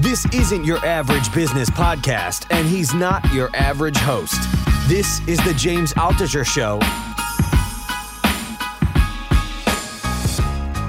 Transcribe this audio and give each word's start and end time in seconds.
This 0.00 0.26
isn't 0.34 0.64
your 0.64 0.78
average 0.84 1.32
business 1.32 1.70
podcast, 1.70 2.46
and 2.50 2.68
he's 2.68 2.92
not 2.92 3.24
your 3.32 3.48
average 3.54 3.96
host. 3.96 4.40
This 4.86 5.26
is 5.26 5.38
the 5.44 5.54
James 5.54 5.94
Altucher 5.94 6.44
Show. 6.44 6.78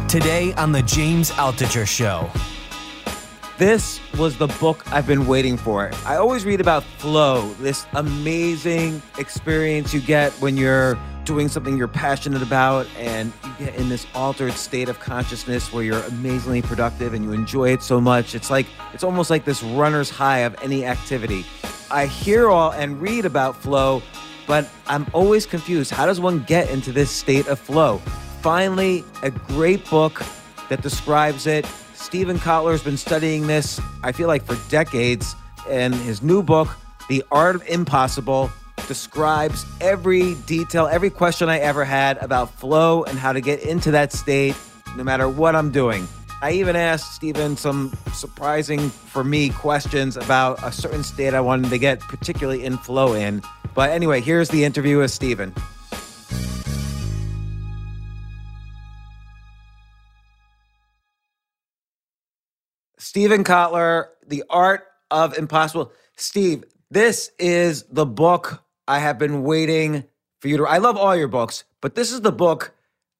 Today 0.10 0.54
on 0.56 0.72
the 0.72 0.82
James 0.82 1.32
Altucher 1.32 1.88
Show. 1.88 2.30
This 3.58 4.02
was 4.18 4.38
the 4.38 4.48
book 4.48 4.84
I've 4.92 5.08
been 5.08 5.28
waiting 5.28 5.56
for. 5.56 5.90
I 6.06 6.18
always 6.18 6.44
read 6.44 6.60
about 6.60 6.84
flow, 6.84 7.54
this 7.54 7.86
amazing 7.94 9.02
experience 9.18 9.94
you 9.94 10.02
get 10.02 10.34
when 10.42 10.58
you're 10.58 11.00
doing 11.24 11.48
something 11.48 11.78
you're 11.78 11.88
passionate 11.88 12.42
about 12.42 12.86
and 12.98 13.32
you 13.46 13.66
get 13.66 13.76
in 13.76 13.88
this 13.88 14.08
altered 14.14 14.52
state 14.52 14.90
of 14.90 15.00
consciousness 15.00 15.72
where 15.72 15.86
you're 15.86 16.04
amazingly 16.04 16.64
productive 16.64 17.14
and 17.14 17.24
you 17.24 17.32
enjoy 17.32 17.72
it 17.72 17.82
so 17.82 18.02
much. 18.02 18.36
It's 18.36 18.52
like 18.52 18.68
it's 18.94 19.06
almost 19.06 19.30
like 19.30 19.46
this 19.46 19.64
runner's 19.64 20.10
high 20.10 20.40
of 20.40 20.62
any 20.62 20.86
activity. 20.86 21.46
I 21.90 22.08
hear 22.08 22.50
all 22.50 22.74
and 22.74 23.02
read 23.02 23.24
about 23.24 23.56
flow, 23.56 24.04
but 24.48 24.68
I'm 24.88 25.08
always 25.14 25.46
confused. 25.46 25.92
How 25.92 26.06
does 26.06 26.20
one 26.20 26.44
get 26.44 26.70
into 26.70 26.92
this 26.92 27.10
state 27.10 27.48
of 27.48 27.58
flow? 27.58 28.00
Finally, 28.42 29.06
a 29.24 29.32
great 29.32 29.90
book 29.90 30.22
that 30.68 30.82
describes 30.82 31.48
it. 31.48 31.66
Steven 31.96 32.38
Kotler's 32.38 32.84
been 32.84 32.98
studying 32.98 33.48
this, 33.48 33.80
I 34.04 34.12
feel 34.12 34.28
like, 34.28 34.44
for 34.44 34.58
decades. 34.70 35.36
And 35.70 35.96
his 35.96 36.22
new 36.22 36.44
book, 36.44 36.68
The 37.10 37.24
Art 37.32 37.56
of 37.56 37.68
Impossible, 37.68 38.52
describes 38.88 39.66
every 39.82 40.36
detail, 40.46 40.88
every 40.88 41.10
question 41.10 41.50
I 41.50 41.60
ever 41.60 41.84
had 41.84 42.18
about 42.18 42.52
flow 42.52 43.04
and 43.04 43.18
how 43.18 43.34
to 43.34 43.42
get 43.42 43.62
into 43.62 43.92
that 43.92 44.14
state 44.14 44.56
no 44.96 45.04
matter 45.04 45.28
what 45.28 45.56
I'm 45.56 45.72
doing. 45.72 46.08
I 46.42 46.52
even 46.52 46.76
asked 46.76 47.16
Steven 47.16 47.58
some 47.58 47.98
surprising 48.14 48.90
for 48.90 49.24
me 49.24 49.50
questions 49.50 50.18
about 50.18 50.62
a 50.64 50.72
certain 50.72 51.04
state 51.04 51.34
I 51.34 51.42
wanted 51.42 51.70
to 51.70 51.78
get 51.78 52.00
particularly 52.02 52.64
in 52.64 52.78
flow 52.78 53.14
in. 53.14 53.42
But 53.74 53.90
anyway, 53.90 54.22
here's 54.22 54.50
the 54.50 54.64
interview 54.64 55.00
with 55.00 55.12
Steven. 55.12 55.54
Steven 63.16 63.46
Kotler, 63.46 64.08
The 64.28 64.44
Art 64.50 64.88
of 65.10 65.38
Impossible. 65.38 65.94
Steve, 66.18 66.66
this 66.92 67.32
is 67.40 67.84
the 67.84 68.06
book 68.06 68.62
I 68.90 69.00
have 69.00 69.18
been 69.18 69.44
waiting 69.44 70.04
for 70.42 70.50
you 70.50 70.58
to. 70.58 70.66
I 70.66 70.80
love 70.80 70.98
all 70.98 71.16
your 71.16 71.30
books, 71.30 71.64
but 71.80 71.96
this 71.96 72.12
is 72.12 72.20
the 72.20 72.34
book 72.34 72.74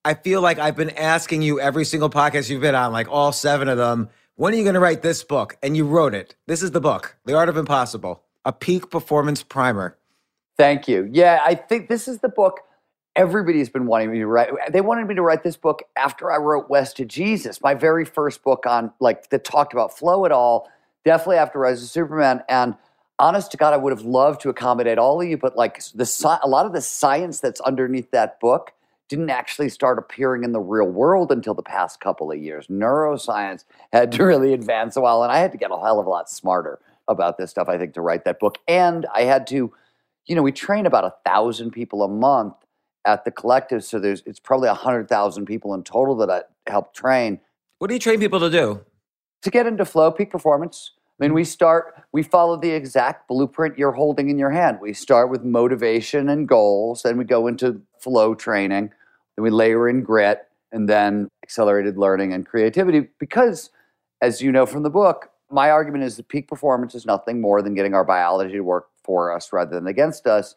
I 0.04 0.14
feel 0.14 0.42
like 0.42 0.60
I've 0.60 0.76
been 0.76 0.90
asking 0.90 1.44
you 1.44 1.62
every 1.62 1.86
single 1.86 2.10
podcast 2.10 2.50
you've 2.50 2.60
been 2.60 2.76
on, 2.76 2.92
like 2.92 3.08
all 3.10 3.32
seven 3.32 3.70
of 3.70 3.78
them. 3.78 4.10
When 4.36 4.54
are 4.54 4.58
you 4.58 4.64
going 4.64 4.74
to 4.74 4.82
write 4.82 5.02
this 5.02 5.24
book? 5.24 5.58
And 5.64 5.78
you 5.78 5.86
wrote 5.86 6.14
it. 6.14 6.36
This 6.46 6.62
is 6.62 6.72
the 6.72 6.82
book, 6.82 7.16
The 7.24 7.36
Art 7.36 7.48
of 7.48 7.56
Impossible, 7.56 8.22
a 8.44 8.52
peak 8.52 8.90
performance 8.90 9.44
primer. 9.44 9.98
Thank 10.58 10.90
you. 10.90 11.08
Yeah, 11.10 11.40
I 11.46 11.56
think 11.56 11.88
this 11.88 12.10
is 12.10 12.20
the 12.20 12.28
book 12.28 12.60
everybody's 13.16 13.70
been 13.70 13.86
wanting 13.86 14.12
me 14.12 14.20
to 14.20 14.28
write. 14.28 14.50
They 14.72 14.82
wanted 14.82 15.08
me 15.08 15.16
to 15.16 15.22
write 15.22 15.44
this 15.44 15.58
book 15.58 15.84
after 15.96 16.32
I 16.32 16.38
wrote 16.38 16.70
West 16.70 16.98
to 16.98 17.06
Jesus, 17.06 17.62
my 17.62 17.74
very 17.74 18.06
first 18.06 18.44
book 18.44 18.66
on 18.66 18.92
like 19.00 19.30
that 19.30 19.44
talked 19.44 19.74
about 19.74 19.98
flow 19.98 20.26
at 20.26 20.32
all. 20.32 20.70
Definitely 21.04 21.38
after 21.38 21.60
Rise 21.60 21.84
of 21.84 21.90
Superman. 21.90 22.44
And 22.50 22.76
honest 23.20 23.52
to 23.52 23.58
God, 23.58 23.74
I 23.74 23.78
would 23.78 23.92
have 23.92 24.02
loved 24.02 24.42
to 24.42 24.50
accommodate 24.50 24.98
all 24.98 25.22
of 25.22 25.28
you, 25.28 25.38
but 25.38 25.56
like 25.56 25.82
the 25.94 26.40
a 26.44 26.48
lot 26.48 26.66
of 26.66 26.74
the 26.74 26.82
science 26.82 27.40
that's 27.40 27.62
underneath 27.62 28.12
that 28.12 28.40
book 28.40 28.74
didn't 29.08 29.30
actually 29.30 29.70
start 29.70 30.00
appearing 30.00 30.44
in 30.44 30.52
the 30.52 30.60
real 30.60 30.88
world 30.88 31.32
until 31.32 31.54
the 31.54 31.62
past 31.62 32.00
couple 32.00 32.32
of 32.32 32.40
years. 32.40 32.68
Neuroscience 32.68 33.64
had 33.94 34.12
to 34.14 34.24
really 34.26 34.52
advance 34.52 34.96
a 34.96 35.02
while, 35.02 35.22
and 35.22 35.32
I 35.32 35.38
had 35.38 35.52
to 35.52 35.58
get 35.60 35.70
a 35.70 35.80
hell 35.80 36.00
of 36.00 36.08
a 36.08 36.10
lot 36.10 36.30
smarter 36.30 36.80
about 37.08 37.38
this 37.38 37.52
stuff, 37.52 37.70
I 37.70 37.78
think, 37.78 37.94
to 37.94 38.02
write 38.02 38.26
that 38.26 38.40
book. 38.40 38.58
And 38.68 39.06
I 39.14 39.22
had 39.22 39.46
to, 39.48 39.72
you 40.26 40.36
know, 40.36 40.42
we 40.42 40.52
train 40.52 40.88
about 40.88 41.04
a 41.04 41.14
thousand 41.24 41.70
people 41.70 42.02
a 42.02 42.08
month 42.08 42.56
at 43.06 43.26
the 43.26 43.32
collective, 43.32 43.84
so 43.84 44.00
there's 44.00 44.24
it's 44.26 44.40
probably 44.40 44.70
a 44.70 44.74
hundred 44.74 45.08
thousand 45.08 45.46
people 45.46 45.74
in 45.74 45.84
total 45.84 46.16
that 46.18 46.30
I 46.30 46.42
help 46.70 46.94
train. 46.94 47.40
What 47.80 47.88
do 47.88 47.94
you 47.94 48.00
train 48.00 48.20
people 48.20 48.40
to 48.40 48.50
do? 48.50 48.82
To 49.44 49.52
get 49.52 49.68
into 49.68 49.86
flow, 49.86 50.12
peak 50.12 50.32
performance, 50.32 50.92
I 51.20 51.24
mean, 51.24 51.34
we 51.34 51.44
mm-hmm. 51.44 51.48
start, 51.48 52.04
we 52.12 52.24
follow 52.24 52.58
the 52.58 52.72
exact 52.72 53.28
blueprint 53.28 53.78
you're 53.78 53.94
holding 53.94 54.30
in 54.30 54.38
your 54.38 54.50
hand. 54.50 54.80
We 54.82 54.94
start 54.94 55.30
with 55.30 55.44
motivation 55.44 56.28
and 56.30 56.48
goals, 56.48 57.04
then 57.04 57.18
we 57.18 57.24
go 57.24 57.48
into 57.48 57.82
flow 58.00 58.36
training, 58.36 58.92
then 59.36 59.44
we 59.44 59.50
layer 59.50 59.88
in 59.88 60.02
grit, 60.02 60.48
and 60.72 60.90
then 60.90 61.30
accelerated 61.44 61.98
learning 61.98 62.34
and 62.34 62.46
creativity. 62.46 63.08
Because, 63.20 63.70
as 64.22 64.42
you 64.42 64.52
know 64.52 64.66
from 64.66 64.84
the 64.84 64.90
book, 64.90 65.30
my 65.50 65.70
argument 65.70 66.04
is 66.04 66.18
that 66.18 66.28
peak 66.28 66.50
performance 66.50 66.96
is 66.96 67.06
nothing 67.06 67.40
more 67.40 67.62
than 67.62 67.76
getting 67.76 67.94
our 67.94 68.04
biology 68.04 68.54
to 68.54 68.62
work 68.62 68.88
for 69.04 69.32
us 69.32 69.54
rather 69.54 69.76
than 69.76 69.88
against 69.88 70.28
us. 70.28 70.56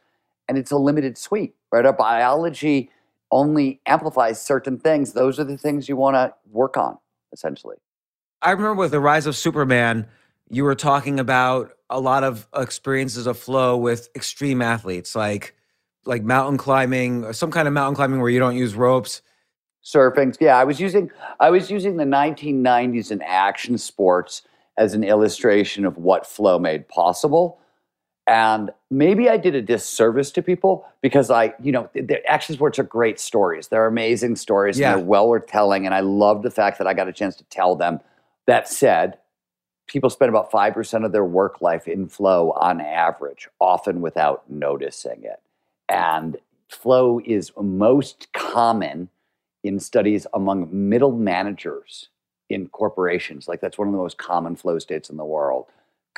And 0.48 0.56
it's 0.56 0.70
a 0.70 0.78
limited 0.78 1.18
suite, 1.18 1.54
right? 1.70 1.84
Our 1.84 1.92
biology 1.92 2.90
only 3.30 3.80
amplifies 3.86 4.40
certain 4.40 4.78
things. 4.78 5.12
Those 5.12 5.38
are 5.38 5.44
the 5.44 5.58
things 5.58 5.88
you 5.88 5.96
want 5.96 6.14
to 6.14 6.34
work 6.50 6.76
on, 6.76 6.98
essentially. 7.32 7.76
I 8.40 8.52
remember 8.52 8.74
with 8.74 8.92
the 8.92 9.00
rise 9.00 9.26
of 9.26 9.36
Superman, 9.36 10.06
you 10.48 10.64
were 10.64 10.74
talking 10.74 11.20
about 11.20 11.72
a 11.90 12.00
lot 12.00 12.24
of 12.24 12.46
experiences 12.54 13.26
of 13.26 13.38
flow 13.38 13.76
with 13.76 14.08
extreme 14.14 14.62
athletes 14.62 15.14
like 15.14 15.54
like 16.04 16.22
mountain 16.22 16.56
climbing 16.56 17.24
or 17.24 17.32
some 17.32 17.50
kind 17.50 17.66
of 17.68 17.74
mountain 17.74 17.94
climbing 17.94 18.20
where 18.20 18.30
you 18.30 18.38
don't 18.38 18.56
use 18.56 18.74
ropes 18.74 19.22
surfing 19.84 20.36
yeah 20.40 20.56
i 20.56 20.64
was 20.64 20.80
using 20.80 21.10
i 21.40 21.50
was 21.50 21.70
using 21.70 21.96
the 21.96 22.04
1990s 22.04 23.10
in 23.10 23.22
action 23.22 23.78
sports 23.78 24.42
as 24.76 24.94
an 24.94 25.02
illustration 25.02 25.84
of 25.84 25.96
what 25.96 26.26
flow 26.26 26.58
made 26.58 26.86
possible 26.88 27.58
and 28.28 28.70
maybe 28.90 29.28
i 29.28 29.36
did 29.36 29.54
a 29.54 29.62
disservice 29.62 30.30
to 30.30 30.42
people 30.42 30.86
because 31.00 31.30
i 31.30 31.52
you 31.62 31.72
know 31.72 31.88
the 31.94 32.24
action 32.26 32.54
sports 32.54 32.78
are 32.78 32.84
great 32.84 33.18
stories 33.18 33.68
they're 33.68 33.86
amazing 33.86 34.36
stories 34.36 34.78
yeah. 34.78 34.92
and 34.92 35.00
they're 35.00 35.06
well 35.06 35.28
worth 35.28 35.46
telling 35.46 35.86
and 35.86 35.94
i 35.94 36.00
love 36.00 36.42
the 36.42 36.50
fact 36.50 36.78
that 36.78 36.86
i 36.86 36.94
got 36.94 37.08
a 37.08 37.12
chance 37.12 37.34
to 37.34 37.44
tell 37.44 37.74
them 37.74 38.00
that 38.46 38.68
said 38.68 39.18
people 39.88 40.10
spend 40.10 40.28
about 40.28 40.52
5% 40.52 41.04
of 41.04 41.12
their 41.12 41.24
work 41.24 41.60
life 41.60 41.88
in 41.88 42.08
flow 42.08 42.52
on 42.52 42.80
average, 42.80 43.48
often 43.58 44.00
without 44.00 44.48
noticing 44.48 45.24
it. 45.24 45.40
And 45.88 46.36
flow 46.68 47.20
is 47.24 47.50
most 47.60 48.28
common 48.32 49.08
in 49.64 49.80
studies 49.80 50.26
among 50.32 50.68
middle 50.70 51.12
managers 51.12 52.10
in 52.48 52.68
corporations. 52.68 53.48
Like 53.48 53.60
that's 53.60 53.78
one 53.78 53.88
of 53.88 53.92
the 53.92 53.98
most 53.98 54.18
common 54.18 54.54
flow 54.54 54.78
states 54.78 55.10
in 55.10 55.16
the 55.16 55.24
world. 55.24 55.66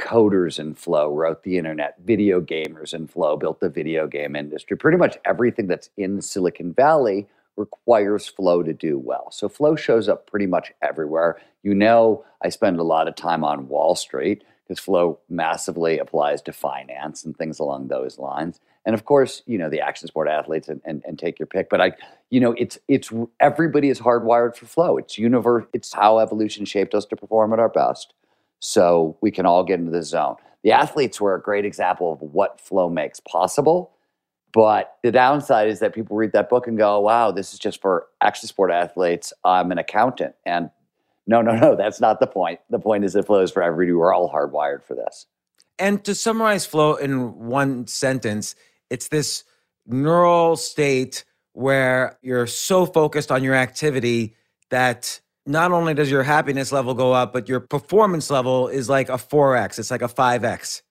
Coders 0.01 0.59
in 0.59 0.75
flow 0.75 1.15
wrote 1.15 1.43
the 1.43 1.59
internet, 1.59 1.97
video 2.05 2.41
gamers 2.41 2.95
in 2.95 3.07
flow 3.07 3.37
built 3.37 3.61
the 3.61 3.69
video 3.69 4.07
game 4.07 4.35
industry. 4.35 4.77
Pretty 4.77 4.97
much 4.97 5.19
everything 5.25 5.67
that's 5.67 5.91
in 5.97 6.23
Silicon 6.23 6.73
Valley 6.73 7.29
requires 7.57 8.27
flow 8.27 8.63
to 8.63 8.73
do 8.73 8.99
well. 8.99 9.31
So 9.31 9.49
flow 9.49 9.77
shows 9.77 10.09
up 10.09 10.27
pretty 10.27 10.47
much 10.47 10.73
everywhere. 10.81 11.39
You 11.63 11.75
know, 11.75 12.25
I 12.43 12.49
spend 12.49 12.81
a 12.81 12.83
lot 12.83 13.09
of 13.09 13.15
time 13.15 13.45
on 13.45 13.69
Wall 13.69 13.95
Street 13.95 14.43
because 14.67 14.83
flow 14.83 15.19
massively 15.29 15.99
applies 15.99 16.41
to 16.43 16.53
finance 16.53 17.25
and 17.25 17.37
things 17.37 17.59
along 17.59 17.89
those 17.89 18.19
lines. 18.19 18.59
and 18.87 18.95
of 18.95 19.05
course, 19.05 19.43
you 19.47 19.59
know 19.59 19.69
the 19.69 19.81
action 19.81 20.09
sport 20.09 20.29
athletes, 20.29 20.69
and, 20.69 20.81
and, 20.85 21.03
and 21.07 21.19
take 21.19 21.39
your 21.39 21.47
pick. 21.47 21.69
But 21.69 21.81
I, 21.81 21.93
you 22.31 22.41
know, 22.41 22.53
it's 22.57 22.79
it's 22.89 23.11
everybody 23.39 23.91
is 23.91 24.01
hardwired 24.01 24.57
for 24.57 24.67
flow. 24.67 24.97
It's 24.97 25.19
universe. 25.19 25.67
It's 25.75 25.93
how 25.93 26.19
evolution 26.19 26.65
shaped 26.65 26.95
us 26.95 27.05
to 27.07 27.17
perform 27.17 27.53
at 27.53 27.59
our 27.59 27.69
best, 27.69 28.15
so 28.61 29.17
we 29.21 29.31
can 29.31 29.47
all 29.47 29.65
get 29.65 29.81
into 29.81 29.91
the 29.91 30.03
zone. 30.03 30.37
The 30.63 30.73
athletes 30.73 31.21
were 31.21 31.35
a 31.35 31.41
great 31.41 31.65
example 31.65 32.13
of 32.13 32.21
what 32.21 32.61
flow 32.61 32.89
makes 32.89 33.19
possible. 33.21 33.93
But 34.53 34.97
the 35.03 35.13
downside 35.13 35.69
is 35.69 35.79
that 35.79 35.95
people 35.95 36.17
read 36.17 36.33
that 36.33 36.49
book 36.49 36.67
and 36.67 36.77
go, 36.77 37.01
"Wow, 37.01 37.31
this 37.31 37.53
is 37.53 37.59
just 37.59 37.81
for 37.81 38.09
action 38.21 38.49
sport 38.49 38.71
athletes." 38.71 39.33
I'm 39.45 39.71
an 39.71 39.79
accountant, 39.79 40.35
and 40.45 40.71
no, 41.27 41.41
no, 41.41 41.55
no, 41.55 41.77
that's 41.77 42.01
not 42.01 42.19
the 42.19 42.27
point. 42.27 42.59
The 42.69 42.81
point 42.81 43.05
is 43.05 43.15
it 43.15 43.27
flows 43.27 43.53
for 43.53 43.63
everybody. 43.63 43.93
We're 43.93 44.13
all 44.13 44.31
hardwired 44.31 44.83
for 44.83 44.95
this. 44.95 45.27
And 45.79 46.05
to 46.05 46.15
summarize 46.15 46.67
flow 46.67 46.97
in 46.97 47.47
one 47.49 47.87
sentence, 47.87 48.57
it's 48.91 49.09
this 49.09 49.45
neural 49.87 50.57
state 50.57 51.25
where 51.53 52.19
you're 52.21 52.47
so 52.47 52.87
focused 52.87 53.31
on 53.31 53.45
your 53.45 53.55
activity 53.55 54.35
that 54.71 55.21
not 55.47 55.73
only 55.73 55.95
does 55.95 56.11
your 56.11 56.23
happiness 56.23 56.73
level 56.73 56.95
go 56.95 57.13
up, 57.13 57.33
but 57.33 57.49
your 57.49 57.61
performance 57.61 58.31
level 58.31 58.69
is 58.69 58.89
like 58.89 59.09
a 59.09 59.15
4x, 59.15 59.79
it's 59.79 59.91
like 59.91 60.03
a 60.03 60.09
5x. 60.09 60.83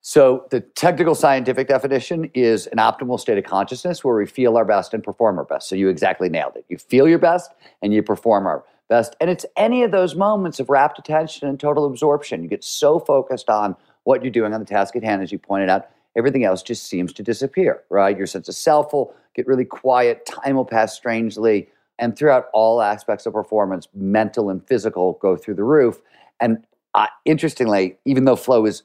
So, 0.00 0.46
the 0.50 0.60
technical 0.60 1.14
scientific 1.14 1.68
definition 1.68 2.30
is 2.32 2.66
an 2.68 2.78
optimal 2.78 3.18
state 3.18 3.36
of 3.36 3.44
consciousness 3.44 4.04
where 4.04 4.16
we 4.16 4.26
feel 4.26 4.56
our 4.56 4.64
best 4.64 4.94
and 4.94 5.02
perform 5.02 5.38
our 5.38 5.44
best. 5.44 5.68
So, 5.68 5.74
you 5.74 5.88
exactly 5.88 6.28
nailed 6.28 6.56
it. 6.56 6.64
You 6.68 6.78
feel 6.78 7.08
your 7.08 7.18
best 7.18 7.50
and 7.82 7.92
you 7.92 8.02
perform 8.02 8.46
our 8.46 8.64
best. 8.88 9.16
And 9.20 9.28
it's 9.28 9.44
any 9.56 9.82
of 9.82 9.90
those 9.90 10.14
moments 10.14 10.60
of 10.60 10.70
rapt 10.70 10.98
attention 10.98 11.48
and 11.48 11.58
total 11.60 11.84
absorption. 11.84 12.42
You 12.42 12.48
get 12.48 12.64
so 12.64 12.98
focused 12.98 13.50
on 13.50 13.76
what 14.04 14.22
you're 14.22 14.32
doing 14.32 14.54
on 14.54 14.60
the 14.60 14.66
task 14.66 14.96
at 14.96 15.04
hand, 15.04 15.22
as 15.22 15.30
you 15.30 15.38
pointed 15.38 15.68
out, 15.68 15.90
everything 16.16 16.44
else 16.44 16.62
just 16.62 16.86
seems 16.86 17.12
to 17.12 17.22
disappear, 17.22 17.82
right? 17.90 18.16
Your 18.16 18.26
sense 18.26 18.48
of 18.48 18.54
self 18.54 18.92
will 18.92 19.14
get 19.34 19.46
really 19.46 19.66
quiet, 19.66 20.24
time 20.24 20.56
will 20.56 20.64
pass 20.64 20.94
strangely, 20.94 21.68
and 21.98 22.16
throughout 22.16 22.46
all 22.52 22.80
aspects 22.80 23.26
of 23.26 23.32
performance, 23.32 23.88
mental 23.94 24.50
and 24.50 24.66
physical 24.66 25.18
go 25.20 25.36
through 25.36 25.54
the 25.54 25.64
roof. 25.64 26.00
And 26.40 26.64
uh, 26.94 27.06
interestingly, 27.24 27.98
even 28.04 28.24
though 28.24 28.36
flow 28.36 28.66
is, 28.66 28.82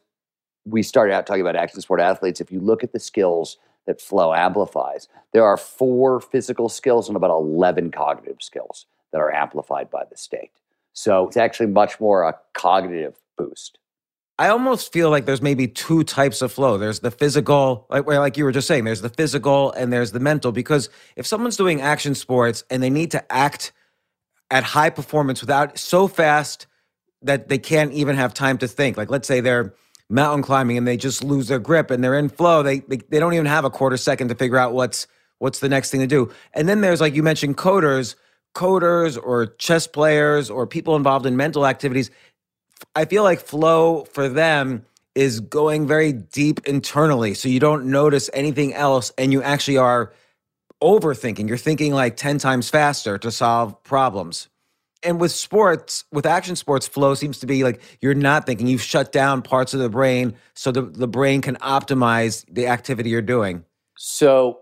we 0.66 0.84
started 0.84 1.14
out 1.14 1.26
talking 1.26 1.42
about 1.42 1.56
action 1.56 1.80
sport 1.82 2.00
athletes, 2.00 2.42
if 2.42 2.52
you 2.52 2.60
look 2.60 2.84
at 2.84 2.94
the 2.94 3.00
skills 3.00 3.58
that 3.86 4.02
flow 4.02 4.34
amplifies, 4.34 5.08
there 5.34 5.44
are 5.44 5.58
four 5.58 6.20
physical 6.20 6.70
skills 6.70 7.08
and 7.08 7.16
about 7.16 7.32
11 7.32 7.92
cognitive 7.92 8.42
skills 8.42 8.86
that 9.12 9.20
are 9.20 9.34
amplified 9.34 9.90
by 9.90 10.04
the 10.10 10.18
state. 10.18 10.52
So 10.94 11.28
it's 11.28 11.38
actually 11.38 11.68
much 11.68 12.00
more 12.00 12.24
a 12.24 12.36
cognitive 12.54 13.16
boost. 13.38 13.80
I 14.40 14.48
almost 14.48 14.92
feel 14.92 15.10
like 15.12 15.26
there's 15.26 15.42
maybe 15.42 15.68
two 15.68 16.04
types 16.04 16.42
of 16.42 16.52
flow. 16.52 16.78
There's 16.78 17.02
the 17.02 17.12
physical, 17.12 17.86
like 17.90 18.08
like 18.08 18.38
you 18.38 18.44
were 18.44 18.52
just 18.52 18.68
saying, 18.68 18.84
there's 18.84 19.02
the 19.02 19.10
physical 19.10 19.72
and 19.74 19.94
there's 19.94 20.12
the 20.12 20.20
mental. 20.20 20.52
Because 20.52 20.90
if 21.16 21.28
someone's 21.28 21.58
doing 21.58 21.82
action 21.82 22.16
sports 22.16 22.64
and 22.70 22.82
they 22.82 22.90
need 22.90 23.12
to 23.12 23.32
act 23.32 23.74
at 24.50 24.64
high 24.64 24.90
performance 24.90 25.42
without 25.42 25.78
so 25.78 26.08
fast 26.08 26.68
that 27.22 27.48
they 27.48 27.58
can't 27.58 27.94
even 27.94 28.16
have 28.16 28.34
time 28.34 28.58
to 28.60 28.68
think. 28.68 28.98
Like 28.98 29.10
let's 29.10 29.28
say 29.28 29.40
they're 29.40 29.74
mountain 30.10 30.44
climbing 30.44 30.78
and 30.78 30.88
they 30.88 30.98
just 30.98 31.24
lose 31.24 31.48
their 31.48 31.60
grip 31.60 31.90
and 31.90 32.04
they're 32.04 32.18
in 32.18 32.30
flow. 32.30 32.64
They, 32.64 32.80
they 32.80 32.98
they 32.98 33.20
don't 33.20 33.34
even 33.34 33.46
have 33.46 33.66
a 33.66 33.70
quarter 33.70 33.98
second 33.98 34.28
to 34.30 34.36
figure 34.36 34.58
out 34.58 34.74
what's 34.74 35.08
what's 35.40 35.60
the 35.60 35.70
next 35.70 35.92
thing 35.92 36.02
to 36.02 36.08
do. 36.08 36.32
And 36.54 36.68
then 36.68 36.82
there's 36.82 37.02
like 37.02 37.16
you 37.16 37.24
mentioned 37.24 37.58
coders, 37.58 38.16
coders 38.56 39.18
or 39.22 39.48
chess 39.58 39.88
players 39.88 40.50
or 40.50 40.68
people 40.68 40.96
involved 40.96 41.26
in 41.26 41.36
mental 41.38 41.66
activities 41.66 42.12
I 42.96 43.06
feel 43.06 43.24
like 43.24 43.40
flow 43.40 44.06
for 44.06 44.30
them 44.30 44.86
is 45.16 45.40
going 45.40 45.88
very 45.88 46.12
deep 46.12 46.66
internally. 46.68 47.34
So 47.34 47.50
you 47.50 47.60
don't 47.60 47.86
notice 47.86 48.30
anything 48.34 48.74
else 48.74 49.12
and 49.18 49.32
you 49.32 49.42
actually 49.44 49.78
are 49.78 50.14
overthinking. 50.82 51.48
You're 51.48 51.58
thinking 51.58 51.94
like 51.94 52.18
10 52.18 52.40
times 52.40 52.70
faster 52.70 53.18
to 53.18 53.32
solve 53.32 53.82
problems. 53.84 54.50
And 55.04 55.20
with 55.20 55.32
sports, 55.32 56.06
with 56.12 56.26
action 56.26 56.56
sports, 56.56 56.88
flow 56.88 57.14
seems 57.14 57.40
to 57.40 57.46
be 57.46 57.64
like 57.64 57.82
you're 58.02 58.14
not 58.14 58.46
thinking. 58.46 58.68
You've 58.68 58.82
shut 58.82 59.12
down 59.12 59.42
parts 59.42 59.74
of 59.74 59.80
the 59.82 59.90
brain 59.90 60.34
so 60.54 60.72
the, 60.72 60.84
the 60.84 61.08
brain 61.08 61.42
can 61.42 61.58
optimize 61.58 62.46
the 62.50 62.68
activity 62.68 63.10
you're 63.10 63.22
doing. 63.22 63.66
So, 63.98 64.62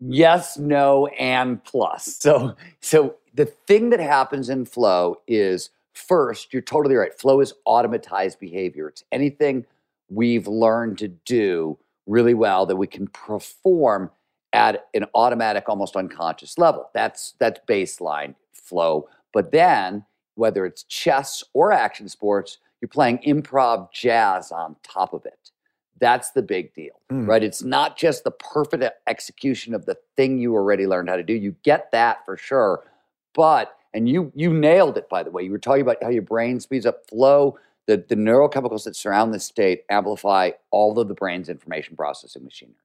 yes, 0.00 0.58
no, 0.58 1.06
and 1.18 1.62
plus. 1.62 2.16
So, 2.20 2.56
so 2.80 3.14
the 3.32 3.46
thing 3.46 3.90
that 3.90 4.00
happens 4.00 4.48
in 4.48 4.64
flow 4.64 5.20
is 5.28 5.70
First, 6.00 6.52
you're 6.52 6.62
totally 6.62 6.94
right. 6.94 7.12
Flow 7.18 7.40
is 7.40 7.54
automatized 7.66 8.38
behavior. 8.38 8.88
It's 8.88 9.04
anything 9.12 9.66
we've 10.08 10.48
learned 10.48 10.98
to 10.98 11.08
do 11.08 11.78
really 12.06 12.34
well 12.34 12.66
that 12.66 12.76
we 12.76 12.86
can 12.86 13.06
perform 13.08 14.10
at 14.52 14.88
an 14.94 15.04
automatic, 15.14 15.68
almost 15.68 15.96
unconscious 15.96 16.58
level. 16.58 16.90
That's 16.94 17.34
that's 17.38 17.60
baseline 17.68 18.34
flow. 18.52 19.08
But 19.32 19.52
then, 19.52 20.04
whether 20.34 20.66
it's 20.66 20.82
chess 20.84 21.44
or 21.52 21.72
action 21.72 22.08
sports, 22.08 22.58
you're 22.80 22.88
playing 22.88 23.18
improv 23.18 23.92
jazz 23.92 24.50
on 24.50 24.76
top 24.82 25.12
of 25.12 25.24
it. 25.26 25.50
That's 26.00 26.30
the 26.30 26.42
big 26.42 26.74
deal, 26.74 26.98
mm. 27.12 27.28
right? 27.28 27.44
It's 27.44 27.62
not 27.62 27.96
just 27.98 28.24
the 28.24 28.30
perfect 28.30 28.84
execution 29.06 29.74
of 29.74 29.84
the 29.84 29.98
thing 30.16 30.38
you 30.38 30.54
already 30.54 30.86
learned 30.86 31.10
how 31.10 31.16
to 31.16 31.22
do. 31.22 31.34
You 31.34 31.54
get 31.62 31.92
that 31.92 32.24
for 32.24 32.36
sure, 32.38 32.84
but 33.34 33.76
and 33.94 34.08
you 34.08 34.32
you 34.34 34.52
nailed 34.52 34.96
it 34.96 35.08
by 35.08 35.22
the 35.22 35.30
way. 35.30 35.42
You 35.42 35.50
were 35.50 35.58
talking 35.58 35.82
about 35.82 36.02
how 36.02 36.10
your 36.10 36.22
brain 36.22 36.60
speeds 36.60 36.86
up 36.86 37.08
flow. 37.08 37.58
The, 37.86 38.04
the 38.08 38.14
neurochemicals 38.14 38.84
that 38.84 38.94
surround 38.94 39.34
this 39.34 39.44
state 39.44 39.82
amplify 39.90 40.50
all 40.70 40.98
of 40.98 41.08
the 41.08 41.14
brain's 41.14 41.48
information 41.48 41.96
processing 41.96 42.44
machinery. 42.44 42.76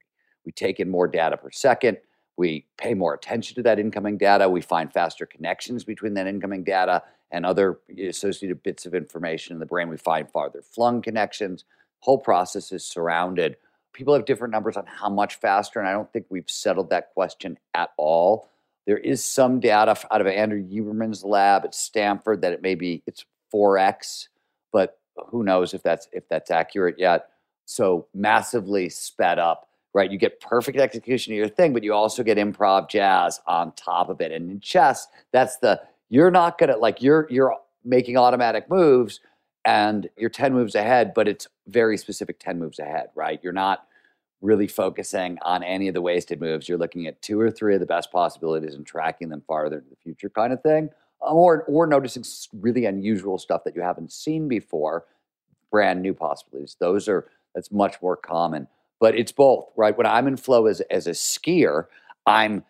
We 0.46 0.52
take 0.52 0.80
in 0.80 0.90
more 0.90 1.08
data 1.08 1.38
per 1.38 1.52
second. 1.52 1.98
We 2.38 2.66
pay 2.78 2.94
more 2.96 3.14
attention 3.14 3.56
to 3.56 3.64
that 3.64 3.80
incoming 3.80 4.18
data. 4.18 4.50
We 4.50 4.62
find 4.62 4.92
faster 4.92 5.26
connections 5.26 5.84
between 5.84 6.16
that 6.16 6.28
incoming 6.28 6.64
data 6.64 7.04
and 7.32 7.46
other 7.46 7.80
eh, 7.98 8.08
associated 8.08 8.64
bits 8.64 8.86
of 8.86 8.96
information 8.96 9.54
in 9.54 9.60
the 9.60 9.66
brain. 9.66 9.90
We 9.90 9.98
find 9.98 10.30
farther 10.30 10.62
flung 10.62 11.02
connections. 11.02 11.66
Whole 12.00 12.20
process 12.20 12.72
is 12.72 12.84
surrounded. 12.84 13.58
People 13.94 14.14
have 14.14 14.26
different 14.26 14.52
numbers 14.52 14.76
on 14.76 14.86
how 14.88 15.10
much 15.10 15.36
faster 15.36 15.80
and 15.80 15.88
i 15.88 15.94
don't 15.94 16.12
think 16.12 16.26
we've 16.30 16.50
settled 16.50 16.90
that 16.90 17.14
question 17.14 17.58
at 17.74 17.92
all 17.98 18.50
there 18.86 18.98
is 18.98 19.24
some 19.26 19.60
data 19.60 19.98
out 20.12 20.22
of 20.22 20.28
Andrew 20.28 20.64
Huberman's 20.64 21.24
lab 21.24 21.66
at 21.66 21.74
Stanford 21.74 22.42
that 22.42 22.54
it 22.54 22.62
may 22.62 22.76
be 22.76 23.04
it's 23.08 23.26
4x, 23.54 24.28
but 24.72 25.00
who 25.28 25.44
knows 25.44 25.74
if 25.74 25.82
that's 25.82 26.08
if 26.12 26.28
that's 26.30 26.52
accurate 26.52 26.96
yet. 26.98 27.30
So 27.66 28.08
massively 28.14 28.90
sped 28.90 29.40
up, 29.40 29.68
right? 29.94 30.12
You 30.12 30.20
get 30.20 30.40
perfect 30.40 30.78
execution 30.78 31.34
of 31.34 31.38
your 31.38 31.50
thing, 31.50 31.74
but 31.74 31.84
you 31.84 31.94
also 31.94 32.22
get 32.22 32.38
improv 32.38 32.90
jazz 32.90 33.40
on 33.48 33.72
top 33.74 34.10
of 34.10 34.22
it. 34.22 34.32
And 34.32 34.52
in 34.52 34.60
chess, 34.60 35.08
that's 35.32 35.58
the 35.58 35.82
you're 36.10 36.32
not 36.32 36.58
gonna 36.58 36.78
like 36.78 37.02
you're 37.02 37.28
you're 37.30 37.56
making 37.84 38.18
automatic 38.18 38.70
moves 38.70 39.20
and 39.66 40.10
you're 40.16 40.30
10 40.30 40.54
moves 40.54 40.76
ahead, 40.76 41.14
but 41.16 41.28
it's 41.28 41.48
very 41.68 41.98
specific 41.98 42.40
10 42.40 42.60
moves 42.60 42.78
ahead, 42.78 43.08
right? 43.16 43.40
You're 43.42 43.54
not 43.54 43.88
really 44.46 44.68
focusing 44.68 45.38
on 45.42 45.64
any 45.64 45.88
of 45.88 45.94
the 45.94 46.02
wasted 46.02 46.40
moves. 46.40 46.70
You're 46.70 46.78
looking 46.78 47.08
at 47.08 47.22
two 47.22 47.40
or 47.40 47.52
three 47.52 47.74
of 47.74 47.80
the 47.80 47.86
best 47.86 48.12
possibilities 48.12 48.76
and 48.76 48.86
tracking 48.86 49.30
them 49.30 49.44
farther 49.48 49.78
into 49.78 49.90
the 49.90 49.96
future, 49.98 50.30
kind 50.30 50.54
of 50.54 50.62
thing. 50.62 50.90
Um, 51.26 51.36
or, 51.36 51.64
or 51.64 51.88
noticing 51.88 52.24
really 52.54 52.86
unusual 52.86 53.38
stuff 53.38 53.64
that 53.64 53.76
you 53.76 53.82
haven't 53.82 54.12
seen 54.12 54.48
before, 54.48 55.06
brand 55.72 56.02
new 56.02 56.14
possibilities. 56.14 56.78
Those 56.80 57.08
are 57.08 57.28
that's 57.54 57.72
much 57.72 58.02
more 58.02 58.18
common. 58.18 58.68
But 59.00 59.16
it's 59.16 59.32
both, 59.32 59.70
right? 59.76 59.98
When 59.98 60.08
I'm 60.08 60.28
in 60.28 60.38
flow 60.38 60.68
as 60.68 60.82
as 60.82 61.08
a 61.08 61.12
skier, 61.12 61.86
I'm 62.26 62.64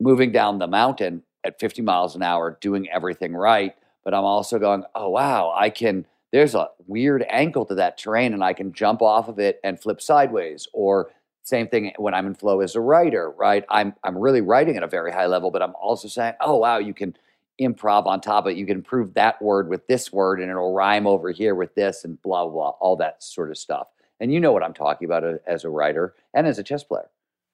moving 0.00 0.32
down 0.32 0.58
the 0.58 0.66
mountain 0.66 1.22
at 1.44 1.58
50 1.58 1.82
miles 1.82 2.14
an 2.14 2.22
hour, 2.22 2.58
doing 2.60 2.88
everything 2.90 3.34
right. 3.34 3.74
But 4.04 4.14
I'm 4.14 4.24
also 4.24 4.58
going, 4.58 4.84
oh 4.94 5.10
wow, 5.10 5.52
I 5.56 5.70
can 5.70 6.06
there's 6.32 6.54
a 6.54 6.68
weird 6.86 7.24
ankle 7.28 7.64
to 7.66 7.74
that 7.76 7.98
terrain 7.98 8.32
and 8.32 8.42
I 8.42 8.54
can 8.54 8.72
jump 8.72 9.02
off 9.02 9.28
of 9.28 9.38
it 9.38 9.60
and 9.62 9.80
flip 9.80 10.00
sideways. 10.00 10.66
Or 10.72 11.10
same 11.42 11.68
thing 11.68 11.92
when 11.98 12.14
I'm 12.14 12.26
in 12.26 12.34
flow 12.34 12.60
as 12.60 12.74
a 12.74 12.80
writer, 12.80 13.30
right? 13.30 13.64
I'm 13.68 13.94
I'm 14.02 14.16
really 14.16 14.40
writing 14.40 14.76
at 14.76 14.82
a 14.82 14.88
very 14.88 15.12
high 15.12 15.26
level, 15.26 15.50
but 15.50 15.62
I'm 15.62 15.74
also 15.80 16.08
saying, 16.08 16.34
oh 16.40 16.56
wow, 16.56 16.78
you 16.78 16.94
can 16.94 17.16
improv 17.60 18.06
on 18.06 18.20
top 18.20 18.46
of 18.46 18.52
it. 18.52 18.56
You 18.56 18.66
can 18.66 18.78
improve 18.78 19.14
that 19.14 19.40
word 19.42 19.68
with 19.68 19.86
this 19.86 20.12
word 20.12 20.40
and 20.40 20.50
it'll 20.50 20.72
rhyme 20.72 21.06
over 21.06 21.30
here 21.30 21.54
with 21.54 21.74
this 21.74 22.04
and 22.04 22.20
blah 22.22 22.44
blah, 22.44 22.52
blah 22.52 22.70
all 22.80 22.96
that 22.96 23.22
sort 23.22 23.50
of 23.50 23.58
stuff. 23.58 23.88
And 24.18 24.32
you 24.32 24.40
know 24.40 24.52
what 24.52 24.62
I'm 24.62 24.74
talking 24.74 25.04
about 25.04 25.24
uh, 25.24 25.34
as 25.46 25.64
a 25.64 25.68
writer 25.68 26.14
and 26.32 26.46
as 26.46 26.58
a 26.58 26.62
chess 26.62 26.82
player. 26.82 27.10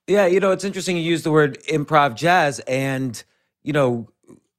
Yeah, 0.06 0.26
you 0.26 0.40
know, 0.40 0.52
it's 0.52 0.64
interesting 0.64 0.96
you 0.96 1.02
use 1.02 1.22
the 1.22 1.32
word 1.32 1.58
improv 1.64 2.14
jazz 2.14 2.60
and 2.60 3.22
you 3.62 3.72
know, 3.72 4.08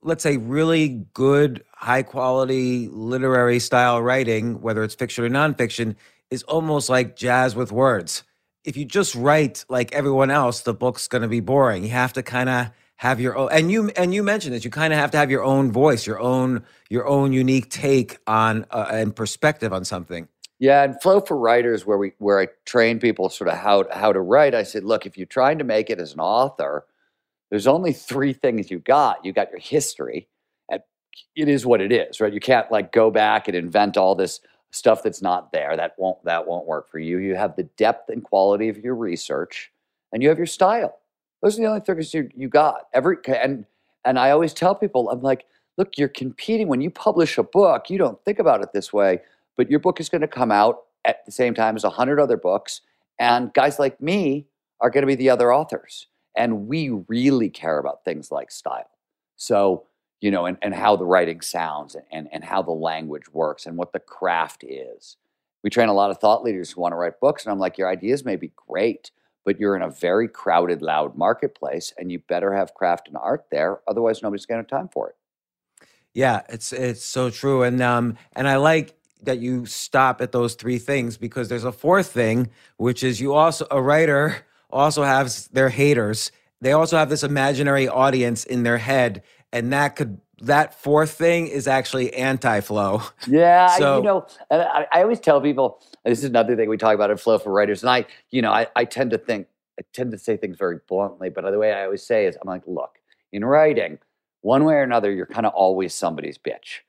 let's 0.02 0.24
say 0.24 0.38
really 0.38 1.06
good 1.14 1.64
high 1.74 2.04
quality 2.04 2.88
literary 2.90 3.60
style 3.60 4.02
writing, 4.02 4.62
whether 4.62 4.84
it's 4.84 4.96
fiction 4.96 5.24
or 5.24 5.30
nonfiction, 5.30 5.96
is 6.30 6.44
almost 6.44 6.90
like 6.90 7.16
jazz 7.16 7.56
with 7.56 7.72
words. 7.72 8.24
If 8.64 8.78
you 8.78 8.86
just 8.86 9.16
write 9.16 9.66
like 9.70 9.94
everyone 9.94 10.32
else, 10.32 10.62
the 10.62 10.74
book's 10.74 11.08
going 11.08 11.22
to 11.22 11.28
be 11.28 11.40
boring. 11.40 11.84
You 11.84 11.90
have 11.90 12.14
to 12.14 12.24
kind 12.24 12.50
of 12.50 12.72
have 12.98 13.22
your 13.22 13.38
own 13.38 13.50
and 13.52 13.72
you 13.72 13.90
and 13.92 14.14
you 14.14 14.22
mentioned 14.22 14.54
this 14.54 14.66
you 14.66 14.70
kind 14.70 14.92
of 14.92 15.00
have 15.00 15.10
to 15.10 15.18
have 15.18 15.32
your 15.32 15.42
own 15.42 15.72
voice 15.72 16.06
your 16.06 16.20
own 16.20 16.62
your 16.90 17.08
own 17.08 17.32
unique 17.32 17.70
take 17.70 18.18
on 18.28 18.66
uh, 18.72 18.88
and 18.92 19.16
perspective 19.16 19.72
on 19.72 19.86
something 19.86 20.28
Yeah, 20.60 20.84
and 20.84 21.02
flow 21.02 21.22
for 21.22 21.38
writers, 21.38 21.86
where 21.86 21.98
we 21.98 22.12
where 22.18 22.40
I 22.42 22.48
train 22.66 23.00
people 23.00 23.30
sort 23.30 23.50
of 23.50 23.58
how 23.58 23.86
how 23.92 24.12
to 24.12 24.20
write. 24.20 24.54
I 24.54 24.64
said, 24.64 24.84
look, 24.84 25.06
if 25.06 25.18
you're 25.18 25.26
trying 25.26 25.58
to 25.60 25.64
make 25.64 25.90
it 25.90 26.00
as 26.00 26.14
an 26.14 26.20
author, 26.20 26.86
there's 27.50 27.68
only 27.68 27.94
three 27.94 28.34
things 28.34 28.72
you 28.72 28.80
got. 28.80 29.24
You 29.26 29.34
got 29.34 29.50
your 29.52 29.60
history, 29.60 30.28
and 30.70 30.82
it 31.36 31.50
is 31.50 31.66
what 31.66 31.82
it 31.82 31.92
is, 31.92 32.22
right? 32.22 32.34
You 32.34 32.40
can't 32.40 32.72
like 32.72 32.92
go 32.92 33.12
back 33.12 33.48
and 33.48 33.58
invent 33.58 33.98
all 33.98 34.16
this 34.16 34.42
stuff 34.72 35.04
that's 35.04 35.22
not 35.22 35.52
there. 35.52 35.76
That 35.76 35.94
won't 35.98 36.24
that 36.26 36.48
won't 36.48 36.68
work 36.68 36.90
for 36.90 37.00
you. 37.00 37.18
You 37.20 37.36
have 37.36 37.56
the 37.56 37.64
depth 37.64 38.10
and 38.10 38.24
quality 38.24 38.70
of 38.70 38.78
your 38.78 38.96
research, 38.96 39.72
and 40.14 40.24
you 40.24 40.30
have 40.30 40.38
your 40.38 40.48
style. 40.48 41.00
Those 41.42 41.58
are 41.58 41.62
the 41.62 41.68
only 41.68 41.82
things 41.82 42.14
you 42.14 42.30
you 42.36 42.50
got. 42.50 42.88
Every 42.94 43.18
and 43.28 43.66
and 44.06 44.20
I 44.20 44.32
always 44.32 44.54
tell 44.54 44.76
people, 44.76 45.10
I'm 45.10 45.22
like, 45.22 45.46
look, 45.78 45.98
you're 45.98 46.08
competing 46.08 46.68
when 46.68 46.82
you 46.82 46.90
publish 46.92 47.38
a 47.38 47.44
book. 47.44 47.90
You 47.90 47.98
don't 47.98 48.24
think 48.26 48.40
about 48.40 48.62
it 48.64 48.74
this 48.74 48.94
way 48.94 49.22
but 49.58 49.70
your 49.70 49.80
book 49.82 50.00
is 50.00 50.08
going 50.08 50.22
to 50.22 50.28
come 50.28 50.52
out 50.52 50.84
at 51.04 51.26
the 51.26 51.34
same 51.34 51.54
time 51.54 51.76
as 51.76 51.84
a 51.84 51.90
100 51.90 52.18
other 52.18 52.38
books. 52.38 52.80
And 53.20 53.54
guys 53.54 53.78
like 53.78 54.00
me 54.02 54.48
are 54.80 54.90
going 54.90 55.02
to 55.02 55.08
be 55.08 55.16
the 55.16 55.30
other 55.30 55.54
authors. 55.54 56.08
And 56.40 56.68
we 56.68 56.90
really 56.90 57.50
care 57.50 57.78
about 57.78 58.04
things 58.06 58.32
like 58.32 58.50
style. 58.50 58.90
So, 59.36 59.86
you 60.22 60.32
know, 60.32 60.46
and, 60.46 60.58
and 60.62 60.74
how 60.74 60.96
the 60.96 61.06
writing 61.06 61.42
sounds 61.42 61.96
and, 62.12 62.30
and 62.32 62.44
how 62.44 62.62
the 62.62 62.72
language 62.72 63.32
works 63.32 63.66
and 63.66 63.78
what 63.78 63.94
the 63.94 64.00
craft 64.00 64.64
is. 64.64 65.18
We 65.64 65.70
train 65.70 65.90
a 65.90 65.94
lot 65.94 66.10
of 66.10 66.18
thought 66.18 66.42
leaders 66.42 66.72
who 66.72 66.82
want 66.82 66.94
to 66.94 66.96
write 66.96 67.20
books. 67.20 67.44
And 67.44 67.52
I'm 67.52 67.60
like, 67.60 67.78
your 67.78 67.90
ideas 67.90 68.24
may 68.24 68.38
be 68.38 68.54
great, 68.56 69.12
but 69.44 69.60
you're 69.60 69.76
in 69.76 69.82
a 69.82 69.90
very 69.90 70.30
crowded, 70.30 70.82
loud 70.82 71.18
marketplace 71.18 71.94
and 71.98 72.10
you 72.12 72.20
better 72.20 72.54
have 72.54 72.74
craft 72.74 73.10
and 73.10 73.18
art 73.18 73.46
there. 73.52 73.82
Otherwise, 73.86 74.24
nobody's 74.24 74.46
going 74.46 74.64
to 74.64 74.64
have 74.64 74.80
time 74.80 74.90
for 74.90 75.10
it. 75.10 75.16
Yeah, 76.14 76.42
it's 76.50 76.74
it's 76.74 77.06
so 77.06 77.30
true. 77.30 77.64
And 77.64 77.82
um 77.82 78.18
and 78.34 78.48
I 78.48 78.56
like 78.56 78.96
that 79.22 79.40
you 79.40 79.66
stop 79.66 80.22
at 80.22 80.32
those 80.32 80.56
three 80.56 80.80
things 80.80 81.18
because 81.18 81.50
there's 81.50 81.66
a 81.66 81.72
fourth 81.72 82.12
thing, 82.12 82.50
which 82.78 83.04
is 83.04 83.20
you 83.20 83.34
also 83.34 83.68
a 83.70 83.82
writer 83.82 84.46
also 84.70 85.04
has 85.04 85.48
their 85.48 85.70
haters. 85.70 86.32
They 86.62 86.72
also 86.72 86.98
have 86.98 87.10
this 87.10 87.24
imaginary 87.24 87.88
audience 87.88 88.44
in 88.44 88.64
their 88.64 88.78
head, 88.78 89.24
and 89.52 89.72
that 89.74 89.96
could 89.96 90.20
that 90.42 90.74
fourth 90.74 91.12
thing 91.12 91.48
is 91.48 91.68
actually 91.68 92.14
anti-flow. 92.14 93.02
Yeah, 93.28 93.78
so, 93.78 93.98
you 93.98 94.04
know, 94.04 94.28
I, 94.50 94.86
I, 94.90 95.02
always 95.02 95.20
tell 95.20 95.42
people 95.42 95.82
this 96.06 96.20
is 96.20 96.24
another 96.24 96.56
thing 96.56 96.70
we 96.70 96.78
talk 96.78 96.96
about 96.96 97.12
in 97.12 97.18
flow 97.18 97.38
for 97.40 97.52
writers, 97.52 97.84
and 97.84 97.90
I, 97.90 98.06
you 98.30 98.42
know, 98.42 98.52
I, 98.52 98.68
I 98.76 98.86
tend 98.86 99.12
to 99.12 99.18
think 99.18 99.48
I 99.80 99.84
tend 99.94 100.12
to 100.12 100.18
say 100.18 100.38
things 100.38 100.58
very 100.58 100.80
bluntly, 100.88 101.30
but 101.30 101.50
the 101.50 101.58
way 101.58 101.74
I 101.74 101.86
always 101.86 102.04
say 102.04 102.26
is, 102.26 102.38
I'm 102.42 102.48
like, 102.48 102.64
look, 102.68 103.00
in 103.32 103.46
writing, 103.46 104.00
one 104.42 104.66
way 104.66 104.76
or 104.76 104.84
another, 104.84 105.12
you're 105.12 105.26
kind 105.26 105.46
of 105.46 105.54
always 105.54 105.94
somebody's 105.94 106.38
bitch 106.38 106.82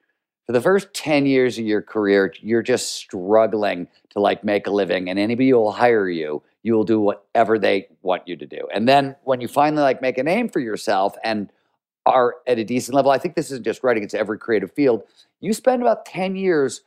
for 0.50 0.54
the 0.54 0.60
first 0.60 0.92
10 0.94 1.26
years 1.26 1.58
of 1.60 1.64
your 1.64 1.80
career, 1.80 2.34
you're 2.40 2.60
just 2.60 2.96
struggling 2.96 3.86
to 4.08 4.18
like 4.18 4.42
make 4.42 4.66
a 4.66 4.70
living 4.72 5.08
and 5.08 5.16
anybody 5.16 5.52
will 5.52 5.70
hire 5.70 6.08
you, 6.08 6.42
you 6.64 6.74
will 6.74 6.82
do 6.82 6.98
whatever 6.98 7.56
they 7.56 7.86
want 8.02 8.26
you 8.26 8.36
to 8.36 8.46
do. 8.46 8.66
And 8.74 8.88
then 8.88 9.14
when 9.22 9.40
you 9.40 9.46
finally 9.46 9.80
like 9.80 10.02
make 10.02 10.18
a 10.18 10.24
name 10.24 10.48
for 10.48 10.58
yourself 10.58 11.14
and 11.22 11.52
are 12.04 12.34
at 12.48 12.58
a 12.58 12.64
decent 12.64 12.96
level, 12.96 13.12
I 13.12 13.18
think 13.18 13.36
this 13.36 13.52
isn't 13.52 13.64
just 13.64 13.84
writing, 13.84 14.02
it's 14.02 14.12
every 14.12 14.38
creative 14.38 14.72
field. 14.72 15.04
You 15.38 15.52
spend 15.52 15.82
about 15.82 16.04
10 16.04 16.34
years 16.34 16.80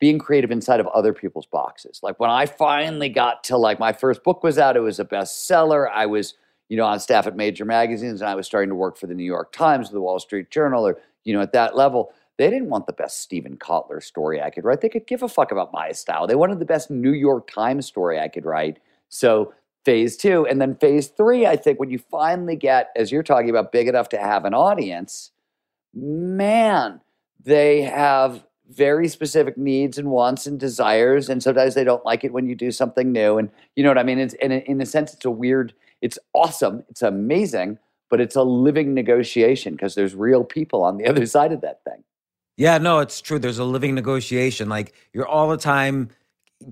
being 0.00 0.18
creative 0.18 0.50
inside 0.50 0.80
of 0.80 0.86
other 0.86 1.12
people's 1.12 1.44
boxes. 1.44 2.00
Like 2.02 2.18
when 2.18 2.30
I 2.30 2.46
finally 2.46 3.10
got 3.10 3.44
to 3.44 3.58
like 3.58 3.78
my 3.78 3.92
first 3.92 4.24
book 4.24 4.42
was 4.42 4.56
out, 4.56 4.74
it 4.74 4.80
was 4.80 4.98
a 4.98 5.04
bestseller. 5.04 5.86
I 5.92 6.06
was, 6.06 6.32
you 6.70 6.78
know, 6.78 6.86
on 6.86 6.98
staff 6.98 7.26
at 7.26 7.36
major 7.36 7.66
magazines 7.66 8.22
and 8.22 8.30
I 8.30 8.36
was 8.36 8.46
starting 8.46 8.70
to 8.70 8.74
work 8.74 8.96
for 8.96 9.06
the 9.06 9.14
New 9.14 9.22
York 9.22 9.52
Times 9.52 9.90
or 9.90 9.92
the 9.92 10.00
Wall 10.00 10.18
Street 10.18 10.50
Journal 10.50 10.86
or, 10.86 10.98
you 11.24 11.34
know, 11.34 11.42
at 11.42 11.52
that 11.52 11.76
level 11.76 12.14
they 12.38 12.50
didn't 12.50 12.70
want 12.70 12.86
the 12.86 12.92
best 12.92 13.20
Steven 13.20 13.56
Kotler 13.56 14.02
story 14.02 14.40
I 14.40 14.50
could 14.50 14.64
write. 14.64 14.80
They 14.80 14.88
could 14.88 15.06
give 15.06 15.22
a 15.22 15.28
fuck 15.28 15.52
about 15.52 15.72
my 15.72 15.92
style. 15.92 16.26
They 16.26 16.34
wanted 16.34 16.58
the 16.58 16.64
best 16.64 16.90
New 16.90 17.12
York 17.12 17.50
Times 17.50 17.86
story 17.86 18.18
I 18.18 18.28
could 18.28 18.46
write. 18.46 18.78
So 19.08 19.52
phase 19.84 20.16
two. 20.16 20.46
And 20.46 20.60
then 20.60 20.76
phase 20.76 21.08
three, 21.08 21.46
I 21.46 21.56
think 21.56 21.78
when 21.78 21.90
you 21.90 21.98
finally 21.98 22.56
get, 22.56 22.90
as 22.96 23.12
you're 23.12 23.22
talking 23.22 23.50
about, 23.50 23.72
big 23.72 23.88
enough 23.88 24.08
to 24.10 24.18
have 24.18 24.44
an 24.44 24.54
audience, 24.54 25.30
man, 25.94 27.00
they 27.44 27.82
have 27.82 28.44
very 28.70 29.08
specific 29.08 29.58
needs 29.58 29.98
and 29.98 30.10
wants 30.10 30.46
and 30.46 30.58
desires. 30.58 31.28
And 31.28 31.42
sometimes 31.42 31.74
they 31.74 31.84
don't 31.84 32.04
like 32.04 32.24
it 32.24 32.32
when 32.32 32.46
you 32.46 32.54
do 32.54 32.70
something 32.70 33.12
new. 33.12 33.38
And 33.38 33.50
you 33.76 33.82
know 33.82 33.90
what 33.90 33.98
I 33.98 34.04
mean? 34.04 34.18
It's, 34.18 34.34
in, 34.34 34.52
a, 34.52 34.58
in 34.58 34.80
a 34.80 34.86
sense, 34.86 35.12
it's 35.12 35.24
a 35.24 35.30
weird, 35.30 35.74
it's 36.00 36.18
awesome, 36.32 36.84
it's 36.88 37.02
amazing, 37.02 37.78
but 38.08 38.20
it's 38.20 38.36
a 38.36 38.42
living 38.42 38.94
negotiation 38.94 39.74
because 39.74 39.94
there's 39.94 40.14
real 40.14 40.44
people 40.44 40.82
on 40.82 40.96
the 40.96 41.06
other 41.08 41.26
side 41.26 41.52
of 41.52 41.60
that 41.60 41.84
thing. 41.84 42.02
Yeah, 42.56 42.78
no, 42.78 42.98
it's 43.00 43.20
true. 43.20 43.38
There's 43.38 43.58
a 43.58 43.64
living 43.64 43.94
negotiation. 43.94 44.68
Like 44.68 44.94
you're 45.12 45.26
all 45.26 45.48
the 45.50 45.56
time 45.56 46.10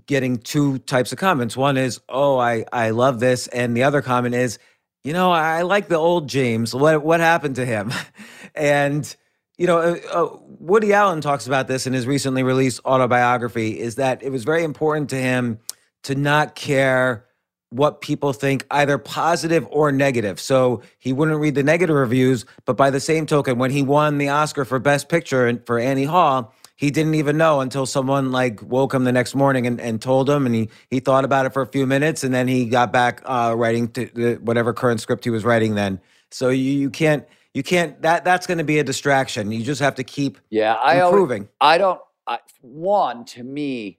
getting 0.06 0.38
two 0.38 0.78
types 0.80 1.12
of 1.12 1.18
comments. 1.18 1.56
One 1.56 1.76
is, 1.76 2.00
"Oh, 2.08 2.38
I 2.38 2.64
I 2.72 2.90
love 2.90 3.20
this," 3.20 3.48
and 3.48 3.76
the 3.76 3.84
other 3.84 4.02
comment 4.02 4.34
is, 4.34 4.58
"You 5.04 5.12
know, 5.12 5.32
I 5.32 5.62
like 5.62 5.88
the 5.88 5.96
old 5.96 6.28
James. 6.28 6.74
What 6.74 7.02
what 7.04 7.20
happened 7.20 7.56
to 7.56 7.66
him?" 7.66 7.92
and 8.54 9.14
you 9.58 9.66
know, 9.66 9.78
uh, 9.78 9.96
uh, 10.12 10.36
Woody 10.60 10.92
Allen 10.92 11.20
talks 11.20 11.46
about 11.46 11.68
this 11.68 11.86
in 11.86 11.92
his 11.92 12.06
recently 12.06 12.42
released 12.42 12.80
autobiography. 12.84 13.80
Is 13.80 13.96
that 13.96 14.22
it 14.22 14.30
was 14.30 14.44
very 14.44 14.64
important 14.64 15.10
to 15.10 15.16
him 15.16 15.58
to 16.04 16.14
not 16.14 16.54
care 16.54 17.26
what 17.70 18.00
people 18.00 18.32
think, 18.32 18.66
either 18.70 18.98
positive 18.98 19.66
or 19.70 19.90
negative. 19.92 20.40
So 20.40 20.82
he 20.98 21.12
wouldn't 21.12 21.40
read 21.40 21.54
the 21.54 21.62
negative 21.62 21.96
reviews, 21.96 22.44
but 22.64 22.76
by 22.76 22.90
the 22.90 23.00
same 23.00 23.26
token, 23.26 23.58
when 23.58 23.70
he 23.70 23.82
won 23.82 24.18
the 24.18 24.28
Oscar 24.28 24.64
for 24.64 24.78
Best 24.78 25.08
Picture 25.08 25.60
for 25.66 25.78
Annie 25.78 26.04
Hall, 26.04 26.52
he 26.80 26.90
didn't 26.90 27.14
even 27.14 27.36
know 27.36 27.60
until 27.60 27.84
someone 27.86 28.32
like 28.32 28.62
woke 28.62 28.94
him 28.94 29.04
the 29.04 29.12
next 29.12 29.34
morning 29.34 29.66
and, 29.66 29.80
and 29.80 30.00
told 30.00 30.28
him, 30.30 30.46
and 30.46 30.54
he 30.54 30.70
he 30.88 30.98
thought 30.98 31.26
about 31.26 31.44
it 31.44 31.52
for 31.52 31.60
a 31.60 31.66
few 31.66 31.86
minutes, 31.86 32.24
and 32.24 32.32
then 32.32 32.48
he 32.48 32.64
got 32.64 32.90
back 32.90 33.20
uh, 33.26 33.54
writing 33.56 33.88
to 33.88 34.38
whatever 34.42 34.72
current 34.72 35.00
script 35.00 35.24
he 35.24 35.30
was 35.30 35.44
writing 35.44 35.74
then. 35.74 36.00
So 36.30 36.48
you 36.48 36.72
you 36.72 36.88
can't 36.88 37.26
you 37.52 37.62
can't 37.62 38.00
that 38.00 38.24
that's 38.24 38.46
going 38.46 38.58
to 38.58 38.64
be 38.64 38.78
a 38.78 38.84
distraction. 38.84 39.52
You 39.52 39.62
just 39.62 39.82
have 39.82 39.94
to 39.96 40.04
keep 40.04 40.38
yeah 40.48 40.72
I 40.74 41.04
improving. 41.04 41.48
Always, 41.60 41.74
I 41.74 41.78
don't. 41.78 42.00
I, 42.26 42.38
one 42.62 43.26
to 43.26 43.42
me, 43.42 43.98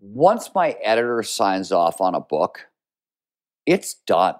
once 0.00 0.50
my 0.52 0.70
editor 0.82 1.22
signs 1.22 1.70
off 1.70 2.00
on 2.00 2.16
a 2.16 2.20
book, 2.20 2.69
it's 3.70 3.94
done. 3.94 4.34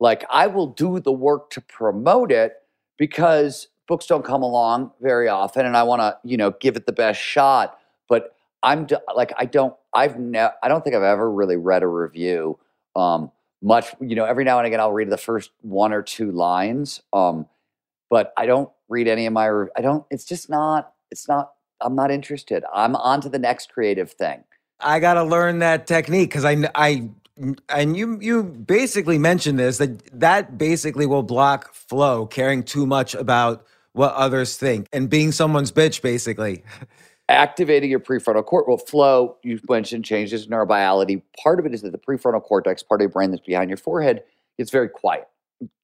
Like 0.00 0.24
I 0.28 0.48
will 0.48 0.66
do 0.66 0.98
the 0.98 1.12
work 1.12 1.50
to 1.50 1.60
promote 1.60 2.32
it 2.32 2.54
because 2.98 3.68
books 3.86 4.06
don't 4.06 4.24
come 4.24 4.42
along 4.42 4.90
very 5.00 5.28
often 5.28 5.64
and 5.64 5.76
I 5.76 5.84
want 5.84 6.00
to, 6.00 6.18
you 6.24 6.36
know, 6.36 6.50
give 6.60 6.74
it 6.76 6.84
the 6.84 6.92
best 6.92 7.20
shot, 7.20 7.78
but 8.08 8.34
I'm 8.64 8.88
like 9.14 9.32
I 9.38 9.44
don't 9.44 9.74
I've 9.94 10.18
never 10.18 10.54
I 10.62 10.68
don't 10.68 10.82
think 10.82 10.96
I've 10.96 11.02
ever 11.04 11.30
really 11.30 11.56
read 11.56 11.84
a 11.84 11.86
review 11.86 12.58
um 12.96 13.30
much, 13.62 13.94
you 14.00 14.16
know, 14.16 14.24
every 14.24 14.42
now 14.42 14.58
and 14.58 14.66
again 14.66 14.80
I'll 14.80 14.92
read 14.92 15.08
the 15.08 15.16
first 15.16 15.50
one 15.62 15.92
or 15.92 16.02
two 16.02 16.32
lines 16.32 17.00
um 17.12 17.46
but 18.10 18.32
I 18.36 18.46
don't 18.46 18.70
read 18.88 19.06
any 19.06 19.26
of 19.26 19.32
my 19.32 19.48
I 19.76 19.82
don't 19.82 20.04
it's 20.10 20.24
just 20.24 20.50
not 20.50 20.92
it's 21.12 21.28
not 21.28 21.52
I'm 21.80 21.94
not 21.94 22.10
interested. 22.10 22.64
I'm 22.72 22.96
on 22.96 23.20
to 23.20 23.28
the 23.28 23.38
next 23.38 23.72
creative 23.72 24.10
thing. 24.10 24.42
I 24.80 24.98
got 24.98 25.14
to 25.14 25.22
learn 25.22 25.60
that 25.60 25.86
technique 25.86 26.32
cuz 26.32 26.44
I 26.44 26.56
I 26.74 27.10
and 27.68 27.96
you 27.96 28.18
you 28.20 28.44
basically 28.44 29.18
mentioned 29.18 29.58
this 29.58 29.78
that 29.78 30.20
that 30.20 30.56
basically 30.56 31.06
will 31.06 31.22
block 31.22 31.74
flow 31.74 32.26
caring 32.26 32.62
too 32.62 32.86
much 32.86 33.14
about 33.14 33.64
what 33.92 34.12
others 34.14 34.56
think 34.56 34.88
and 34.92 35.10
being 35.10 35.32
someone's 35.32 35.72
bitch 35.72 36.02
basically. 36.02 36.62
Activating 37.28 37.90
your 37.90 38.00
prefrontal 38.00 38.44
cortex 38.44 38.68
well 38.68 38.76
flow 38.76 39.36
you 39.42 39.58
mentioned 39.68 40.04
changes 40.04 40.44
in 40.44 40.50
neurobiology 40.50 41.22
part 41.42 41.58
of 41.58 41.66
it 41.66 41.74
is 41.74 41.82
that 41.82 41.92
the 41.92 41.98
prefrontal 41.98 42.42
cortex 42.42 42.82
part 42.82 43.00
of 43.00 43.04
your 43.04 43.10
brain 43.10 43.30
that's 43.30 43.44
behind 43.44 43.70
your 43.70 43.78
forehead 43.78 44.22
gets 44.58 44.70
very 44.70 44.88
quiet 44.88 45.26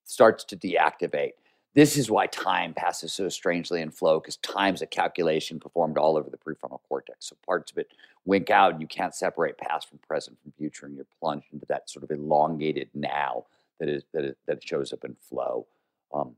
starts 0.05 0.45
to 0.45 0.57
deactivate 0.57 1.33
this 1.75 1.97
is 1.97 2.11
why 2.11 2.27
time 2.27 2.75
passes 2.75 3.13
so 3.13 3.29
strangely 3.29 3.81
in 3.81 3.91
flow 3.91 4.19
because 4.19 4.37
time's 4.39 4.83
a 4.83 4.87
calculation 4.87 5.61
performed 5.61 5.99
all 5.99 6.17
over 6.17 6.29
the 6.29 6.37
prefrontal 6.37 6.81
cortex. 6.89 7.27
So 7.27 7.37
parts 7.47 7.71
of 7.71 7.79
it 7.79 7.93
wink 8.25 8.51
out 8.51 8.73
and 8.73 8.81
you 8.81 8.89
can't 8.89 9.15
separate 9.15 9.57
past 9.57 9.89
from 9.89 9.99
present 9.99 10.37
from 10.43 10.53
future 10.53 10.87
and 10.87 10.97
you're 10.97 11.07
plunged 11.21 11.47
into 11.53 11.67
that 11.67 11.89
sort 11.89 12.03
of 12.03 12.11
elongated 12.11 12.89
now 12.93 13.45
that 13.79 13.89
is 13.89 14.03
that, 14.13 14.25
is, 14.25 14.35
that 14.47 14.63
shows 14.63 14.93
up 14.93 15.05
in 15.05 15.15
flow. 15.21 15.67
Um, 16.13 16.35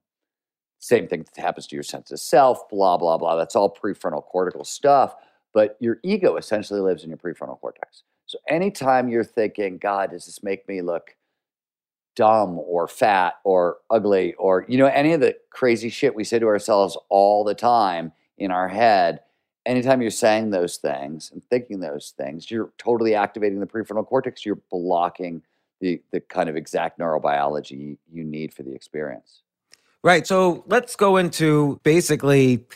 same 0.78 1.06
thing 1.06 1.24
that 1.34 1.40
happens 1.40 1.66
to 1.68 1.76
your 1.76 1.82
sense 1.82 2.10
of 2.10 2.20
self, 2.20 2.68
blah, 2.68 2.96
blah, 2.96 3.16
blah. 3.16 3.36
That's 3.36 3.56
all 3.56 3.72
prefrontal 3.72 4.24
cortical 4.24 4.64
stuff. 4.64 5.16
But 5.54 5.76
your 5.80 5.98
ego 6.02 6.36
essentially 6.36 6.80
lives 6.80 7.04
in 7.04 7.10
your 7.10 7.18
prefrontal 7.18 7.60
cortex. 7.60 8.02
So 8.26 8.38
anytime 8.48 9.08
you're 9.08 9.24
thinking, 9.24 9.78
God, 9.78 10.10
does 10.10 10.26
this 10.26 10.42
make 10.42 10.66
me 10.68 10.82
look 10.82 11.14
dumb 12.14 12.58
or 12.58 12.86
fat 12.86 13.34
or 13.44 13.78
ugly 13.90 14.34
or 14.34 14.64
you 14.68 14.76
know 14.78 14.86
any 14.86 15.12
of 15.12 15.20
the 15.20 15.34
crazy 15.50 15.88
shit 15.88 16.14
we 16.14 16.24
say 16.24 16.38
to 16.38 16.46
ourselves 16.46 16.96
all 17.08 17.44
the 17.44 17.54
time 17.54 18.12
in 18.38 18.50
our 18.50 18.68
head 18.68 19.20
anytime 19.64 20.02
you're 20.02 20.10
saying 20.10 20.50
those 20.50 20.76
things 20.76 21.30
and 21.32 21.42
thinking 21.44 21.80
those 21.80 22.12
things 22.16 22.50
you're 22.50 22.72
totally 22.78 23.14
activating 23.14 23.60
the 23.60 23.66
prefrontal 23.66 24.06
cortex 24.06 24.44
you're 24.44 24.60
blocking 24.70 25.42
the 25.80 26.02
the 26.10 26.20
kind 26.20 26.48
of 26.48 26.56
exact 26.56 26.98
neurobiology 26.98 27.96
you 28.10 28.24
need 28.24 28.52
for 28.52 28.62
the 28.62 28.74
experience 28.74 29.42
right 30.02 30.26
so 30.26 30.64
let's 30.66 30.96
go 30.96 31.16
into 31.16 31.80
basically 31.82 32.66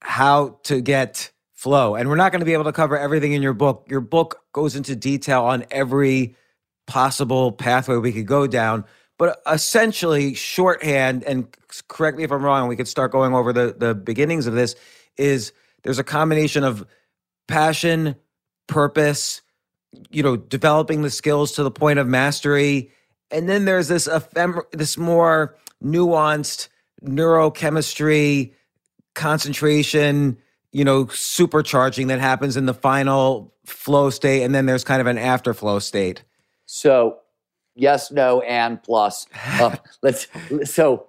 how 0.00 0.58
to 0.64 0.80
get 0.80 1.30
flow. 1.64 1.94
And 1.94 2.10
we're 2.10 2.16
not 2.16 2.30
going 2.30 2.40
to 2.40 2.44
be 2.44 2.52
able 2.52 2.64
to 2.64 2.72
cover 2.72 2.98
everything 2.98 3.32
in 3.32 3.40
your 3.40 3.54
book. 3.54 3.86
Your 3.88 4.02
book 4.02 4.42
goes 4.52 4.76
into 4.76 4.94
detail 4.94 5.44
on 5.44 5.64
every 5.70 6.36
possible 6.86 7.52
pathway 7.52 7.96
we 7.96 8.12
could 8.12 8.26
go 8.26 8.46
down. 8.46 8.84
But 9.18 9.40
essentially, 9.50 10.34
shorthand, 10.34 11.22
and 11.24 11.46
correct 11.88 12.16
me 12.16 12.24
if 12.24 12.32
I'm 12.32 12.42
wrong, 12.42 12.68
we 12.68 12.76
could 12.76 12.88
start 12.88 13.12
going 13.12 13.32
over 13.32 13.52
the, 13.52 13.74
the 13.78 13.94
beginnings 13.94 14.46
of 14.46 14.54
this, 14.54 14.74
is 15.16 15.52
there's 15.82 16.00
a 16.00 16.04
combination 16.04 16.64
of 16.64 16.84
passion, 17.46 18.16
purpose, 18.66 19.42
you 20.10 20.22
know, 20.22 20.36
developing 20.36 21.02
the 21.02 21.10
skills 21.10 21.52
to 21.52 21.62
the 21.62 21.70
point 21.70 21.98
of 21.98 22.08
mastery. 22.08 22.90
And 23.30 23.48
then 23.48 23.64
there's 23.64 23.88
this 23.88 24.08
ephemer- 24.08 24.70
this 24.72 24.98
more 24.98 25.56
nuanced 25.82 26.68
neurochemistry, 27.04 28.52
concentration, 29.14 30.38
you 30.72 30.84
know, 30.84 31.04
supercharging 31.06 32.08
that 32.08 32.20
happens 32.20 32.56
in 32.56 32.66
the 32.66 32.74
final 32.74 33.54
flow 33.64 34.10
state. 34.10 34.42
And 34.42 34.54
then 34.54 34.66
there's 34.66 34.82
kind 34.84 35.00
of 35.00 35.06
an 35.06 35.18
afterflow 35.18 35.80
state. 35.80 36.24
So 36.74 37.18
yes, 37.76 38.10
no, 38.10 38.40
and 38.40 38.82
plus. 38.82 39.28
Uh, 39.60 39.76
let's 40.02 40.26
so 40.64 41.06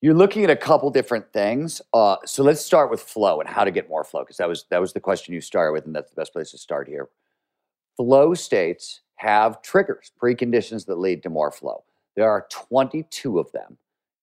you're 0.00 0.14
looking 0.14 0.42
at 0.42 0.50
a 0.50 0.56
couple 0.56 0.90
different 0.90 1.32
things. 1.32 1.80
Uh, 1.94 2.16
so 2.24 2.42
let's 2.42 2.64
start 2.64 2.90
with 2.90 3.00
flow 3.00 3.38
and 3.38 3.48
how 3.48 3.62
to 3.62 3.70
get 3.70 3.88
more 3.88 4.02
flow 4.02 4.22
because 4.22 4.38
that 4.38 4.48
was 4.48 4.64
that 4.70 4.80
was 4.80 4.92
the 4.92 4.98
question 4.98 5.32
you 5.32 5.40
started 5.40 5.72
with, 5.72 5.86
and 5.86 5.94
that's 5.94 6.10
the 6.10 6.16
best 6.16 6.32
place 6.32 6.50
to 6.50 6.58
start 6.58 6.88
here. 6.88 7.08
Flow 7.96 8.34
states 8.34 9.02
have 9.16 9.62
triggers, 9.62 10.10
preconditions 10.20 10.84
that 10.86 10.98
lead 10.98 11.22
to 11.22 11.30
more 11.30 11.52
flow. 11.52 11.84
There 12.16 12.28
are 12.28 12.46
22 12.50 13.38
of 13.38 13.52
them. 13.52 13.78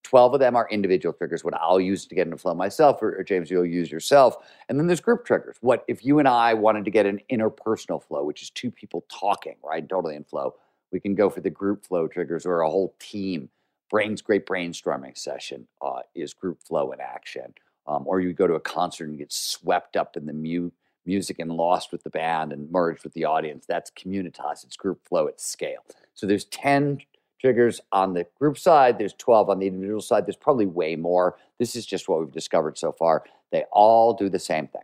12 0.08 0.36
of 0.36 0.40
them 0.40 0.56
are 0.56 0.70
individual 0.72 1.12
triggers, 1.12 1.44
what 1.44 1.54
I'll 1.56 1.82
use 1.82 2.06
to 2.06 2.16
get 2.16 2.28
into 2.28 2.38
flow 2.38 2.54
myself, 2.54 3.02
or, 3.02 3.20
or, 3.20 3.24
James, 3.26 3.52
you'll 3.52 3.66
use 3.66 3.92
yourself. 3.92 4.38
And 4.70 4.80
then 4.80 4.88
there's 4.88 5.02
group 5.02 5.26
triggers. 5.26 5.58
What 5.60 5.84
if 5.90 6.06
you 6.06 6.20
and 6.20 6.30
I 6.30 6.54
wanted 6.54 6.86
to 6.86 6.92
get 6.92 7.06
an 7.06 7.20
interpersonal 7.30 8.02
flow, 8.02 8.24
which 8.24 8.42
is 8.42 8.50
two 8.50 8.72
people 8.72 9.04
talking, 9.12 9.56
right? 9.62 9.88
Totally 9.88 10.16
in 10.16 10.24
flow. 10.24 10.56
We 10.94 11.02
can 11.02 11.14
go 11.14 11.30
for 11.30 11.42
the 11.42 11.50
group 11.50 11.86
flow 11.86 12.08
triggers 12.08 12.46
or 12.46 12.62
a 12.62 12.70
whole 12.70 12.96
team. 13.00 13.50
Brain's 13.90 14.22
great 14.22 14.46
brainstorming 14.46 15.18
session 15.18 15.68
uh, 15.82 16.00
is 16.16 16.34
group 16.34 16.64
flow 16.64 16.94
in 16.94 17.02
action. 17.02 17.54
Um, 17.86 18.04
or 18.06 18.22
you 18.22 18.32
go 18.32 18.48
to 18.48 18.54
a 18.54 18.62
concert 18.62 19.10
and 19.10 19.18
get 19.18 19.34
swept 19.34 19.98
up 19.98 20.16
in 20.16 20.26
the 20.26 20.34
mu- 20.34 20.72
music 21.06 21.40
and 21.40 21.52
lost 21.52 21.92
with 21.92 22.04
the 22.04 22.10
band 22.10 22.54
and 22.54 22.72
merged 22.72 23.04
with 23.04 23.14
the 23.14 23.26
audience. 23.26 23.66
That's 23.68 23.92
communitas. 23.92 24.64
It's 24.64 24.78
group 24.78 25.06
flow 25.06 25.28
at 25.28 25.42
scale. 25.42 25.84
So 26.14 26.26
there's 26.26 26.46
10 26.46 27.00
triggers 27.39 27.82
on 27.91 28.13
the 28.13 28.25
group 28.39 28.58
side. 28.58 28.98
There's 28.98 29.13
12 29.13 29.50
on 29.50 29.60
the 29.60 29.67
individual 29.67 30.01
side. 30.01 30.25
There's 30.25 30.36
probably 30.36 30.65
way 30.65 30.96
more. 30.96 31.38
This 31.60 31.75
is 31.75 31.86
just 31.86 32.10
what 32.10 32.20
we've 32.20 32.32
discovered 32.32 32.77
so 32.77 32.91
far. 32.91 33.24
They 33.51 33.65
all 33.72 34.13
do 34.13 34.29
the 34.29 34.39
same 34.39 34.67
thing. 34.67 34.82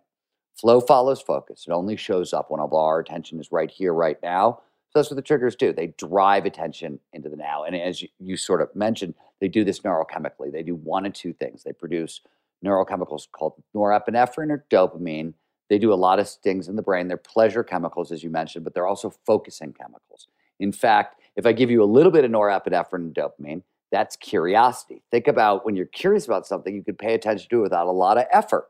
Flow 0.55 0.79
follows 0.79 1.21
focus. 1.21 1.65
It 1.67 1.71
only 1.71 1.95
shows 1.95 2.31
up 2.33 2.49
when 2.49 2.59
all 2.59 2.75
our 2.75 2.99
attention 2.99 3.39
is 3.39 3.51
right 3.51 3.71
here, 3.71 3.93
right 3.93 4.17
now. 4.21 4.61
So 4.89 4.99
that's 4.99 5.09
what 5.09 5.15
the 5.15 5.23
triggers 5.23 5.55
do. 5.55 5.73
They 5.73 5.87
drive 5.97 6.45
attention 6.45 6.99
into 7.13 7.27
the 7.27 7.35
now. 7.35 7.63
And 7.63 7.75
as 7.75 8.03
you, 8.03 8.09
you 8.19 8.37
sort 8.37 8.61
of 8.61 8.73
mentioned, 8.75 9.15
they 9.41 9.47
do 9.47 9.63
this 9.63 9.79
neurochemically. 9.79 10.51
They 10.51 10.61
do 10.61 10.75
one 10.75 11.07
of 11.07 11.13
two 11.13 11.33
things. 11.33 11.63
They 11.63 11.73
produce 11.73 12.21
neurochemicals 12.63 13.27
called 13.31 13.61
norepinephrine 13.75 14.51
or 14.51 14.65
dopamine. 14.69 15.33
They 15.69 15.79
do 15.79 15.91
a 15.91 15.95
lot 15.95 16.19
of 16.19 16.29
things 16.29 16.67
in 16.67 16.75
the 16.75 16.83
brain. 16.83 17.07
They're 17.07 17.17
pleasure 17.17 17.63
chemicals, 17.63 18.11
as 18.11 18.23
you 18.23 18.29
mentioned, 18.29 18.63
but 18.63 18.75
they're 18.75 18.87
also 18.87 19.11
focusing 19.25 19.73
chemicals. 19.73 20.27
In 20.59 20.71
fact, 20.71 21.19
if 21.35 21.45
I 21.45 21.51
give 21.51 21.71
you 21.71 21.83
a 21.83 21.85
little 21.85 22.11
bit 22.11 22.25
of 22.25 22.31
norepinephrine 22.31 22.93
and 22.93 23.15
dopamine, 23.15 23.63
that's 23.91 24.15
curiosity. 24.15 25.03
Think 25.11 25.27
about 25.27 25.65
when 25.65 25.75
you're 25.75 25.85
curious 25.85 26.25
about 26.25 26.47
something, 26.47 26.75
you 26.75 26.83
can 26.83 26.95
pay 26.95 27.13
attention 27.13 27.49
to 27.49 27.59
it 27.59 27.63
without 27.63 27.87
a 27.87 27.91
lot 27.91 28.17
of 28.17 28.25
effort. 28.31 28.69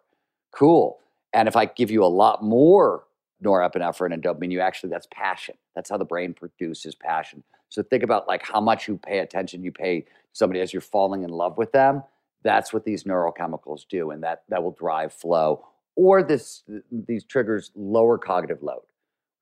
Cool. 0.51 0.99
And 1.33 1.47
if 1.47 1.55
I 1.55 1.65
give 1.65 1.89
you 1.89 2.03
a 2.03 2.07
lot 2.07 2.43
more 2.43 3.05
norepinephrine 3.43 4.13
and 4.13 4.23
dopamine, 4.23 4.51
you 4.51 4.59
actually, 4.59 4.89
that's 4.89 5.07
passion. 5.11 5.55
That's 5.75 5.89
how 5.89 5.97
the 5.97 6.05
brain 6.05 6.33
produces 6.33 6.95
passion. 6.95 7.43
So 7.69 7.81
think 7.81 8.03
about 8.03 8.27
like 8.27 8.45
how 8.45 8.61
much 8.61 8.87
you 8.87 8.97
pay 8.97 9.19
attention, 9.19 9.63
you 9.63 9.71
pay 9.71 10.05
somebody 10.31 10.61
as 10.61 10.73
you're 10.73 10.81
falling 10.81 11.23
in 11.23 11.29
love 11.31 11.57
with 11.57 11.71
them. 11.71 12.03
That's 12.43 12.71
what 12.73 12.83
these 12.85 13.05
neurochemicals 13.05 13.87
do, 13.89 14.11
and 14.11 14.21
that 14.23 14.43
that 14.49 14.61
will 14.61 14.71
drive 14.77 15.13
flow. 15.13 15.65
Or 15.95 16.21
this 16.21 16.63
these 16.91 17.23
triggers 17.23 17.71
lower 17.73 18.17
cognitive 18.17 18.61
load, 18.61 18.83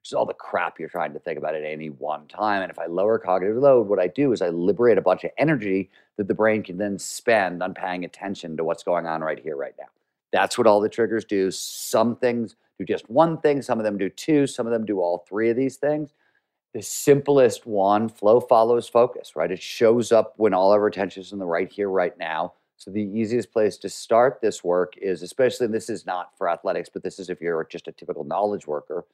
which 0.01 0.09
is 0.09 0.13
all 0.13 0.25
the 0.25 0.33
crap 0.33 0.79
you're 0.79 0.89
trying 0.89 1.13
to 1.13 1.19
think 1.19 1.37
about 1.37 1.53
at 1.53 1.63
any 1.63 1.91
one 1.91 2.27
time. 2.27 2.63
And 2.63 2.71
if 2.71 2.79
I 2.79 2.87
lower 2.87 3.19
cognitive 3.19 3.57
load, 3.57 3.87
what 3.87 3.99
I 3.99 4.07
do 4.07 4.31
is 4.31 4.41
I 4.41 4.49
liberate 4.49 4.97
a 4.97 5.01
bunch 5.01 5.23
of 5.23 5.29
energy 5.37 5.91
that 6.17 6.27
the 6.27 6.33
brain 6.33 6.63
can 6.63 6.79
then 6.79 6.97
spend 6.97 7.61
on 7.61 7.75
paying 7.75 8.03
attention 8.03 8.57
to 8.57 8.63
what's 8.63 8.81
going 8.81 9.05
on 9.05 9.21
right 9.21 9.39
here, 9.39 9.55
right 9.55 9.75
now. 9.77 9.85
That's 10.31 10.57
what 10.57 10.65
all 10.65 10.81
the 10.81 10.89
triggers 10.89 11.23
do. 11.23 11.51
Some 11.51 12.15
things 12.15 12.55
do 12.79 12.85
just 12.85 13.11
one 13.11 13.37
thing, 13.41 13.61
some 13.61 13.77
of 13.79 13.85
them 13.85 13.99
do 13.99 14.09
two, 14.09 14.47
some 14.47 14.65
of 14.65 14.73
them 14.73 14.85
do 14.85 14.99
all 14.99 15.23
three 15.29 15.51
of 15.51 15.55
these 15.55 15.75
things. 15.75 16.13
The 16.73 16.81
simplest 16.81 17.67
one, 17.67 18.09
flow 18.09 18.39
follows 18.39 18.87
focus, 18.87 19.35
right? 19.35 19.51
It 19.51 19.61
shows 19.61 20.11
up 20.11 20.33
when 20.37 20.55
all 20.55 20.71
our 20.71 20.87
attention 20.87 21.21
is 21.21 21.31
in 21.31 21.37
the 21.37 21.45
right 21.45 21.71
here, 21.71 21.89
right 21.89 22.17
now. 22.17 22.53
So 22.77 22.89
the 22.89 23.03
easiest 23.03 23.51
place 23.51 23.77
to 23.77 23.89
start 23.89 24.39
this 24.41 24.63
work 24.63 24.95
is, 24.97 25.21
especially 25.21 25.67
this 25.67 25.91
is 25.91 26.07
not 26.07 26.35
for 26.35 26.49
athletics, 26.49 26.89
but 26.91 27.03
this 27.03 27.19
is 27.19 27.29
if 27.29 27.39
you're 27.39 27.67
just 27.69 27.87
a 27.87 27.91
typical 27.91 28.23
knowledge 28.23 28.65
worker. 28.65 29.05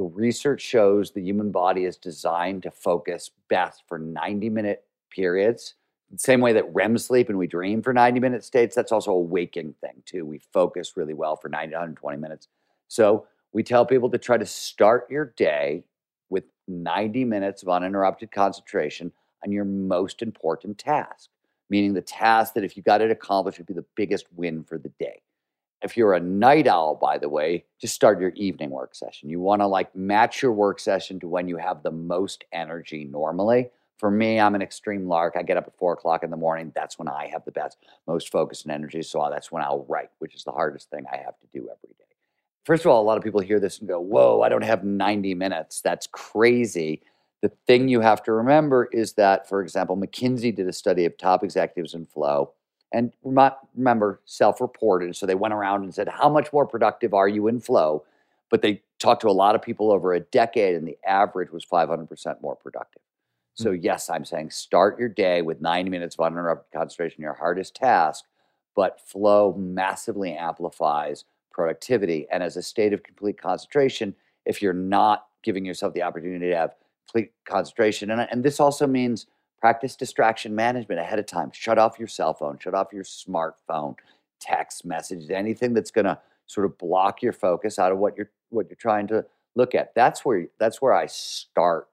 The 0.00 0.06
research 0.06 0.62
shows 0.62 1.12
the 1.12 1.20
human 1.20 1.50
body 1.52 1.84
is 1.84 1.98
designed 1.98 2.62
to 2.62 2.70
focus 2.70 3.30
best 3.48 3.84
for 3.86 3.98
90 3.98 4.48
minute 4.48 4.84
periods 5.10 5.74
same 6.16 6.40
way 6.40 6.52
that 6.52 6.74
REM 6.74 6.98
sleep 6.98 7.28
and 7.28 7.38
we 7.38 7.46
dream 7.46 7.82
for 7.82 7.92
90 7.92 8.20
minute 8.20 8.44
states, 8.44 8.74
that's 8.74 8.92
also 8.92 9.12
a 9.12 9.20
waking 9.20 9.74
thing 9.80 10.02
too. 10.04 10.26
We 10.26 10.40
focus 10.52 10.96
really 10.96 11.14
well 11.14 11.36
for 11.36 11.48
90 11.48 11.72
120 11.72 12.18
minutes. 12.18 12.48
So 12.88 13.26
we 13.52 13.62
tell 13.62 13.86
people 13.86 14.10
to 14.10 14.18
try 14.18 14.36
to 14.36 14.46
start 14.46 15.06
your 15.08 15.26
day 15.36 15.84
with 16.28 16.44
90 16.66 17.24
minutes 17.24 17.62
of 17.62 17.68
uninterrupted 17.68 18.32
concentration 18.32 19.12
on 19.44 19.52
your 19.52 19.64
most 19.64 20.22
important 20.22 20.78
task, 20.78 21.30
meaning 21.68 21.94
the 21.94 22.00
task 22.00 22.54
that 22.54 22.64
if 22.64 22.76
you 22.76 22.82
got 22.82 23.00
it 23.00 23.10
accomplished 23.10 23.58
would 23.58 23.66
be 23.66 23.74
the 23.74 23.84
biggest 23.94 24.26
win 24.34 24.64
for 24.64 24.78
the 24.78 24.90
day. 24.98 25.22
If 25.82 25.96
you're 25.96 26.12
a 26.12 26.20
night 26.20 26.66
owl, 26.66 26.94
by 26.94 27.16
the 27.16 27.28
way, 27.28 27.64
just 27.80 27.94
start 27.94 28.20
your 28.20 28.30
evening 28.30 28.70
work 28.70 28.94
session. 28.94 29.30
You 29.30 29.40
want 29.40 29.62
to 29.62 29.66
like 29.66 29.94
match 29.96 30.42
your 30.42 30.52
work 30.52 30.78
session 30.78 31.18
to 31.20 31.28
when 31.28 31.48
you 31.48 31.56
have 31.56 31.82
the 31.82 31.90
most 31.90 32.44
energy 32.52 33.04
normally. 33.04 33.70
For 33.96 34.10
me, 34.10 34.40
I'm 34.40 34.54
an 34.54 34.62
extreme 34.62 35.06
lark. 35.06 35.34
I 35.36 35.42
get 35.42 35.56
up 35.56 35.66
at 35.66 35.76
four 35.76 35.92
o'clock 35.92 36.22
in 36.22 36.30
the 36.30 36.36
morning. 36.36 36.72
That's 36.74 36.98
when 36.98 37.08
I 37.08 37.28
have 37.28 37.44
the 37.44 37.52
best, 37.52 37.78
most 38.06 38.30
focus 38.30 38.62
and 38.62 38.72
energy. 38.72 39.02
So 39.02 39.20
uh, 39.20 39.30
that's 39.30 39.52
when 39.52 39.62
I'll 39.62 39.84
write, 39.88 40.10
which 40.18 40.34
is 40.34 40.44
the 40.44 40.52
hardest 40.52 40.90
thing 40.90 41.04
I 41.10 41.16
have 41.16 41.38
to 41.38 41.46
do 41.52 41.60
every 41.60 41.94
day. 41.98 42.04
First 42.64 42.84
of 42.84 42.90
all, 42.90 43.02
a 43.02 43.04
lot 43.04 43.18
of 43.18 43.24
people 43.24 43.40
hear 43.40 43.60
this 43.60 43.78
and 43.78 43.88
go, 43.88 44.00
Whoa, 44.00 44.42
I 44.42 44.48
don't 44.48 44.64
have 44.64 44.84
90 44.84 45.34
minutes. 45.34 45.80
That's 45.80 46.06
crazy. 46.06 47.02
The 47.42 47.50
thing 47.66 47.88
you 47.88 48.00
have 48.00 48.22
to 48.24 48.32
remember 48.32 48.88
is 48.92 49.14
that, 49.14 49.48
for 49.48 49.62
example, 49.62 49.96
McKinsey 49.96 50.54
did 50.54 50.68
a 50.68 50.72
study 50.72 51.06
of 51.06 51.16
top 51.16 51.42
executives 51.42 51.94
in 51.94 52.04
flow. 52.04 52.52
And 52.92 53.12
remember, 53.22 54.20
self 54.24 54.60
reported. 54.60 55.14
So 55.16 55.26
they 55.26 55.34
went 55.34 55.54
around 55.54 55.84
and 55.84 55.94
said, 55.94 56.08
How 56.08 56.28
much 56.28 56.52
more 56.52 56.66
productive 56.66 57.14
are 57.14 57.28
you 57.28 57.48
in 57.48 57.60
flow? 57.60 58.04
But 58.50 58.62
they 58.62 58.82
talked 58.98 59.22
to 59.22 59.28
a 59.28 59.32
lot 59.32 59.54
of 59.54 59.62
people 59.62 59.92
over 59.92 60.12
a 60.12 60.20
decade, 60.20 60.74
and 60.74 60.86
the 60.86 60.98
average 61.06 61.50
was 61.50 61.64
500% 61.64 62.42
more 62.42 62.56
productive. 62.56 63.02
So, 63.54 63.70
mm. 63.70 63.78
yes, 63.82 64.10
I'm 64.10 64.24
saying 64.24 64.50
start 64.50 64.98
your 64.98 65.08
day 65.08 65.42
with 65.42 65.60
90 65.60 65.90
minutes 65.90 66.16
of 66.16 66.24
uninterrupted 66.24 66.72
concentration, 66.72 67.22
your 67.22 67.34
hardest 67.34 67.74
task, 67.76 68.24
but 68.74 69.00
flow 69.00 69.54
massively 69.58 70.34
amplifies 70.34 71.24
productivity. 71.52 72.26
And 72.30 72.42
as 72.42 72.56
a 72.56 72.62
state 72.62 72.92
of 72.92 73.02
complete 73.02 73.40
concentration, 73.40 74.14
if 74.46 74.62
you're 74.62 74.72
not 74.72 75.26
giving 75.42 75.64
yourself 75.64 75.94
the 75.94 76.02
opportunity 76.02 76.48
to 76.50 76.56
have 76.56 76.74
complete 77.06 77.32
concentration, 77.44 78.10
and, 78.10 78.26
and 78.30 78.42
this 78.42 78.60
also 78.60 78.86
means 78.86 79.26
practice 79.60 79.96
distraction 79.96 80.54
management 80.54 81.00
ahead 81.00 81.18
of 81.18 81.26
time. 81.26 81.50
Shut 81.52 81.78
off 81.78 81.98
your 81.98 82.08
cell 82.08 82.34
phone, 82.34 82.58
shut 82.58 82.74
off 82.74 82.92
your 82.92 83.04
smartphone, 83.04 83.96
text 84.40 84.84
messages, 84.84 85.30
anything 85.30 85.74
that's 85.74 85.90
going 85.90 86.06
to 86.06 86.18
sort 86.46 86.66
of 86.66 86.76
block 86.78 87.22
your 87.22 87.32
focus 87.32 87.78
out 87.78 87.92
of 87.92 87.98
what 87.98 88.16
you're 88.16 88.30
what 88.50 88.68
you're 88.68 88.76
trying 88.76 89.06
to 89.08 89.24
look 89.54 89.74
at. 89.74 89.94
That's 89.94 90.24
where 90.24 90.46
that's 90.58 90.80
where 90.82 90.94
I 90.94 91.06
start 91.06 91.88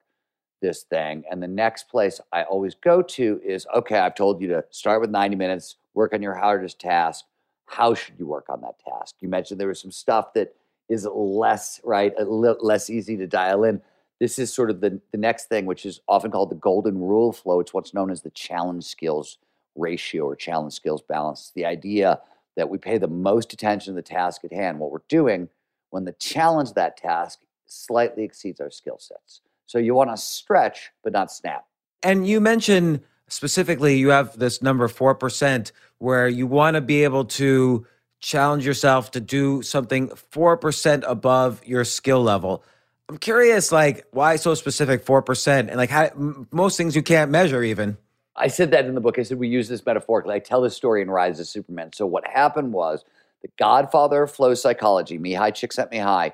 this 0.60 0.82
thing. 0.82 1.22
And 1.30 1.42
the 1.42 1.48
next 1.48 1.88
place 1.88 2.20
I 2.32 2.42
always 2.42 2.74
go 2.74 3.02
to 3.02 3.40
is 3.44 3.66
okay, 3.74 3.98
I've 3.98 4.14
told 4.14 4.40
you 4.40 4.48
to 4.48 4.64
start 4.70 5.00
with 5.00 5.10
90 5.10 5.36
minutes, 5.36 5.76
work 5.94 6.14
on 6.14 6.22
your 6.22 6.34
hardest 6.34 6.80
task 6.80 7.24
how 7.68 7.94
should 7.94 8.14
you 8.18 8.26
work 8.26 8.46
on 8.48 8.62
that 8.62 8.78
task? 8.78 9.16
You 9.20 9.28
mentioned 9.28 9.60
there 9.60 9.68
was 9.68 9.80
some 9.80 9.92
stuff 9.92 10.32
that 10.32 10.54
is 10.88 11.06
less 11.12 11.80
right, 11.84 12.14
less 12.18 12.88
easy 12.88 13.16
to 13.18 13.26
dial 13.26 13.64
in. 13.64 13.80
This 14.20 14.38
is 14.38 14.52
sort 14.52 14.70
of 14.70 14.80
the, 14.80 15.00
the 15.12 15.18
next 15.18 15.46
thing, 15.46 15.66
which 15.66 15.86
is 15.86 16.00
often 16.08 16.30
called 16.30 16.50
the 16.50 16.56
golden 16.56 16.98
rule 16.98 17.32
flow. 17.32 17.60
It's 17.60 17.72
what's 17.72 17.94
known 17.94 18.10
as 18.10 18.22
the 18.22 18.30
challenge 18.30 18.84
skills 18.84 19.38
ratio 19.76 20.24
or 20.24 20.34
challenge 20.36 20.72
skills 20.72 21.02
balance. 21.02 21.52
The 21.54 21.64
idea 21.64 22.20
that 22.56 22.68
we 22.68 22.78
pay 22.78 22.98
the 22.98 23.08
most 23.08 23.52
attention 23.52 23.94
to 23.94 23.96
the 23.96 24.02
task 24.02 24.44
at 24.44 24.52
hand, 24.52 24.80
what 24.80 24.90
we're 24.90 24.98
doing, 25.08 25.48
when 25.90 26.04
the 26.04 26.12
challenge 26.12 26.70
of 26.70 26.74
that 26.74 26.96
task 26.96 27.38
slightly 27.66 28.24
exceeds 28.24 28.60
our 28.60 28.70
skill 28.70 28.98
sets. 28.98 29.40
So 29.66 29.78
you 29.78 29.94
want 29.94 30.10
to 30.10 30.16
stretch, 30.16 30.90
but 31.04 31.12
not 31.12 31.30
snap. 31.30 31.66
And 32.02 32.26
you 32.26 32.40
mentioned 32.40 33.02
specifically 33.28 33.98
you 33.98 34.08
have 34.08 34.38
this 34.38 34.62
number 34.62 34.88
4% 34.88 35.70
where 35.98 36.28
you 36.28 36.46
want 36.46 36.74
to 36.74 36.80
be 36.80 37.04
able 37.04 37.26
to 37.26 37.86
challenge 38.20 38.66
yourself 38.66 39.10
to 39.12 39.20
do 39.20 39.62
something 39.62 40.08
4% 40.08 41.04
above 41.06 41.64
your 41.64 41.84
skill 41.84 42.22
level. 42.22 42.64
I'm 43.08 43.18
curious, 43.18 43.72
like, 43.72 44.06
why 44.10 44.36
so 44.36 44.54
specific 44.54 45.04
4%? 45.04 45.68
And 45.68 45.76
like, 45.76 45.90
how 45.90 46.10
most 46.50 46.76
things 46.76 46.94
you 46.94 47.02
can't 47.02 47.30
measure 47.30 47.62
even. 47.62 47.96
I 48.36 48.48
said 48.48 48.70
that 48.72 48.84
in 48.84 48.94
the 48.94 49.00
book. 49.00 49.18
I 49.18 49.22
said 49.22 49.38
we 49.38 49.48
use 49.48 49.68
this 49.68 49.84
metaphorically. 49.84 50.34
I 50.34 50.38
tell 50.38 50.60
this 50.60 50.76
story 50.76 51.02
in 51.02 51.10
Rise 51.10 51.40
of 51.40 51.46
Superman. 51.46 51.90
So 51.94 52.06
what 52.06 52.26
happened 52.26 52.72
was 52.72 53.04
the 53.42 53.48
godfather 53.58 54.24
of 54.24 54.30
flow 54.30 54.54
psychology, 54.54 55.18
Mihaly 55.18 55.52
Csikszentmihalyi, 55.52 56.32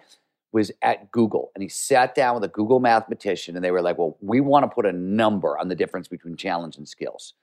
was 0.53 0.71
at 0.83 1.11
Google 1.11 1.51
and 1.55 1.63
he 1.63 1.69
sat 1.69 2.15
down 2.15 2.35
with 2.37 2.45
a 2.45 2.49
Google 2.49 2.79
mathematician 2.79 3.57
and 3.57 3.65
they 3.65 3.73
were 3.73 3.83
like, 3.83 3.99
well, 3.99 4.17
we 4.21 4.41
want 4.41 4.63
to 4.63 4.73
put 4.73 4.87
a 4.87 4.93
number 4.93 5.59
on 5.59 5.69
the 5.69 5.75
difference 5.75 6.07
between 6.07 6.37
challenge 6.37 6.77
and 6.77 6.89
skills. 6.89 7.35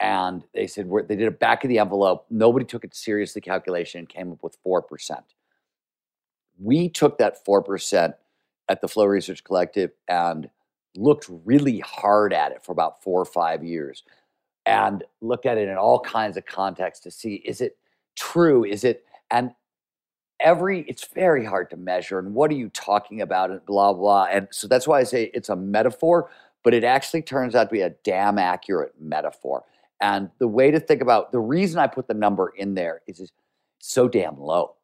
And 0.00 0.42
they 0.54 0.66
said, 0.66 0.90
they 1.06 1.16
did 1.16 1.28
a 1.28 1.32
back 1.32 1.64
of 1.64 1.68
the 1.68 1.78
envelope. 1.78 2.24
Nobody 2.30 2.64
took 2.64 2.82
it 2.82 2.94
seriously 2.94 3.42
calculation 3.42 3.98
and 3.98 4.08
came 4.08 4.32
up 4.32 4.42
with 4.42 4.56
4%. 4.66 4.82
We 6.58 6.88
took 6.88 7.18
that 7.18 7.44
4% 7.44 8.14
at 8.68 8.80
the 8.80 8.88
Flow 8.88 9.04
Research 9.04 9.44
Collective 9.44 9.90
and 10.08 10.48
looked 10.96 11.26
really 11.44 11.80
hard 11.80 12.32
at 12.32 12.52
it 12.52 12.64
for 12.64 12.72
about 12.72 13.02
four 13.02 13.20
or 13.20 13.26
five 13.26 13.62
years 13.62 14.02
and 14.64 15.04
looked 15.20 15.46
at 15.46 15.58
it 15.58 15.68
in 15.68 15.76
all 15.76 16.00
kinds 16.00 16.36
of 16.36 16.46
contexts 16.46 17.02
to 17.04 17.10
see 17.10 17.36
is 17.36 17.60
it 17.60 17.76
true? 18.16 18.64
Is 18.64 18.84
it, 18.84 19.04
and 19.30 19.52
every 20.40 20.80
it's 20.82 21.06
very 21.14 21.44
hard 21.44 21.70
to 21.70 21.76
measure 21.76 22.18
and 22.18 22.34
what 22.34 22.50
are 22.50 22.54
you 22.54 22.68
talking 22.70 23.22
about 23.22 23.50
and 23.50 23.64
blah 23.64 23.92
blah 23.92 24.26
and 24.30 24.46
so 24.50 24.68
that's 24.68 24.86
why 24.86 25.00
i 25.00 25.02
say 25.02 25.30
it's 25.32 25.48
a 25.48 25.56
metaphor 25.56 26.30
but 26.62 26.74
it 26.74 26.84
actually 26.84 27.22
turns 27.22 27.54
out 27.54 27.64
to 27.64 27.72
be 27.72 27.80
a 27.80 27.90
damn 28.04 28.38
accurate 28.38 28.92
metaphor 29.00 29.64
and 30.00 30.28
the 30.38 30.48
way 30.48 30.70
to 30.70 30.78
think 30.78 31.00
about 31.00 31.32
the 31.32 31.38
reason 31.38 31.78
i 31.78 31.86
put 31.86 32.06
the 32.06 32.14
number 32.14 32.52
in 32.56 32.74
there 32.74 33.00
is 33.06 33.20
it's 33.20 33.32
so 33.78 34.08
damn 34.08 34.38
low 34.38 34.74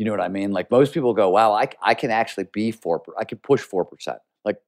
you 0.00 0.06
know 0.06 0.12
what 0.12 0.22
i 0.22 0.28
mean 0.28 0.52
like 0.52 0.72
most 0.72 0.94
people 0.94 1.14
go 1.14 1.30
wow 1.30 1.52
i, 1.52 1.68
I 1.82 1.94
can 1.94 2.10
actually 2.10 2.46
be 2.52 2.72
4%, 2.72 3.00
i 3.18 3.24
can 3.24 3.38
push 3.38 3.62
4% 3.62 4.18
like 4.44 4.58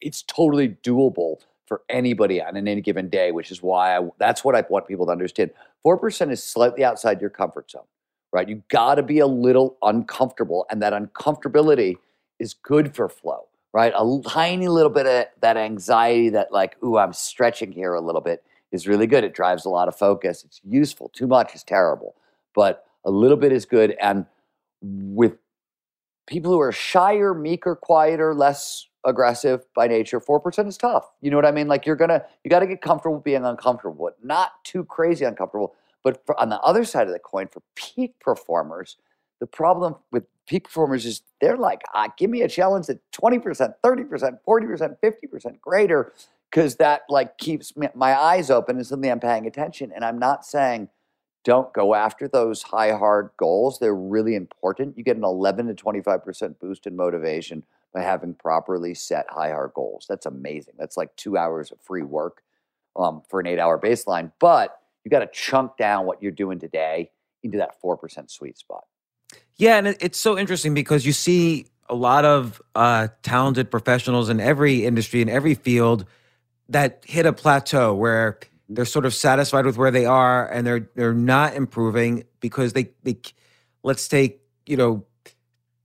it's 0.00 0.22
totally 0.22 0.70
doable 0.84 1.38
for 1.66 1.82
anybody 1.90 2.42
on 2.42 2.56
any 2.56 2.80
given 2.82 3.10
day 3.10 3.32
which 3.32 3.50
is 3.50 3.62
why 3.62 3.98
I, 3.98 4.08
that's 4.18 4.44
what 4.44 4.56
i 4.56 4.64
want 4.70 4.88
people 4.88 5.06
to 5.06 5.12
understand 5.12 5.52
4% 5.86 6.32
is 6.32 6.44
slightly 6.44 6.84
outside 6.84 7.20
your 7.20 7.30
comfort 7.30 7.70
zone 7.70 7.84
right? 8.32 8.48
You 8.48 8.62
got 8.70 8.96
to 8.96 9.04
be 9.04 9.20
a 9.20 9.26
little 9.26 9.76
uncomfortable, 9.82 10.66
and 10.70 10.82
that 10.82 10.92
uncomfortability 10.92 11.96
is 12.38 12.54
good 12.54 12.96
for 12.96 13.08
flow, 13.08 13.48
right? 13.72 13.92
A 13.96 14.20
tiny 14.26 14.68
little 14.68 14.90
bit 14.90 15.06
of 15.06 15.26
that 15.40 15.56
anxiety 15.56 16.30
that, 16.30 16.52
like, 16.52 16.76
ooh, 16.84 16.98
I'm 16.98 17.12
stretching 17.12 17.72
here 17.72 17.94
a 17.94 18.00
little 18.00 18.20
bit 18.20 18.44
is 18.70 18.86
really 18.86 19.06
good. 19.06 19.24
It 19.24 19.34
drives 19.34 19.64
a 19.64 19.70
lot 19.70 19.88
of 19.88 19.96
focus. 19.96 20.44
It's 20.44 20.60
useful. 20.64 21.10
Too 21.10 21.26
much 21.26 21.54
is 21.54 21.64
terrible, 21.64 22.14
but 22.54 22.84
a 23.04 23.10
little 23.10 23.38
bit 23.38 23.52
is 23.52 23.64
good. 23.64 23.96
And 24.00 24.26
with 24.82 25.36
people 26.26 26.52
who 26.52 26.60
are 26.60 26.72
shyer, 26.72 27.34
meeker, 27.34 27.74
quieter, 27.74 28.34
less 28.34 28.86
aggressive 29.04 29.64
by 29.74 29.88
nature, 29.88 30.20
4% 30.20 30.66
is 30.68 30.76
tough. 30.76 31.10
You 31.20 31.30
know 31.30 31.36
what 31.36 31.46
I 31.46 31.52
mean? 31.52 31.68
Like 31.68 31.86
you're 31.86 31.96
gonna, 31.96 32.24
you 32.44 32.50
gotta 32.50 32.66
get 32.66 32.82
comfortable 32.82 33.20
being 33.20 33.44
uncomfortable, 33.44 34.06
but 34.06 34.24
not 34.24 34.52
too 34.64 34.84
crazy 34.84 35.24
uncomfortable. 35.24 35.74
But 36.02 36.24
for, 36.26 36.38
on 36.38 36.48
the 36.48 36.60
other 36.60 36.84
side 36.84 37.06
of 37.06 37.12
the 37.12 37.18
coin, 37.18 37.48
for 37.48 37.62
peak 37.74 38.14
performers, 38.20 38.96
the 39.40 39.46
problem 39.46 39.96
with 40.12 40.24
peak 40.46 40.64
performers 40.64 41.06
is 41.06 41.22
they're 41.40 41.56
like, 41.56 41.82
ah, 41.94 42.08
give 42.16 42.30
me 42.30 42.42
a 42.42 42.48
challenge 42.48 42.86
that's 42.86 43.00
20%, 43.12 43.74
30%, 43.84 44.38
40%, 44.46 44.96
50% 45.02 45.60
greater, 45.60 46.12
because 46.50 46.76
that 46.76 47.02
like 47.08 47.38
keeps 47.38 47.76
me, 47.76 47.88
my 47.94 48.18
eyes 48.18 48.50
open 48.50 48.76
and 48.76 48.86
something 48.86 49.10
I'm 49.10 49.20
paying 49.20 49.46
attention. 49.46 49.92
And 49.94 50.04
I'm 50.04 50.18
not 50.18 50.44
saying 50.44 50.88
don't 51.44 51.72
go 51.72 51.94
after 51.94 52.28
those 52.28 52.62
high, 52.62 52.92
hard 52.92 53.30
goals. 53.36 53.78
They're 53.78 53.94
really 53.94 54.34
important. 54.34 54.98
You 54.98 55.04
get 55.04 55.16
an 55.16 55.24
11 55.24 55.68
to 55.68 55.74
25% 55.74 56.58
boost 56.58 56.86
in 56.86 56.96
motivation 56.96 57.62
by 57.94 58.02
having 58.02 58.34
properly 58.34 58.94
set 58.94 59.26
high, 59.30 59.50
hard 59.50 59.72
goals. 59.74 60.06
That's 60.08 60.26
amazing. 60.26 60.74
That's 60.78 60.96
like 60.96 61.14
two 61.16 61.36
hours 61.36 61.70
of 61.72 61.80
free 61.80 62.02
work 62.02 62.42
um, 62.96 63.22
for 63.28 63.40
an 63.40 63.46
eight 63.46 63.58
hour 63.58 63.78
baseline. 63.78 64.32
But 64.38 64.78
you 65.04 65.10
got 65.10 65.20
to 65.20 65.28
chunk 65.32 65.76
down 65.76 66.06
what 66.06 66.22
you're 66.22 66.32
doing 66.32 66.58
today 66.58 67.10
into 67.42 67.58
that 67.58 67.80
4% 67.82 68.30
sweet 68.30 68.58
spot. 68.58 68.84
Yeah, 69.56 69.78
and 69.78 69.96
it's 70.00 70.18
so 70.18 70.38
interesting 70.38 70.74
because 70.74 71.06
you 71.06 71.12
see 71.12 71.66
a 71.88 71.94
lot 71.94 72.24
of 72.24 72.60
uh, 72.74 73.08
talented 73.22 73.70
professionals 73.70 74.28
in 74.28 74.40
every 74.40 74.84
industry, 74.84 75.22
in 75.22 75.28
every 75.28 75.54
field 75.54 76.04
that 76.68 77.02
hit 77.06 77.26
a 77.26 77.32
plateau 77.32 77.94
where. 77.94 78.38
They're 78.68 78.84
sort 78.84 79.06
of 79.06 79.14
satisfied 79.14 79.64
with 79.64 79.76
where 79.76 79.90
they 79.90 80.04
are 80.04 80.46
and 80.50 80.66
they're 80.66 80.88
they're 80.94 81.14
not 81.14 81.54
improving 81.54 82.24
because 82.40 82.72
they, 82.72 82.90
they 83.02 83.16
let's 83.82 84.08
take, 84.08 84.40
you 84.66 84.76
know, 84.76 85.04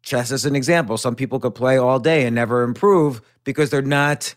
chess 0.01 0.31
as 0.31 0.45
an 0.45 0.55
example. 0.55 0.97
Some 0.97 1.15
people 1.15 1.39
could 1.39 1.55
play 1.55 1.77
all 1.77 1.99
day 1.99 2.25
and 2.25 2.35
never 2.35 2.63
improve 2.63 3.21
because 3.43 3.69
they're 3.69 3.81
not 3.81 4.35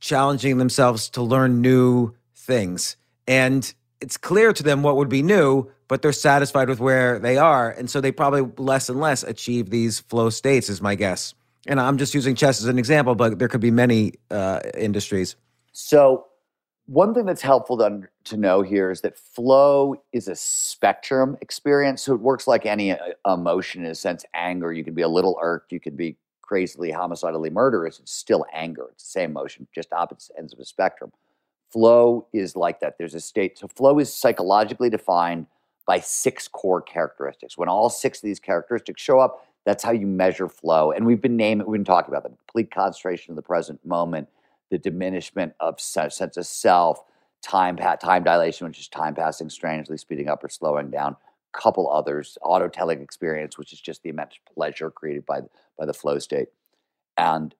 challenging 0.00 0.58
themselves 0.58 1.08
to 1.10 1.22
learn 1.22 1.60
new 1.60 2.14
things. 2.34 2.96
And 3.26 3.72
it's 4.00 4.16
clear 4.16 4.52
to 4.52 4.62
them 4.62 4.82
what 4.82 4.96
would 4.96 5.08
be 5.08 5.22
new, 5.22 5.70
but 5.88 6.02
they're 6.02 6.12
satisfied 6.12 6.68
with 6.68 6.80
where 6.80 7.18
they 7.18 7.38
are. 7.38 7.70
And 7.70 7.88
so 7.88 8.00
they 8.00 8.12
probably 8.12 8.42
less 8.58 8.88
and 8.88 9.00
less 9.00 9.22
achieve 9.22 9.70
these 9.70 10.00
flow 10.00 10.30
states, 10.30 10.68
is 10.68 10.82
my 10.82 10.94
guess. 10.94 11.34
And 11.66 11.80
I'm 11.80 11.96
just 11.96 12.12
using 12.12 12.34
chess 12.34 12.60
as 12.60 12.66
an 12.66 12.78
example, 12.78 13.14
but 13.14 13.38
there 13.38 13.48
could 13.48 13.62
be 13.62 13.70
many 13.70 14.12
uh, 14.30 14.60
industries. 14.76 15.36
So, 15.72 16.26
one 16.86 17.14
thing 17.14 17.24
that's 17.26 17.42
helpful 17.42 17.78
to, 17.78 18.02
to 18.24 18.36
know 18.36 18.62
here 18.62 18.90
is 18.90 19.00
that 19.02 19.16
flow 19.16 19.96
is 20.12 20.28
a 20.28 20.36
spectrum 20.36 21.36
experience. 21.40 22.02
So, 22.02 22.14
it 22.14 22.20
works 22.20 22.46
like 22.46 22.66
any 22.66 22.92
uh, 22.92 22.98
emotion 23.26 23.84
in 23.84 23.90
a 23.90 23.94
sense. 23.94 24.24
Anger, 24.34 24.72
you 24.72 24.84
can 24.84 24.94
be 24.94 25.02
a 25.02 25.08
little 25.08 25.38
irked, 25.40 25.72
you 25.72 25.80
can 25.80 25.96
be 25.96 26.16
crazily 26.44 26.90
homicidally 26.90 27.50
murderous. 27.50 27.98
It's 28.00 28.12
still 28.12 28.44
anger. 28.52 28.88
It's 28.92 29.04
the 29.04 29.10
same 29.10 29.30
emotion, 29.30 29.66
just 29.74 29.92
opposite 29.92 30.36
ends 30.38 30.52
of 30.52 30.58
a 30.58 30.64
spectrum. 30.64 31.10
Flow 31.70 32.26
is 32.32 32.54
like 32.54 32.80
that. 32.80 32.98
There's 32.98 33.14
a 33.14 33.20
state. 33.20 33.58
So 33.58 33.66
flow 33.66 33.98
is 33.98 34.12
psychologically 34.12 34.90
defined 34.90 35.46
by 35.86 36.00
six 36.00 36.46
core 36.46 36.82
characteristics. 36.82 37.56
When 37.56 37.68
all 37.68 37.88
six 37.88 38.18
of 38.18 38.22
these 38.22 38.38
characteristics 38.38 39.02
show 39.02 39.18
up, 39.18 39.46
that's 39.64 39.82
how 39.82 39.92
you 39.92 40.06
measure 40.06 40.48
flow. 40.48 40.92
And 40.92 41.06
we've 41.06 41.20
been 41.20 41.36
naming, 41.36 41.66
we've 41.66 41.78
been 41.78 41.84
talking 41.84 42.12
about 42.12 42.22
them 42.22 42.36
complete 42.46 42.70
concentration 42.70 43.32
of 43.32 43.36
the 43.36 43.42
present 43.42 43.84
moment, 43.84 44.28
the 44.70 44.78
diminishment 44.78 45.52
of 45.60 45.80
such 45.80 46.14
sense 46.14 46.36
of 46.36 46.46
self, 46.46 47.00
time 47.42 47.76
time 47.76 48.24
dilation, 48.24 48.66
which 48.66 48.78
is 48.78 48.88
time 48.88 49.14
passing 49.14 49.50
strangely, 49.50 49.96
speeding 49.96 50.28
up 50.28 50.42
or 50.42 50.48
slowing 50.48 50.90
down. 50.90 51.16
Couple 51.52 51.88
others, 51.88 52.36
autotelic 52.42 53.00
experience, 53.00 53.56
which 53.56 53.72
is 53.72 53.80
just 53.80 54.02
the 54.02 54.08
immense 54.08 54.34
pleasure 54.52 54.90
created 54.90 55.24
by 55.24 55.40
by 55.78 55.86
the 55.86 55.94
flow 55.94 56.18
state, 56.18 56.48
and 57.16 57.54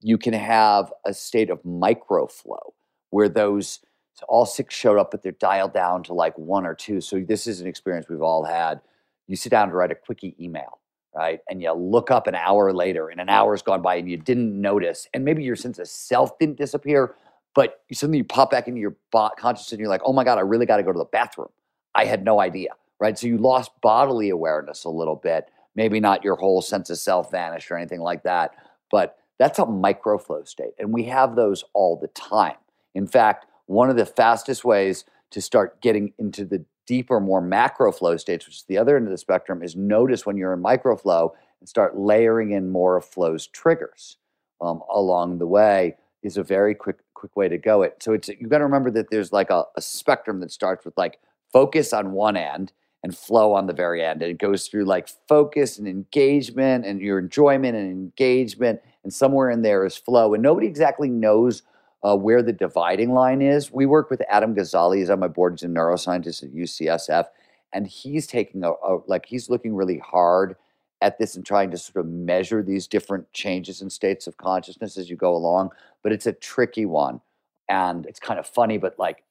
you 0.00 0.18
can 0.18 0.32
have 0.32 0.92
a 1.04 1.14
state 1.14 1.50
of 1.50 1.62
microflow 1.62 2.72
where 3.10 3.28
those 3.28 3.80
all 4.28 4.46
six 4.46 4.74
showed 4.74 4.98
up, 4.98 5.10
but 5.10 5.22
they're 5.22 5.32
dialed 5.32 5.72
down 5.72 6.02
to 6.04 6.12
like 6.12 6.36
one 6.36 6.66
or 6.66 6.74
two. 6.74 7.00
So 7.00 7.20
this 7.20 7.46
is 7.46 7.60
an 7.60 7.66
experience 7.66 8.06
we've 8.08 8.22
all 8.22 8.44
had. 8.44 8.80
You 9.26 9.36
sit 9.36 9.50
down 9.50 9.68
to 9.68 9.74
write 9.74 9.92
a 9.92 9.94
quickie 9.94 10.34
email, 10.40 10.80
right? 11.14 11.40
And 11.48 11.62
you 11.62 11.72
look 11.72 12.10
up 12.10 12.26
an 12.26 12.34
hour 12.34 12.72
later, 12.72 13.08
and 13.08 13.20
an 13.20 13.28
hour's 13.28 13.62
gone 13.62 13.82
by, 13.82 13.96
and 13.96 14.10
you 14.10 14.16
didn't 14.16 14.60
notice, 14.60 15.08
and 15.14 15.24
maybe 15.24 15.42
your 15.42 15.56
sense 15.56 15.78
of 15.78 15.88
self 15.88 16.38
didn't 16.38 16.58
disappear, 16.58 17.14
but 17.54 17.82
suddenly 17.92 18.18
you 18.18 18.24
pop 18.24 18.50
back 18.50 18.68
into 18.68 18.80
your 18.80 18.96
consciousness, 19.38 19.72
and 19.72 19.80
you're 19.80 19.88
like, 19.88 20.02
"Oh 20.04 20.12
my 20.12 20.24
god, 20.24 20.38
I 20.38 20.42
really 20.42 20.66
got 20.66 20.78
to 20.78 20.82
go 20.82 20.92
to 20.92 20.98
the 20.98 21.04
bathroom." 21.04 21.50
I 21.94 22.04
had 22.04 22.24
no 22.24 22.40
idea, 22.40 22.70
right? 23.00 23.18
So 23.18 23.26
you 23.26 23.38
lost 23.38 23.72
bodily 23.82 24.30
awareness 24.30 24.84
a 24.84 24.90
little 24.90 25.16
bit. 25.16 25.50
Maybe 25.74 26.00
not 26.00 26.24
your 26.24 26.36
whole 26.36 26.62
sense 26.62 26.90
of 26.90 26.98
self 26.98 27.30
vanished 27.30 27.70
or 27.70 27.76
anything 27.76 28.00
like 28.00 28.22
that, 28.24 28.54
but 28.90 29.18
that's 29.38 29.58
a 29.58 29.64
microflow 29.64 30.46
state. 30.46 30.74
And 30.78 30.92
we 30.92 31.04
have 31.04 31.34
those 31.36 31.64
all 31.74 31.96
the 31.96 32.08
time. 32.08 32.56
In 32.94 33.06
fact, 33.06 33.46
one 33.66 33.90
of 33.90 33.96
the 33.96 34.06
fastest 34.06 34.64
ways 34.64 35.04
to 35.30 35.40
start 35.40 35.80
getting 35.80 36.12
into 36.18 36.44
the 36.44 36.64
deeper, 36.90 37.20
more 37.20 37.40
macro 37.40 37.92
flow 37.92 38.16
states, 38.16 38.46
which 38.46 38.56
is 38.56 38.64
the 38.64 38.76
other 38.76 38.96
end 38.96 39.06
of 39.06 39.12
the 39.12 39.16
spectrum, 39.16 39.62
is 39.62 39.76
notice 39.76 40.26
when 40.26 40.36
you're 40.36 40.52
in 40.52 40.60
microflow 40.60 41.30
and 41.60 41.68
start 41.68 41.96
layering 41.96 42.50
in 42.50 42.68
more 42.68 42.96
of 42.96 43.04
flow's 43.04 43.46
triggers 43.46 44.16
um, 44.60 44.82
along 44.92 45.38
the 45.38 45.46
way 45.46 45.94
is 46.24 46.36
a 46.36 46.42
very 46.42 46.74
quick 46.74 46.96
quick 47.14 47.36
way 47.36 47.48
to 47.48 47.58
go 47.58 47.82
it. 47.82 48.02
So 48.02 48.12
it's 48.12 48.28
you 48.28 48.48
got 48.48 48.58
to 48.58 48.64
remember 48.64 48.90
that 48.90 49.08
there's 49.08 49.32
like 49.32 49.50
a, 49.50 49.62
a 49.76 49.80
spectrum 49.80 50.40
that 50.40 50.50
starts 50.50 50.84
with 50.84 50.98
like 50.98 51.20
focus 51.52 51.92
on 51.92 52.10
one 52.10 52.36
end 52.36 52.72
and 53.04 53.16
flow 53.16 53.52
on 53.52 53.68
the 53.68 53.72
very 53.72 54.04
end. 54.04 54.20
And 54.20 54.32
it 54.32 54.38
goes 54.38 54.66
through 54.66 54.86
like 54.86 55.08
focus 55.28 55.78
and 55.78 55.86
engagement 55.86 56.86
and 56.86 57.00
your 57.00 57.20
enjoyment 57.20 57.76
and 57.76 57.88
engagement. 57.88 58.80
And 59.04 59.14
somewhere 59.14 59.48
in 59.48 59.62
there 59.62 59.86
is 59.86 59.96
flow. 59.96 60.34
And 60.34 60.42
nobody 60.42 60.66
exactly 60.66 61.08
knows 61.08 61.62
uh, 62.02 62.16
where 62.16 62.42
the 62.42 62.52
dividing 62.52 63.12
line 63.12 63.42
is. 63.42 63.70
We 63.70 63.86
work 63.86 64.10
with 64.10 64.22
Adam 64.28 64.54
Gazzaley. 64.54 64.98
He's 64.98 65.10
on 65.10 65.20
my 65.20 65.28
board. 65.28 65.54
He's 65.54 65.64
a 65.64 65.72
neuroscientist 65.72 66.42
at 66.42 66.54
UCSF. 66.54 67.26
And 67.72 67.86
he's 67.86 68.26
taking 68.26 68.64
a, 68.64 68.70
a 68.70 69.00
like, 69.06 69.26
he's 69.26 69.50
looking 69.50 69.74
really 69.74 69.98
hard 69.98 70.56
at 71.02 71.18
this 71.18 71.34
and 71.34 71.46
trying 71.46 71.70
to 71.70 71.78
sort 71.78 72.04
of 72.04 72.10
measure 72.10 72.62
these 72.62 72.86
different 72.86 73.32
changes 73.32 73.80
in 73.80 73.88
states 73.88 74.26
of 74.26 74.36
consciousness 74.36 74.98
as 74.98 75.08
you 75.08 75.16
go 75.16 75.34
along. 75.34 75.70
But 76.02 76.12
it's 76.12 76.26
a 76.26 76.32
tricky 76.32 76.84
one. 76.84 77.20
And 77.68 78.06
it's 78.06 78.20
kind 78.20 78.40
of 78.40 78.46
funny, 78.46 78.78
but 78.78 78.98
like 78.98 79.22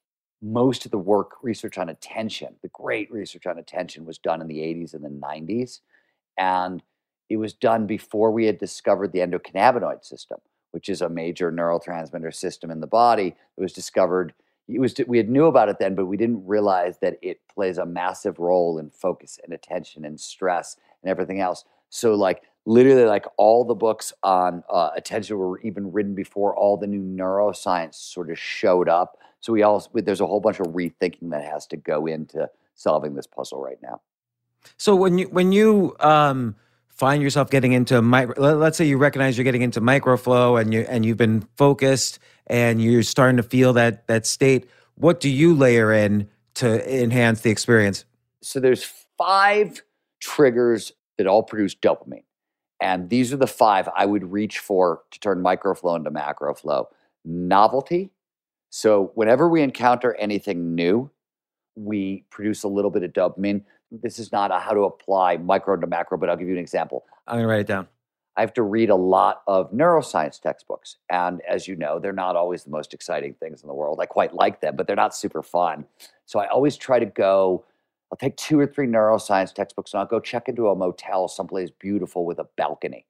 most 0.42 0.84
of 0.84 0.90
the 0.90 0.98
work, 0.98 1.32
research 1.42 1.76
on 1.76 1.88
attention, 1.88 2.56
the 2.62 2.68
great 2.68 3.12
research 3.12 3.46
on 3.46 3.58
attention 3.58 4.06
was 4.06 4.18
done 4.18 4.40
in 4.40 4.46
the 4.46 4.58
80s 4.58 4.94
and 4.94 5.04
the 5.04 5.08
90s. 5.08 5.80
And 6.38 6.82
it 7.28 7.36
was 7.36 7.52
done 7.52 7.86
before 7.86 8.32
we 8.32 8.46
had 8.46 8.58
discovered 8.58 9.12
the 9.12 9.20
endocannabinoid 9.20 10.04
system, 10.04 10.38
which 10.72 10.88
is 10.88 11.02
a 11.02 11.08
major 11.08 11.50
neurotransmitter 11.52 12.34
system 12.34 12.70
in 12.70 12.80
the 12.80 12.86
body. 12.86 13.34
It 13.56 13.60
was 13.60 13.72
discovered, 13.72 14.32
it 14.68 14.80
was 14.80 14.94
we 15.06 15.16
had 15.16 15.28
knew 15.28 15.46
about 15.46 15.68
it 15.68 15.78
then, 15.78 15.94
but 15.94 16.06
we 16.06 16.16
didn't 16.16 16.46
realize 16.46 16.98
that 16.98 17.18
it 17.22 17.40
plays 17.52 17.78
a 17.78 17.86
massive 17.86 18.38
role 18.38 18.78
in 18.78 18.90
focus 18.90 19.38
and 19.42 19.52
attention 19.52 20.04
and 20.04 20.20
stress 20.20 20.76
and 21.02 21.10
everything 21.10 21.40
else. 21.40 21.64
So 21.88 22.14
like 22.14 22.42
literally 22.66 23.04
like 23.04 23.26
all 23.36 23.64
the 23.64 23.74
books 23.74 24.12
on 24.22 24.62
uh, 24.70 24.90
attention 24.94 25.38
were 25.38 25.60
even 25.60 25.90
written 25.90 26.14
before 26.14 26.54
all 26.54 26.76
the 26.76 26.86
new 26.86 27.02
neuroscience 27.02 27.94
sort 27.94 28.30
of 28.30 28.38
showed 28.38 28.88
up 28.88 29.16
so 29.40 29.52
we 29.52 29.62
all 29.62 29.84
there's 29.94 30.20
a 30.20 30.26
whole 30.26 30.40
bunch 30.40 30.60
of 30.60 30.66
rethinking 30.68 31.30
that 31.30 31.44
has 31.44 31.66
to 31.68 31.76
go 31.76 32.06
into 32.06 32.48
solving 32.74 33.14
this 33.14 33.26
puzzle 33.26 33.60
right 33.60 33.78
now. 33.82 34.00
So 34.76 34.94
when 34.94 35.18
you 35.18 35.28
when 35.28 35.52
you 35.52 35.96
um, 36.00 36.56
find 37.00 37.22
yourself 37.22 37.48
getting 37.48 37.72
into 37.72 38.02
micro, 38.02 38.54
let's 38.56 38.76
say 38.76 38.84
you 38.84 38.98
recognize 38.98 39.38
you're 39.38 39.44
getting 39.44 39.62
into 39.62 39.80
microflow 39.80 40.60
and 40.60 40.74
you 40.74 40.82
and 40.82 41.06
you've 41.06 41.16
been 41.16 41.40
focused 41.56 42.18
and 42.46 42.82
you're 42.82 43.02
starting 43.02 43.38
to 43.38 43.42
feel 43.42 43.72
that 43.72 44.06
that 44.06 44.26
state. 44.26 44.68
What 44.96 45.18
do 45.18 45.30
you 45.30 45.54
layer 45.54 45.94
in 45.94 46.28
to 46.56 47.02
enhance 47.02 47.40
the 47.40 47.48
experience? 47.48 48.04
So 48.42 48.60
there's 48.60 48.84
five 49.16 49.82
triggers 50.20 50.92
that 51.16 51.26
all 51.26 51.42
produce 51.42 51.74
dopamine. 51.74 52.24
And 52.82 53.08
these 53.08 53.32
are 53.32 53.38
the 53.38 53.46
five 53.46 53.88
I 53.96 54.04
would 54.04 54.30
reach 54.30 54.58
for 54.58 55.00
to 55.10 55.20
turn 55.20 55.42
microflow 55.42 55.96
into 55.96 56.10
macroflow. 56.10 56.84
Novelty, 57.24 58.10
so 58.68 59.10
whenever 59.14 59.48
we 59.48 59.62
encounter 59.62 60.14
anything 60.16 60.74
new, 60.74 61.10
we 61.76 62.24
produce 62.30 62.62
a 62.62 62.68
little 62.68 62.90
bit 62.90 63.02
of 63.02 63.12
dopamine. 63.12 63.62
This 63.90 64.18
is 64.18 64.32
not 64.32 64.50
a 64.50 64.58
how 64.58 64.72
to 64.72 64.82
apply 64.82 65.36
micro 65.38 65.76
to 65.76 65.86
macro, 65.86 66.18
but 66.18 66.28
I'll 66.28 66.36
give 66.36 66.48
you 66.48 66.54
an 66.54 66.60
example. 66.60 67.04
I'm 67.26 67.36
going 67.36 67.44
to 67.44 67.48
write 67.48 67.60
it 67.60 67.66
down. 67.66 67.88
I 68.36 68.42
have 68.42 68.54
to 68.54 68.62
read 68.62 68.90
a 68.90 68.96
lot 68.96 69.42
of 69.46 69.70
neuroscience 69.72 70.40
textbooks. 70.40 70.96
And 71.10 71.40
as 71.48 71.66
you 71.66 71.76
know, 71.76 71.98
they're 71.98 72.12
not 72.12 72.36
always 72.36 72.64
the 72.64 72.70
most 72.70 72.94
exciting 72.94 73.34
things 73.34 73.62
in 73.62 73.68
the 73.68 73.74
world. 73.74 73.98
I 74.00 74.06
quite 74.06 74.34
like 74.34 74.60
them, 74.60 74.76
but 74.76 74.86
they're 74.86 74.96
not 74.96 75.14
super 75.14 75.42
fun. 75.42 75.84
So 76.26 76.38
I 76.38 76.46
always 76.46 76.76
try 76.76 77.00
to 77.00 77.06
go, 77.06 77.64
I'll 78.10 78.16
take 78.16 78.36
two 78.36 78.58
or 78.58 78.66
three 78.66 78.86
neuroscience 78.86 79.52
textbooks 79.52 79.92
and 79.92 80.00
I'll 80.00 80.06
go 80.06 80.20
check 80.20 80.48
into 80.48 80.68
a 80.68 80.76
motel 80.76 81.28
someplace 81.28 81.70
beautiful 81.70 82.24
with 82.24 82.38
a 82.38 82.46
balcony. 82.56 83.04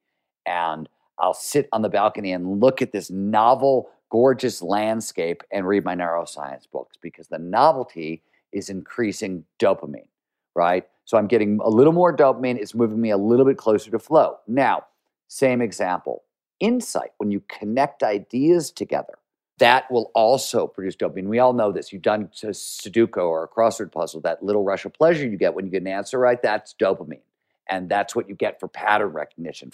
And 0.45 0.89
I'll 1.19 1.35
sit 1.35 1.69
on 1.71 1.83
the 1.83 1.89
balcony 1.89 2.33
and 2.33 2.59
look 2.59 2.81
at 2.81 2.91
this 2.91 3.11
novel 3.11 3.89
gorgeous 4.09 4.61
landscape 4.61 5.43
and 5.51 5.67
read 5.67 5.85
my 5.85 5.95
neuroscience 5.95 6.69
books 6.69 6.97
because 7.01 7.27
the 7.27 7.39
novelty 7.39 8.21
is 8.51 8.69
increasing 8.69 9.45
dopamine, 9.59 10.07
right? 10.55 10.85
So 11.05 11.17
I'm 11.17 11.27
getting 11.27 11.59
a 11.63 11.69
little 11.69 11.93
more 11.93 12.15
dopamine. 12.15 12.57
It's 12.57 12.75
moving 12.75 13.01
me 13.01 13.11
a 13.11 13.17
little 13.17 13.45
bit 13.45 13.57
closer 13.57 13.91
to 13.91 13.99
flow. 13.99 14.37
Now, 14.47 14.85
same 15.27 15.61
example 15.61 16.23
insight, 16.59 17.11
when 17.17 17.31
you 17.31 17.41
connect 17.49 18.03
ideas 18.03 18.71
together, 18.71 19.15
that 19.59 19.91
will 19.91 20.11
also 20.15 20.67
produce 20.67 20.95
dopamine. 20.95 21.25
We 21.25 21.39
all 21.39 21.53
know 21.53 21.71
this. 21.71 21.91
You've 21.93 22.03
done 22.03 22.29
a 22.43 22.47
Sudoku 22.47 23.17
or 23.17 23.43
a 23.43 23.47
crossword 23.47 23.91
puzzle, 23.91 24.21
that 24.21 24.43
little 24.43 24.63
rush 24.63 24.85
of 24.85 24.93
pleasure 24.93 25.27
you 25.27 25.37
get 25.37 25.55
when 25.55 25.65
you 25.65 25.71
get 25.71 25.81
an 25.81 25.87
answer 25.87 26.19
right, 26.19 26.41
that's 26.41 26.75
dopamine. 26.79 27.21
And 27.69 27.89
that's 27.89 28.15
what 28.15 28.29
you 28.29 28.35
get 28.35 28.59
for 28.59 28.67
pattern 28.67 29.09
recognition 29.09 29.71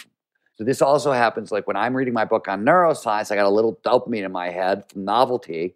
so 0.57 0.63
this 0.63 0.81
also 0.81 1.11
happens 1.11 1.51
like 1.51 1.67
when 1.67 1.77
I'm 1.77 1.95
reading 1.95 2.13
my 2.15 2.25
book 2.25 2.47
on 2.47 2.65
neuroscience, 2.65 3.31
I 3.31 3.35
got 3.35 3.45
a 3.45 3.49
little 3.49 3.79
dopamine 3.85 4.25
in 4.25 4.31
my 4.31 4.49
head 4.49 4.83
from 4.91 5.05
novelty. 5.05 5.75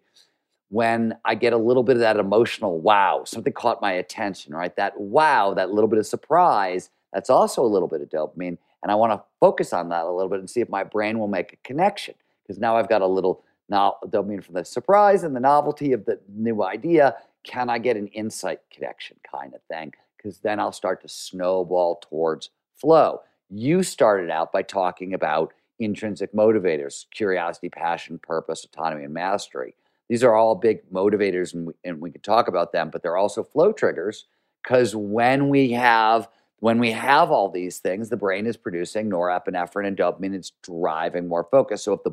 When 0.72 1.18
I 1.26 1.34
get 1.34 1.52
a 1.52 1.58
little 1.58 1.82
bit 1.82 1.96
of 1.96 2.00
that 2.00 2.16
emotional 2.16 2.80
wow, 2.80 3.24
something 3.26 3.52
caught 3.52 3.82
my 3.82 3.92
attention, 3.92 4.54
right? 4.54 4.74
That 4.76 4.98
wow, 4.98 5.52
that 5.52 5.70
little 5.70 5.86
bit 5.86 5.98
of 5.98 6.06
surprise, 6.06 6.88
that's 7.12 7.28
also 7.28 7.62
a 7.62 7.68
little 7.68 7.88
bit 7.88 8.00
of 8.00 8.08
dopamine. 8.08 8.56
And 8.82 8.90
I 8.90 8.94
want 8.94 9.12
to 9.12 9.22
focus 9.38 9.74
on 9.74 9.90
that 9.90 10.06
a 10.06 10.10
little 10.10 10.30
bit 10.30 10.40
and 10.40 10.48
see 10.48 10.62
if 10.62 10.70
my 10.70 10.82
brain 10.82 11.18
will 11.18 11.28
make 11.28 11.52
a 11.52 11.56
connection. 11.56 12.14
Because 12.42 12.58
now 12.58 12.78
I've 12.78 12.88
got 12.88 13.02
a 13.02 13.06
little 13.06 13.44
no- 13.68 13.98
dopamine 14.06 14.42
from 14.42 14.54
the 14.54 14.64
surprise 14.64 15.24
and 15.24 15.36
the 15.36 15.40
novelty 15.40 15.92
of 15.92 16.06
the 16.06 16.18
new 16.34 16.62
idea. 16.62 17.16
Can 17.44 17.68
I 17.68 17.76
get 17.76 17.98
an 17.98 18.06
insight 18.08 18.60
connection 18.70 19.18
kind 19.30 19.52
of 19.52 19.60
thing? 19.64 19.92
Because 20.16 20.38
then 20.38 20.58
I'll 20.58 20.72
start 20.72 21.02
to 21.02 21.08
snowball 21.08 22.00
towards 22.02 22.48
flow. 22.76 23.20
You 23.50 23.82
started 23.82 24.30
out 24.30 24.52
by 24.52 24.62
talking 24.62 25.12
about 25.12 25.52
intrinsic 25.78 26.32
motivators 26.32 27.04
curiosity, 27.10 27.68
passion, 27.68 28.18
purpose, 28.18 28.64
autonomy, 28.64 29.04
and 29.04 29.12
mastery. 29.12 29.74
These 30.08 30.24
are 30.24 30.34
all 30.34 30.54
big 30.54 30.88
motivators, 30.90 31.54
and 31.54 31.66
we, 31.68 31.72
and 31.84 32.00
we 32.00 32.10
can 32.10 32.20
talk 32.20 32.48
about 32.48 32.72
them, 32.72 32.90
but 32.90 33.02
they're 33.02 33.16
also 33.16 33.42
flow 33.42 33.72
triggers 33.72 34.26
because 34.62 34.94
when 34.94 35.48
we 35.48 35.72
have 35.72 36.28
when 36.60 36.78
we 36.78 36.92
have 36.92 37.32
all 37.32 37.50
these 37.50 37.78
things, 37.78 38.08
the 38.08 38.16
brain 38.16 38.46
is 38.46 38.56
producing 38.56 39.10
norepinephrine 39.10 39.84
and 39.84 39.96
dopamine. 39.96 40.32
It's 40.32 40.52
driving 40.62 41.26
more 41.26 41.48
focus. 41.50 41.82
So 41.82 41.94
if 41.94 42.04
the 42.04 42.12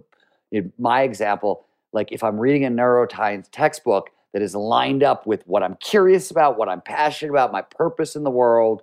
in 0.52 0.73
my 0.80 1.04
example, 1.04 1.65
like 1.93 2.12
if 2.12 2.23
I'm 2.23 2.39
reading 2.39 2.65
a 2.65 2.69
neuroscience 2.69 3.47
textbook 3.52 4.10
that 4.34 4.41
is 4.41 4.56
lined 4.56 5.04
up 5.04 5.28
with 5.28 5.45
what 5.45 5.62
I'm 5.62 5.75
curious 5.75 6.32
about, 6.32 6.58
what 6.58 6.69
I'm 6.69 6.82
passionate 6.82 7.32
about, 7.32 7.52
my 7.52 7.62
purpose 7.62 8.15
in 8.15 8.23
the 8.23 8.32
world, 8.32 8.82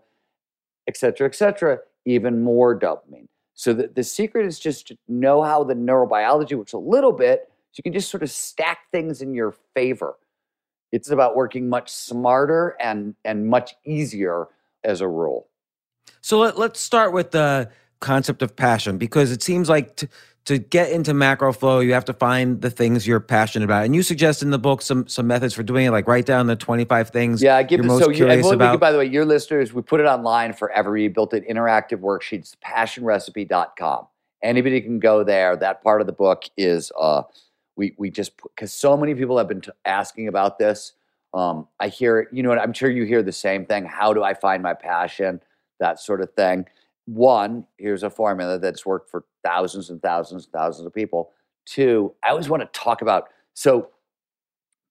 et 0.86 0.96
cetera, 0.96 1.26
et 1.26 1.34
cetera, 1.34 1.78
even 2.04 2.42
more 2.44 2.78
dopamine. 2.78 3.26
So 3.54 3.72
the, 3.72 3.88
the 3.88 4.04
secret 4.04 4.46
is 4.46 4.60
just 4.60 4.86
to 4.88 4.98
know 5.08 5.42
how 5.42 5.64
the 5.64 5.74
neurobiology 5.74 6.56
works 6.56 6.74
a 6.74 6.78
little 6.78 7.12
bit 7.12 7.50
so 7.76 7.82
you 7.84 7.90
can 7.90 7.92
just 7.92 8.10
sort 8.10 8.22
of 8.22 8.30
stack 8.30 8.90
things 8.90 9.20
in 9.20 9.34
your 9.34 9.54
favor. 9.74 10.16
It's 10.92 11.10
about 11.10 11.36
working 11.36 11.68
much 11.68 11.92
smarter 11.92 12.74
and 12.80 13.14
and 13.22 13.46
much 13.48 13.74
easier 13.84 14.48
as 14.82 15.02
a 15.02 15.08
rule. 15.08 15.48
So 16.22 16.38
let, 16.38 16.58
let's 16.58 16.80
start 16.80 17.12
with 17.12 17.32
the 17.32 17.70
concept 18.00 18.40
of 18.40 18.56
passion 18.56 18.96
because 18.96 19.30
it 19.30 19.42
seems 19.42 19.68
like 19.68 19.94
t- 19.96 20.08
to 20.46 20.56
get 20.56 20.90
into 20.90 21.12
macro 21.12 21.52
flow, 21.52 21.80
you 21.80 21.92
have 21.92 22.06
to 22.06 22.14
find 22.14 22.62
the 22.62 22.70
things 22.70 23.06
you're 23.06 23.20
passionate 23.20 23.66
about. 23.66 23.84
And 23.84 23.94
you 23.94 24.02
suggest 24.02 24.42
in 24.42 24.48
the 24.48 24.58
book 24.58 24.80
some 24.80 25.06
some 25.06 25.26
methods 25.26 25.52
for 25.52 25.62
doing 25.62 25.84
it, 25.84 25.90
like 25.90 26.08
write 26.08 26.24
down 26.24 26.46
the 26.46 26.56
25 26.56 27.10
things 27.10 27.42
yeah, 27.42 27.56
I 27.56 27.62
give 27.62 27.80
you're 27.80 27.88
most 27.88 28.04
so 28.04 28.10
curious 28.10 28.46
you, 28.46 28.52
about. 28.52 28.80
by 28.80 28.90
the 28.90 28.96
way, 28.96 29.04
your 29.04 29.26
listeners, 29.26 29.74
we 29.74 29.82
put 29.82 30.00
it 30.00 30.06
online 30.06 30.54
forever. 30.54 30.92
We 30.92 31.08
built 31.08 31.34
it 31.34 31.46
interactive 31.46 31.98
worksheets, 31.98 32.54
passionrecipe.com. 32.64 34.06
Anybody 34.42 34.80
can 34.80 34.98
go 34.98 35.22
there. 35.24 35.56
That 35.56 35.82
part 35.82 36.00
of 36.00 36.06
the 36.06 36.14
book 36.14 36.44
is 36.56 36.90
uh 36.98 37.24
we 37.76 37.94
we 37.98 38.10
just 38.10 38.32
because 38.42 38.72
so 38.72 38.96
many 38.96 39.14
people 39.14 39.38
have 39.38 39.48
been 39.48 39.60
t- 39.60 39.70
asking 39.84 40.28
about 40.28 40.58
this. 40.58 40.92
Um, 41.34 41.68
I 41.80 41.88
hear, 41.88 42.28
you 42.32 42.42
know 42.42 42.48
what, 42.48 42.58
I'm 42.58 42.72
sure 42.72 42.90
you 42.90 43.04
hear 43.04 43.22
the 43.22 43.32
same 43.32 43.66
thing. 43.66 43.84
How 43.84 44.14
do 44.14 44.22
I 44.22 44.32
find 44.32 44.62
my 44.62 44.72
passion? 44.72 45.40
That 45.80 46.00
sort 46.00 46.22
of 46.22 46.32
thing 46.32 46.66
one, 47.06 47.64
here's 47.78 48.02
a 48.02 48.10
formula 48.10 48.58
that's 48.58 48.84
worked 48.84 49.10
for 49.10 49.24
thousands 49.44 49.90
and 49.90 50.02
thousands 50.02 50.44
and 50.44 50.52
thousands 50.52 50.86
of 50.86 50.92
people. 50.92 51.30
Two, 51.64 52.12
I 52.22 52.30
always 52.30 52.48
want 52.48 52.62
to 52.62 52.78
talk 52.78 53.00
about 53.00 53.28
so 53.54 53.90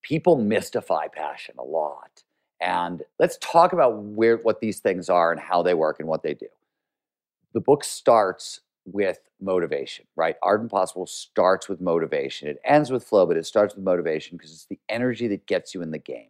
people 0.01 0.37
mystify 0.37 1.07
passion 1.07 1.55
a 1.59 1.63
lot. 1.63 2.23
And 2.61 3.03
let's 3.19 3.37
talk 3.41 3.73
about 3.73 3.97
where 4.01 4.37
what 4.37 4.61
these 4.61 4.79
things 4.79 5.09
are 5.09 5.31
and 5.31 5.39
how 5.39 5.61
they 5.61 5.73
work 5.73 5.99
and 5.99 6.07
what 6.07 6.23
they 6.23 6.33
do. 6.33 6.47
The 7.53 7.59
book 7.59 7.83
starts 7.83 8.61
with 8.85 9.19
motivation, 9.41 10.05
right? 10.15 10.35
Art 10.41 10.61
Impossible 10.61 11.07
starts 11.07 11.67
with 11.67 11.81
motivation. 11.81 12.47
It 12.47 12.59
ends 12.63 12.91
with 12.91 13.03
flow, 13.03 13.25
but 13.25 13.37
it 13.37 13.45
starts 13.45 13.75
with 13.75 13.83
motivation 13.83 14.37
because 14.37 14.51
it's 14.51 14.65
the 14.65 14.79
energy 14.89 15.27
that 15.29 15.47
gets 15.47 15.73
you 15.73 15.81
in 15.81 15.91
the 15.91 15.97
game. 15.97 16.29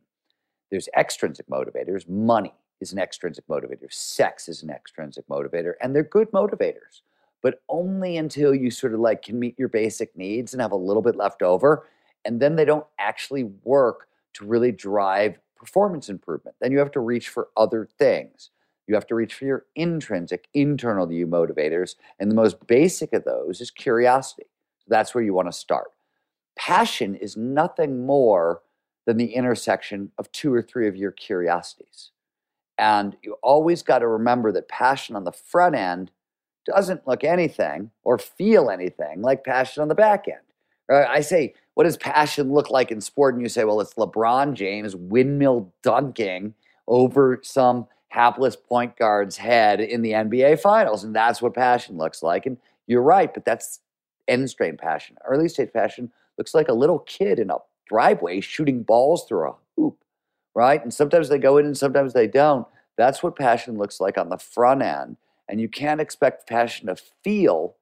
There's 0.71 0.89
extrinsic 0.97 1.47
motivators, 1.47 2.07
money, 2.09 2.53
is 2.81 2.93
an 2.93 2.99
extrinsic 2.99 3.47
motivator. 3.47 3.91
Sex 3.91 4.49
is 4.49 4.63
an 4.63 4.69
extrinsic 4.69 5.27
motivator, 5.27 5.73
and 5.81 5.95
they're 5.95 6.03
good 6.03 6.31
motivators, 6.31 7.01
but 7.41 7.61
only 7.69 8.17
until 8.17 8.53
you 8.53 8.71
sort 8.71 8.93
of 8.93 8.99
like 8.99 9.21
can 9.21 9.39
meet 9.39 9.57
your 9.57 9.69
basic 9.69 10.15
needs 10.17 10.53
and 10.53 10.61
have 10.61 10.71
a 10.71 10.77
little 10.77 11.01
bit 11.01 11.15
left 11.15 11.41
over. 11.41 11.87
And 12.25 12.41
then 12.41 12.55
they 12.55 12.65
don't 12.65 12.85
actually 12.99 13.43
work 13.63 14.07
to 14.33 14.45
really 14.45 14.71
drive 14.71 15.37
performance 15.55 16.09
improvement. 16.09 16.55
Then 16.59 16.71
you 16.71 16.79
have 16.79 16.91
to 16.91 16.99
reach 16.99 17.29
for 17.29 17.49
other 17.55 17.87
things. 17.97 18.49
You 18.87 18.95
have 18.95 19.07
to 19.07 19.15
reach 19.15 19.33
for 19.33 19.45
your 19.45 19.65
intrinsic, 19.75 20.47
internal 20.53 21.07
to 21.07 21.13
you 21.13 21.27
motivators. 21.27 21.95
And 22.19 22.29
the 22.29 22.35
most 22.35 22.67
basic 22.67 23.13
of 23.13 23.23
those 23.23 23.61
is 23.61 23.71
curiosity. 23.71 24.47
That's 24.87 25.15
where 25.15 25.23
you 25.23 25.33
want 25.33 25.47
to 25.47 25.57
start. 25.57 25.87
Passion 26.55 27.15
is 27.15 27.35
nothing 27.35 28.05
more 28.05 28.61
than 29.05 29.17
the 29.17 29.33
intersection 29.33 30.11
of 30.17 30.31
two 30.31 30.53
or 30.53 30.61
three 30.61 30.87
of 30.87 30.95
your 30.95 31.11
curiosities. 31.11 32.11
And 32.77 33.15
you 33.21 33.35
always 33.41 33.81
got 33.81 33.99
to 33.99 34.07
remember 34.07 34.51
that 34.51 34.67
passion 34.67 35.15
on 35.15 35.23
the 35.23 35.31
front 35.31 35.75
end 35.75 36.11
doesn't 36.65 37.07
look 37.07 37.23
anything 37.23 37.91
or 38.03 38.17
feel 38.17 38.69
anything 38.69 39.21
like 39.21 39.43
passion 39.43 39.81
on 39.81 39.87
the 39.87 39.95
back 39.95 40.25
end. 40.27 40.39
I 40.89 41.21
say, 41.21 41.53
what 41.73 41.85
does 41.85 41.97
passion 41.97 42.51
look 42.51 42.69
like 42.69 42.91
in 42.91 43.01
sport? 43.01 43.33
And 43.33 43.41
you 43.41 43.49
say, 43.49 43.63
well, 43.63 43.81
it's 43.81 43.95
LeBron 43.95 44.53
James 44.53 44.95
windmill 44.95 45.73
dunking 45.81 46.53
over 46.87 47.39
some 47.43 47.87
hapless 48.15 48.55
point 48.55 48.95
guard's 48.95 49.35
head 49.35 49.81
in 49.81 50.01
the 50.01 50.11
NBA 50.11 50.61
finals. 50.61 51.03
And 51.03 51.13
that's 51.13 51.41
what 51.41 51.53
passion 51.53 51.97
looks 51.97 52.23
like. 52.23 52.45
And 52.45 52.57
you're 52.87 53.01
right, 53.01 53.33
but 53.33 53.43
that's 53.43 53.81
end 54.29 54.49
strain 54.49 54.77
passion. 54.77 55.17
Early 55.25 55.49
stage 55.49 55.73
passion 55.73 56.09
looks 56.37 56.53
like 56.53 56.69
a 56.69 56.73
little 56.73 56.99
kid 56.99 57.39
in 57.39 57.49
a 57.49 57.57
driveway 57.89 58.39
shooting 58.39 58.83
balls 58.83 59.25
through 59.27 59.49
a 59.49 59.55
hoop, 59.75 59.97
right? 60.55 60.81
And 60.81 60.93
sometimes 60.93 61.27
they 61.27 61.37
go 61.37 61.57
in 61.57 61.65
and 61.65 61.77
sometimes 61.77 62.13
they 62.13 62.25
don't. 62.25 62.65
That's 62.97 63.21
what 63.21 63.35
passion 63.35 63.77
looks 63.77 63.99
like 63.99 64.17
on 64.17 64.29
the 64.29 64.37
front 64.37 64.81
end. 64.81 65.17
And 65.49 65.59
you 65.59 65.67
can't 65.67 65.99
expect 65.99 66.47
passion 66.47 66.87
to 66.87 66.95
feel, 67.21 67.75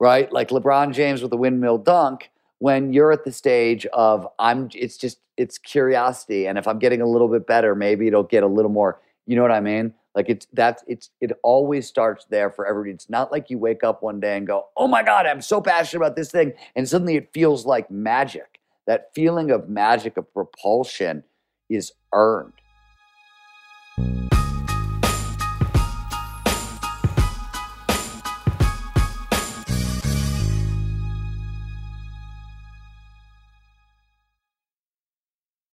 right? 0.00 0.32
Like 0.32 0.48
LeBron 0.48 0.94
James 0.94 1.20
with 1.20 1.34
a 1.34 1.36
windmill 1.36 1.76
dunk 1.76 2.30
when 2.60 2.94
you're 2.94 3.12
at 3.12 3.26
the 3.26 3.32
stage 3.32 3.84
of 3.92 4.26
I'm 4.38 4.70
it's 4.74 4.96
just 4.96 5.18
it's 5.36 5.58
curiosity 5.58 6.46
and 6.46 6.56
if 6.56 6.66
I'm 6.66 6.78
getting 6.78 7.02
a 7.02 7.06
little 7.06 7.28
bit 7.28 7.46
better 7.46 7.74
maybe 7.74 8.06
it'll 8.06 8.22
get 8.22 8.42
a 8.42 8.46
little 8.46 8.70
more 8.70 9.00
you 9.30 9.36
know 9.36 9.42
what 9.42 9.52
I 9.52 9.60
mean? 9.60 9.94
Like 10.12 10.28
it's 10.28 10.48
that's 10.52 10.82
it's 10.88 11.10
it 11.20 11.30
always 11.44 11.86
starts 11.86 12.26
there 12.30 12.50
for 12.50 12.66
everybody. 12.66 12.90
It's 12.90 13.08
not 13.08 13.30
like 13.30 13.48
you 13.48 13.58
wake 13.58 13.84
up 13.84 14.02
one 14.02 14.18
day 14.18 14.36
and 14.36 14.44
go 14.44 14.66
oh 14.76 14.88
my 14.88 15.04
god 15.04 15.24
I'm 15.24 15.40
so 15.40 15.60
passionate 15.60 16.04
about 16.04 16.16
this 16.16 16.32
thing 16.32 16.52
and 16.74 16.88
suddenly 16.88 17.14
it 17.14 17.32
feels 17.32 17.64
like 17.64 17.92
magic. 17.92 18.58
That 18.88 19.14
feeling 19.14 19.52
of 19.52 19.68
magic 19.68 20.16
of 20.16 20.34
propulsion 20.34 21.22
is 21.68 21.92
earned. 22.12 22.54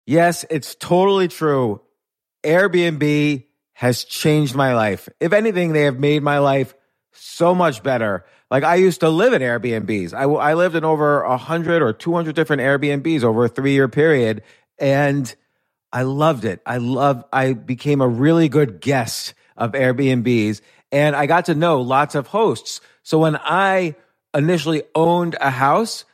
Yes, 0.07 0.43
it's 0.49 0.73
totally 0.73 1.27
true. 1.27 1.81
Airbnb 2.43 3.45
has 3.73 4.03
changed 4.03 4.55
my 4.55 4.73
life. 4.73 5.09
If 5.19 5.33
anything, 5.33 5.73
they 5.73 5.83
have 5.83 5.99
made 5.99 6.23
my 6.23 6.39
life 6.39 6.73
so 7.11 7.55
much 7.55 7.83
better. 7.83 8.25
Like 8.51 8.63
I 8.63 8.75
used 8.75 8.99
to 9.01 9.09
live 9.09 9.33
in 9.33 9.41
Airbnbs. 9.41 10.13
I, 10.13 10.23
I 10.23 10.53
lived 10.53 10.75
in 10.75 10.85
over 10.85 11.27
100 11.27 11.81
or 11.81 11.93
200 11.93 12.35
different 12.35 12.61
Airbnbs 12.61 13.23
over 13.23 13.45
a 13.45 13.49
three 13.49 13.73
year 13.73 13.87
period. 13.87 14.43
And 14.77 15.33
I 15.91 16.03
loved 16.03 16.45
it. 16.45 16.61
I 16.65 16.77
love, 16.77 17.23
I 17.33 17.53
became 17.53 18.01
a 18.01 18.07
really 18.07 18.49
good 18.49 18.79
guest 18.79 19.33
of 19.57 19.71
Airbnbs 19.73 20.61
and 20.93 21.15
I 21.15 21.25
got 21.25 21.45
to 21.45 21.55
know 21.55 21.81
lots 21.81 22.13
of 22.13 22.27
hosts. 22.27 22.79
So 23.01 23.17
when 23.17 23.35
I 23.35 23.95
initially 24.33 24.83
owned 24.93 25.35
a 25.41 25.49
house, 25.49 26.05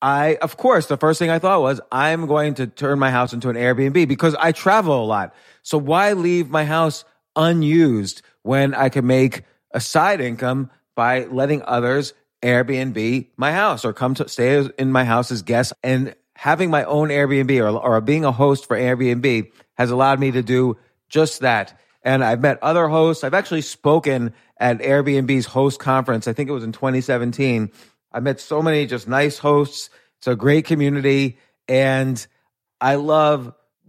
I, 0.00 0.36
of 0.36 0.56
course, 0.56 0.86
the 0.86 0.96
first 0.96 1.18
thing 1.18 1.30
I 1.30 1.38
thought 1.38 1.60
was, 1.60 1.80
I'm 1.92 2.26
going 2.26 2.54
to 2.54 2.66
turn 2.66 2.98
my 2.98 3.10
house 3.10 3.34
into 3.34 3.50
an 3.50 3.56
Airbnb 3.56 4.08
because 4.08 4.34
I 4.34 4.52
travel 4.52 5.04
a 5.04 5.06
lot. 5.06 5.34
So 5.62 5.78
why 5.78 6.12
leave 6.12 6.50
my 6.50 6.64
house 6.64 7.04
unused 7.36 8.22
when 8.42 8.74
I 8.74 8.88
can 8.88 9.06
make 9.06 9.44
a 9.72 9.80
side 9.80 10.20
income 10.20 10.70
by 10.94 11.24
letting 11.24 11.62
others 11.62 12.14
Airbnb 12.42 13.28
my 13.36 13.52
house 13.52 13.84
or 13.84 13.92
come 13.92 14.14
to 14.14 14.28
stay 14.28 14.68
in 14.78 14.92
my 14.92 15.04
house 15.04 15.30
as 15.30 15.42
guests 15.42 15.72
and 15.82 16.14
having 16.34 16.70
my 16.70 16.84
own 16.84 17.08
Airbnb 17.08 17.56
or, 17.60 17.78
or 17.78 18.00
being 18.00 18.24
a 18.24 18.32
host 18.32 18.66
for 18.66 18.76
Airbnb 18.76 19.50
has 19.74 19.90
allowed 19.90 20.18
me 20.18 20.32
to 20.32 20.42
do 20.42 20.76
just 21.08 21.40
that. 21.40 21.78
And 22.02 22.24
I've 22.24 22.40
met 22.40 22.58
other 22.62 22.88
hosts. 22.88 23.22
I've 23.22 23.34
actually 23.34 23.62
spoken 23.62 24.34
at 24.58 24.80
Airbnb's 24.80 25.46
host 25.46 25.78
conference. 25.78 26.26
I 26.26 26.32
think 26.32 26.50
it 26.50 26.52
was 26.52 26.64
in 26.64 26.72
2017 26.72 27.70
I 28.12 28.20
met 28.20 28.40
so 28.40 28.62
many 28.62 28.86
just 28.86 29.08
nice 29.08 29.38
hosts. 29.38 29.90
It's 30.18 30.26
a 30.26 30.36
great 30.36 30.66
community. 30.66 31.38
And 31.66 32.24
I 32.80 32.96
love, 32.96 33.54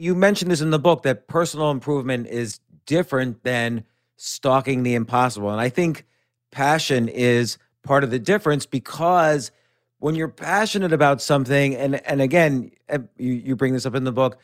You 0.00 0.14
mentioned 0.14 0.50
this 0.50 0.62
in 0.62 0.70
the 0.70 0.78
book 0.78 1.02
that 1.02 1.28
personal 1.28 1.70
improvement 1.70 2.26
is 2.26 2.58
different 2.86 3.44
than 3.44 3.84
stalking 4.16 4.82
the 4.82 4.94
impossible. 4.94 5.50
And 5.50 5.60
I 5.60 5.68
think 5.68 6.06
passion 6.50 7.06
is 7.06 7.58
part 7.82 8.02
of 8.02 8.10
the 8.10 8.18
difference 8.18 8.64
because 8.64 9.50
when 9.98 10.14
you're 10.14 10.28
passionate 10.28 10.94
about 10.94 11.20
something, 11.20 11.76
and 11.76 11.96
and 12.06 12.22
again, 12.22 12.70
eh, 12.88 13.00
you, 13.18 13.34
you 13.34 13.56
bring 13.56 13.74
this 13.74 13.84
up 13.84 13.94
in 13.94 14.04
the 14.04 14.12
book, 14.12 14.38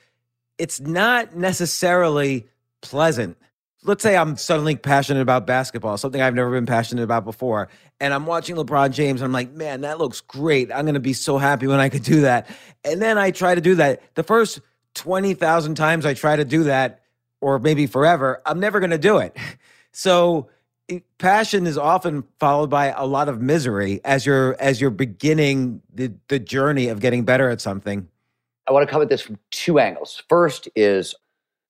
it's 0.59 0.79
not 0.79 1.35
necessarily 1.35 2.47
pleasant. 2.83 3.39
Let's 3.83 4.03
say 4.03 4.15
I'm 4.15 4.37
suddenly 4.37 4.77
passionate 4.77 5.23
about 5.23 5.47
basketball, 5.47 5.97
something 5.97 6.21
I've 6.21 6.35
never 6.35 6.51
been 6.51 6.67
passionate 6.67 7.03
about 7.03 7.25
before, 7.25 7.71
and 7.99 8.13
I'm 8.13 8.27
watching 8.27 8.57
LeBron 8.57 8.91
James, 8.91 9.23
and 9.23 9.29
I'm 9.29 9.33
like, 9.33 9.53
man, 9.53 9.81
that 9.81 9.97
looks 9.97 10.21
great. 10.21 10.71
I'm 10.71 10.85
gonna 10.85 11.01
be 11.01 11.15
so 11.15 11.39
happy 11.39 11.67
when 11.67 11.81
I 11.81 11.89
could 11.89 12.03
do 12.03 12.21
that. 12.21 12.47
And 12.85 13.01
then 13.01 13.17
I 13.17 13.31
try 13.31 13.55
to 13.55 13.63
do 13.63 13.77
that. 13.77 14.03
The 14.17 14.23
first 14.23 14.61
20,000 14.97 15.77
times 15.77 16.05
I 16.05 16.15
try 16.15 16.37
to 16.37 16.45
do 16.45 16.65
that, 16.65 17.03
or 17.41 17.59
maybe 17.59 17.87
forever, 17.87 18.43
I'm 18.45 18.61
never 18.61 18.81
gonna 18.81 18.99
do 18.99 19.19
it. 19.19 19.37
So 19.99 20.51
passion 21.17 21.67
is 21.67 21.79
often 21.79 22.25
followed 22.39 22.69
by 22.69 22.89
a 22.89 23.07
lot 23.07 23.31
of 23.31 23.41
misery 23.41 23.99
as 24.05 24.27
you're 24.27 24.55
as 24.61 24.79
you're 24.79 24.91
beginning 24.91 25.81
the 25.95 26.13
the 26.29 26.39
journey 26.39 26.89
of 26.89 27.01
getting 27.01 27.25
better 27.25 27.49
at 27.49 27.63
something. 27.63 28.07
I 28.69 28.73
want 28.73 28.87
to 28.87 28.93
come 28.93 29.01
at 29.01 29.09
this 29.09 29.23
from 29.23 29.39
two 29.51 29.79
angles. 29.79 30.23
First 30.29 30.69
is 30.77 31.15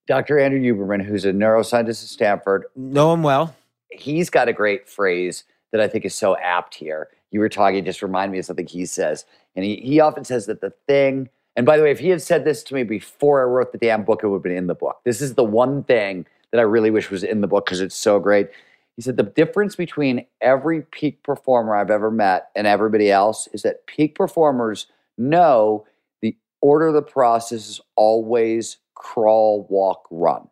Dr. 0.07 0.39
Andrew 0.39 0.61
Huberman, 0.61 1.05
who's 1.05 1.25
a 1.25 1.33
neuroscientist 1.33 2.03
at 2.03 2.09
Stanford. 2.09 2.65
Know 2.75 3.13
him 3.13 3.23
well. 3.23 3.55
He's 3.91 4.31
got 4.31 4.49
a 4.49 4.53
great 4.53 4.89
phrase 4.89 5.45
that 5.73 5.81
I 5.81 5.89
think 5.89 6.05
is 6.05 6.15
so 6.15 6.37
apt 6.39 6.75
here. 6.75 7.09
You 7.31 7.41
were 7.41 7.49
talking, 7.49 7.85
just 7.85 8.03
remind 8.03 8.33
me 8.33 8.39
of 8.39 8.45
something 8.45 8.67
he 8.67 8.87
says. 8.87 9.25
And 9.55 9.65
he, 9.65 9.77
he 9.77 10.01
often 10.01 10.25
says 10.25 10.47
that 10.47 10.61
the 10.61 10.73
thing, 10.87 11.29
and 11.57 11.65
by 11.65 11.79
the 11.79 11.83
way, 11.83 11.91
if 11.91 11.99
he 11.99 12.11
had 12.11 12.23
said 12.23 12.45
this 12.45 12.63
to 12.65 12.75
me 12.75 12.83
before 12.83 13.41
I 13.41 13.45
wrote 13.45 13.73
the 13.73 13.79
damn 13.79 14.05
book, 14.05 14.23
it 14.23 14.29
would 14.29 14.37
have 14.37 14.43
been 14.43 14.57
in 14.57 14.67
the 14.67 14.75
book. 14.75 15.01
This 15.05 15.23
is 15.23 15.35
the 15.35 15.45
one 15.45 15.85
thing 15.85 16.27
that 16.53 16.59
I 16.59 16.63
really 16.63 16.91
wish 16.91 17.11
was 17.11 17.25
in 17.25 17.41
the 17.41 17.47
book 17.47 17.65
because 17.65 17.81
it's 17.81 17.97
so 17.97 18.21
great. 18.21 18.49
He 18.97 19.03
said 19.03 19.17
the 19.17 19.23
difference 19.23 19.75
between 19.75 20.27
every 20.41 20.83
peak 20.83 21.23
performer 21.23 21.75
I've 21.75 21.91
ever 21.91 22.11
met 22.11 22.49
and 22.55 22.67
everybody 22.67 23.11
else 23.11 23.49
is 23.53 23.63
that 23.63 23.87
peak 23.87 24.15
performers 24.15 24.87
know 25.19 25.87
the 26.23 26.37
order 26.61 26.89
of 26.89 26.95
the 26.95 27.03
process 27.03 27.69
is 27.69 27.81
always 27.97 28.79
crawl, 28.95 29.67
walk, 29.69 30.07
run. 30.11 30.49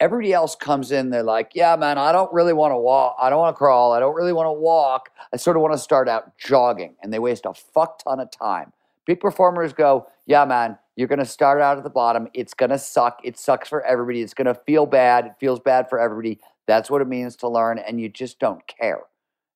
Everybody 0.00 0.32
else 0.32 0.56
comes 0.56 0.90
in, 0.90 1.10
they're 1.10 1.22
like, 1.22 1.52
yeah, 1.54 1.76
man, 1.76 1.96
I 1.96 2.12
don't 2.12 2.32
really 2.32 2.52
want 2.52 2.72
to 2.72 2.76
walk. 2.76 3.16
I 3.20 3.30
don't 3.30 3.38
want 3.38 3.54
to 3.54 3.58
crawl. 3.58 3.92
I 3.92 4.00
don't 4.00 4.14
really 4.14 4.32
want 4.32 4.48
to 4.48 4.52
walk. 4.52 5.10
I 5.32 5.36
sort 5.36 5.56
of 5.56 5.62
want 5.62 5.72
to 5.72 5.78
start 5.78 6.08
out 6.08 6.36
jogging. 6.36 6.96
And 7.02 7.12
they 7.12 7.18
waste 7.18 7.46
a 7.46 7.54
fuck 7.54 8.02
ton 8.02 8.20
of 8.20 8.30
time. 8.30 8.72
Big 9.06 9.20
performers 9.20 9.72
go, 9.72 10.06
yeah, 10.26 10.44
man, 10.44 10.78
you're 10.96 11.08
going 11.08 11.18
to 11.18 11.24
start 11.24 11.60
out 11.60 11.76
at 11.76 11.84
the 11.84 11.90
bottom. 11.90 12.28
It's 12.34 12.54
going 12.54 12.70
to 12.70 12.78
suck. 12.78 13.20
It 13.24 13.38
sucks 13.38 13.68
for 13.68 13.84
everybody. 13.84 14.22
It's 14.22 14.34
going 14.34 14.46
to 14.46 14.54
feel 14.54 14.86
bad. 14.86 15.26
It 15.26 15.32
feels 15.40 15.60
bad 15.60 15.88
for 15.88 15.98
everybody. 15.98 16.40
That's 16.66 16.90
what 16.90 17.02
it 17.02 17.08
means 17.08 17.36
to 17.36 17.48
learn. 17.48 17.78
And 17.78 18.00
you 18.00 18.08
just 18.08 18.38
don't 18.38 18.66
care 18.66 19.00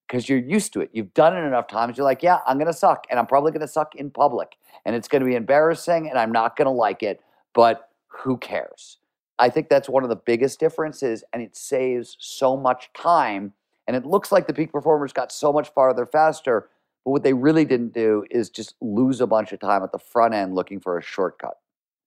because 0.07 0.29
you're 0.29 0.39
used 0.39 0.73
to 0.75 0.81
it. 0.81 0.91
You've 0.93 1.15
done 1.15 1.37
it 1.37 1.47
enough 1.47 1.69
times. 1.69 1.97
You're 1.97 2.05
like, 2.05 2.23
yeah, 2.23 2.41
I'm 2.47 2.59
going 2.59 2.67
to 2.67 2.73
suck. 2.73 3.07
And 3.11 3.19
I'm 3.19 3.27
probably 3.27 3.53
going 3.53 3.63
to 3.63 3.69
suck 3.69 3.95
in 3.95 4.11
public. 4.11 4.57
And 4.85 4.97
it's 4.97 5.09
going 5.09 5.21
to 5.21 5.29
be 5.29 5.37
embarrassing. 5.37 6.09
And 6.09 6.19
I'm 6.19 6.33
not 6.33 6.57
going 6.57 6.67
to 6.67 6.73
like 6.73 7.03
it. 7.03 7.21
But 7.55 7.89
who 8.09 8.37
cares? 8.39 8.99
I 9.39 9.49
think 9.49 9.69
that's 9.69 9.89
one 9.89 10.03
of 10.03 10.09
the 10.09 10.17
biggest 10.17 10.59
differences. 10.59 11.25
And 11.33 11.43
it 11.43 11.57
saves 11.57 12.17
so 12.19 12.57
much 12.57 12.91
time. 12.95 13.53
And 13.87 13.97
it 13.97 14.05
looks 14.05 14.33
like 14.33 14.47
the 14.47 14.53
peak 14.53 14.73
performers 14.73 15.13
got 15.13 15.33
so 15.33 15.53
much 15.53 15.71
farther 15.71 16.05
faster. 16.05 16.69
But 17.09 17.13
what 17.13 17.23
they 17.23 17.33
really 17.33 17.65
didn't 17.65 17.95
do 17.95 18.27
is 18.31 18.51
just 18.51 18.75
lose 18.83 19.23
a 19.23 19.27
bunch 19.27 19.53
of 19.53 19.61
time 19.61 19.83
at 19.83 19.93
the 19.93 19.99
front 19.99 20.35
end 20.35 20.55
looking 20.55 20.79
for 20.79 20.99
a 20.99 21.03
shortcut, 21.03 21.57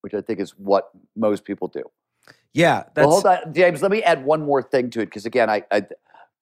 which 0.02 0.14
I 0.14 0.22
think 0.22 0.39
is 0.39 0.52
what 0.52 0.91
most 1.16 1.43
people 1.43 1.68
do. 1.68 1.82
Yeah, 2.54 2.84
that's 2.93 3.08
Well, 3.08 3.22
hold 3.22 3.26
on, 3.26 3.52
James. 3.52 3.82
Let 3.82 3.89
me 3.89 4.04
add 4.04 4.24
one 4.24 4.45
more 4.45 4.62
thing 4.62 4.91
to 4.91 4.99
it 4.99 5.08
because 5.08 5.26
again, 5.26 5.49
I, 5.49 5.64
I 5.72 5.88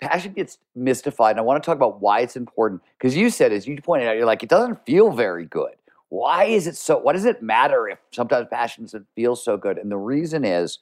passion 0.02 0.34
gets 0.34 0.58
mystified, 0.76 1.32
and 1.32 1.40
I 1.40 1.44
want 1.44 1.64
to 1.64 1.66
talk 1.66 1.78
about 1.78 2.02
why 2.02 2.20
it's 2.20 2.36
important. 2.36 2.82
Because 2.98 3.16
you 3.16 3.30
said, 3.30 3.54
as 3.54 3.66
you 3.66 3.82
pointed 3.82 4.10
out, 4.10 4.18
you're 4.18 4.26
like, 4.26 4.44
it 4.44 4.50
doesn't 4.50 4.86
feel 4.86 5.10
very 5.10 5.46
good. 5.46 5.76
Why 6.10 6.44
is 6.44 6.68
it 6.68 6.76
so? 6.76 6.98
What 6.98 7.14
does 7.14 7.24
it 7.24 7.42
matter 7.42 7.88
if 7.88 8.00
sometimes 8.12 8.48
passion 8.52 8.84
doesn't 8.84 9.08
feel 9.16 9.38
so 9.38 9.56
good? 9.56 9.78
And 9.78 9.90
the 9.90 9.96
reason 9.96 10.44
is 10.44 10.80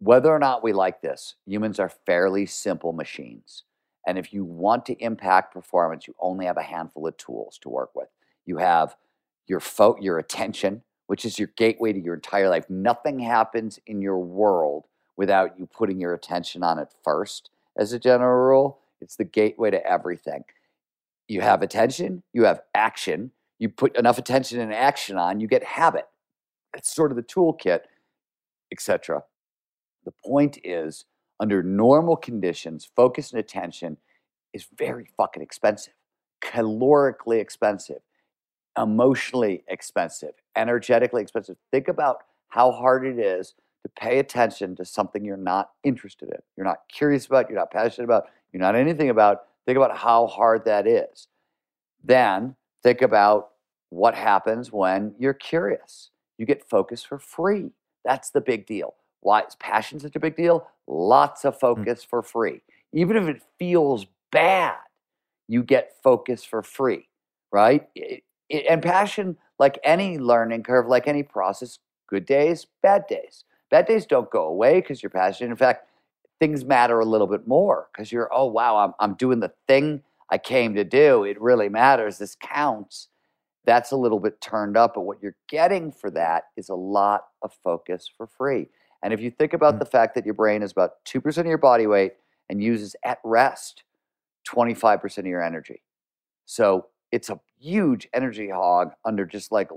whether 0.00 0.30
or 0.30 0.38
not 0.38 0.62
we 0.62 0.74
like 0.74 1.00
this, 1.00 1.36
humans 1.46 1.80
are 1.80 1.88
fairly 1.88 2.44
simple 2.44 2.92
machines. 2.92 3.62
And 4.06 4.18
if 4.18 4.32
you 4.32 4.44
want 4.44 4.84
to 4.86 4.94
impact 5.02 5.54
performance, 5.54 6.06
you 6.06 6.14
only 6.20 6.46
have 6.46 6.56
a 6.56 6.62
handful 6.62 7.06
of 7.06 7.16
tools 7.16 7.58
to 7.62 7.68
work 7.68 7.90
with. 7.94 8.08
You 8.44 8.58
have 8.58 8.96
your 9.46 9.60
fo- 9.60 9.98
your 10.00 10.18
attention, 10.18 10.82
which 11.06 11.24
is 11.24 11.38
your 11.38 11.48
gateway 11.56 11.92
to 11.92 12.00
your 12.00 12.14
entire 12.14 12.48
life. 12.48 12.68
Nothing 12.68 13.18
happens 13.18 13.78
in 13.86 14.02
your 14.02 14.18
world 14.18 14.86
without 15.16 15.58
you 15.58 15.66
putting 15.66 16.00
your 16.00 16.14
attention 16.14 16.62
on 16.62 16.78
it 16.78 16.88
first. 17.02 17.50
As 17.76 17.92
a 17.92 17.98
general 17.98 18.46
rule, 18.46 18.80
it's 19.00 19.16
the 19.16 19.24
gateway 19.24 19.70
to 19.70 19.84
everything. 19.86 20.44
You 21.28 21.40
have 21.40 21.62
attention, 21.62 22.22
you 22.32 22.44
have 22.44 22.60
action. 22.74 23.30
You 23.58 23.68
put 23.68 23.96
enough 23.96 24.18
attention 24.18 24.60
and 24.60 24.74
action 24.74 25.16
on, 25.16 25.40
you 25.40 25.46
get 25.46 25.64
habit. 25.64 26.06
It's 26.76 26.92
sort 26.92 27.12
of 27.12 27.16
the 27.16 27.22
toolkit, 27.22 27.80
etc. 28.72 29.22
The 30.04 30.12
point 30.24 30.58
is, 30.64 31.04
under 31.40 31.62
normal 31.62 32.16
conditions, 32.16 32.88
focus 32.96 33.32
and 33.32 33.40
attention 33.40 33.96
is 34.52 34.66
very 34.76 35.08
fucking 35.16 35.42
expensive, 35.42 35.94
calorically 36.42 37.40
expensive, 37.40 38.00
emotionally 38.78 39.64
expensive, 39.68 40.32
energetically 40.56 41.22
expensive. 41.22 41.56
Think 41.70 41.88
about 41.88 42.18
how 42.48 42.70
hard 42.70 43.06
it 43.06 43.18
is 43.18 43.54
to 43.82 43.90
pay 44.00 44.18
attention 44.18 44.76
to 44.76 44.84
something 44.84 45.24
you're 45.24 45.36
not 45.36 45.70
interested 45.82 46.28
in, 46.30 46.38
you're 46.56 46.66
not 46.66 46.78
curious 46.88 47.26
about, 47.26 47.48
you're 47.48 47.58
not 47.58 47.70
passionate 47.70 48.04
about, 48.04 48.26
you're 48.52 48.62
not 48.62 48.76
anything 48.76 49.10
about. 49.10 49.42
Think 49.66 49.76
about 49.76 49.96
how 49.96 50.26
hard 50.26 50.64
that 50.66 50.86
is. 50.86 51.28
Then 52.02 52.54
think 52.82 53.02
about 53.02 53.50
what 53.90 54.14
happens 54.14 54.70
when 54.70 55.14
you're 55.18 55.34
curious. 55.34 56.10
You 56.38 56.46
get 56.46 56.68
focus 56.68 57.02
for 57.02 57.18
free. 57.18 57.70
That's 58.04 58.30
the 58.30 58.40
big 58.40 58.66
deal. 58.66 58.94
Why 59.20 59.40
is 59.42 59.54
passion 59.56 60.00
such 60.00 60.16
a 60.16 60.20
big 60.20 60.36
deal? 60.36 60.66
Lots 60.86 61.44
of 61.44 61.56
mm. 61.56 61.60
focus 61.60 62.04
for 62.04 62.22
free. 62.22 62.62
Even 62.92 63.16
if 63.16 63.24
it 63.28 63.42
feels 63.58 64.06
bad, 64.30 64.76
you 65.48 65.62
get 65.62 65.96
focus 66.02 66.44
for 66.44 66.62
free, 66.62 67.08
right? 67.52 67.88
It- 67.94 68.24
it- 68.48 68.66
and 68.68 68.82
passion 68.82 69.36
like 69.58 69.78
any 69.84 70.18
learning 70.18 70.62
curve, 70.62 70.86
like 70.86 71.08
any 71.08 71.22
process, 71.22 71.78
good 72.08 72.26
days, 72.26 72.66
bad 72.82 73.06
days. 73.06 73.44
Bad 73.70 73.86
days 73.86 74.06
don't 74.06 74.30
go 74.30 74.44
away 74.44 74.80
because 74.80 75.02
you're 75.02 75.10
passionate. 75.10 75.50
In 75.50 75.56
fact, 75.56 75.88
things 76.38 76.64
matter 76.64 77.00
a 77.00 77.04
little 77.04 77.26
bit 77.26 77.46
more 77.46 77.88
because 77.92 78.12
you're, 78.12 78.28
oh, 78.32 78.46
wow, 78.46 78.76
I'm, 78.76 78.94
I'm 79.00 79.14
doing 79.14 79.40
the 79.40 79.52
thing 79.66 80.02
I 80.30 80.38
came 80.38 80.74
to 80.74 80.84
do. 80.84 81.24
It 81.24 81.40
really 81.40 81.68
matters. 81.68 82.18
This 82.18 82.36
counts. 82.40 83.08
That's 83.64 83.92
a 83.92 83.96
little 83.96 84.20
bit 84.20 84.40
turned 84.40 84.76
up. 84.76 84.94
But 84.94 85.02
what 85.02 85.22
you're 85.22 85.36
getting 85.48 85.90
for 85.92 86.10
that 86.10 86.44
is 86.56 86.68
a 86.68 86.74
lot 86.74 87.24
of 87.42 87.52
focus 87.62 88.10
for 88.14 88.26
free. 88.26 88.68
And 89.04 89.12
if 89.14 89.20
you 89.20 89.30
think 89.30 89.52
about 89.52 89.76
Mm. 89.76 89.80
the 89.80 89.86
fact 89.86 90.16
that 90.16 90.24
your 90.24 90.34
brain 90.34 90.64
is 90.64 90.72
about 90.72 91.04
2% 91.04 91.46
of 91.46 91.50
your 91.50 91.58
body 91.58 91.86
weight 91.86 92.14
and 92.50 92.62
uses 92.62 92.96
at 93.04 93.20
rest 93.24 93.84
25% 94.44 95.26
of 95.26 95.30
your 95.30 95.42
energy. 95.42 95.84
So 96.46 96.88
it's 97.12 97.30
a 97.30 97.40
huge 97.58 98.08
energy 98.14 98.50
hog 98.50 98.94
under 99.04 99.26
just 99.26 99.52
like 99.52 99.70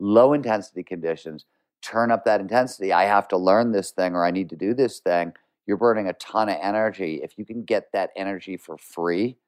low 0.00 0.34
intensity 0.34 0.82
conditions. 0.82 1.46
Turn 1.82 2.10
up 2.12 2.24
that 2.26 2.40
intensity. 2.40 2.92
I 2.92 3.04
have 3.04 3.28
to 3.28 3.38
learn 3.38 3.72
this 3.72 3.92
thing 3.92 4.14
or 4.14 4.24
I 4.24 4.32
need 4.32 4.50
to 4.50 4.56
do 4.56 4.74
this 4.74 5.00
thing. 5.00 5.34
You're 5.66 5.78
burning 5.78 6.08
a 6.08 6.12
ton 6.14 6.48
of 6.50 6.58
energy. 6.60 7.22
If 7.22 7.38
you 7.38 7.46
can 7.46 7.64
get 7.64 7.92
that 7.92 8.10
energy 8.16 8.56
for 8.56 8.76
free, 8.78 9.38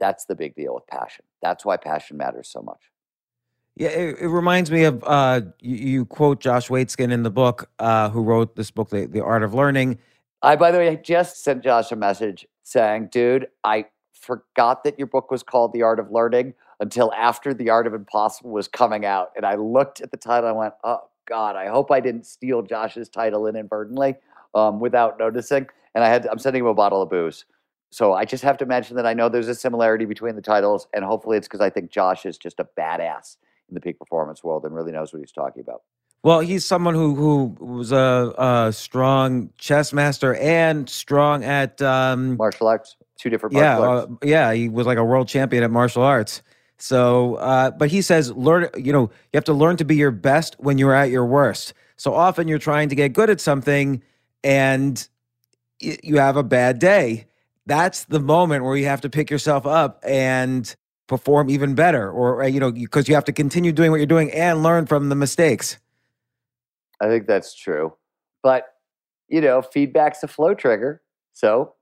that's 0.00 0.26
the 0.26 0.34
big 0.34 0.54
deal 0.54 0.74
with 0.74 0.86
passion. 0.86 1.24
That's 1.42 1.64
why 1.64 1.76
passion 1.78 2.16
matters 2.18 2.48
so 2.48 2.62
much. 2.62 2.90
Yeah, 3.76 3.88
it, 3.88 4.18
it 4.20 4.28
reminds 4.28 4.70
me 4.70 4.84
of 4.84 5.02
uh, 5.04 5.40
you, 5.60 5.76
you 5.76 6.04
quote 6.06 6.40
Josh 6.40 6.68
Waitzkin 6.68 7.10
in 7.10 7.24
the 7.24 7.30
book, 7.30 7.68
uh, 7.80 8.08
who 8.10 8.22
wrote 8.22 8.54
this 8.54 8.70
book, 8.70 8.90
the, 8.90 9.06
the 9.06 9.20
Art 9.20 9.42
of 9.42 9.52
Learning. 9.52 9.98
I, 10.42 10.56
by 10.56 10.70
the 10.70 10.78
way, 10.78 10.96
just 11.02 11.42
sent 11.42 11.64
Josh 11.64 11.90
a 11.90 11.96
message 11.96 12.46
saying, 12.62 13.08
dude, 13.10 13.48
I 13.64 13.86
forgot 14.12 14.84
that 14.84 14.96
your 14.98 15.08
book 15.08 15.30
was 15.30 15.42
called 15.42 15.72
The 15.72 15.82
Art 15.82 15.98
of 15.98 16.12
Learning 16.12 16.54
until 16.78 17.12
after 17.14 17.52
The 17.52 17.70
Art 17.70 17.86
of 17.86 17.94
Impossible 17.94 18.50
was 18.50 18.68
coming 18.68 19.04
out. 19.04 19.32
And 19.36 19.44
I 19.44 19.56
looked 19.56 20.00
at 20.00 20.10
the 20.12 20.16
title 20.16 20.50
and 20.50 20.58
went, 20.58 20.74
oh, 20.84 21.00
God, 21.26 21.56
I 21.56 21.66
hope 21.66 21.90
I 21.90 22.00
didn't 22.00 22.26
steal 22.26 22.62
Josh's 22.62 23.08
title 23.08 23.46
inadvertently 23.46 24.16
um, 24.54 24.78
without 24.78 25.18
noticing. 25.18 25.66
And 25.94 26.04
I 26.04 26.08
had, 26.08 26.26
I'm 26.26 26.38
sending 26.38 26.62
him 26.62 26.68
a 26.68 26.74
bottle 26.74 27.02
of 27.02 27.10
booze. 27.10 27.44
So 27.90 28.12
I 28.12 28.24
just 28.24 28.44
have 28.44 28.58
to 28.58 28.66
mention 28.66 28.96
that 28.96 29.06
I 29.06 29.14
know 29.14 29.28
there's 29.28 29.48
a 29.48 29.54
similarity 29.54 30.04
between 30.04 30.36
the 30.36 30.42
titles. 30.42 30.86
And 30.92 31.04
hopefully 31.04 31.38
it's 31.38 31.48
because 31.48 31.60
I 31.60 31.70
think 31.70 31.90
Josh 31.90 32.26
is 32.26 32.36
just 32.38 32.60
a 32.60 32.68
badass 32.78 33.36
in 33.74 33.80
the 33.80 33.80
peak 33.80 33.98
performance 33.98 34.42
world 34.44 34.64
and 34.64 34.74
really 34.74 34.92
knows 34.92 35.12
what 35.12 35.18
he's 35.18 35.32
talking 35.32 35.60
about. 35.60 35.82
Well, 36.22 36.40
he's 36.40 36.64
someone 36.64 36.94
who 36.94 37.14
who 37.14 37.56
was 37.60 37.92
a, 37.92 38.32
a 38.38 38.72
strong 38.72 39.50
chess 39.58 39.92
master 39.92 40.34
and 40.36 40.88
strong 40.88 41.44
at 41.44 41.82
um, 41.82 42.38
Martial 42.38 42.68
arts, 42.68 42.96
two 43.18 43.28
different 43.28 43.54
yeah, 43.54 43.78
arts. 43.78 44.10
uh, 44.10 44.14
yeah. 44.22 44.52
He 44.54 44.70
was 44.70 44.86
like 44.86 44.96
a 44.96 45.04
world 45.04 45.28
champion 45.28 45.62
at 45.62 45.70
martial 45.70 46.02
arts. 46.02 46.42
So, 46.78 47.34
uh, 47.36 47.72
but 47.72 47.90
he 47.90 48.00
says, 48.00 48.32
learn. 48.32 48.70
You 48.74 48.92
know, 48.92 49.02
you 49.02 49.34
have 49.34 49.44
to 49.44 49.52
learn 49.52 49.76
to 49.76 49.84
be 49.84 49.96
your 49.96 50.10
best 50.10 50.56
when 50.58 50.78
you're 50.78 50.94
at 50.94 51.10
your 51.10 51.26
worst. 51.26 51.74
So 51.96 52.14
often 52.14 52.48
you're 52.48 52.58
trying 52.58 52.88
to 52.88 52.94
get 52.94 53.12
good 53.12 53.28
at 53.28 53.40
something, 53.40 54.02
and 54.42 55.06
you 55.78 56.16
have 56.16 56.38
a 56.38 56.42
bad 56.42 56.78
day. 56.78 57.26
That's 57.66 58.04
the 58.04 58.20
moment 58.20 58.64
where 58.64 58.76
you 58.76 58.86
have 58.86 59.02
to 59.02 59.10
pick 59.10 59.30
yourself 59.30 59.66
up 59.66 60.02
and 60.06 60.74
perform 61.06 61.50
even 61.50 61.74
better, 61.74 62.10
or 62.10 62.42
uh, 62.42 62.46
you 62.46 62.60
know, 62.60 62.72
because 62.72 63.08
you 63.08 63.14
have 63.14 63.24
to 63.24 63.32
continue 63.32 63.72
doing 63.72 63.90
what 63.90 63.98
you're 63.98 64.06
doing 64.06 64.30
and 64.32 64.62
learn 64.62 64.86
from 64.86 65.08
the 65.08 65.14
mistakes. 65.14 65.78
I 67.00 67.08
think 67.08 67.26
that's 67.26 67.54
true. 67.54 67.94
But, 68.42 68.74
you 69.28 69.40
know, 69.40 69.62
feedback's 69.62 70.22
a 70.22 70.28
flow 70.28 70.54
trigger. 70.54 71.02
So 71.32 71.74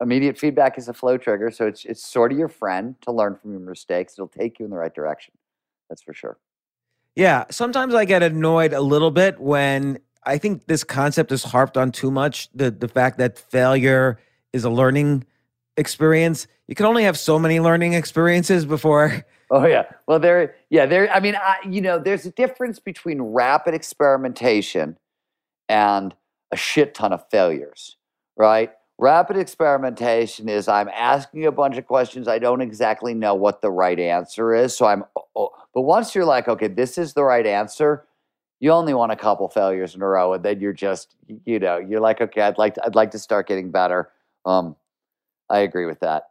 immediate 0.00 0.38
feedback 0.38 0.78
is 0.78 0.88
a 0.88 0.94
flow 0.94 1.16
trigger. 1.16 1.50
So 1.50 1.66
it's 1.66 1.84
it's 1.84 2.04
sort 2.04 2.32
of 2.32 2.38
your 2.38 2.48
friend 2.48 2.96
to 3.02 3.12
learn 3.12 3.36
from 3.36 3.52
your 3.52 3.60
mistakes. 3.60 4.14
It'll 4.14 4.28
take 4.28 4.58
you 4.58 4.64
in 4.64 4.70
the 4.70 4.76
right 4.76 4.94
direction. 4.94 5.34
That's 5.88 6.02
for 6.02 6.14
sure. 6.14 6.38
Yeah, 7.14 7.44
sometimes 7.50 7.94
I 7.94 8.04
get 8.04 8.22
annoyed 8.22 8.72
a 8.72 8.80
little 8.80 9.10
bit 9.10 9.38
when 9.38 9.98
I 10.24 10.38
think 10.38 10.66
this 10.66 10.84
concept 10.84 11.30
is 11.32 11.44
harped 11.44 11.76
on 11.76 11.92
too 11.92 12.10
much. 12.10 12.48
The 12.54 12.70
the 12.70 12.88
fact 12.88 13.18
that 13.18 13.38
failure 13.38 14.18
is 14.52 14.64
a 14.64 14.70
learning 14.70 15.24
experience. 15.76 16.46
You 16.68 16.74
can 16.74 16.86
only 16.86 17.04
have 17.04 17.18
so 17.18 17.38
many 17.38 17.60
learning 17.60 17.94
experiences 17.94 18.64
before. 18.64 19.24
Oh 19.50 19.66
yeah. 19.66 19.84
Well, 20.06 20.18
there. 20.18 20.54
Yeah, 20.70 20.86
there. 20.86 21.10
I 21.12 21.20
mean, 21.20 21.36
I, 21.36 21.56
you 21.68 21.80
know, 21.80 21.98
there's 21.98 22.24
a 22.24 22.30
difference 22.30 22.78
between 22.78 23.20
rapid 23.20 23.74
experimentation 23.74 24.96
and 25.68 26.14
a 26.52 26.56
shit 26.56 26.94
ton 26.94 27.12
of 27.12 27.28
failures, 27.30 27.96
right? 28.36 28.72
Rapid 28.98 29.36
experimentation 29.36 30.48
is 30.48 30.68
I'm 30.68 30.88
asking 30.88 31.46
a 31.46 31.52
bunch 31.52 31.76
of 31.76 31.86
questions. 31.86 32.28
I 32.28 32.38
don't 32.38 32.60
exactly 32.60 33.14
know 33.14 33.34
what 33.34 33.60
the 33.60 33.70
right 33.70 33.98
answer 33.98 34.54
is. 34.54 34.76
So 34.76 34.86
I'm, 34.86 35.04
but 35.34 35.82
once 35.82 36.14
you're 36.14 36.24
like, 36.24 36.48
okay, 36.48 36.68
this 36.68 36.98
is 36.98 37.14
the 37.14 37.24
right 37.24 37.46
answer, 37.46 38.06
you 38.60 38.70
only 38.70 38.94
want 38.94 39.10
a 39.10 39.16
couple 39.16 39.48
failures 39.48 39.96
in 39.96 40.02
a 40.02 40.06
row, 40.06 40.34
and 40.34 40.44
then 40.44 40.60
you're 40.60 40.72
just, 40.72 41.16
you 41.44 41.58
know, 41.58 41.78
you're 41.78 42.00
like, 42.00 42.20
okay, 42.20 42.42
I'd 42.42 42.58
like, 42.58 42.74
to, 42.74 42.84
I'd 42.86 42.94
like 42.94 43.10
to 43.10 43.18
start 43.18 43.48
getting 43.48 43.72
better. 43.72 44.10
Um, 44.44 44.76
I 45.50 45.60
agree 45.60 45.86
with 45.86 46.00
that. 46.00 46.24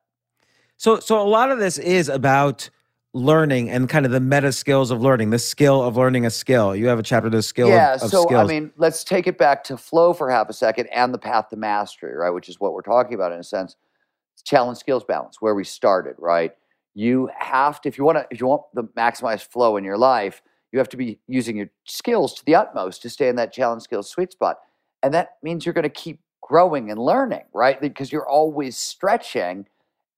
So 0.77 0.99
so 0.99 1.21
a 1.21 1.27
lot 1.27 1.51
of 1.51 1.59
this 1.59 1.77
is 1.77 2.09
about 2.09 2.69
learning 3.13 3.69
and 3.69 3.89
kind 3.89 4.05
of 4.05 4.11
the 4.11 4.19
meta 4.19 4.51
skills 4.51 4.89
of 4.89 5.01
learning, 5.01 5.31
the 5.31 5.39
skill 5.39 5.81
of 5.83 5.97
learning 5.97 6.25
a 6.25 6.29
skill. 6.29 6.75
You 6.75 6.87
have 6.87 6.99
a 6.99 7.03
chapter, 7.03 7.29
the 7.29 7.41
skill 7.41 7.67
yeah, 7.67 7.95
of, 7.95 8.03
of 8.03 8.09
so 8.09 8.23
skills. 8.23 8.41
I 8.41 8.45
mean, 8.45 8.71
let's 8.77 9.03
take 9.03 9.27
it 9.27 9.37
back 9.37 9.63
to 9.65 9.77
flow 9.77 10.13
for 10.13 10.29
half 10.29 10.49
a 10.49 10.53
second 10.53 10.87
and 10.87 11.13
the 11.13 11.17
path 11.17 11.49
to 11.49 11.57
mastery, 11.57 12.15
right? 12.15 12.29
Which 12.29 12.47
is 12.47 12.59
what 12.59 12.73
we're 12.73 12.81
talking 12.81 13.13
about 13.13 13.31
in 13.33 13.39
a 13.39 13.43
sense. 13.43 13.75
Challenge 14.43 14.77
skills 14.77 15.03
balance, 15.03 15.37
where 15.39 15.53
we 15.53 15.63
started, 15.63 16.15
right? 16.17 16.51
You 16.95 17.29
have 17.37 17.79
to, 17.81 17.89
if 17.89 17.97
you 17.97 18.03
want 18.03 18.17
to, 18.17 18.27
if 18.31 18.39
you 18.39 18.47
want 18.47 18.63
the 18.73 18.83
maximize 18.97 19.41
flow 19.41 19.77
in 19.77 19.83
your 19.83 19.97
life, 19.97 20.41
you 20.71 20.79
have 20.79 20.89
to 20.89 20.97
be 20.97 21.19
using 21.27 21.57
your 21.57 21.69
skills 21.85 22.33
to 22.35 22.45
the 22.45 22.55
utmost 22.55 23.01
to 23.03 23.09
stay 23.09 23.27
in 23.27 23.35
that 23.35 23.53
challenge 23.53 23.83
skills 23.83 24.09
sweet 24.09 24.31
spot, 24.31 24.57
and 25.03 25.13
that 25.13 25.31
means 25.43 25.65
you're 25.65 25.73
going 25.73 25.83
to 25.83 25.89
keep 25.89 26.21
growing 26.41 26.91
and 26.91 26.99
learning, 26.99 27.43
right? 27.53 27.79
Because 27.79 28.11
you're 28.11 28.27
always 28.27 28.77
stretching, 28.77 29.67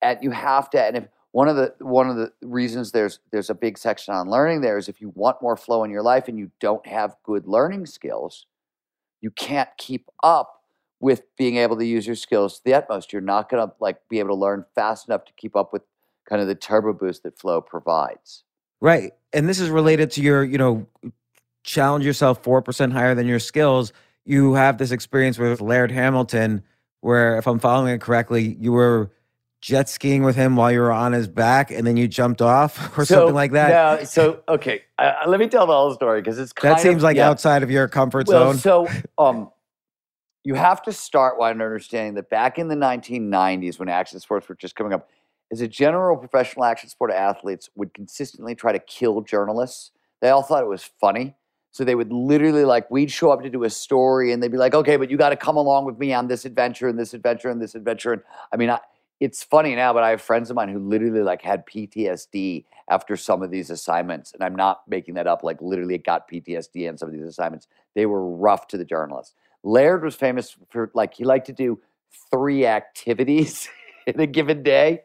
and 0.01 0.19
you 0.21 0.31
have 0.31 0.69
to. 0.71 0.81
And 0.81 0.97
if 0.97 1.07
one 1.31 1.47
of 1.47 1.55
the 1.55 1.73
one 1.79 2.09
of 2.09 2.15
the 2.15 2.31
reasons 2.41 2.91
there's 2.91 3.19
there's 3.31 3.49
a 3.49 3.55
big 3.55 3.77
section 3.77 4.13
on 4.13 4.29
learning 4.29 4.61
there 4.61 4.77
is 4.77 4.87
if 4.87 5.01
you 5.01 5.11
want 5.15 5.41
more 5.41 5.57
flow 5.57 5.83
in 5.83 5.91
your 5.91 6.03
life 6.03 6.27
and 6.27 6.37
you 6.37 6.51
don't 6.59 6.85
have 6.85 7.15
good 7.23 7.47
learning 7.47 7.87
skills 7.87 8.45
you 9.19 9.31
can't 9.31 9.69
keep 9.79 10.07
up 10.21 10.61
with 10.99 11.23
being 11.35 11.57
able 11.57 11.75
to 11.75 11.85
use 11.85 12.05
your 12.05 12.15
skills 12.15 12.57
to 12.57 12.65
the 12.65 12.73
utmost 12.75 13.11
you're 13.11 13.21
not 13.21 13.49
going 13.49 13.67
to 13.67 13.73
like 13.79 13.97
be 14.09 14.19
able 14.19 14.29
to 14.29 14.35
learn 14.35 14.63
fast 14.75 15.07
enough 15.07 15.25
to 15.25 15.33
keep 15.33 15.55
up 15.55 15.73
with 15.73 15.81
kind 16.29 16.39
of 16.39 16.47
the 16.47 16.53
turbo 16.53 16.93
boost 16.93 17.23
that 17.23 17.39
flow 17.39 17.59
provides 17.59 18.43
Right. 18.83 19.13
And 19.31 19.47
this 19.47 19.61
is 19.61 19.69
related 19.69 20.11
to 20.11 20.21
your, 20.21 20.43
you 20.43 20.57
know, 20.57 20.85
challenge 21.63 22.05
yourself 22.05 22.43
4% 22.43 22.91
higher 22.91 23.15
than 23.15 23.27
your 23.27 23.39
skills. 23.39 23.93
You 24.25 24.53
have 24.53 24.77
this 24.77 24.91
experience 24.91 25.37
with 25.37 25.61
Laird 25.61 25.91
Hamilton, 25.91 26.63
where, 27.01 27.37
if 27.37 27.47
I'm 27.47 27.59
following 27.59 27.93
it 27.93 28.01
correctly, 28.01 28.57
you 28.59 28.71
were 28.71 29.11
jet 29.61 29.87
skiing 29.87 30.23
with 30.23 30.35
him 30.35 30.57
while 30.57 30.71
you 30.71 30.79
were 30.79 30.91
on 30.91 31.13
his 31.13 31.27
back 31.27 31.71
and 31.71 31.87
then 31.87 31.95
you 31.95 32.05
jumped 32.05 32.41
off 32.41 32.97
or 32.97 33.05
something 33.05 33.33
like 33.33 33.53
that. 33.53 33.69
no, 33.99 34.03
so 34.03 34.43
okay 34.49 34.81
uh, 34.99 35.13
let 35.25 35.39
me 35.39 35.47
tell 35.47 35.65
the 35.65 35.71
whole 35.71 35.93
story 35.93 36.19
because 36.21 36.37
it's 36.37 36.51
kind 36.51 36.75
that 36.75 36.81
seems 36.81 36.97
of, 36.97 37.03
like 37.03 37.15
yeah. 37.15 37.29
outside 37.29 37.63
of 37.63 37.71
your 37.71 37.87
comfort 37.87 38.27
Well, 38.27 38.51
zone. 38.51 38.59
so 38.59 38.89
um, 39.17 39.49
you 40.43 40.55
have 40.55 40.81
to 40.83 40.91
start 40.91 41.39
by 41.39 41.51
understanding 41.51 42.15
that 42.15 42.29
back 42.29 42.59
in 42.59 42.67
the 42.67 42.75
1990s, 42.75 43.79
when 43.79 43.89
action 43.89 44.19
sports 44.19 44.47
were 44.49 44.55
just 44.55 44.75
coming 44.75 44.93
up, 44.93 45.09
as 45.51 45.61
a 45.61 45.67
general 45.67 46.17
professional 46.17 46.65
action 46.65 46.89
sport 46.89 47.11
athletes 47.11 47.69
would 47.75 47.93
consistently 47.93 48.55
try 48.55 48.71
to 48.71 48.79
kill 48.79 49.21
journalists. 49.21 49.91
They 50.21 50.29
all 50.29 50.43
thought 50.43 50.63
it 50.63 50.67
was 50.67 50.89
funny. 50.99 51.35
So 51.73 51.83
they 51.83 51.95
would 51.95 52.13
literally 52.13 52.65
like 52.65 52.89
we'd 52.91 53.11
show 53.11 53.31
up 53.31 53.41
to 53.41 53.49
do 53.49 53.63
a 53.63 53.69
story 53.69 54.31
and 54.31 54.41
they'd 54.41 54.51
be 54.51 54.57
like, 54.57 54.75
okay, 54.75 54.95
but 54.95 55.09
you 55.09 55.17
got 55.17 55.29
to 55.29 55.35
come 55.35 55.57
along 55.57 55.85
with 55.85 55.97
me 55.97 56.13
on 56.13 56.27
this 56.27 56.45
adventure 56.45 56.87
and 56.87 56.99
this 56.99 57.15
adventure 57.15 57.49
and 57.49 57.59
this 57.59 57.73
adventure. 57.73 58.13
And 58.13 58.21
I 58.53 58.57
mean, 58.57 58.69
I, 58.69 58.79
it's 59.19 59.41
funny 59.41 59.73
now, 59.73 59.91
but 59.91 60.03
I 60.03 60.11
have 60.11 60.21
friends 60.21 60.51
of 60.51 60.55
mine 60.55 60.69
who 60.69 60.77
literally 60.77 61.21
like 61.21 61.41
had 61.41 61.65
PTSD 61.65 62.65
after 62.91 63.17
some 63.17 63.41
of 63.41 63.49
these 63.49 63.71
assignments, 63.71 64.33
and 64.33 64.43
I'm 64.43 64.55
not 64.55 64.81
making 64.87 65.15
that 65.15 65.25
up. 65.25 65.43
Like 65.43 65.61
literally 65.63 65.95
it 65.95 66.05
got 66.05 66.29
PTSD 66.29 66.87
on 66.87 66.97
some 66.99 67.09
of 67.09 67.15
these 67.15 67.25
assignments. 67.25 67.67
They 67.95 68.05
were 68.05 68.23
rough 68.23 68.67
to 68.67 68.77
the 68.77 68.85
journalists. 68.85 69.33
Laird 69.63 70.03
was 70.03 70.13
famous 70.13 70.55
for 70.69 70.91
like 70.93 71.15
he 71.15 71.23
liked 71.23 71.47
to 71.47 71.53
do 71.53 71.79
three 72.29 72.67
activities 72.67 73.67
in 74.05 74.19
a 74.19 74.27
given 74.27 74.61
day. 74.61 75.01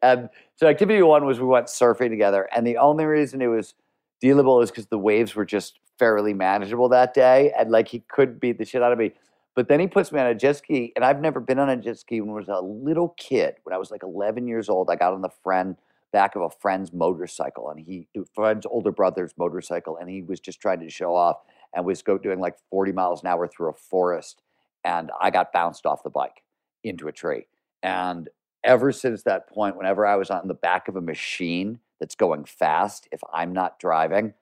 And 0.00 0.28
so 0.54 0.68
activity 0.68 1.02
one 1.02 1.24
was 1.24 1.40
we 1.40 1.46
went 1.46 1.66
surfing 1.66 2.10
together, 2.10 2.48
and 2.54 2.64
the 2.64 2.76
only 2.76 3.04
reason 3.04 3.42
it 3.42 3.48
was 3.48 3.74
dealable 4.22 4.62
is 4.62 4.70
because 4.70 4.86
the 4.86 4.98
waves 4.98 5.34
were 5.34 5.44
just 5.44 5.78
fairly 5.98 6.34
manageable 6.34 6.88
that 6.90 7.14
day, 7.14 7.52
and 7.58 7.70
like 7.70 7.88
he 7.88 8.00
could 8.08 8.40
beat 8.40 8.58
the 8.58 8.64
shit 8.64 8.82
out 8.82 8.92
of 8.92 8.98
me. 8.98 9.12
But 9.54 9.68
then 9.68 9.80
he 9.80 9.86
puts 9.86 10.12
me 10.12 10.20
on 10.20 10.26
a 10.26 10.34
jet 10.34 10.56
ski, 10.56 10.92
and 10.96 11.04
I've 11.04 11.20
never 11.20 11.38
been 11.38 11.58
on 11.58 11.68
a 11.68 11.76
jet 11.76 11.98
ski 11.98 12.20
when 12.20 12.30
I 12.30 12.34
was 12.34 12.48
a 12.48 12.60
little 12.60 13.10
kid. 13.18 13.56
When 13.64 13.74
I 13.74 13.78
was 13.78 13.90
like 13.90 14.02
11 14.02 14.46
years 14.46 14.68
old, 14.68 14.88
I 14.90 14.96
got 14.96 15.12
on 15.12 15.20
the 15.20 15.28
friend 15.42 15.76
back 16.12 16.36
of 16.36 16.42
a 16.42 16.50
friend's 16.50 16.92
motorcycle, 16.92 17.70
and 17.70 17.80
he 17.80 18.06
friend's 18.34 18.66
older 18.66 18.92
brother's 18.92 19.32
motorcycle, 19.36 19.96
and 19.96 20.08
he 20.08 20.22
was 20.22 20.40
just 20.40 20.60
trying 20.60 20.80
to 20.80 20.90
show 20.90 21.14
off 21.14 21.38
and 21.74 21.84
was 21.84 22.02
go 22.02 22.18
doing 22.18 22.38
like 22.38 22.56
40 22.70 22.92
miles 22.92 23.22
an 23.22 23.28
hour 23.28 23.46
through 23.48 23.70
a 23.70 23.74
forest, 23.74 24.42
and 24.84 25.10
I 25.20 25.30
got 25.30 25.52
bounced 25.52 25.86
off 25.86 26.02
the 26.02 26.10
bike 26.10 26.42
into 26.84 27.08
a 27.08 27.12
tree. 27.12 27.46
And 27.82 28.28
ever 28.64 28.92
since 28.92 29.22
that 29.24 29.48
point, 29.48 29.76
whenever 29.76 30.06
I 30.06 30.16
was 30.16 30.30
on 30.30 30.48
the 30.48 30.54
back 30.54 30.88
of 30.88 30.96
a 30.96 31.00
machine 31.00 31.78
that's 32.02 32.16
going 32.16 32.44
fast, 32.44 33.06
if 33.12 33.20
I'm 33.32 33.52
not 33.52 33.78
driving, 33.78 34.34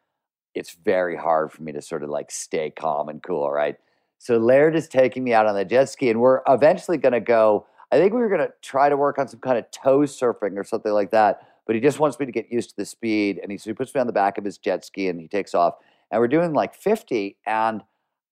it's 0.55 0.73
very 0.83 1.15
hard 1.15 1.53
for 1.53 1.63
me 1.63 1.73
to 1.73 1.83
sort 1.83 2.03
of 2.03 2.09
like 2.09 2.31
stay 2.31 2.71
calm 2.71 3.11
and 3.11 3.23
cool, 3.23 3.51
right? 3.51 3.77
So 4.17 4.39
Laird 4.39 4.75
is 4.75 4.89
taking 4.89 5.23
me 5.23 5.35
out 5.35 5.45
on 5.45 5.55
the 5.55 5.65
jet 5.67 5.91
ski, 5.91 6.09
and 6.09 6.23
we're 6.23 6.41
eventually 6.49 6.97
going 6.97 7.13
to 7.13 7.21
go. 7.21 7.67
I 7.93 7.99
think 7.99 8.15
we 8.15 8.21
were 8.21 8.31
going 8.31 8.41
to 8.41 8.53
try 8.63 8.89
to 8.89 8.97
work 8.97 9.19
on 9.19 9.29
some 9.29 9.41
kind 9.41 9.59
of 9.59 9.71
tow 9.73 10.01
surfing 10.01 10.57
or 10.57 10.65
something 10.65 10.93
like 10.93 11.11
that. 11.11 11.49
But 11.67 11.75
he 11.75 11.83
just 11.83 12.01
wants 12.01 12.19
me 12.19 12.25
to 12.25 12.33
get 12.33 12.51
used 12.51 12.71
to 12.71 12.77
the 12.77 12.87
speed, 12.87 13.39
and 13.43 13.53
he 13.53 13.59
so 13.59 13.69
he 13.69 13.75
puts 13.75 13.95
me 13.95 14.01
on 14.01 14.07
the 14.07 14.13
back 14.15 14.39
of 14.39 14.45
his 14.45 14.57
jet 14.57 14.83
ski 14.83 15.09
and 15.09 15.21
he 15.21 15.29
takes 15.29 15.55
off. 15.55 15.75
And 16.11 16.19
we're 16.19 16.29
doing 16.29 16.55
like 16.55 16.75
50, 16.75 17.37
and 17.47 17.83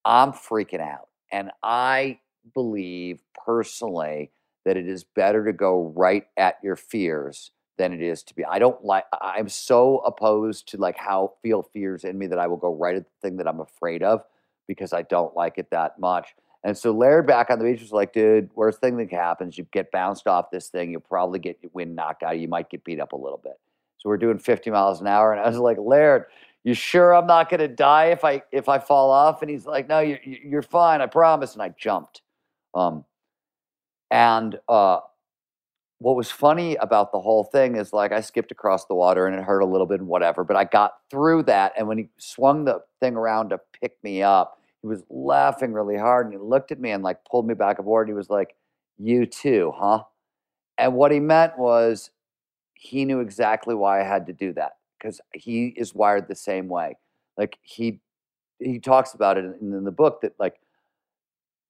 I'm 0.06 0.32
freaking 0.32 0.80
out. 0.80 1.08
And 1.30 1.50
I 1.62 2.20
believe 2.54 3.20
personally 3.44 4.30
that 4.64 4.78
it 4.78 4.88
is 4.88 5.04
better 5.04 5.44
to 5.44 5.52
go 5.52 5.92
right 5.94 6.24
at 6.38 6.56
your 6.62 6.76
fears 6.76 7.50
than 7.78 7.92
it 7.92 8.02
is 8.02 8.22
to 8.24 8.34
be. 8.34 8.44
I 8.44 8.58
don't 8.58 8.84
like. 8.84 9.04
I'm 9.20 9.48
so 9.48 9.98
opposed 9.98 10.68
to 10.68 10.76
like 10.76 10.96
how 10.96 11.34
feel 11.42 11.62
fears 11.62 12.04
in 12.04 12.18
me 12.18 12.26
that 12.26 12.38
I 12.38 12.46
will 12.46 12.56
go 12.56 12.74
right 12.74 12.96
at 12.96 13.04
the 13.04 13.28
thing 13.28 13.36
that 13.38 13.48
I'm 13.48 13.60
afraid 13.60 14.02
of 14.02 14.22
because 14.66 14.92
I 14.92 15.02
don't 15.02 15.34
like 15.34 15.56
it 15.56 15.70
that 15.70 15.98
much. 15.98 16.34
And 16.64 16.76
so 16.76 16.90
Laird 16.90 17.26
back 17.26 17.50
on 17.50 17.58
the 17.58 17.64
beach 17.64 17.80
was 17.80 17.92
like, 17.92 18.12
dude, 18.12 18.50
worst 18.54 18.80
thing 18.80 18.96
that 18.96 19.10
happens, 19.12 19.56
you 19.56 19.66
get 19.72 19.92
bounced 19.92 20.26
off 20.26 20.50
this 20.50 20.68
thing, 20.68 20.90
you'll 20.90 21.00
probably 21.00 21.38
get 21.38 21.58
your 21.62 21.70
wind 21.72 21.94
knocked 21.94 22.24
out, 22.24 22.38
you 22.38 22.48
might 22.48 22.68
get 22.68 22.84
beat 22.84 23.00
up 23.00 23.12
a 23.12 23.16
little 23.16 23.40
bit. 23.42 23.58
So 23.98 24.08
we're 24.08 24.18
doing 24.18 24.38
50 24.38 24.70
miles 24.70 25.00
an 25.00 25.06
hour, 25.06 25.32
and 25.32 25.40
I 25.40 25.48
was 25.48 25.56
like, 25.56 25.78
Laird, 25.78 26.26
you 26.64 26.74
sure 26.74 27.14
I'm 27.14 27.26
not 27.26 27.48
going 27.48 27.60
to 27.60 27.68
die 27.68 28.06
if 28.06 28.24
I 28.24 28.42
if 28.52 28.68
I 28.68 28.78
fall 28.78 29.10
off? 29.10 29.42
And 29.42 29.50
he's 29.50 29.66
like, 29.66 29.88
no, 29.88 30.00
you're 30.00 30.18
you're 30.22 30.62
fine, 30.62 31.00
I 31.00 31.06
promise. 31.06 31.54
And 31.54 31.62
I 31.62 31.70
jumped. 31.70 32.22
Um, 32.74 33.04
and 34.10 34.58
uh, 34.68 35.00
what 36.00 36.16
was 36.16 36.30
funny 36.30 36.76
about 36.76 37.10
the 37.10 37.20
whole 37.20 37.44
thing 37.44 37.74
is 37.74 37.92
like 37.92 38.12
I 38.12 38.20
skipped 38.20 38.52
across 38.52 38.86
the 38.86 38.94
water 38.94 39.26
and 39.26 39.34
it 39.34 39.42
hurt 39.42 39.60
a 39.60 39.66
little 39.66 39.86
bit 39.86 40.00
and 40.00 40.08
whatever, 40.08 40.44
but 40.44 40.56
I 40.56 40.64
got 40.64 40.94
through 41.10 41.44
that. 41.44 41.72
And 41.76 41.88
when 41.88 41.98
he 41.98 42.08
swung 42.18 42.64
the 42.64 42.82
thing 43.00 43.16
around 43.16 43.50
to 43.50 43.60
pick 43.80 43.96
me 44.04 44.22
up, 44.22 44.60
he 44.80 44.86
was 44.86 45.02
laughing 45.10 45.72
really 45.72 45.96
hard 45.96 46.26
and 46.26 46.34
he 46.34 46.38
looked 46.38 46.70
at 46.70 46.78
me 46.78 46.92
and 46.92 47.02
like 47.02 47.18
pulled 47.28 47.48
me 47.48 47.54
back 47.54 47.80
aboard. 47.80 48.08
He 48.08 48.14
was 48.14 48.30
like, 48.30 48.54
You 48.96 49.26
too, 49.26 49.72
huh? 49.76 50.04
And 50.78 50.94
what 50.94 51.10
he 51.10 51.18
meant 51.18 51.58
was 51.58 52.10
he 52.74 53.04
knew 53.04 53.18
exactly 53.18 53.74
why 53.74 54.00
I 54.00 54.04
had 54.04 54.26
to 54.26 54.32
do 54.32 54.52
that 54.52 54.76
because 54.98 55.20
he 55.34 55.68
is 55.76 55.94
wired 55.94 56.28
the 56.28 56.36
same 56.36 56.68
way. 56.68 56.96
Like 57.36 57.58
he 57.62 58.00
he 58.60 58.78
talks 58.78 59.14
about 59.14 59.36
it 59.36 59.44
in, 59.60 59.72
in 59.72 59.84
the 59.84 59.90
book 59.90 60.20
that 60.22 60.34
like 60.38 60.60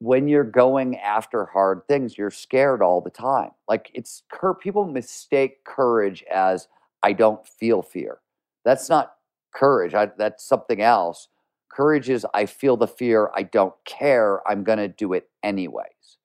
when 0.01 0.29
you're 0.29 0.45
going 0.45 0.97
after 0.99 1.47
hard 1.47 1.83
things, 1.89 2.17
you're 2.17 2.31
scared 2.31 2.83
all 2.83 3.01
the 3.01 3.11
time. 3.11 3.51
Like 3.69 3.91
it's 3.95 4.23
people 4.61 4.87
mistake 4.87 5.65
courage 5.65 6.25
as 6.33 6.69
I 7.03 7.13
don't 7.13 7.47
feel 7.47 7.83
fear. 7.83 8.19
That's 8.65 8.89
not 8.89 9.15
courage. 9.55 9.95
I, 9.95 10.07
that's 10.17 10.45
something 10.45 10.81
else. 10.81 11.29
Courage 11.69 12.11
is 12.11 12.27
I 12.33 12.47
feel 12.47 12.77
the 12.77 12.87
fear. 12.87 13.31
I 13.35 13.43
don't 13.43 13.75
care. 13.85 14.47
I'm 14.49 14.65
going 14.65 14.79
to 14.79 14.89
do 14.89 15.13
it 15.13 15.29
anyways. 15.43 16.19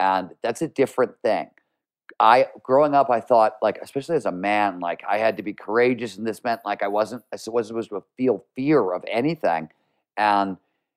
And 0.00 0.30
that's 0.42 0.62
a 0.62 0.68
different 0.68 1.12
thing. 1.22 1.48
I 2.20 2.46
growing 2.62 2.94
up, 2.94 3.10
I 3.10 3.20
thought 3.20 3.56
like, 3.62 3.78
especially 3.80 4.16
as 4.16 4.26
a 4.26 4.32
man, 4.32 4.80
like 4.80 5.02
I 5.08 5.18
had 5.18 5.36
to 5.36 5.42
be 5.42 5.52
courageous, 5.52 6.16
and 6.16 6.26
this 6.26 6.42
meant 6.42 6.62
like 6.64 6.82
I 6.82 6.88
wasn't, 6.88 7.22
I 7.32 7.36
wasn't 7.48 7.84
supposed 7.84 7.90
to 7.90 8.02
feel 8.16 8.44
fear 8.56 8.92
of 8.92 9.04
anything. 9.08 9.68
And 10.16 10.56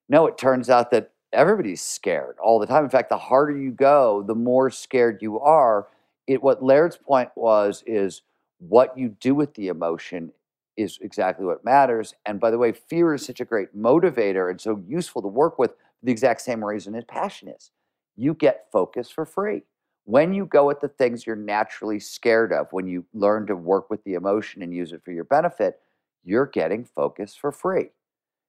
no, 0.10 0.26
it 0.26 0.38
turns 0.38 0.70
out 0.70 0.90
that 0.92 1.12
everybody's 1.34 1.82
scared 1.82 2.38
all 2.42 2.60
the 2.60 2.66
time. 2.68 2.84
In 2.84 2.90
fact, 2.90 3.10
the 3.10 3.18
harder 3.18 3.58
you 3.58 3.72
go, 3.72 4.24
the 4.24 4.36
more 4.36 4.70
scared 4.70 5.22
you 5.22 5.40
are. 5.40 5.88
It 6.28 6.42
what 6.44 6.64
Laird's 6.64 6.98
point 6.98 7.30
was 7.36 7.84
is 7.86 8.22
what 8.60 8.98
you 8.98 9.10
do 9.20 9.34
with 9.36 9.54
the 9.56 9.68
emotion 9.70 10.32
is 10.78 10.98
exactly 11.02 11.46
what 11.46 11.66
matters. 11.66 12.14
And 12.26 12.40
by 12.40 12.52
the 12.52 12.58
way, 12.58 12.72
fear 12.72 13.14
is 13.14 13.26
such 13.26 13.40
a 13.42 13.46
great 13.46 13.76
motivator 13.76 14.50
and 14.50 14.60
so 14.60 14.82
useful 14.88 15.22
to 15.22 15.28
work 15.28 15.60
with 15.60 15.72
for 15.72 16.06
the 16.06 16.12
exact 16.12 16.42
same 16.42 16.64
reason 16.64 16.96
as 16.96 17.04
passion 17.06 17.50
is. 17.50 17.72
You 18.16 18.34
get 18.34 18.68
focus 18.72 19.10
for 19.10 19.26
free. 19.26 19.64
When 20.06 20.34
you 20.34 20.46
go 20.46 20.70
at 20.72 20.82
the 20.82 20.88
things 20.88 21.26
you're 21.26 21.36
naturally 21.36 22.00
scared 22.00 22.52
of, 22.54 22.68
when 22.72 22.88
you 22.88 23.06
learn 23.14 23.46
to 23.48 23.56
work 23.56 23.90
with 23.90 24.04
the 24.04 24.14
emotion 24.14 24.62
and 24.62 24.74
use 24.74 24.92
it 24.94 25.04
for 25.04 25.12
your 25.12 25.24
benefit, 25.26 25.80
you're 26.24 26.48
getting 26.48 26.86
focus 26.86 27.36
for 27.36 27.52
free. 27.52 27.90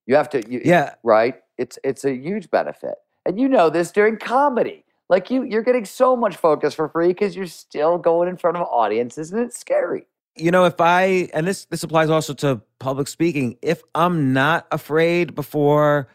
You 0.06 0.16
have 0.16 0.28
to, 0.30 0.50
you, 0.50 0.62
Yeah. 0.64 0.94
right? 1.02 1.42
It's 1.62 1.78
it's 1.84 2.04
a 2.04 2.12
huge 2.14 2.50
benefit, 2.50 2.96
and 3.26 3.38
you 3.40 3.48
know 3.48 3.70
this 3.70 3.90
during 3.92 4.16
comedy. 4.18 4.84
Like 5.08 5.30
you, 5.30 5.42
you're 5.44 5.62
getting 5.70 5.84
so 5.84 6.16
much 6.16 6.36
focus 6.36 6.74
for 6.74 6.88
free 6.88 7.08
because 7.08 7.36
you're 7.36 7.46
still 7.46 7.98
going 7.98 8.28
in 8.28 8.36
front 8.36 8.56
of 8.56 8.62
audiences, 8.68 9.32
and 9.32 9.40
it's 9.46 9.58
scary. 9.58 10.04
you 10.36 10.50
know 10.50 10.64
if 10.64 10.80
i 10.80 11.28
and 11.34 11.46
this 11.46 11.66
this 11.66 11.82
applies 11.82 12.10
also 12.10 12.32
to 12.34 12.60
public 12.78 13.08
speaking 13.08 13.56
if 13.62 13.82
i'm 13.94 14.32
not 14.32 14.66
afraid 14.70 15.34
before 15.34 16.08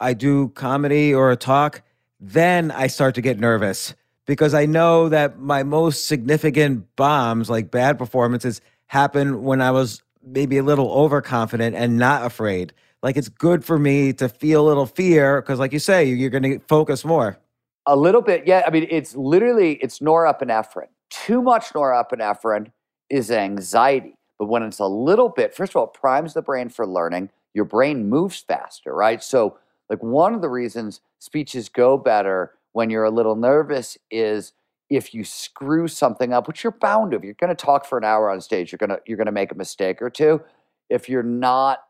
i 0.00 0.14
do 0.14 0.48
comedy 0.50 1.12
or 1.12 1.30
a 1.32 1.36
talk 1.36 1.82
then 2.20 2.70
i 2.70 2.86
start 2.86 3.14
to 3.16 3.20
get 3.20 3.38
nervous 3.38 3.94
because 4.26 4.54
i 4.54 4.64
know 4.66 5.08
that 5.08 5.40
my 5.40 5.62
most 5.64 6.06
significant 6.06 6.86
bombs 6.96 7.50
like 7.50 7.70
bad 7.70 7.98
performances 7.98 8.60
happen 8.86 9.42
when 9.42 9.60
i 9.60 9.70
was 9.70 10.02
maybe 10.22 10.56
a 10.56 10.62
little 10.62 10.90
overconfident 10.92 11.74
and 11.74 11.98
not 11.98 12.24
afraid 12.24 12.72
like 13.04 13.18
it's 13.18 13.28
good 13.28 13.64
for 13.64 13.78
me 13.78 14.14
to 14.14 14.28
feel 14.28 14.66
a 14.66 14.66
little 14.66 14.86
fear 14.86 15.42
because 15.42 15.60
like 15.60 15.72
you 15.72 15.78
say 15.78 16.04
you're 16.06 16.30
going 16.30 16.42
to 16.42 16.58
focus 16.66 17.04
more 17.04 17.38
A 17.86 17.94
little 17.94 18.22
bit, 18.22 18.46
yeah. 18.48 18.64
I 18.66 18.70
mean, 18.70 18.88
it's 18.90 19.14
literally 19.14 19.74
it's 19.74 20.00
norepinephrine. 20.00 20.88
Too 21.10 21.42
much 21.42 21.66
norepinephrine 21.74 22.72
is 23.10 23.30
anxiety, 23.30 24.16
but 24.38 24.46
when 24.46 24.62
it's 24.64 24.80
a 24.80 24.86
little 24.86 25.28
bit, 25.28 25.54
first 25.54 25.72
of 25.72 25.76
all, 25.76 25.84
it 25.84 25.92
primes 25.92 26.34
the 26.34 26.42
brain 26.42 26.70
for 26.70 26.86
learning. 26.86 27.30
Your 27.52 27.66
brain 27.66 28.08
moves 28.08 28.40
faster, 28.40 28.94
right? 28.94 29.22
So, 29.22 29.58
like 29.90 30.02
one 30.02 30.34
of 30.34 30.40
the 30.40 30.48
reasons 30.48 31.02
speeches 31.18 31.68
go 31.68 31.98
better 31.98 32.54
when 32.72 32.88
you're 32.90 33.04
a 33.04 33.10
little 33.10 33.36
nervous 33.36 33.98
is 34.10 34.54
if 34.88 35.12
you 35.12 35.24
screw 35.24 35.86
something 35.88 36.32
up, 36.32 36.48
which 36.48 36.64
you're 36.64 36.72
bound 36.72 37.10
to. 37.10 37.18
If 37.18 37.24
you're 37.24 37.34
going 37.34 37.54
to 37.54 37.66
talk 37.66 37.84
for 37.84 37.98
an 37.98 38.04
hour 38.04 38.30
on 38.30 38.40
stage, 38.40 38.72
you're 38.72 38.78
gonna 38.78 38.98
you're 39.06 39.18
gonna 39.18 39.30
make 39.30 39.52
a 39.52 39.54
mistake 39.54 40.00
or 40.00 40.08
two. 40.08 40.42
If 40.88 41.08
you're 41.08 41.22
not 41.22 41.83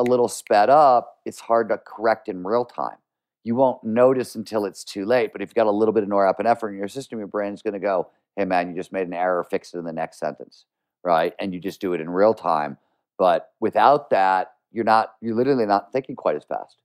a 0.00 0.02
little 0.02 0.28
sped 0.28 0.70
up, 0.70 1.18
it's 1.24 1.40
hard 1.40 1.68
to 1.68 1.78
correct 1.78 2.28
in 2.28 2.42
real 2.42 2.64
time 2.64 2.96
you 3.44 3.54
won't 3.54 3.82
notice 3.82 4.34
until 4.34 4.64
it's 4.64 4.84
too 4.84 5.04
late. 5.04 5.32
But 5.32 5.42
if 5.42 5.48
you've 5.48 5.54
got 5.54 5.66
a 5.66 5.70
little 5.70 5.92
bit 5.92 6.02
of 6.02 6.08
norepinephrine 6.08 6.70
in 6.70 6.78
your 6.78 6.88
system, 6.88 7.18
your 7.18 7.28
brain's 7.28 7.62
going 7.62 7.74
to 7.74 7.80
go, 7.80 8.08
hey, 8.36 8.44
man, 8.44 8.68
you 8.68 8.76
just 8.76 8.92
made 8.92 9.06
an 9.06 9.14
error, 9.14 9.44
fix 9.44 9.72
it 9.74 9.78
in 9.78 9.84
the 9.84 9.92
next 9.92 10.18
sentence, 10.18 10.66
right? 11.02 11.34
And 11.38 11.54
you 11.54 11.60
just 11.60 11.80
do 11.80 11.92
it 11.94 12.00
in 12.00 12.10
real 12.10 12.34
time. 12.34 12.76
But 13.18 13.50
without 13.60 14.10
that, 14.10 14.52
you're 14.72 14.84
not, 14.84 15.14
you're 15.20 15.34
literally 15.34 15.66
not 15.66 15.92
thinking 15.92 16.16
quite 16.16 16.36
as 16.36 16.44
fast. 16.44 16.76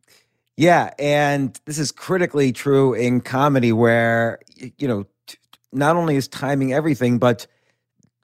Yeah, 0.57 0.93
and 0.97 1.59
this 1.65 1.77
is 1.77 1.91
critically 1.91 2.53
true 2.53 2.93
in 2.93 3.19
comedy 3.19 3.73
where 3.73 4.39
you 4.77 4.87
know 4.87 5.05
not 5.73 5.97
only 5.97 6.15
is 6.15 6.29
timing 6.29 6.71
everything 6.71 7.19
but 7.19 7.45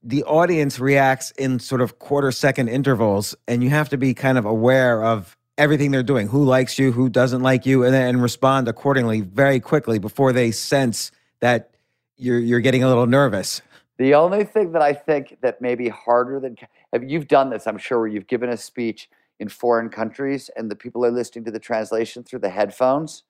the 0.04 0.24
audience 0.24 0.80
reacts 0.80 1.32
in 1.32 1.60
sort 1.60 1.82
of 1.82 2.00
quarter 2.00 2.32
second 2.32 2.70
intervals 2.70 3.36
and 3.48 3.64
you 3.64 3.70
have 3.70 3.90
to 3.90 3.98
be 3.98 4.14
kind 4.14 4.38
of 4.38 4.46
aware 4.46 5.04
of 5.04 5.38
everything 5.58 5.92
they're 5.92 6.02
doing, 6.02 6.28
who 6.28 6.44
likes 6.44 6.80
you, 6.80 6.92
who 6.92 7.10
doesn't 7.10 7.42
like 7.42 7.66
you 7.66 7.84
and 7.84 7.94
then 7.94 8.20
respond 8.20 8.68
accordingly 8.68 9.22
very 9.22 9.60
quickly 9.60 10.00
before 10.00 10.34
they 10.34 10.50
sense 10.52 11.12
that 11.40 11.72
you're 12.18 12.40
you're 12.40 12.60
getting 12.60 12.84
a 12.84 12.88
little 12.88 13.06
nervous. 13.08 13.62
The 13.98 14.16
only 14.16 14.44
thing 14.44 14.72
that 14.72 14.82
I 14.82 14.94
think 14.94 15.38
that 15.42 15.62
may 15.62 15.76
be 15.76 15.90
harder 15.90 16.40
than 16.40 16.56
have 16.94 17.04
you've 17.04 17.28
done 17.28 17.52
this, 17.52 17.68
I'm 17.68 17.78
sure, 17.78 18.00
where 18.00 18.08
you've 18.08 18.28
given 18.28 18.50
a 18.50 18.58
speech 18.58 19.10
in 19.40 19.50
foreign 19.50 19.90
countries 19.90 20.50
and 20.56 20.70
the 20.72 20.76
people 20.76 21.06
are 21.06 21.12
listening 21.12 21.46
to 21.46 21.52
the 21.52 21.60
translation 21.60 22.24
through 22.24 22.40
the 22.40 22.50
headphones 22.50 23.24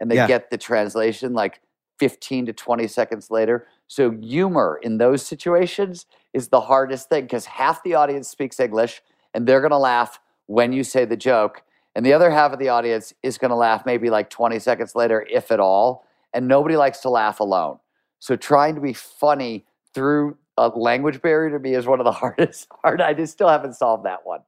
and 0.00 0.10
they 0.10 0.16
Yeah. 0.16 0.26
get 0.26 0.50
the 0.50 0.58
translation 0.58 1.32
like 1.32 1.60
15 1.98 2.46
to 2.46 2.52
20 2.52 2.86
seconds 2.86 3.30
later. 3.30 3.66
So 3.86 4.10
humor 4.10 4.80
in 4.82 4.98
those 4.98 5.24
situations 5.24 6.06
is 6.32 6.48
the 6.48 6.62
hardest 6.62 7.08
thing 7.08 7.24
because 7.24 7.46
half 7.46 7.82
the 7.82 7.94
audience 7.94 8.28
speaks 8.28 8.58
English 8.58 9.02
and 9.32 9.46
they're 9.46 9.60
gonna 9.60 9.78
laugh 9.78 10.20
when 10.46 10.72
you 10.72 10.84
say 10.84 11.04
the 11.04 11.16
joke. 11.16 11.62
And 11.94 12.04
the 12.04 12.12
other 12.12 12.30
half 12.30 12.52
of 12.52 12.58
the 12.58 12.68
audience 12.68 13.12
is 13.22 13.38
gonna 13.38 13.56
laugh 13.56 13.86
maybe 13.86 14.10
like 14.10 14.30
20 14.30 14.58
seconds 14.58 14.94
later, 14.94 15.26
if 15.30 15.50
at 15.52 15.60
all. 15.60 16.06
And 16.32 16.48
nobody 16.48 16.76
likes 16.76 17.00
to 17.00 17.10
laugh 17.10 17.40
alone. 17.40 17.78
So 18.18 18.36
trying 18.36 18.74
to 18.74 18.80
be 18.80 18.92
funny 18.92 19.66
through 19.94 20.36
a 20.56 20.68
language 20.68 21.22
barrier 21.22 21.50
to 21.50 21.58
me 21.58 21.74
is 21.74 21.86
one 21.86 22.00
of 22.00 22.04
the 22.04 22.12
hardest. 22.22 22.66
Hard. 22.82 23.00
I 23.00 23.14
just 23.14 23.32
still 23.32 23.48
haven't 23.48 23.74
solved 23.74 24.04
that 24.04 24.24
one. 24.24 24.40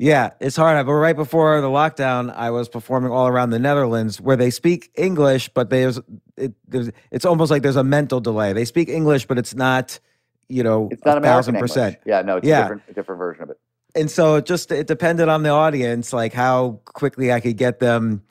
Yeah, 0.00 0.30
it's 0.40 0.56
hard. 0.56 0.86
But 0.86 0.92
right 0.94 1.14
before 1.14 1.60
the 1.60 1.66
lockdown, 1.66 2.34
I 2.34 2.50
was 2.50 2.70
performing 2.70 3.12
all 3.12 3.26
around 3.28 3.50
the 3.50 3.58
Netherlands 3.58 4.18
where 4.18 4.34
they 4.34 4.48
speak 4.48 4.90
English, 4.94 5.50
but 5.50 5.68
there's 5.68 6.00
it, 6.38 6.54
there's 6.66 6.90
it's 7.10 7.26
almost 7.26 7.50
like 7.50 7.60
there's 7.60 7.76
a 7.76 7.84
mental 7.84 8.18
delay. 8.18 8.54
They 8.54 8.64
speak 8.64 8.88
English, 8.88 9.26
but 9.26 9.36
it's 9.36 9.54
not, 9.54 10.00
you 10.48 10.62
know, 10.62 10.88
It's 10.90 11.04
not 11.04 11.18
a 11.18 11.20
thousand 11.20 11.58
percent. 11.58 11.98
Yeah, 12.06 12.22
no, 12.22 12.38
it's 12.38 12.46
Yeah. 12.46 12.60
a 12.60 12.62
different, 12.62 12.82
a 12.88 12.92
different 12.94 13.18
version 13.18 13.42
of 13.42 13.50
it. 13.50 13.58
And 13.94 14.10
so 14.10 14.36
it 14.36 14.46
just 14.46 14.72
it 14.72 14.86
depended 14.86 15.28
on 15.28 15.42
the 15.42 15.50
audience, 15.50 16.14
like 16.14 16.32
how 16.32 16.80
quickly 16.86 17.30
I 17.30 17.40
could 17.40 17.58
get 17.58 17.78
them 17.80 18.22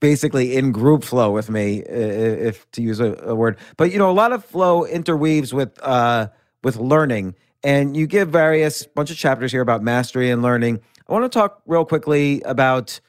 basically 0.00 0.56
in 0.56 0.72
group 0.72 1.04
flow 1.04 1.30
with 1.30 1.48
me, 1.48 1.78
if 1.78 2.70
to 2.72 2.82
use 2.82 3.00
a, 3.00 3.14
a 3.22 3.34
word. 3.34 3.56
But 3.78 3.92
you 3.92 3.98
know, 3.98 4.10
a 4.10 4.12
lot 4.12 4.32
of 4.32 4.44
flow 4.44 4.84
interweaves 4.84 5.54
with 5.54 5.82
uh 5.82 6.28
with 6.62 6.76
learning. 6.76 7.34
And 7.64 7.96
you 7.96 8.06
give 8.06 8.28
various 8.28 8.84
bunch 8.84 9.10
of 9.10 9.16
chapters 9.16 9.50
here 9.52 9.62
about 9.62 9.82
mastery 9.82 10.30
and 10.30 10.42
learning. 10.42 10.80
I 11.08 11.12
want 11.12 11.30
to 11.30 11.38
talk 11.38 11.62
real 11.66 11.84
quickly 11.84 12.42
about 12.42 13.00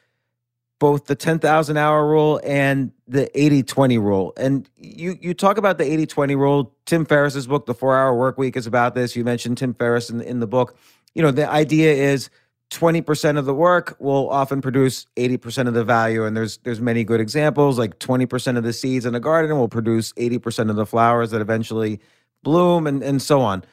both 0.79 1.07
the 1.07 1.15
10,000 1.15 1.75
hour 1.75 2.07
rule 2.07 2.39
and 2.43 2.91
the 3.07 3.29
80 3.37 3.63
20 3.63 3.97
rule. 3.97 4.33
And 4.37 4.69
you, 4.77 5.17
you 5.19 5.33
talk 5.33 5.57
about 5.57 5.77
the 5.77 5.83
80 5.83 6.05
20 6.05 6.35
rule. 6.35 6.73
Tim 6.85 7.05
Ferriss's 7.05 7.47
book, 7.47 7.65
The 7.65 7.73
Four 7.73 7.97
Hour 7.97 8.15
Work 8.15 8.37
Week, 8.37 8.55
is 8.55 8.65
about 8.65 8.95
this. 8.95 9.15
You 9.15 9.25
mentioned 9.25 9.57
Tim 9.57 9.73
Ferriss 9.73 10.09
in, 10.09 10.21
in 10.21 10.39
the 10.39 10.47
book. 10.47 10.77
You 11.13 11.21
know, 11.21 11.31
the 11.31 11.49
idea 11.49 11.93
is 11.93 12.29
20% 12.71 13.37
of 13.37 13.45
the 13.45 13.53
work 13.53 13.97
will 13.99 14.29
often 14.29 14.61
produce 14.61 15.05
80% 15.17 15.67
of 15.67 15.73
the 15.73 15.83
value. 15.83 16.23
And 16.23 16.37
there's 16.37 16.57
there's 16.59 16.79
many 16.79 17.03
good 17.03 17.19
examples, 17.19 17.77
like 17.77 17.99
20% 17.99 18.57
of 18.57 18.63
the 18.63 18.73
seeds 18.73 19.05
in 19.05 19.15
a 19.15 19.19
garden 19.19 19.57
will 19.57 19.67
produce 19.67 20.13
80% 20.13 20.69
of 20.69 20.77
the 20.77 20.85
flowers 20.85 21.31
that 21.31 21.41
eventually 21.41 21.99
bloom 22.43 22.87
and, 22.87 23.03
and 23.03 23.21
so 23.21 23.41
on. 23.41 23.63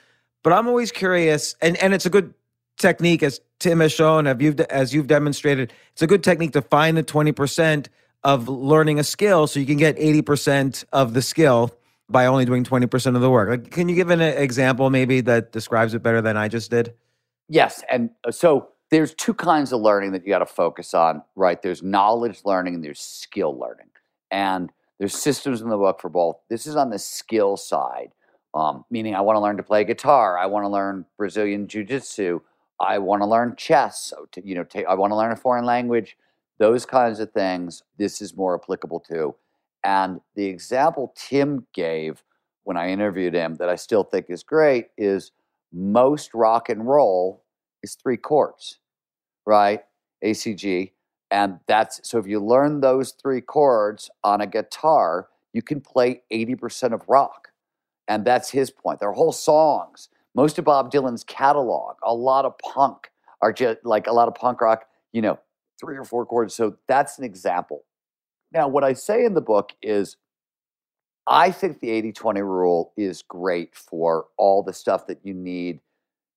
But 0.43 0.53
I'm 0.53 0.67
always 0.67 0.93
curious, 0.93 1.55
and, 1.61 1.77
and 1.77 1.93
it's 1.93 2.07
a 2.07 2.11
good 2.11 2.33
technique 2.77 3.23
as 3.23 3.41
Tim 3.59 3.81
has 3.81 3.93
shown, 3.93 4.27
have 4.27 4.43
you've, 4.43 4.61
as 4.61 4.95
you've 4.95 5.07
demonstrated, 5.07 5.73
it's 5.93 6.03
a 6.03 6.07
good 6.07 6.23
technique 6.23 6.53
to 6.53 6.63
find 6.63 6.97
the 6.97 7.03
20% 7.03 7.89
of 8.23 8.49
learning 8.49 8.99
a 8.99 9.05
skill 9.05 9.47
so 9.47 9.61
you 9.61 9.67
can 9.67 9.77
get 9.77 9.97
80% 9.97 10.85
of 10.93 11.15
the 11.15 11.23
skill 11.23 11.75
by 12.09 12.27
only 12.27 12.45
doing 12.45 12.65
20% 12.65 13.15
of 13.15 13.21
the 13.21 13.31
work. 13.31 13.49
Like, 13.49 13.71
can 13.71 13.89
you 13.89 13.95
give 13.95 14.11
an 14.11 14.21
example 14.21 14.91
maybe 14.91 15.21
that 15.23 15.53
describes 15.53 15.95
it 15.95 16.03
better 16.03 16.21
than 16.21 16.37
I 16.37 16.49
just 16.49 16.71
did? 16.71 16.95
Yes. 17.49 17.83
And 17.91 18.11
uh, 18.25 18.31
so 18.31 18.69
there's 18.91 19.15
two 19.15 19.35
kinds 19.35 19.73
of 19.73 19.81
learning 19.81 20.13
that 20.13 20.25
you 20.25 20.29
got 20.29 20.41
to 20.41 20.47
focus 20.47 20.95
on, 20.95 21.23
right? 21.35 21.61
There's 21.61 21.83
knowledge 21.83 22.41
learning 22.45 22.75
and 22.75 22.85
there's 22.85 23.01
skill 23.01 23.59
learning. 23.59 23.89
And 24.31 24.71
there's 24.99 25.15
systems 25.15 25.61
in 25.61 25.69
the 25.69 25.77
book 25.77 26.01
for 26.01 26.09
both. 26.09 26.37
This 26.49 26.67
is 26.67 26.77
on 26.77 26.91
the 26.91 26.99
skill 26.99 27.57
side, 27.57 28.13
um, 28.55 28.85
meaning 28.91 29.15
I 29.15 29.21
want 29.21 29.37
to 29.37 29.41
learn 29.41 29.57
to 29.59 29.63
play 29.63 29.85
guitar, 29.85 30.39
I 30.39 30.47
want 30.47 30.65
to 30.65 30.69
learn 30.69 31.05
Brazilian 31.19 31.69
jiu 31.69 31.85
jitsu, 31.85 32.41
I 32.81 32.99
want 32.99 33.23
to 33.23 33.27
learn 33.27 33.55
chess. 33.57 34.13
You 34.43 34.55
know, 34.57 34.67
I 34.89 34.95
want 34.95 35.11
to 35.11 35.17
learn 35.17 35.33
a 35.33 35.37
foreign 35.37 35.65
language. 35.65 36.17
Those 36.59 36.87
kinds 36.87 37.21
of 37.21 37.33
things. 37.33 37.83
This 37.99 38.21
is 38.21 38.37
more 38.37 38.55
applicable 38.61 39.01
to. 39.09 39.35
And 39.85 40.21
the 40.35 40.47
example 40.47 41.15
Tim 41.17 41.67
gave 41.73 42.23
when 42.65 42.77
I 42.77 42.91
interviewed 42.91 43.35
him 43.35 43.55
that 43.57 43.69
I 43.69 43.77
still 43.77 44.03
think 44.03 44.27
is 44.29 44.43
great 44.43 44.89
is 44.99 45.33
most 45.73 46.35
rock 46.35 46.69
and 46.69 46.87
roll 46.87 47.45
is 47.83 47.95
three 47.95 48.17
chords, 48.17 48.79
right? 49.47 49.83
ACG. 50.25 50.93
And 51.31 51.61
that's 51.67 52.01
so 52.09 52.19
if 52.19 52.27
you 52.27 52.41
learn 52.41 52.81
those 52.81 53.13
three 53.13 53.41
chords 53.41 54.11
on 54.25 54.41
a 54.41 54.47
guitar, 54.47 55.29
you 55.53 55.63
can 55.63 55.81
play 55.81 56.23
80% 56.33 56.93
of 56.93 57.09
rock. 57.09 57.49
And 58.09 58.25
that's 58.25 58.51
his 58.51 58.71
point. 58.71 59.01
There 59.01 59.09
are 59.09 59.15
whole 59.15 59.33
songs 59.33 60.09
most 60.37 60.59
of 60.59 60.67
Bob 60.67 60.93
Dylan's 60.93 61.25
catalog, 61.25 61.97
a 62.05 62.15
lot 62.15 62.45
of 62.45 62.57
punk 62.59 63.11
are 63.41 63.53
just 63.53 63.79
like 63.85 64.07
a 64.07 64.13
lot 64.13 64.29
of 64.29 64.35
punk 64.35 64.61
rock, 64.61 64.85
you 65.13 65.23
know, 65.23 65.39
three 65.81 65.97
or 65.97 66.05
four 66.05 66.27
chords. 66.27 66.55
So 66.55 66.77
that's 66.87 67.19
an 67.19 67.25
example. 67.25 67.85
Now, 68.53 68.69
what 68.69 68.85
I 68.85 68.93
say 68.93 69.25
in 69.25 69.33
the 69.33 69.41
book 69.41 69.73
is 69.83 70.19
I 71.27 71.51
think 71.51 71.81
the 71.81 71.91
80 71.91 72.13
20 72.13 72.43
rule 72.43 72.93
is 72.99 73.23
great 73.23 73.75
for 73.75 74.27
all 74.37 74.63
the 74.63 74.75
stuff 74.75 75.07
that 75.07 75.21
you 75.25 75.33
need 75.33 75.81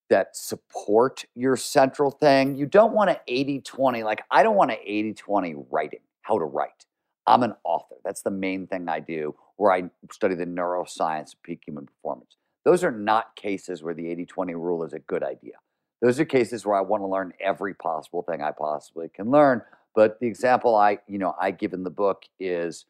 that 0.10 0.36
support 0.36 1.26
your 1.36 1.58
central 1.58 2.10
thing. 2.10 2.56
You 2.56 2.66
don't 2.66 2.94
want 2.94 3.10
an 3.10 3.18
80 3.28 3.62
20, 3.62 4.04
like, 4.04 4.24
I 4.32 4.44
don't 4.44 4.56
want 4.56 4.72
an 4.72 4.78
80 4.84 5.14
20 5.14 5.56
writing, 5.70 6.00
how 6.22 6.40
to 6.40 6.46
write. 6.46 6.86
I'm 7.28 7.44
an 7.44 7.54
author. 7.64 7.96
That's 8.04 8.22
the 8.22 8.32
main 8.32 8.66
thing 8.66 8.88
I 8.88 9.02
do, 9.02 9.36
where 9.58 9.72
I 9.72 9.84
study 10.12 10.36
the 10.36 10.46
neuroscience 10.46 11.34
of 11.34 11.44
peak 11.44 11.62
human 11.68 11.86
performance. 11.86 12.39
Those 12.66 12.84
are 12.84 12.92
not 12.92 13.36
cases 13.36 13.82
where 13.84 13.94
the 13.94 14.08
80 14.08 14.26
20 14.26 14.56
rule 14.56 14.84
is 14.84 14.94
a 14.94 15.00
good 15.00 15.24
idea. 15.24 15.54
Those 16.02 16.20
are 16.20 16.26
cases 16.26 16.66
where 16.66 16.76
I 16.76 16.82
want 16.82 17.04
to 17.04 17.08
learn 17.08 17.34
every 17.42 17.74
possible 17.74 18.22
thing 18.24 18.42
I 18.42 18.52
possibly 18.52 19.10
can 19.10 19.32
learn. 19.32 19.62
But 19.96 20.20
the 20.20 20.28
example 20.28 20.76
I, 20.76 21.00
you 21.08 21.18
know, 21.18 21.36
I 21.40 21.52
give 21.52 21.74
in 21.74 21.84
the 21.84 21.90
book 21.90 22.24
is 22.40 22.86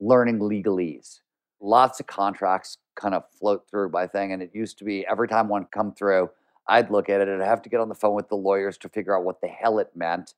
learning 0.00 0.38
legalese. 0.38 1.20
Lots 1.60 2.00
of 2.00 2.06
contracts 2.06 2.78
kind 2.94 3.14
of 3.14 3.24
float 3.38 3.68
through 3.68 3.90
by 3.90 4.06
thing, 4.06 4.32
and 4.32 4.42
it 4.42 4.50
used 4.52 4.78
to 4.78 4.84
be 4.84 5.06
every 5.06 5.28
time 5.28 5.48
one 5.48 5.66
come 5.72 5.92
through, 5.92 6.30
I'd 6.68 6.90
look 6.90 7.08
at 7.08 7.20
it 7.20 7.28
and 7.28 7.42
I'd 7.42 7.48
have 7.48 7.62
to 7.62 7.68
get 7.68 7.80
on 7.80 7.88
the 7.88 7.94
phone 7.94 8.14
with 8.14 8.28
the 8.28 8.36
lawyers 8.36 8.78
to 8.78 8.88
figure 8.88 9.16
out 9.16 9.24
what 9.24 9.40
the 9.40 9.48
hell 9.48 9.78
it 9.78 9.90
meant. 9.94 10.34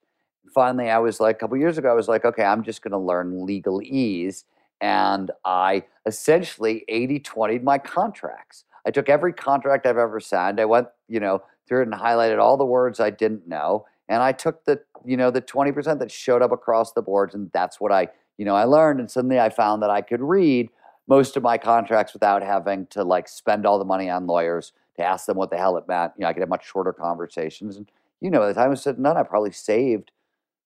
Finally, 0.54 0.90
I 0.90 0.98
was 0.98 1.20
like, 1.20 1.36
a 1.36 1.38
couple 1.38 1.56
years 1.56 1.78
ago, 1.78 1.90
I 1.90 1.94
was 1.94 2.08
like, 2.08 2.24
okay, 2.24 2.44
I'm 2.44 2.62
just 2.62 2.82
going 2.82 2.92
to 2.92 2.98
learn 2.98 3.46
legalese. 3.46 4.44
And 4.80 5.30
I 5.44 5.84
essentially 6.06 6.84
80 6.88 7.20
20 7.20 7.58
my 7.60 7.78
contracts. 7.78 8.64
I 8.86 8.90
took 8.90 9.08
every 9.08 9.32
contract 9.32 9.86
I've 9.86 9.98
ever 9.98 10.20
signed. 10.20 10.60
I 10.60 10.64
went, 10.64 10.88
you 11.08 11.20
know, 11.20 11.42
through 11.66 11.82
it 11.82 11.88
and 11.88 11.94
highlighted 11.94 12.40
all 12.40 12.56
the 12.56 12.64
words 12.64 13.00
I 13.00 13.10
didn't 13.10 13.48
know. 13.48 13.86
And 14.08 14.22
I 14.22 14.32
took 14.32 14.64
the, 14.64 14.80
you 15.04 15.16
know, 15.16 15.30
the 15.30 15.40
20% 15.40 15.98
that 15.98 16.10
showed 16.10 16.42
up 16.42 16.52
across 16.52 16.92
the 16.92 17.02
boards. 17.02 17.34
And 17.34 17.50
that's 17.52 17.80
what 17.80 17.92
I, 17.92 18.08
you 18.36 18.44
know, 18.44 18.54
I 18.54 18.64
learned. 18.64 19.00
And 19.00 19.10
suddenly 19.10 19.40
I 19.40 19.48
found 19.48 19.82
that 19.82 19.90
I 19.90 20.02
could 20.02 20.20
read 20.20 20.68
most 21.06 21.36
of 21.36 21.42
my 21.42 21.56
contracts 21.58 22.12
without 22.12 22.42
having 22.42 22.86
to 22.88 23.02
like 23.04 23.28
spend 23.28 23.66
all 23.66 23.78
the 23.78 23.84
money 23.84 24.10
on 24.10 24.26
lawyers 24.26 24.72
to 24.96 25.02
ask 25.02 25.26
them 25.26 25.36
what 25.36 25.50
the 25.50 25.56
hell 25.56 25.76
it 25.76 25.88
meant. 25.88 26.12
You 26.16 26.22
know, 26.22 26.28
I 26.28 26.32
could 26.32 26.40
have 26.40 26.48
much 26.48 26.66
shorter 26.66 26.92
conversations. 26.92 27.76
And, 27.76 27.90
you 28.20 28.30
know, 28.30 28.40
by 28.40 28.48
the 28.48 28.54
time 28.54 28.70
I 28.70 28.74
said 28.74 28.98
none, 28.98 29.16
I 29.16 29.22
probably 29.22 29.52
saved 29.52 30.10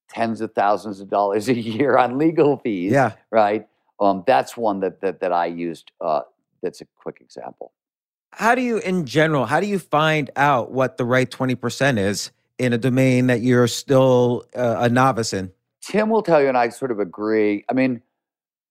tens 0.08 0.40
of 0.40 0.52
thousands 0.54 1.00
of 1.00 1.08
dollars 1.08 1.48
a 1.48 1.54
year 1.54 1.96
on 1.96 2.18
legal 2.18 2.56
fees. 2.56 2.92
Yeah. 2.92 3.12
Right. 3.30 3.68
Um, 4.00 4.24
that's 4.26 4.56
one 4.56 4.80
that, 4.80 5.00
that, 5.00 5.20
that 5.20 5.32
I 5.32 5.46
used. 5.46 5.92
Uh, 6.00 6.22
that's 6.62 6.80
a 6.80 6.86
quick 7.00 7.20
example 7.20 7.72
how 8.32 8.54
do 8.54 8.62
you 8.62 8.78
in 8.78 9.06
general 9.06 9.46
how 9.46 9.60
do 9.60 9.66
you 9.66 9.78
find 9.78 10.30
out 10.36 10.70
what 10.70 10.96
the 10.96 11.04
right 11.04 11.30
20% 11.30 11.98
is 11.98 12.30
in 12.58 12.72
a 12.72 12.78
domain 12.78 13.28
that 13.28 13.40
you're 13.40 13.68
still 13.68 14.44
uh, 14.54 14.76
a 14.80 14.88
novice 14.88 15.32
in? 15.32 15.52
Tim 15.80 16.10
will 16.10 16.22
tell 16.22 16.40
you 16.40 16.48
and 16.48 16.56
i 16.56 16.68
sort 16.68 16.90
of 16.90 16.98
agree. 16.98 17.64
I 17.68 17.72
mean 17.72 18.02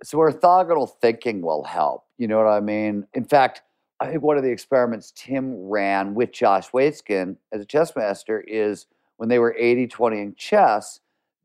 so 0.04 0.18
orthogonal 0.20 0.90
thinking 1.02 1.42
will 1.42 1.64
help 1.64 2.06
you 2.18 2.28
know 2.28 2.38
what 2.38 2.48
i 2.48 2.60
mean? 2.60 3.08
In 3.14 3.26
fact 3.26 3.62
i 4.00 4.08
think 4.08 4.22
one 4.22 4.38
of 4.38 4.44
the 4.44 4.52
experiments 4.52 5.12
tim 5.16 5.54
ran 5.68 6.14
with 6.14 6.32
josh 6.32 6.70
waitzkin 6.70 7.36
as 7.52 7.62
a 7.62 7.66
chess 7.66 7.96
master 7.96 8.42
is 8.42 8.86
when 9.18 9.30
they 9.30 9.40
were 9.40 9.56
80-20 9.60 10.22
in 10.22 10.36
chess 10.36 11.00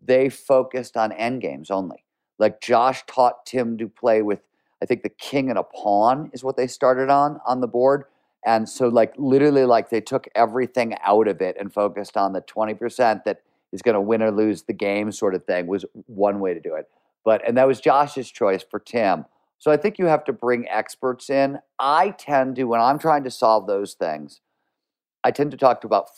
they 0.05 0.29
focused 0.29 0.97
on 0.97 1.13
endgames 1.13 1.71
only. 1.71 2.05
Like 2.39 2.61
josh 2.61 3.05
taught 3.07 3.47
tim 3.47 3.79
to 3.79 3.89
play 3.89 4.23
with 4.23 4.41
I 4.83 4.87
think 4.87 5.05
the 5.05 5.09
king 5.09 5.49
and 5.49 5.59
a 5.59 5.63
pawn 5.63 6.31
is 6.33 6.43
what 6.43 6.57
they 6.57 6.67
started 6.67 7.09
on 7.09 7.41
on 7.47 7.61
the 7.61 7.69
board. 7.69 8.05
And 8.45 8.69
so, 8.69 8.89
like, 8.89 9.15
literally, 9.17 9.65
like, 9.65 9.89
they 9.89 10.01
took 10.01 10.27
everything 10.35 10.97
out 11.05 11.29
of 11.29 11.41
it 11.41 11.57
and 11.61 11.73
focused 11.73 12.17
on 12.17 12.33
the 12.33 12.43
20% 12.43 13.23
that 13.23 13.43
is 13.73 13.83
going 13.83 13.95
to 13.95 14.01
win 14.01 14.21
or 14.21 14.33
lose 14.33 14.63
the 14.63 14.73
game, 14.73 15.13
sort 15.13 15.37
of 15.37 15.45
thing, 15.45 15.69
was 15.69 15.85
one 16.07 16.41
way 16.41 16.53
to 16.53 16.61
do 16.61 16.75
it. 16.75 16.89
But, 17.25 17.47
and 17.47 17.57
that 17.57 17.69
was 17.69 17.81
Josh's 17.81 18.29
choice 18.29 18.65
for 18.69 18.81
Tim. 18.81 19.27
So 19.59 19.71
I 19.71 19.77
think 19.77 19.97
you 19.97 20.07
have 20.07 20.25
to 20.25 20.33
bring 20.33 20.69
experts 20.69 21.31
in. 21.31 21.61
I 21.79 22.11
tend 22.11 22.57
to, 22.57 22.65
when 22.65 22.81
I'm 22.81 22.99
trying 22.99 23.23
to 23.23 23.31
solve 23.31 23.69
those 23.69 23.95
things, 23.95 24.41
I 25.23 25.31
tend 25.31 25.53
to 25.53 25.57
talk 25.57 25.81
to 25.83 25.87
about 25.87 26.09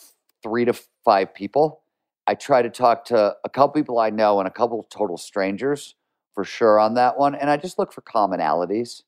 three 0.41 0.65
to 0.65 0.73
five 1.03 1.35
people. 1.35 1.81
I 2.25 2.33
try 2.33 2.63
to 2.63 2.71
talk 2.71 3.05
to 3.05 3.35
a 3.45 3.49
couple 3.49 3.79
people 3.79 3.99
I 3.99 4.09
know 4.09 4.39
and 4.39 4.47
a 4.47 4.51
couple 4.51 4.81
total 4.89 5.17
strangers 5.17 5.93
for 6.35 6.43
sure 6.43 6.79
on 6.79 6.93
that 6.95 7.17
one. 7.17 7.33
And 7.33 7.49
I 7.49 7.57
just 7.57 7.79
look 7.79 7.91
for 7.91 8.01
commonalities. 8.01 9.01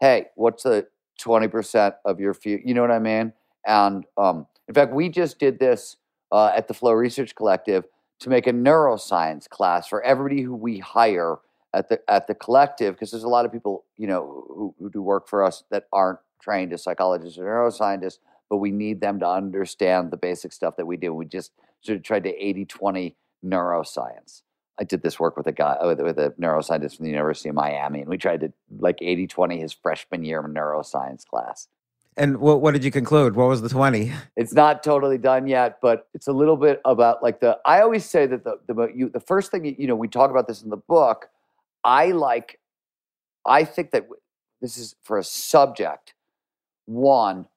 Hey, 0.00 0.26
what's 0.36 0.62
the 0.62 0.86
20% 1.20 1.94
of 2.04 2.20
your 2.20 2.34
fee? 2.34 2.60
You 2.64 2.74
know 2.74 2.82
what 2.82 2.90
I 2.90 2.98
mean? 2.98 3.32
And 3.66 4.04
um, 4.16 4.46
in 4.68 4.74
fact, 4.74 4.92
we 4.92 5.08
just 5.08 5.38
did 5.38 5.58
this 5.58 5.96
uh, 6.30 6.52
at 6.54 6.68
the 6.68 6.74
Flow 6.74 6.92
Research 6.92 7.34
Collective 7.34 7.84
to 8.20 8.30
make 8.30 8.46
a 8.46 8.52
neuroscience 8.52 9.48
class 9.48 9.88
for 9.88 10.02
everybody 10.02 10.42
who 10.42 10.54
we 10.54 10.78
hire 10.78 11.36
at 11.74 11.88
the 11.88 12.00
at 12.10 12.26
the 12.26 12.34
collective 12.34 12.94
because 12.94 13.10
there's 13.10 13.24
a 13.24 13.28
lot 13.28 13.44
of 13.44 13.52
people 13.52 13.84
you 13.96 14.06
know 14.06 14.44
who, 14.48 14.74
who 14.78 14.90
do 14.90 15.02
work 15.02 15.28
for 15.28 15.44
us 15.44 15.64
that 15.70 15.84
aren't 15.92 16.18
trained 16.40 16.72
as 16.72 16.82
psychologists 16.82 17.38
or 17.38 17.44
neuroscientists 17.44 18.18
but 18.48 18.58
we 18.58 18.70
need 18.70 19.00
them 19.00 19.18
to 19.18 19.28
understand 19.28 20.10
the 20.10 20.16
basic 20.16 20.52
stuff 20.52 20.76
that 20.76 20.86
we 20.86 20.96
do 20.96 21.12
we 21.12 21.26
just 21.26 21.52
sort 21.82 21.96
of 21.96 22.02
tried 22.02 22.24
to 22.24 22.32
80-20 22.32 23.14
neuroscience 23.44 24.42
I 24.78 24.84
did 24.84 25.02
this 25.02 25.18
work 25.18 25.36
with 25.36 25.46
a 25.46 25.52
guy 25.52 25.76
with, 25.82 26.00
with, 26.00 26.18
a 26.18 26.30
neuroscientist 26.40 26.96
from 26.96 27.04
the 27.04 27.10
University 27.10 27.48
of 27.48 27.54
Miami, 27.54 28.00
and 28.00 28.08
we 28.08 28.18
tried 28.18 28.40
to 28.40 28.52
like 28.78 28.98
80 29.00 29.26
20 29.26 29.58
his 29.58 29.72
freshman 29.72 30.24
year 30.24 30.42
neuroscience 30.42 31.26
class. 31.26 31.68
And 32.18 32.38
what, 32.38 32.62
what 32.62 32.72
did 32.72 32.82
you 32.82 32.90
conclude? 32.90 33.36
What 33.36 33.48
was 33.48 33.60
the 33.60 33.68
20? 33.68 34.10
It's 34.36 34.54
not 34.54 34.82
totally 34.82 35.18
done 35.18 35.46
yet, 35.46 35.78
but 35.82 36.08
it's 36.14 36.26
a 36.26 36.32
little 36.32 36.56
bit 36.56 36.80
about 36.84 37.22
like 37.22 37.40
the. 37.40 37.58
I 37.64 37.80
always 37.80 38.04
say 38.04 38.26
that 38.26 38.44
the 38.44 38.58
the 38.66 38.88
you, 38.94 39.08
the 39.10 39.20
first 39.20 39.50
thing 39.50 39.76
you 39.78 39.86
know 39.86 39.96
we 39.96 40.08
talk 40.08 40.30
about 40.30 40.46
this 40.48 40.62
in 40.62 40.70
the 40.70 40.76
book. 40.76 41.28
I 41.84 42.12
like. 42.12 42.58
I 43.44 43.64
think 43.64 43.92
that 43.92 44.06
this 44.60 44.76
is 44.76 44.96
for 45.02 45.18
a 45.18 45.24
subject. 45.24 46.14
One, 46.86 47.48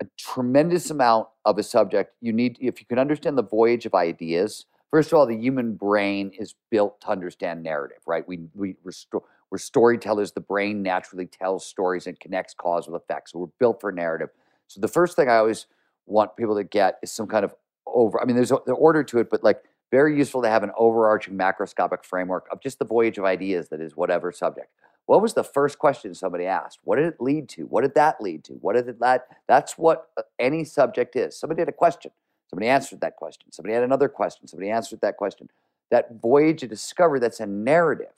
a 0.00 0.06
tremendous 0.18 0.90
amount 0.90 1.28
of 1.44 1.58
a 1.58 1.62
subject. 1.62 2.14
You 2.20 2.32
need 2.32 2.56
if 2.60 2.80
you 2.80 2.86
can 2.86 2.98
understand 2.98 3.36
the 3.36 3.42
voyage 3.42 3.84
of 3.84 3.94
ideas 3.94 4.64
First 4.94 5.12
of 5.12 5.18
all, 5.18 5.26
the 5.26 5.36
human 5.36 5.74
brain 5.74 6.30
is 6.38 6.54
built 6.70 7.00
to 7.00 7.08
understand 7.08 7.64
narrative, 7.64 7.98
right? 8.06 8.22
We 8.28 8.46
we 8.54 8.76
restore, 8.84 9.24
We're 9.50 9.58
storytellers. 9.58 10.30
The 10.30 10.40
brain 10.40 10.84
naturally 10.84 11.26
tells 11.26 11.66
stories 11.66 12.06
and 12.06 12.20
connects 12.20 12.54
cause 12.54 12.86
with 12.86 13.02
effect. 13.02 13.30
So 13.30 13.40
we're 13.40 13.46
built 13.58 13.80
for 13.80 13.90
narrative. 13.90 14.28
So 14.68 14.80
the 14.80 14.86
first 14.86 15.16
thing 15.16 15.28
I 15.28 15.38
always 15.38 15.66
want 16.06 16.36
people 16.36 16.54
to 16.54 16.62
get 16.62 17.00
is 17.02 17.10
some 17.10 17.26
kind 17.26 17.44
of 17.44 17.56
over. 17.88 18.22
I 18.22 18.24
mean, 18.24 18.36
there's 18.36 18.50
the 18.50 18.74
order 18.74 19.02
to 19.02 19.18
it, 19.18 19.30
but 19.30 19.42
like 19.42 19.64
very 19.90 20.16
useful 20.16 20.42
to 20.42 20.48
have 20.48 20.62
an 20.62 20.70
overarching 20.78 21.36
macroscopic 21.36 22.04
framework 22.04 22.46
of 22.52 22.60
just 22.60 22.78
the 22.78 22.84
voyage 22.84 23.18
of 23.18 23.24
ideas 23.24 23.70
that 23.70 23.80
is 23.80 23.96
whatever 23.96 24.30
subject. 24.30 24.68
What 25.06 25.20
was 25.20 25.34
the 25.34 25.42
first 25.42 25.80
question 25.80 26.14
somebody 26.14 26.46
asked? 26.46 26.78
What 26.84 26.98
did 26.98 27.06
it 27.06 27.20
lead 27.20 27.48
to? 27.48 27.62
What 27.62 27.80
did 27.80 27.96
that 27.96 28.20
lead 28.20 28.44
to? 28.44 28.52
What 28.52 28.76
did 28.76 29.00
that? 29.00 29.26
That's 29.48 29.76
what 29.76 30.10
uh, 30.16 30.22
any 30.38 30.62
subject 30.62 31.16
is. 31.16 31.36
Somebody 31.36 31.62
had 31.62 31.68
a 31.68 31.72
question. 31.72 32.12
Somebody 32.48 32.68
answered 32.68 33.00
that 33.00 33.16
question. 33.16 33.50
Somebody 33.52 33.74
had 33.74 33.82
another 33.82 34.08
question. 34.08 34.46
Somebody 34.46 34.70
answered 34.70 35.00
that 35.00 35.16
question. 35.16 35.48
That 35.90 36.20
voyage 36.20 36.62
of 36.62 36.70
discovery, 36.70 37.20
that's 37.20 37.40
a 37.40 37.46
narrative. 37.46 38.12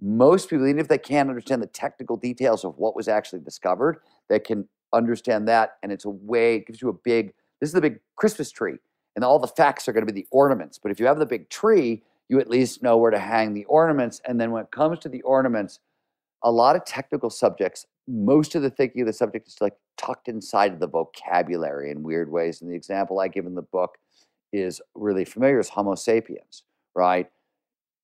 Most 0.00 0.50
people, 0.50 0.66
even 0.66 0.78
if 0.78 0.88
they 0.88 0.98
can't 0.98 1.28
understand 1.28 1.62
the 1.62 1.66
technical 1.66 2.16
details 2.16 2.64
of 2.64 2.76
what 2.78 2.94
was 2.94 3.08
actually 3.08 3.40
discovered, 3.40 3.98
they 4.28 4.38
can 4.38 4.68
understand 4.92 5.48
that. 5.48 5.76
And 5.82 5.90
it's 5.90 6.04
a 6.04 6.10
way, 6.10 6.56
it 6.56 6.66
gives 6.66 6.82
you 6.82 6.88
a 6.88 6.92
big, 6.92 7.32
this 7.60 7.68
is 7.68 7.74
the 7.74 7.80
big 7.80 8.00
Christmas 8.16 8.50
tree. 8.50 8.76
And 9.14 9.24
all 9.24 9.38
the 9.38 9.48
facts 9.48 9.88
are 9.88 9.92
going 9.92 10.06
to 10.06 10.12
be 10.12 10.20
the 10.20 10.28
ornaments. 10.30 10.78
But 10.78 10.92
if 10.92 11.00
you 11.00 11.06
have 11.06 11.18
the 11.18 11.26
big 11.26 11.48
tree, 11.48 12.02
you 12.28 12.38
at 12.40 12.50
least 12.50 12.82
know 12.82 12.98
where 12.98 13.10
to 13.10 13.18
hang 13.18 13.54
the 13.54 13.64
ornaments. 13.64 14.20
And 14.26 14.38
then 14.38 14.50
when 14.50 14.64
it 14.64 14.70
comes 14.70 14.98
to 15.00 15.08
the 15.08 15.22
ornaments, 15.22 15.80
a 16.42 16.50
lot 16.50 16.76
of 16.76 16.84
technical 16.84 17.30
subjects, 17.30 17.86
most 18.08 18.54
of 18.54 18.62
the 18.62 18.70
thinking 18.70 19.02
of 19.02 19.06
the 19.06 19.12
subject 19.12 19.48
is 19.48 19.60
like 19.60 19.74
tucked 19.96 20.28
inside 20.28 20.72
of 20.72 20.80
the 20.80 20.86
vocabulary 20.86 21.90
in 21.90 22.02
weird 22.02 22.30
ways. 22.30 22.60
And 22.60 22.70
the 22.70 22.74
example 22.74 23.20
I 23.20 23.28
give 23.28 23.46
in 23.46 23.54
the 23.54 23.62
book 23.62 23.98
is 24.52 24.80
really 24.94 25.24
familiar 25.24 25.58
is 25.58 25.68
Homo 25.68 25.94
sapiens, 25.94 26.62
right? 26.94 27.28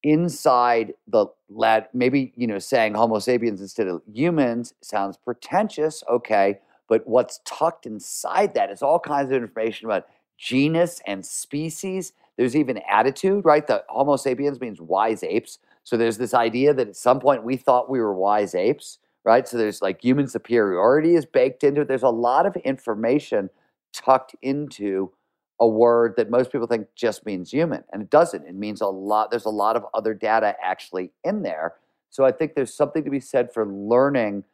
Inside 0.03 0.95
the 1.07 1.27
lad, 1.49 1.89
maybe 1.95 2.33
you 2.37 2.47
know, 2.47 2.59
saying 2.59 2.95
Homo 2.95 3.21
sapiens 3.21 3.61
instead 3.61 3.87
of 3.87 4.03
humans 4.13 4.75
sounds 4.83 5.17
pretentious, 5.17 6.03
okay, 6.11 6.59
but 6.89 7.07
what's 7.07 7.41
tucked 7.45 7.87
inside 7.87 8.55
that 8.55 8.71
is 8.71 8.83
all 8.83 8.99
kinds 8.99 9.31
of 9.31 9.37
information 9.37 9.87
about 9.87 10.07
genus 10.37 11.01
and 11.07 11.25
species. 11.25 12.13
There's 12.37 12.57
even 12.57 12.81
attitude, 12.91 13.45
right? 13.45 13.67
The 13.67 13.85
Homo 13.89 14.17
sapiens 14.17 14.61
means 14.61 14.81
wise 14.81 15.23
apes. 15.23 15.59
So 15.85 15.97
there's 15.97 16.19
this 16.19 16.35
idea 16.35 16.75
that 16.75 16.89
at 16.89 16.97
some 16.97 17.21
point 17.21 17.45
we 17.45 17.57
thought 17.57 17.91
we 17.91 18.01
were 18.01 18.15
wise 18.15 18.55
apes, 18.55 18.99
right? 19.25 19.47
So 19.47 19.57
there's 19.57 19.83
like 19.83 20.03
human 20.03 20.29
superiority 20.29 21.15
is 21.15 21.27
baked 21.27 21.65
into 21.65 21.83
it. 21.83 21.89
There's 21.89 22.03
a 22.03 22.09
lot 22.09 22.47
of 22.47 22.57
information 22.57 23.51
tucked 23.93 24.35
into 24.43 25.13
a 25.61 25.67
word 25.67 26.15
that 26.17 26.31
most 26.31 26.51
people 26.51 26.67
think 26.67 26.89
just 26.97 27.25
means 27.25 27.53
human, 27.53 27.85
and 27.93 28.03
it 28.03 28.11
doesn't. 28.11 28.47
It 28.47 28.55
means 28.55 28.81
a 28.81 28.87
lot. 28.87 29.31
There's 29.31 29.45
a 29.45 29.51
lot 29.51 29.77
of 29.77 29.85
other 29.95 30.15
data 30.15 30.57
actually 30.63 31.13
in 31.25 31.43
there. 31.43 31.75
So 32.11 32.25
I 32.25 32.33
think 32.33 32.55
there's 32.55 32.75
something 32.75 33.05
to 33.05 33.11
be 33.11 33.21
said 33.21 33.53
for 33.55 33.67
learning 33.67 34.45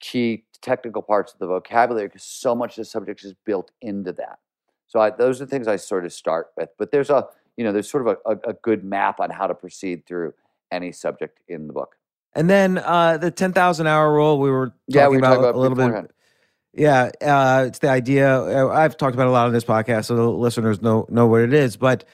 key 0.00 0.44
technical 0.62 1.02
parts 1.02 1.32
of 1.32 1.38
the 1.38 1.46
vocabulary 1.46 2.06
because 2.06 2.22
so 2.22 2.54
much 2.54 2.72
of 2.72 2.76
the 2.76 2.84
subject 2.84 3.24
is 3.24 3.34
built 3.44 3.70
into 3.80 4.12
that. 4.12 4.38
So 4.86 5.00
I, 5.00 5.10
those 5.10 5.40
are 5.42 5.46
things 5.46 5.68
I 5.68 5.76
sort 5.76 6.04
of 6.04 6.12
start 6.12 6.48
with. 6.56 6.68
But 6.78 6.92
there's 6.92 7.10
a 7.10 7.26
you 7.56 7.64
know 7.64 7.72
there's 7.72 7.90
sort 7.90 8.06
of 8.06 8.16
a, 8.24 8.30
a, 8.30 8.50
a 8.50 8.52
good 8.54 8.84
map 8.84 9.20
on 9.20 9.30
how 9.30 9.46
to 9.46 9.54
proceed 9.54 10.06
through 10.06 10.34
any 10.70 10.92
subject 10.92 11.40
in 11.48 11.66
the 11.66 11.72
book. 11.72 11.96
And 12.36 12.50
then 12.50 12.76
uh, 12.76 13.16
the 13.16 13.30
10,000 13.30 13.86
hour 13.86 14.12
rule, 14.12 14.38
we 14.38 14.50
were 14.50 14.66
talking 14.66 14.76
yeah, 14.88 15.08
we 15.08 15.16
about, 15.16 15.38
about 15.38 15.54
a 15.54 15.58
little 15.58 15.74
beforehand. 15.74 16.08
bit. 16.08 16.82
Yeah, 16.82 17.10
uh, 17.22 17.64
it's 17.66 17.78
the 17.78 17.88
idea. 17.88 18.38
uh, 18.38 18.68
I've 18.68 18.98
talked 18.98 19.14
about 19.14 19.26
a 19.26 19.30
lot 19.30 19.46
on 19.46 19.54
this 19.54 19.64
podcast, 19.64 20.04
so 20.04 20.16
the 20.16 20.28
listeners 20.28 20.82
know 20.82 21.06
know 21.08 21.26
what 21.26 21.40
it 21.40 21.54
is. 21.54 21.78
But 21.78 22.04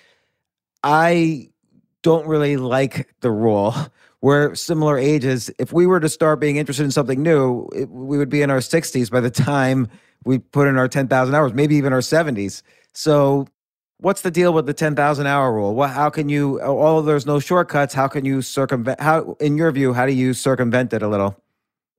I 0.85 1.51
don't 2.03 2.29
really 2.29 2.57
like 2.57 3.13
the 3.21 3.33
rule. 3.33 3.75
We're 4.21 4.55
similar 4.55 4.97
ages. 4.97 5.51
If 5.59 5.73
we 5.73 5.85
were 5.85 5.99
to 5.99 6.09
start 6.09 6.39
being 6.39 6.57
interested 6.57 6.85
in 6.85 6.93
something 6.93 7.21
new, 7.21 7.67
it, 7.75 7.91
we 7.91 8.17
would 8.17 8.29
be 8.29 8.41
in 8.41 8.51
our 8.51 8.59
60s 8.59 9.11
by 9.11 9.19
the 9.19 9.33
time 9.33 9.89
we 10.25 10.39
put 10.39 10.69
in 10.69 10.77
our 10.77 10.87
10,000 10.87 11.35
hours, 11.35 11.53
maybe 11.53 11.75
even 11.75 11.93
our 11.93 11.99
70s. 11.99 12.63
So 12.93 13.49
what's 14.03 14.21
the 14.21 14.31
deal 14.31 14.53
with 14.53 14.67
the 14.67 14.75
10,000 14.75 15.27
hour 15.27 15.53
rule? 15.53 15.75
What, 15.75 15.91
how 15.91 16.11
can 16.11 16.29
you, 16.29 16.61
although 16.61 17.03
there's 17.03 17.25
no 17.25 17.39
shortcuts, 17.39 17.95
how 17.95 18.09
can 18.09 18.25
you 18.25 18.43
circumvent, 18.43 19.01
how, 19.01 19.37
in 19.41 19.57
your 19.57 19.71
view, 19.71 19.93
how 19.93 20.07
do 20.07 20.13
you 20.13 20.35
circumvent 20.35 20.93
it 20.93 21.03
a 21.03 21.09
little? 21.09 21.41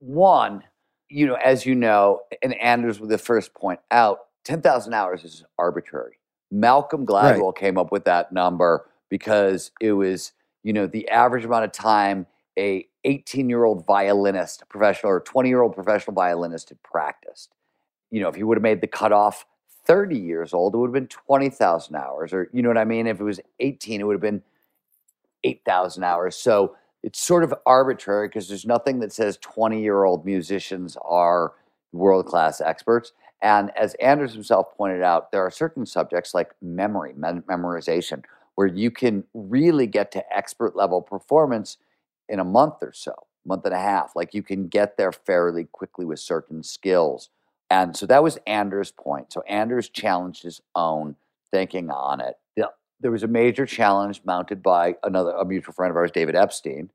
One, 0.00 0.62
you 1.08 1.26
know, 1.26 1.34
as 1.36 1.64
you 1.64 1.74
know, 1.74 2.20
and 2.42 2.54
Anders 2.54 3.00
with 3.00 3.08
the 3.08 3.18
first 3.18 3.54
point 3.54 3.80
out, 3.90 4.26
10,000 4.44 4.92
hours 4.92 5.24
is 5.24 5.44
arbitrary. 5.58 6.18
Malcolm 6.50 7.06
Gladwell 7.06 7.56
came 7.56 7.78
up 7.78 7.90
with 7.90 8.04
that 8.04 8.30
number 8.32 8.88
because 9.08 9.72
it 9.80 9.92
was, 9.92 10.32
you 10.62 10.72
know, 10.72 10.86
the 10.86 11.08
average 11.08 11.44
amount 11.44 11.64
of 11.64 11.72
time 11.72 12.26
a 12.58 12.86
18 13.04 13.48
year 13.48 13.64
old 13.64 13.84
violinist, 13.86 14.62
professional 14.68 15.10
or 15.10 15.20
20 15.20 15.48
year 15.48 15.62
old 15.62 15.74
professional 15.74 16.14
violinist 16.14 16.68
had 16.68 16.80
practiced. 16.82 17.50
You 18.10 18.20
know, 18.20 18.28
if 18.28 18.34
he 18.34 18.42
would 18.42 18.58
have 18.58 18.62
made 18.62 18.80
the 18.80 18.86
cutoff 18.86 19.46
30 19.86 20.18
years 20.18 20.54
old, 20.54 20.74
it 20.74 20.78
would 20.78 20.88
have 20.88 20.94
been 20.94 21.08
20,000 21.08 21.94
hours. 21.96 22.32
Or, 22.32 22.48
you 22.52 22.62
know 22.62 22.68
what 22.68 22.78
I 22.78 22.84
mean? 22.84 23.06
If 23.06 23.20
it 23.20 23.24
was 23.24 23.40
18, 23.60 24.00
it 24.00 24.04
would 24.04 24.14
have 24.14 24.20
been 24.20 24.42
8,000 25.44 26.02
hours. 26.04 26.36
So 26.36 26.76
it's 27.02 27.20
sort 27.20 27.44
of 27.44 27.54
arbitrary 27.66 28.28
because 28.28 28.48
there's 28.48 28.66
nothing 28.66 29.00
that 29.00 29.12
says 29.12 29.38
20 29.42 29.82
year 29.82 30.04
old 30.04 30.24
musicians 30.24 30.96
are 31.02 31.52
world 31.92 32.26
class 32.26 32.60
experts. 32.60 33.12
And 33.42 33.70
as 33.76 33.94
Anders 33.94 34.32
himself 34.32 34.74
pointed 34.76 35.02
out, 35.02 35.30
there 35.30 35.44
are 35.44 35.50
certain 35.50 35.84
subjects 35.84 36.32
like 36.32 36.52
memory, 36.62 37.12
mem- 37.14 37.42
memorization, 37.42 38.24
where 38.54 38.66
you 38.66 38.90
can 38.90 39.24
really 39.34 39.86
get 39.86 40.10
to 40.12 40.34
expert 40.34 40.74
level 40.74 41.02
performance 41.02 41.76
in 42.28 42.40
a 42.40 42.44
month 42.44 42.76
or 42.80 42.92
so, 42.94 43.12
month 43.44 43.66
and 43.66 43.74
a 43.74 43.78
half. 43.78 44.16
Like 44.16 44.32
you 44.32 44.42
can 44.42 44.68
get 44.68 44.96
there 44.96 45.12
fairly 45.12 45.64
quickly 45.64 46.06
with 46.06 46.20
certain 46.20 46.62
skills. 46.62 47.28
And 47.74 47.96
so 47.96 48.06
that 48.06 48.22
was 48.22 48.38
Anders' 48.46 48.92
point. 48.92 49.32
So 49.32 49.42
Anders 49.48 49.88
challenged 49.88 50.44
his 50.44 50.60
own 50.76 51.16
thinking 51.50 51.90
on 51.90 52.20
it. 52.20 52.36
The- 52.56 52.70
There 53.00 53.10
was 53.10 53.24
a 53.24 53.28
major 53.28 53.66
challenge 53.66 54.22
mounted 54.24 54.62
by 54.62 54.94
another 55.02 55.32
a 55.32 55.44
mutual 55.44 55.74
friend 55.74 55.90
of 55.90 55.96
ours, 55.96 56.12
David 56.12 56.36
Epstein, 56.36 56.90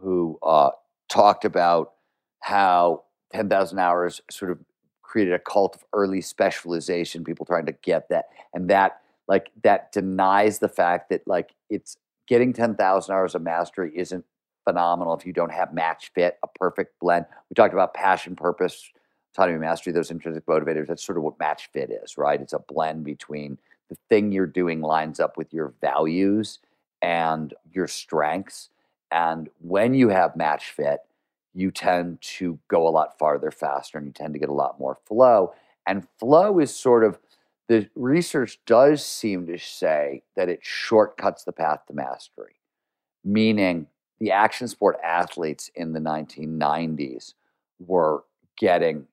who 0.00 0.38
uh, 0.42 0.70
talked 1.10 1.44
about 1.44 1.92
how 2.40 3.02
10,000 3.34 3.78
hours 3.78 4.22
sort 4.30 4.50
of 4.50 4.58
created 5.02 5.34
a 5.34 5.38
cult 5.38 5.76
of 5.76 5.84
early 5.92 6.22
specialization, 6.22 7.24
people 7.24 7.44
trying 7.44 7.66
to 7.66 7.72
get 7.82 8.08
that. 8.08 8.26
And 8.54 8.70
that 8.70 9.00
like 9.28 9.50
that 9.62 9.92
denies 9.92 10.60
the 10.60 10.68
fact 10.68 11.10
that 11.10 11.20
like 11.26 11.50
it's 11.68 11.98
getting 12.26 12.54
10,000 12.54 13.14
hours 13.14 13.34
of 13.34 13.42
mastery 13.42 13.92
isn't 13.94 14.24
phenomenal 14.64 15.14
if 15.14 15.26
you 15.26 15.34
don't 15.34 15.52
have 15.52 15.74
match 15.74 16.10
fit, 16.14 16.38
a 16.42 16.48
perfect 16.48 16.98
blend. 17.00 17.26
We 17.50 17.54
talked 17.54 17.74
about 17.74 17.92
passion, 17.92 18.34
purpose, 18.34 18.90
autonomy, 19.32 19.58
mastery, 19.58 19.92
those 19.92 20.10
intrinsic 20.10 20.46
motivators. 20.46 20.86
That's 20.86 21.04
sort 21.04 21.18
of 21.18 21.24
what 21.24 21.38
match 21.38 21.68
fit 21.72 21.90
is, 21.90 22.18
right? 22.18 22.40
It's 22.40 22.52
a 22.52 22.58
blend 22.58 23.04
between 23.04 23.58
the 23.88 23.96
thing 24.08 24.32
you're 24.32 24.46
doing 24.46 24.80
lines 24.80 25.20
up 25.20 25.36
with 25.36 25.52
your 25.52 25.74
values 25.80 26.58
and 27.00 27.52
your 27.72 27.88
strengths. 27.88 28.70
And 29.10 29.48
when 29.60 29.94
you 29.94 30.08
have 30.08 30.36
match 30.36 30.70
fit, 30.70 31.00
you 31.54 31.70
tend 31.70 32.20
to 32.22 32.58
go 32.68 32.86
a 32.86 32.90
lot 32.90 33.18
farther 33.18 33.50
faster 33.50 33.98
and 33.98 34.06
you 34.06 34.12
tend 34.12 34.32
to 34.32 34.40
get 34.40 34.48
a 34.48 34.54
lot 34.54 34.78
more 34.78 34.98
flow. 35.06 35.52
And 35.86 36.06
flow 36.18 36.58
is 36.58 36.74
sort 36.74 37.04
of 37.04 37.18
the 37.68 37.88
research 37.94 38.58
does 38.66 39.04
seem 39.04 39.46
to 39.46 39.58
say 39.58 40.22
that 40.36 40.48
it 40.48 40.60
shortcuts 40.62 41.44
the 41.44 41.52
path 41.52 41.80
to 41.86 41.94
mastery, 41.94 42.56
meaning 43.24 43.86
the 44.20 44.30
action 44.30 44.68
sport 44.68 44.98
athletes 45.04 45.70
in 45.74 45.92
the 45.92 46.00
1990s 46.00 47.34
were 47.78 48.24
getting 48.56 49.06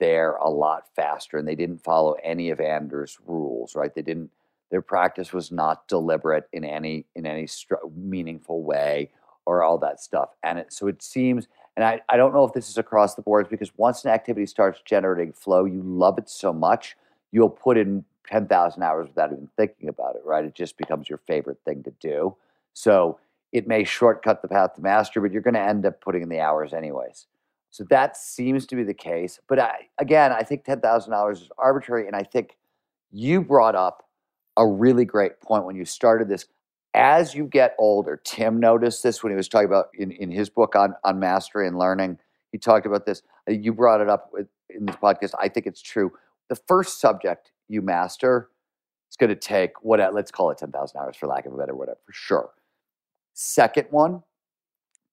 there 0.00 0.34
a 0.36 0.50
lot 0.50 0.84
faster 0.96 1.38
and 1.38 1.46
they 1.46 1.54
didn't 1.54 1.84
follow 1.84 2.16
any 2.24 2.50
of 2.50 2.60
Anders' 2.60 3.18
rules, 3.26 3.76
right? 3.76 3.94
They 3.94 4.02
didn't 4.02 4.30
their 4.70 4.82
practice 4.82 5.32
was 5.32 5.50
not 5.50 5.86
deliberate 5.88 6.48
in 6.52 6.64
any 6.64 7.06
in 7.14 7.26
any 7.26 7.48
meaningful 7.94 8.62
way 8.62 9.10
or 9.46 9.62
all 9.62 9.78
that 9.78 10.00
stuff. 10.00 10.30
And 10.42 10.58
it, 10.60 10.72
so 10.72 10.86
it 10.88 11.02
seems 11.02 11.46
and 11.76 11.84
I, 11.84 12.00
I 12.08 12.16
don't 12.16 12.34
know 12.34 12.44
if 12.44 12.52
this 12.52 12.68
is 12.68 12.78
across 12.78 13.14
the 13.14 13.22
boards 13.22 13.48
because 13.48 13.72
once 13.76 14.04
an 14.04 14.10
activity 14.10 14.46
starts 14.46 14.82
generating 14.84 15.32
flow, 15.32 15.64
you 15.64 15.82
love 15.82 16.18
it 16.18 16.28
so 16.28 16.52
much, 16.52 16.96
you'll 17.32 17.48
put 17.48 17.78
in 17.78 18.04
10,000 18.28 18.82
hours 18.82 19.08
without 19.08 19.32
even 19.32 19.48
thinking 19.56 19.88
about 19.88 20.16
it, 20.16 20.22
right? 20.24 20.44
It 20.44 20.54
just 20.54 20.76
becomes 20.76 21.08
your 21.08 21.20
favorite 21.26 21.58
thing 21.64 21.82
to 21.84 21.92
do. 22.00 22.36
So 22.74 23.18
it 23.52 23.66
may 23.66 23.84
shortcut 23.84 24.42
the 24.42 24.48
path 24.48 24.74
to 24.74 24.82
master, 24.82 25.20
but 25.20 25.32
you're 25.32 25.42
going 25.42 25.54
to 25.54 25.60
end 25.60 25.86
up 25.86 26.00
putting 26.00 26.22
in 26.22 26.28
the 26.28 26.40
hours 26.40 26.72
anyways. 26.72 27.26
So 27.70 27.84
that 27.90 28.16
seems 28.16 28.66
to 28.66 28.76
be 28.76 28.82
the 28.82 28.94
case. 28.94 29.38
But 29.48 29.60
I, 29.60 29.88
again, 29.98 30.32
I 30.32 30.42
think 30.42 30.64
$10,000 30.64 31.32
is 31.32 31.48
arbitrary. 31.56 32.06
And 32.06 32.16
I 32.16 32.22
think 32.24 32.56
you 33.10 33.42
brought 33.42 33.74
up 33.74 34.04
a 34.56 34.66
really 34.66 35.04
great 35.04 35.40
point 35.40 35.64
when 35.64 35.76
you 35.76 35.84
started 35.84 36.28
this. 36.28 36.46
As 36.94 37.34
you 37.34 37.44
get 37.44 37.76
older, 37.78 38.20
Tim 38.24 38.58
noticed 38.58 39.02
this 39.04 39.22
when 39.22 39.30
he 39.32 39.36
was 39.36 39.48
talking 39.48 39.68
about 39.68 39.86
in, 39.96 40.10
in 40.10 40.30
his 40.30 40.50
book 40.50 40.74
on, 40.74 40.94
on 41.04 41.20
mastery 41.20 41.68
and 41.68 41.78
learning. 41.78 42.18
He 42.50 42.58
talked 42.58 42.86
about 42.86 43.06
this. 43.06 43.22
Uh, 43.48 43.52
You 43.52 43.72
brought 43.72 44.00
it 44.00 44.08
up 44.08 44.30
with, 44.32 44.48
in 44.68 44.86
this 44.86 44.96
podcast. 44.96 45.32
I 45.40 45.48
think 45.48 45.66
it's 45.66 45.80
true. 45.80 46.10
The 46.48 46.56
first 46.56 47.00
subject 47.00 47.52
you 47.68 47.80
master, 47.80 48.48
it's 49.08 49.16
going 49.16 49.30
to 49.30 49.36
take 49.36 49.84
what 49.84 50.00
let's 50.12 50.32
call 50.32 50.50
it 50.50 50.58
10,000 50.58 51.00
hours 51.00 51.16
for 51.16 51.28
lack 51.28 51.46
of 51.46 51.54
a 51.54 51.56
better 51.56 51.76
word, 51.76 51.90
for 52.04 52.12
sure. 52.12 52.50
Second 53.34 53.86
one, 53.90 54.24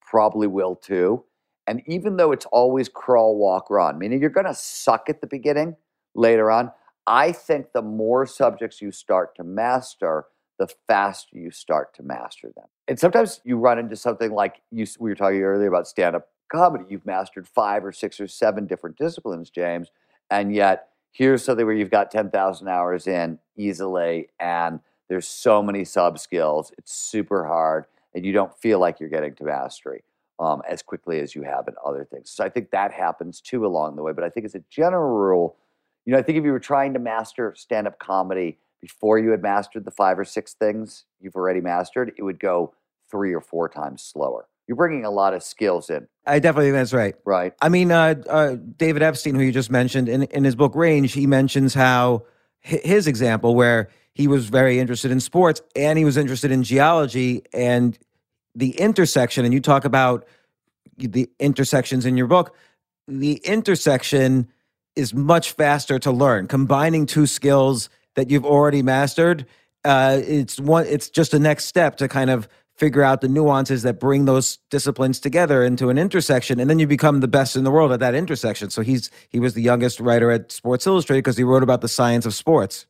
probably 0.01 0.47
will 0.47 0.75
too. 0.75 1.23
And 1.67 1.81
even 1.85 2.15
though 2.17 2.31
it's 2.31 2.45
always 2.47 2.87
crawl, 2.87 3.37
walk, 3.37 3.69
run, 3.69 3.99
meaning 3.99 4.21
you're 4.21 4.29
going 4.29 4.45
to 4.45 4.53
suck 4.55 5.09
at 5.09 5.19
the 5.21 5.27
beginning, 5.27 5.75
later 6.17 6.51
on, 6.51 6.71
I 7.05 7.31
think 7.31 7.67
the 7.73 7.81
more 7.81 8.25
subjects 8.25 8.81
you 8.81 8.91
start 8.91 9.35
to 9.35 9.43
master, 9.43 10.25
the 10.59 10.67
faster 10.87 11.37
you 11.37 11.51
start 11.51 11.93
to 11.95 12.03
master 12.03 12.51
them. 12.55 12.65
And 12.87 12.99
sometimes 12.99 13.39
you 13.45 13.57
run 13.57 13.79
into 13.79 13.95
something 13.95 14.31
like 14.31 14.61
you, 14.71 14.85
we 14.99 15.11
were 15.11 15.15
talking 15.15 15.41
earlier 15.41 15.69
about 15.69 15.87
stand 15.87 16.15
up 16.15 16.27
comedy. 16.51 16.85
You've 16.89 17.05
mastered 17.05 17.47
five 17.47 17.85
or 17.85 17.91
six 17.91 18.19
or 18.19 18.27
seven 18.27 18.65
different 18.65 18.97
disciplines, 18.97 19.49
James, 19.49 19.91
and 20.29 20.53
yet 20.53 20.89
here's 21.11 21.43
something 21.43 21.65
where 21.65 21.75
you've 21.75 21.91
got 21.91 22.11
10,000 22.11 22.67
hours 22.67 23.07
in 23.07 23.39
easily 23.55 24.27
and 24.39 24.79
there's 25.09 25.27
so 25.27 25.63
many 25.63 25.85
sub 25.85 26.19
skills. 26.19 26.73
It's 26.77 26.93
super 26.93 27.45
hard 27.45 27.85
and 28.13 28.25
you 28.25 28.33
don't 28.33 28.53
feel 28.57 28.79
like 28.79 28.99
you're 28.99 29.09
getting 29.09 29.35
to 29.35 29.45
mastery 29.45 30.03
um, 30.39 30.61
as 30.69 30.81
quickly 30.81 31.19
as 31.19 31.35
you 31.35 31.43
have 31.43 31.67
in 31.67 31.73
other 31.85 32.05
things. 32.05 32.31
So 32.31 32.43
I 32.43 32.49
think 32.49 32.71
that 32.71 32.91
happens 32.91 33.41
too 33.41 33.65
along 33.65 33.95
the 33.95 34.03
way. 34.03 34.13
But 34.13 34.23
I 34.23 34.29
think 34.29 34.45
as 34.45 34.55
a 34.55 34.63
general 34.69 35.17
rule, 35.17 35.57
you 36.05 36.13
know, 36.13 36.19
I 36.19 36.21
think 36.21 36.37
if 36.37 36.43
you 36.43 36.51
were 36.51 36.59
trying 36.59 36.93
to 36.93 36.99
master 36.99 37.53
stand 37.57 37.87
up 37.87 37.99
comedy 37.99 38.59
before 38.81 39.19
you 39.19 39.31
had 39.31 39.41
mastered 39.41 39.85
the 39.85 39.91
five 39.91 40.19
or 40.19 40.23
six 40.23 40.53
things 40.53 41.05
you've 41.19 41.35
already 41.35 41.61
mastered, 41.61 42.13
it 42.17 42.23
would 42.23 42.39
go 42.39 42.73
three 43.09 43.33
or 43.33 43.41
four 43.41 43.67
times 43.67 44.03
slower. 44.03 44.47
You're 44.67 44.75
bringing 44.75 45.05
a 45.05 45.11
lot 45.11 45.33
of 45.33 45.43
skills 45.43 45.89
in. 45.89 46.07
I 46.25 46.39
definitely 46.39 46.67
think 46.71 46.75
that's 46.75 46.93
right. 46.93 47.15
Right. 47.25 47.53
I 47.61 47.69
mean, 47.69 47.91
uh, 47.91 48.15
uh, 48.29 48.55
David 48.55 49.01
Epstein, 49.01 49.35
who 49.35 49.41
you 49.41 49.53
just 49.53 49.71
mentioned, 49.71 50.09
in, 50.09 50.23
in 50.23 50.43
his 50.43 50.55
book 50.55 50.75
Range, 50.75 51.11
he 51.11 51.25
mentions 51.25 51.73
how 51.73 52.25
his 52.59 53.07
example 53.07 53.55
where 53.55 53.89
he 54.13 54.27
was 54.27 54.49
very 54.49 54.79
interested 54.79 55.11
in 55.11 55.19
sports 55.19 55.61
and 55.75 55.97
he 55.97 56.03
was 56.03 56.17
interested 56.17 56.51
in 56.51 56.63
geology 56.63 57.43
and 57.53 57.97
the 58.57 58.71
intersection. 58.71 59.45
And 59.45 59.53
you 59.53 59.61
talk 59.61 59.85
about 59.85 60.25
the 60.97 61.29
intersections 61.39 62.05
in 62.05 62.17
your 62.17 62.27
book. 62.27 62.55
The 63.07 63.35
intersection 63.45 64.49
is 64.95 65.13
much 65.13 65.51
faster 65.51 65.99
to 65.99 66.11
learn. 66.11 66.47
Combining 66.47 67.05
two 67.05 67.27
skills 67.27 67.89
that 68.15 68.29
you've 68.29 68.45
already 68.45 68.81
mastered, 68.81 69.45
uh, 69.85 70.19
it's 70.25 70.59
one. 70.59 70.85
It's 70.87 71.09
just 71.09 71.33
a 71.33 71.39
next 71.39 71.65
step 71.65 71.97
to 71.97 72.07
kind 72.07 72.31
of 72.31 72.49
figure 72.75 73.03
out 73.03 73.21
the 73.21 73.27
nuances 73.27 73.83
that 73.83 73.99
bring 73.99 74.25
those 74.25 74.57
disciplines 74.69 75.19
together 75.19 75.63
into 75.63 75.89
an 75.89 75.97
intersection 75.97 76.59
and 76.59 76.69
then 76.69 76.77
you 76.77 76.85
become 76.85 77.21
the 77.21 77.27
best 77.27 77.55
in 77.55 77.63
the 77.63 77.71
world 77.71 77.91
at 77.91 77.99
that 77.99 78.13
intersection 78.13 78.69
so 78.69 78.83
he's 78.83 79.09
he 79.29 79.39
was 79.39 79.55
the 79.55 79.63
youngest 79.63 79.99
writer 79.99 80.29
at 80.29 80.51
sports 80.51 80.85
illustrated 80.85 81.23
because 81.23 81.37
he 81.37 81.43
wrote 81.43 81.63
about 81.63 81.81
the 81.81 81.87
science 81.87 82.23
of 82.23 82.35
sports 82.35 82.85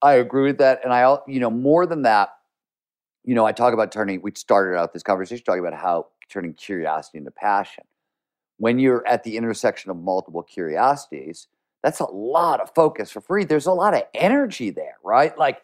i 0.00 0.14
agree 0.14 0.44
with 0.44 0.56
that 0.56 0.80
and 0.82 0.94
i 0.94 1.18
you 1.28 1.38
know 1.38 1.50
more 1.50 1.84
than 1.84 2.02
that 2.02 2.35
you 3.26 3.34
know 3.34 3.44
i 3.44 3.52
talk 3.52 3.74
about 3.74 3.92
turning 3.92 4.22
we 4.22 4.32
started 4.34 4.78
out 4.78 4.94
this 4.94 5.02
conversation 5.02 5.44
talking 5.44 5.60
about 5.60 5.78
how 5.78 6.06
turning 6.30 6.54
curiosity 6.54 7.18
into 7.18 7.30
passion 7.30 7.84
when 8.56 8.78
you're 8.78 9.06
at 9.06 9.22
the 9.22 9.36
intersection 9.36 9.90
of 9.90 9.98
multiple 9.98 10.42
curiosities 10.42 11.48
that's 11.82 12.00
a 12.00 12.10
lot 12.10 12.60
of 12.60 12.74
focus 12.74 13.10
for 13.10 13.20
free 13.20 13.44
there's 13.44 13.66
a 13.66 13.72
lot 13.72 13.92
of 13.92 14.02
energy 14.14 14.70
there 14.70 14.96
right 15.04 15.38
like 15.38 15.60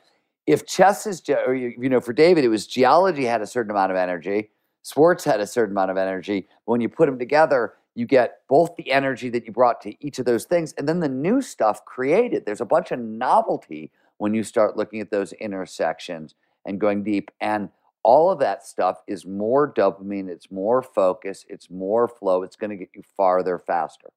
if 0.46 0.66
chess 0.66 1.06
is, 1.06 1.22
you 1.28 1.88
know, 1.88 2.00
for 2.00 2.12
David, 2.12 2.44
it 2.44 2.48
was 2.48 2.66
geology 2.66 3.24
had 3.24 3.42
a 3.42 3.46
certain 3.46 3.70
amount 3.70 3.92
of 3.92 3.96
energy, 3.96 4.50
sports 4.82 5.24
had 5.24 5.40
a 5.40 5.46
certain 5.46 5.72
amount 5.72 5.90
of 5.90 5.96
energy. 5.96 6.48
But 6.66 6.72
when 6.72 6.80
you 6.80 6.88
put 6.88 7.06
them 7.06 7.18
together, 7.18 7.74
you 7.94 8.06
get 8.06 8.40
both 8.48 8.74
the 8.76 8.90
energy 8.90 9.28
that 9.30 9.46
you 9.46 9.52
brought 9.52 9.80
to 9.82 9.94
each 10.04 10.18
of 10.18 10.24
those 10.24 10.44
things 10.44 10.72
and 10.78 10.88
then 10.88 11.00
the 11.00 11.08
new 11.08 11.42
stuff 11.42 11.84
created. 11.84 12.44
There's 12.44 12.60
a 12.60 12.66
bunch 12.66 12.90
of 12.90 12.98
novelty 12.98 13.90
when 14.16 14.34
you 14.34 14.42
start 14.42 14.76
looking 14.76 15.00
at 15.00 15.10
those 15.10 15.32
intersections 15.34 16.34
and 16.64 16.80
going 16.80 17.02
deep. 17.02 17.30
And 17.40 17.68
all 18.02 18.30
of 18.30 18.38
that 18.40 18.66
stuff 18.66 19.02
is 19.06 19.24
more 19.24 19.72
dopamine, 19.72 20.28
it's 20.28 20.50
more 20.50 20.82
focus, 20.82 21.44
it's 21.48 21.70
more 21.70 22.08
flow, 22.08 22.42
it's 22.42 22.56
going 22.56 22.70
to 22.70 22.76
get 22.76 22.90
you 22.94 23.02
farther 23.16 23.58
faster. 23.58 24.10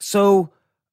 So, 0.00 0.50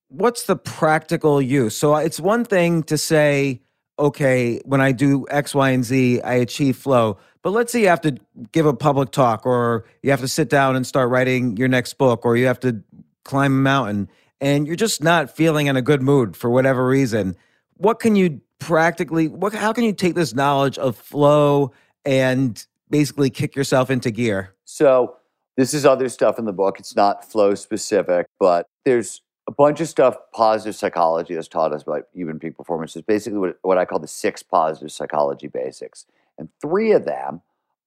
what's 0.09 0.43
the 0.43 0.55
practical 0.55 1.41
use? 1.41 1.75
So, 1.75 1.95
uh, 1.95 1.99
it's 1.99 2.19
one 2.19 2.45
thing 2.45 2.83
to 2.83 2.97
say, 2.97 3.61
okay, 3.99 4.59
when 4.65 4.81
I 4.81 4.91
do 4.91 5.25
X, 5.29 5.55
Y, 5.55 5.69
and 5.69 5.83
Z, 5.83 6.21
I 6.21 6.33
achieve 6.35 6.77
flow. 6.77 7.17
But 7.41 7.51
let's 7.51 7.71
say 7.71 7.81
you 7.81 7.89
have 7.89 8.01
to 8.01 8.17
give 8.51 8.65
a 8.65 8.73
public 8.73 9.11
talk, 9.11 9.45
or 9.45 9.85
you 10.01 10.11
have 10.11 10.21
to 10.21 10.27
sit 10.27 10.49
down 10.49 10.75
and 10.75 10.87
start 10.87 11.09
writing 11.09 11.57
your 11.57 11.67
next 11.67 11.93
book, 11.97 12.25
or 12.25 12.37
you 12.37 12.47
have 12.47 12.59
to 12.61 12.81
climb 13.23 13.53
a 13.53 13.61
mountain, 13.61 14.09
and 14.41 14.67
you're 14.67 14.75
just 14.75 15.03
not 15.03 15.35
feeling 15.35 15.67
in 15.67 15.75
a 15.75 15.81
good 15.81 16.01
mood 16.01 16.35
for 16.35 16.49
whatever 16.49 16.85
reason. 16.85 17.35
What 17.75 17.99
can 17.99 18.15
you 18.15 18.41
practically, 18.63 19.27
what, 19.27 19.53
how 19.53 19.73
can 19.73 19.83
you 19.83 19.93
take 19.93 20.15
this 20.15 20.33
knowledge 20.33 20.77
of 20.77 20.97
flow 20.97 21.71
and 22.05 22.65
basically 22.89 23.29
kick 23.29 23.55
yourself 23.55 23.89
into 23.89 24.11
gear? 24.11 24.55
So, 24.65 25.17
this 25.55 25.73
is 25.73 25.85
other 25.85 26.09
stuff 26.09 26.39
in 26.39 26.45
the 26.45 26.53
book. 26.53 26.79
It's 26.79 26.95
not 26.95 27.29
flow 27.29 27.53
specific, 27.53 28.25
but 28.39 28.65
there's 28.85 29.21
a 29.47 29.51
bunch 29.51 29.81
of 29.81 29.87
stuff 29.87 30.15
positive 30.33 30.75
psychology 30.75 31.35
has 31.35 31.47
taught 31.47 31.73
us 31.73 31.83
about 31.83 32.07
human 32.13 32.39
peak 32.39 32.57
performance 32.57 32.95
is 32.95 33.01
basically 33.01 33.37
what, 33.37 33.57
what 33.61 33.77
I 33.77 33.85
call 33.85 33.99
the 33.99 34.07
six 34.07 34.41
positive 34.41 34.91
psychology 34.91 35.47
basics. 35.47 36.05
And 36.37 36.49
three 36.61 36.91
of 36.91 37.05
them 37.05 37.41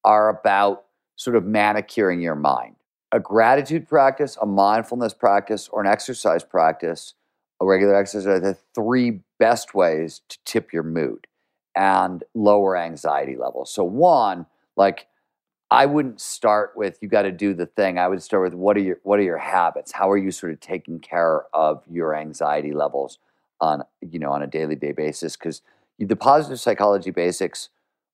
are 0.05 0.29
about 0.29 0.85
sort 1.17 1.35
of 1.35 1.45
manicuring 1.45 2.21
your 2.21 2.37
mind. 2.37 2.77
A 3.13 3.19
gratitude 3.19 3.89
practice, 3.89 4.37
a 4.41 4.47
mindfulness 4.47 5.15
practice, 5.15 5.69
or 5.69 5.81
an 5.81 5.87
exercise 5.87 6.45
practice, 6.45 7.15
a 7.61 7.67
regular 7.67 7.97
exercise 7.97 8.27
are 8.27 8.41
the 8.41 8.57
three 8.75 9.21
best 9.39 9.75
ways 9.75 10.23
to 10.29 10.39
tip 10.45 10.73
your 10.73 10.83
mood 10.83 11.27
and 11.75 12.25
lower 12.35 12.77
anxiety 12.77 13.37
levels. 13.37 13.71
So, 13.71 13.85
one, 13.85 14.47
like 14.77 15.07
I 15.71 15.87
wouldn't 15.87 16.21
start 16.21 16.73
with 16.77 16.99
you 17.01 17.09
got 17.09 17.23
to 17.23 17.33
do 17.33 17.53
the 17.53 17.67
thing. 17.67 17.99
I 17.99 18.09
would 18.09 18.23
start 18.23 18.43
with 18.45 18.55
what 18.55 18.77
are 18.77 18.81
your 18.81 18.99
what 19.03 19.19
are 19.19 19.25
your 19.25 19.39
habits? 19.39 19.93
How 19.93 20.11
are 20.11 20.17
you 20.17 20.31
sort 20.31 20.53
of 20.53 20.61
taking 20.61 21.01
care 21.01 21.45
of 21.53 21.83
your 21.91 22.15
anxiety 22.15 22.73
levels 22.73 23.19
on 23.61 23.83
you 24.01 24.19
know 24.19 24.31
on 24.31 24.43
a 24.43 24.47
daily 24.47 24.77
day 24.77 24.93
basis? 24.93 25.37
Because 25.37 25.63
the 25.99 26.17
positive 26.17 26.61
psychology 26.61 27.11
basics. 27.11 27.69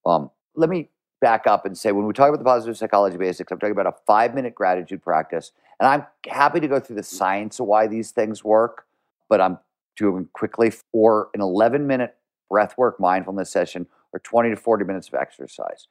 Um, 0.04 0.30
let 0.54 0.68
me 0.68 0.90
back 1.20 1.46
up 1.46 1.64
and 1.64 1.78
say 1.78 1.92
when 1.92 2.06
we 2.06 2.12
talk 2.12 2.28
about 2.28 2.38
the 2.38 2.44
positive 2.44 2.76
psychology 2.76 3.16
basics, 3.16 3.50
I'm 3.52 3.58
talking 3.58 3.72
about 3.72 3.86
a 3.86 3.94
five 4.06 4.34
minute 4.34 4.54
gratitude 4.54 5.02
practice, 5.02 5.52
and 5.78 5.88
I'm 5.88 6.04
happy 6.26 6.60
to 6.60 6.68
go 6.68 6.80
through 6.80 6.96
the 6.96 7.02
science 7.02 7.60
of 7.60 7.66
why 7.66 7.86
these 7.86 8.10
things 8.10 8.42
work, 8.42 8.86
but 9.28 9.40
I'm 9.40 9.58
doing 9.96 10.28
quickly 10.32 10.70
for 10.70 11.28
an 11.34 11.40
11 11.40 11.86
minute 11.86 12.16
breath 12.50 12.76
work 12.76 13.00
mindfulness 13.00 13.50
session 13.50 13.86
or 14.12 14.20
20 14.20 14.50
to 14.50 14.56
40 14.56 14.84
minutes 14.84 15.08
of 15.08 15.14
exercise. 15.14 15.86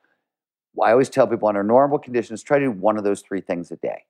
I 0.81 0.91
always 0.91 1.09
tell 1.09 1.27
people 1.27 1.47
under 1.47 1.63
normal 1.63 1.99
conditions, 1.99 2.43
try 2.43 2.59
to 2.59 2.65
do 2.65 2.71
one 2.71 2.97
of 2.97 3.03
those 3.03 3.21
three 3.21 3.41
things 3.41 3.71
a 3.71 3.75
day 3.77 4.05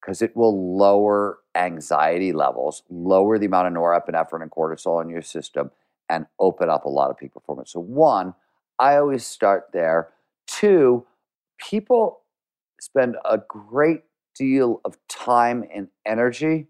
because 0.00 0.22
it 0.22 0.36
will 0.36 0.76
lower 0.76 1.38
anxiety 1.56 2.32
levels, 2.32 2.82
lower 2.88 3.38
the 3.38 3.46
amount 3.46 3.66
of 3.66 3.72
norepinephrine 3.72 4.42
and 4.42 4.50
cortisol 4.50 5.02
in 5.02 5.08
your 5.08 5.22
system, 5.22 5.70
and 6.08 6.26
open 6.38 6.70
up 6.70 6.84
a 6.84 6.88
lot 6.88 7.10
of 7.10 7.18
peak 7.18 7.34
performance. 7.34 7.72
So, 7.72 7.80
one, 7.80 8.34
I 8.78 8.96
always 8.96 9.26
start 9.26 9.70
there. 9.72 10.10
Two, 10.46 11.04
people 11.58 12.20
spend 12.80 13.16
a 13.24 13.38
great 13.38 14.02
deal 14.36 14.80
of 14.84 14.96
time 15.08 15.64
and 15.74 15.88
energy 16.06 16.68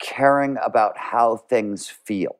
caring 0.00 0.56
about 0.64 0.96
how 0.96 1.36
things 1.36 1.88
feel. 1.88 2.36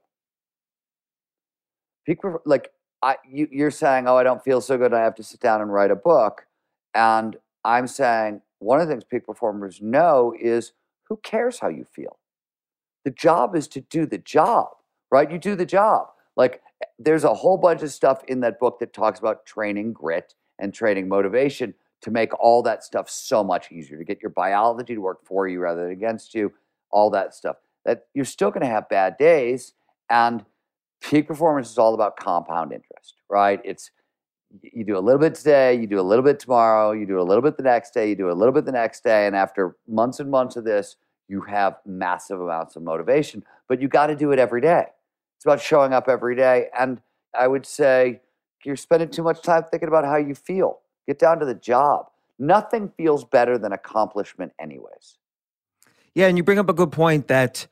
Peak, 2.06 2.18
like 2.44 2.70
I, 3.02 3.16
you, 3.28 3.48
you're 3.50 3.70
saying, 3.70 4.08
oh, 4.08 4.16
I 4.16 4.22
don't 4.22 4.42
feel 4.42 4.60
so 4.60 4.76
good. 4.76 4.92
I 4.92 5.02
have 5.02 5.14
to 5.16 5.22
sit 5.22 5.40
down 5.40 5.60
and 5.60 5.72
write 5.72 5.90
a 5.90 5.96
book. 5.96 6.46
And 6.94 7.36
I'm 7.64 7.86
saying 7.86 8.40
one 8.58 8.80
of 8.80 8.88
the 8.88 8.94
things 8.94 9.04
peak 9.04 9.26
performers 9.26 9.80
know 9.80 10.34
is 10.38 10.72
who 11.08 11.18
cares 11.18 11.58
how 11.58 11.68
you 11.68 11.84
feel? 11.84 12.18
The 13.04 13.10
job 13.10 13.56
is 13.56 13.68
to 13.68 13.80
do 13.80 14.06
the 14.06 14.18
job, 14.18 14.68
right? 15.10 15.30
You 15.30 15.38
do 15.38 15.54
the 15.54 15.66
job. 15.66 16.08
Like 16.36 16.62
eh, 16.82 16.86
there's 16.98 17.24
a 17.24 17.34
whole 17.34 17.56
bunch 17.56 17.82
of 17.82 17.92
stuff 17.92 18.22
in 18.28 18.40
that 18.40 18.58
book 18.58 18.78
that 18.80 18.92
talks 18.92 19.18
about 19.18 19.46
training 19.46 19.92
grit 19.92 20.34
and 20.58 20.72
training 20.74 21.08
motivation 21.08 21.74
to 22.02 22.10
make 22.10 22.38
all 22.38 22.62
that 22.62 22.84
stuff 22.84 23.08
so 23.10 23.44
much 23.44 23.70
easier 23.72 23.98
to 23.98 24.04
get 24.04 24.22
your 24.22 24.30
biology 24.30 24.94
to 24.94 25.00
work 25.00 25.24
for 25.24 25.48
you 25.48 25.60
rather 25.60 25.82
than 25.82 25.92
against 25.92 26.34
you, 26.34 26.52
all 26.90 27.10
that 27.10 27.34
stuff. 27.34 27.56
That 27.84 28.06
you're 28.14 28.24
still 28.24 28.50
going 28.50 28.62
to 28.62 28.66
have 28.66 28.88
bad 28.88 29.16
days 29.16 29.72
and 30.10 30.44
peak 31.00 31.26
performance 31.26 31.70
is 31.70 31.78
all 31.78 31.94
about 31.94 32.16
compound 32.16 32.72
interest, 32.72 33.14
right? 33.28 33.60
It's 33.64 33.90
you 34.62 34.84
do 34.84 34.98
a 34.98 35.00
little 35.00 35.20
bit 35.20 35.34
today, 35.34 35.74
you 35.74 35.86
do 35.86 36.00
a 36.00 36.02
little 36.02 36.24
bit 36.24 36.40
tomorrow, 36.40 36.92
you 36.92 37.06
do 37.06 37.20
a 37.20 37.22
little 37.22 37.42
bit 37.42 37.56
the 37.56 37.62
next 37.62 37.94
day, 37.94 38.08
you 38.08 38.16
do 38.16 38.30
a 38.30 38.32
little 38.32 38.52
bit 38.52 38.64
the 38.64 38.72
next 38.72 39.04
day, 39.04 39.26
and 39.26 39.36
after 39.36 39.76
months 39.88 40.18
and 40.20 40.30
months 40.30 40.56
of 40.56 40.64
this, 40.64 40.96
you 41.28 41.40
have 41.42 41.76
massive 41.86 42.40
amounts 42.40 42.74
of 42.74 42.82
motivation. 42.82 43.44
But 43.68 43.80
you 43.80 43.86
got 43.86 44.08
to 44.08 44.16
do 44.16 44.32
it 44.32 44.40
every 44.40 44.60
day. 44.60 44.86
It's 45.36 45.44
about 45.44 45.60
showing 45.60 45.92
up 45.92 46.08
every 46.08 46.34
day, 46.34 46.66
and 46.78 47.00
I 47.38 47.46
would 47.46 47.64
say 47.64 48.20
you're 48.64 48.76
spending 48.76 49.08
too 49.08 49.22
much 49.22 49.40
time 49.40 49.64
thinking 49.70 49.88
about 49.88 50.04
how 50.04 50.16
you 50.16 50.34
feel. 50.34 50.80
Get 51.06 51.18
down 51.18 51.38
to 51.38 51.46
the 51.46 51.54
job. 51.54 52.06
Nothing 52.38 52.92
feels 52.96 53.24
better 53.24 53.56
than 53.56 53.72
accomplishment, 53.72 54.52
anyways. 54.60 55.18
Yeah, 56.14 56.26
and 56.26 56.36
you 56.36 56.42
bring 56.42 56.58
up 56.58 56.68
a 56.68 56.72
good 56.74 56.92
point 56.92 57.28
that 57.28 57.66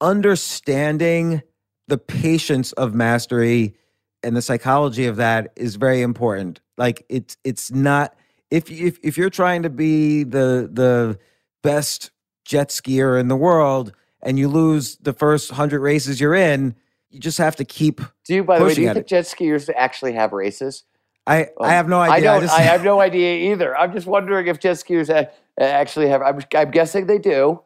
understanding 0.00 1.42
the 1.88 1.98
patience 1.98 2.72
of 2.72 2.94
mastery 2.94 3.74
and 4.22 4.36
the 4.36 4.42
psychology 4.42 5.06
of 5.06 5.16
that 5.16 5.52
is 5.56 5.76
very 5.76 6.00
important. 6.00 6.60
Like 6.78 7.04
it's 7.08 7.36
it's 7.44 7.70
not 7.70 8.14
if 8.50 8.70
if 8.70 8.98
if 9.02 9.18
you're 9.18 9.30
trying 9.30 9.62
to 9.64 9.70
be 9.70 10.22
the 10.24 10.70
the 10.72 11.18
best 11.62 12.10
jet 12.44 12.68
skier 12.70 13.18
in 13.20 13.28
the 13.28 13.36
world 13.36 13.92
and 14.22 14.38
you 14.38 14.48
lose 14.48 14.96
the 14.98 15.12
first 15.12 15.50
100 15.50 15.80
races 15.80 16.20
you're 16.20 16.34
in, 16.34 16.74
you 17.10 17.18
just 17.20 17.38
have 17.38 17.56
to 17.56 17.64
keep 17.64 18.00
Do 18.24 18.34
you, 18.36 18.44
by 18.44 18.58
the 18.58 18.64
way, 18.64 18.74
do 18.74 18.82
you 18.82 18.88
think 18.88 18.98
it. 18.98 19.06
jet 19.08 19.24
skiers 19.24 19.68
actually 19.76 20.12
have 20.12 20.32
races? 20.32 20.84
I 21.26 21.42
Um, 21.44 21.48
I 21.60 21.70
have 21.72 21.88
no 21.88 22.00
idea. 22.00 22.14
I 22.14 22.20
don't. 22.20 22.42
just- 22.42 22.54
I 22.58 22.62
have 22.72 22.84
no 22.84 23.00
idea 23.00 23.52
either. 23.52 23.76
I'm 23.76 23.92
just 23.92 24.06
wondering 24.06 24.46
if 24.46 24.58
jet 24.60 24.76
skiers 24.76 25.28
actually 25.58 26.08
have. 26.08 26.22
I'm, 26.22 26.40
I'm 26.54 26.70
guessing 26.70 27.06
they 27.06 27.18
do, 27.18 27.60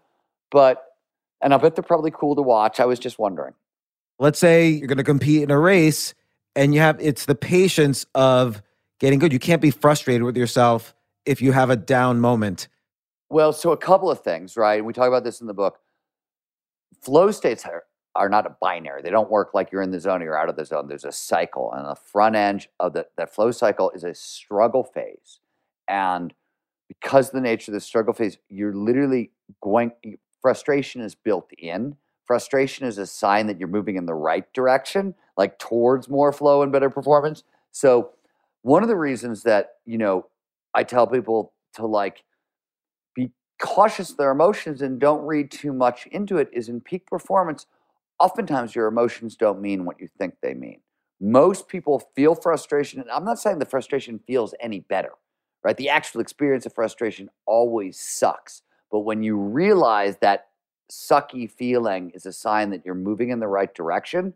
but 0.51 0.83
and 1.43 1.53
I 1.53 1.59
bet 1.59 1.77
they're 1.77 1.83
probably 1.83 2.11
cool 2.11 2.35
to 2.37 2.43
watch. 2.43 2.81
I 2.81 2.87
was 2.87 2.99
just 2.99 3.19
wondering. 3.19 3.55
let's 4.19 4.39
say 4.39 4.69
you're 4.69 4.89
going 4.89 4.99
to 4.99 5.05
compete 5.05 5.43
in 5.43 5.51
a 5.51 5.59
race 5.59 6.15
and 6.55 6.75
you 6.75 6.81
have 6.81 6.99
it's 7.01 7.27
the 7.27 7.35
patience 7.35 8.07
of 8.15 8.63
getting 8.99 9.19
good. 9.19 9.33
You 9.33 9.39
can't 9.39 9.61
be 9.63 9.71
frustrated 9.71 10.23
with 10.23 10.37
yourself 10.37 10.95
if 11.27 11.43
you 11.43 11.53
have 11.53 11.71
a 11.71 11.77
down 11.77 12.21
moment. 12.21 12.69
Well, 13.29 13.53
so 13.53 13.73
a 13.73 13.77
couple 13.77 14.11
of 14.11 14.21
things, 14.21 14.57
right? 14.57 14.85
We 14.85 14.93
talk 14.93 15.09
about 15.09 15.25
this 15.25 15.41
in 15.41 15.47
the 15.47 15.55
book. 15.55 15.79
Flow 17.03 17.31
states 17.33 17.65
are, 17.67 17.85
are 18.15 18.29
not 18.29 18.47
a 18.47 18.57
binary. 18.61 19.03
They 19.03 19.11
don't 19.11 19.31
work 19.31 19.53
like 19.53 19.71
you're 19.73 19.83
in 19.83 19.91
the 19.91 20.01
zone 20.01 20.23
or 20.23 20.27
you're 20.27 20.39
out 20.39 20.49
of 20.49 20.57
the 20.57 20.65
zone. 20.65 20.89
There's 20.89 21.05
a 21.05 21.13
cycle, 21.13 21.73
and 21.73 21.87
the 21.87 21.97
front 21.97 22.37
end 22.37 22.69
of 22.81 22.93
the, 22.93 23.07
that 23.17 23.35
flow 23.35 23.51
cycle 23.51 23.91
is 23.91 24.05
a 24.05 24.15
struggle 24.15 24.85
phase. 24.85 25.41
And 25.89 26.33
because 26.89 27.29
of 27.29 27.33
the 27.35 27.41
nature 27.41 27.73
of 27.73 27.75
the 27.75 27.81
struggle 27.81 28.15
phase, 28.15 28.39
you're 28.49 28.75
literally 28.75 29.33
going. 29.61 29.93
Frustration 30.43 31.01
is 31.01 31.15
built 31.15 31.51
in. 31.59 31.97
Frustration 32.27 32.87
is 32.87 32.99
a 32.99 33.07
sign 33.07 33.47
that 33.47 33.59
you're 33.59 33.69
moving 33.69 33.97
in 33.97 34.07
the 34.07 34.15
right 34.15 34.53
direction, 34.53 35.15
like 35.37 35.59
towards 35.59 36.09
more 36.09 36.33
flow 36.33 36.63
and 36.63 36.73
better 36.73 36.91
performance. 36.91 37.45
So, 37.73 38.11
one 38.63 38.83
of 38.83 38.89
the 38.89 38.97
reasons 38.97 39.43
that 39.45 39.75
you 39.85 39.99
know 39.99 40.27
I 40.75 40.83
tell 40.83 41.07
people 41.07 41.53
to 41.75 41.87
like 41.87 42.25
be 43.15 43.31
cautious 43.61 44.11
of 44.11 44.17
their 44.17 44.31
emotions 44.31 44.83
and 44.83 45.01
don't 45.01 45.25
read 45.27 45.51
too 45.51 45.73
much 45.73 46.07
into 46.09 46.39
it 46.39 46.49
is 46.53 46.69
in 46.69 46.81
peak 46.81 47.07
performance, 47.07 47.67
oftentimes 48.21 48.75
your 48.75 48.89
emotions 48.89 49.37
don't 49.37 49.61
mean 49.61 49.85
what 49.85 50.01
you 50.01 50.09
think 50.19 50.35
they 50.43 50.55
mean. 50.55 50.81
Most 51.21 51.69
people 51.69 52.11
feel 52.15 52.35
frustration, 52.35 53.01
and 53.01 53.11
I'm 53.11 53.25
not 53.25 53.39
saying 53.39 53.59
the 53.59 53.65
frustration 53.65 54.21
feels 54.27 54.55
any 54.61 54.81
better, 54.81 55.13
right? 55.65 55.77
The 55.77 55.89
actual 55.89 56.21
experience 56.21 56.67
of 56.67 56.75
frustration 56.75 57.31
always 57.47 57.99
sucks. 58.01 58.63
But 58.97 59.05
when 59.05 59.23
you 59.23 59.37
realize 59.37 60.17
that 60.23 60.47
sucky 60.91 61.51
feeling 61.51 62.13
is 62.15 62.25
a 62.25 62.33
sign 62.33 62.71
that 62.71 62.83
you're 62.83 62.95
moving 62.95 63.29
in 63.29 63.41
the 63.41 63.47
right 63.47 63.75
direction, 63.75 64.33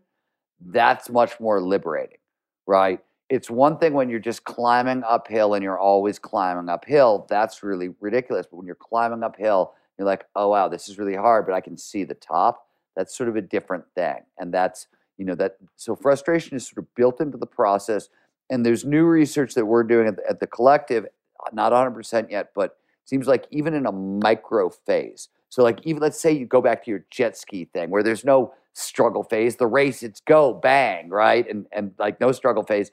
that's 0.63 1.09
much 1.09 1.39
more 1.39 1.59
liberating, 1.59 2.19
right? 2.67 2.99
It's 3.27 3.49
one 3.49 3.79
thing 3.79 3.93
when 3.93 4.07
you're 4.07 4.19
just 4.19 4.43
climbing 4.43 5.01
uphill 5.09 5.55
and 5.55 5.63
you're 5.63 5.79
always 5.79 6.19
climbing 6.19 6.69
uphill. 6.69 7.25
That's 7.27 7.63
really 7.63 7.89
ridiculous. 7.99 8.45
But 8.45 8.57
when 8.57 8.67
you're 8.67 8.75
climbing 8.75 9.23
uphill, 9.23 9.73
you're 9.97 10.05
like, 10.05 10.25
oh, 10.35 10.49
wow, 10.49 10.67
this 10.67 10.87
is 10.87 10.99
really 10.99 11.15
hard, 11.15 11.47
but 11.47 11.55
I 11.55 11.61
can 11.61 11.75
see 11.75 12.03
the 12.03 12.13
top. 12.13 12.67
That's 12.95 13.17
sort 13.17 13.29
of 13.29 13.37
a 13.37 13.41
different 13.41 13.85
thing. 13.95 14.17
And 14.37 14.53
that's, 14.53 14.85
you 15.17 15.25
know, 15.25 15.33
that 15.33 15.57
so 15.75 15.95
frustration 15.95 16.55
is 16.55 16.67
sort 16.67 16.85
of 16.85 16.93
built 16.93 17.19
into 17.19 17.39
the 17.39 17.47
process. 17.47 18.09
And 18.51 18.63
there's 18.63 18.85
new 18.85 19.05
research 19.05 19.55
that 19.55 19.65
we're 19.65 19.81
doing 19.81 20.09
at 20.09 20.17
the, 20.17 20.29
at 20.29 20.39
the 20.39 20.45
collective, 20.45 21.07
not 21.51 21.71
100% 21.71 22.29
yet, 22.29 22.51
but 22.53 22.77
seems 23.05 23.27
like 23.27 23.45
even 23.51 23.73
in 23.73 23.85
a 23.85 23.91
micro 23.91 24.69
phase. 24.69 25.29
So, 25.49 25.63
like, 25.63 25.79
even 25.83 26.01
let's 26.01 26.19
say 26.19 26.31
you 26.31 26.45
go 26.45 26.61
back 26.61 26.83
to 26.85 26.91
your 26.91 27.05
jet 27.09 27.37
ski 27.37 27.65
thing 27.65 27.89
where 27.89 28.03
there's 28.03 28.23
no 28.23 28.53
struggle 28.73 29.23
phase, 29.23 29.57
the 29.57 29.67
race, 29.67 30.01
it's 30.01 30.21
go, 30.21 30.53
bang, 30.53 31.09
right? 31.09 31.47
And, 31.49 31.65
and 31.73 31.91
like 31.99 32.21
no 32.21 32.31
struggle 32.31 32.63
phase 32.63 32.91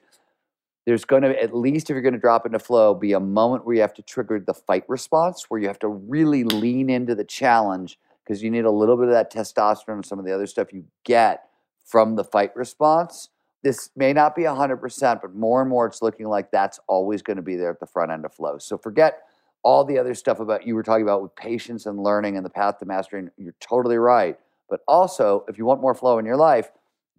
there's 0.89 1.05
going 1.05 1.21
to 1.21 1.39
at 1.39 1.55
least 1.55 1.89
if 1.89 1.93
you're 1.93 2.01
going 2.01 2.15
to 2.15 2.19
drop 2.19 2.47
into 2.47 2.57
flow 2.57 2.95
be 2.95 3.13
a 3.13 3.19
moment 3.19 3.63
where 3.63 3.75
you 3.75 3.81
have 3.81 3.93
to 3.93 4.01
trigger 4.01 4.39
the 4.39 4.55
fight 4.55 4.83
response 4.87 5.45
where 5.47 5.61
you 5.61 5.67
have 5.67 5.77
to 5.77 5.87
really 5.87 6.43
lean 6.43 6.89
into 6.89 7.13
the 7.13 7.23
challenge 7.23 7.99
because 8.23 8.41
you 8.41 8.49
need 8.49 8.65
a 8.65 8.71
little 8.71 8.97
bit 8.97 9.05
of 9.05 9.11
that 9.11 9.31
testosterone 9.31 9.95
and 9.95 10.05
some 10.05 10.17
of 10.17 10.25
the 10.25 10.33
other 10.33 10.47
stuff 10.47 10.73
you 10.73 10.83
get 11.03 11.43
from 11.85 12.15
the 12.15 12.23
fight 12.23 12.55
response 12.55 13.29
this 13.61 13.91
may 13.95 14.13
not 14.13 14.35
be 14.35 14.43
100% 14.43 15.21
but 15.21 15.35
more 15.35 15.61
and 15.61 15.69
more 15.69 15.85
it's 15.85 16.01
looking 16.01 16.27
like 16.27 16.49
that's 16.49 16.79
always 16.87 17.21
going 17.21 17.37
to 17.37 17.43
be 17.43 17.55
there 17.55 17.69
at 17.69 17.79
the 17.79 17.85
front 17.85 18.11
end 18.11 18.25
of 18.25 18.33
flow 18.33 18.57
so 18.57 18.75
forget 18.75 19.19
all 19.63 19.83
the 19.83 19.97
other 19.97 20.13
stuff 20.13 20.39
about 20.39 20.65
you 20.65 20.75
were 20.75 20.83
talking 20.83 21.03
about 21.03 21.21
with 21.21 21.35
patience 21.35 21.85
and 21.85 22.01
learning 22.01 22.37
and 22.37 22.45
the 22.45 22.49
path 22.49 22.77
to 22.79 22.85
mastering 22.85 23.29
you're 23.37 23.55
totally 23.59 23.97
right. 23.97 24.37
But 24.69 24.81
also 24.87 25.45
if 25.47 25.57
you 25.57 25.65
want 25.65 25.81
more 25.81 25.95
flow 25.95 26.19
in 26.19 26.25
your 26.25 26.37
life 26.37 26.71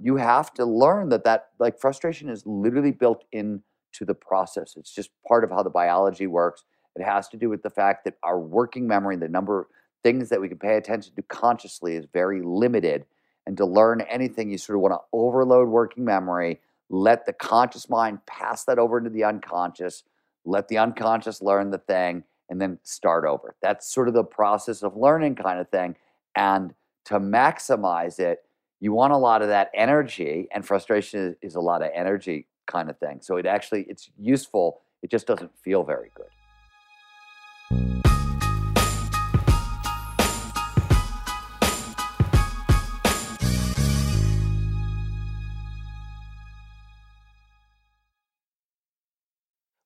you 0.03 0.17
have 0.17 0.55
to 0.55 0.65
learn 0.65 1.11
that 1.11 1.25
that 1.25 1.49
like 1.59 1.79
frustration 1.79 2.29
is 2.31 2.47
literally 2.47 2.93
built 2.93 3.25
into 3.33 3.61
the 4.01 4.15
process. 4.15 4.75
It's 4.77 4.95
just 4.95 5.11
part 5.29 5.45
of 5.45 5.51
how 5.51 5.63
the 5.63 5.71
biology 5.71 6.27
works. 6.27 6.65
It 6.97 7.05
has 7.05 7.29
to 7.29 7.37
do 7.37 7.51
with 7.51 7.63
the 7.63 7.71
fact 7.71 8.05
that 8.05 8.15
our 8.23 8.41
working 8.41 8.87
memory 8.89 9.17
the 9.17 9.29
number 9.29 9.61
of 9.61 9.67
things 10.03 10.31
that 10.31 10.41
we 10.41 10.49
can 10.49 10.59
pay 10.59 10.77
attention 10.77 11.15
to 11.15 11.23
consciously 11.23 11.97
is 11.97 12.07
very 12.13 12.41
limited. 12.43 13.05
And 13.47 13.57
to 13.57 13.67
learn 13.67 14.01
anything 14.03 14.51
you 14.51 14.59
sort 14.59 14.77
of 14.77 14.83
want 14.83 14.95
to 14.95 15.01
overload 15.13 15.69
working 15.69 16.05
memory 16.05 16.61
let 16.91 17.25
the 17.25 17.33
conscious 17.33 17.89
mind 17.89 18.25
pass 18.27 18.65
that 18.65 18.79
over 18.79 18.99
into 18.99 19.11
the 19.11 19.25
unconscious 19.25 20.03
let 20.45 20.69
the 20.69 20.79
unconscious 20.79 21.41
learn 21.41 21.71
the 21.71 21.79
thing 21.79 22.25
and 22.51 22.61
then 22.61 22.79
start 22.83 23.25
over. 23.25 23.57
That's 23.63 23.91
sort 23.91 24.09
of 24.09 24.15
the 24.15 24.25
process 24.25 24.83
of 24.83 24.97
learning 24.97 25.37
kind 25.37 25.59
of 25.59 25.69
thing 25.71 25.97
and 26.37 26.75
to 27.07 27.19
maximize 27.19 28.19
it 28.19 28.41
you 28.81 28.93
want 28.93 29.13
a 29.13 29.17
lot 29.17 29.43
of 29.43 29.49
that 29.49 29.71
energy 29.75 30.49
and 30.53 30.67
frustration 30.67 31.21
is, 31.21 31.37
is 31.43 31.55
a 31.55 31.61
lot 31.61 31.83
of 31.83 31.91
energy 31.95 32.47
kind 32.67 32.89
of 32.89 32.99
thing. 32.99 33.19
So 33.21 33.37
it 33.37 33.47
actually 33.47 33.85
it's 33.89 34.11
useful 34.19 34.81
it 35.03 35.11
just 35.11 35.27
doesn't 35.27 35.51
feel 35.63 35.83
very 35.83 36.11
good 36.15 36.27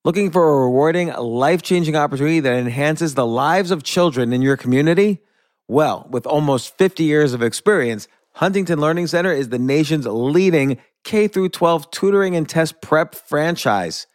Looking 0.06 0.30
for 0.30 0.46
a 0.46 0.60
rewarding, 0.66 1.08
life 1.14 1.62
changing 1.62 1.96
opportunity 1.96 2.38
that 2.40 2.58
enhances 2.58 3.14
the 3.14 3.24
lives 3.24 3.70
of 3.70 3.84
children 3.84 4.34
in 4.34 4.42
your 4.42 4.58
community? 4.58 5.22
Well, 5.66 6.06
with 6.10 6.26
almost 6.26 6.76
50 6.76 7.04
years 7.04 7.32
of 7.32 7.42
experience, 7.42 8.06
Huntington 8.32 8.78
Learning 8.78 9.06
Center 9.06 9.32
is 9.32 9.48
the 9.48 9.58
nation's 9.58 10.06
leading 10.06 10.76
K 11.04 11.26
12 11.26 11.90
tutoring 11.90 12.36
and 12.36 12.46
test 12.46 12.82
prep 12.82 13.14
franchise, 13.14 14.06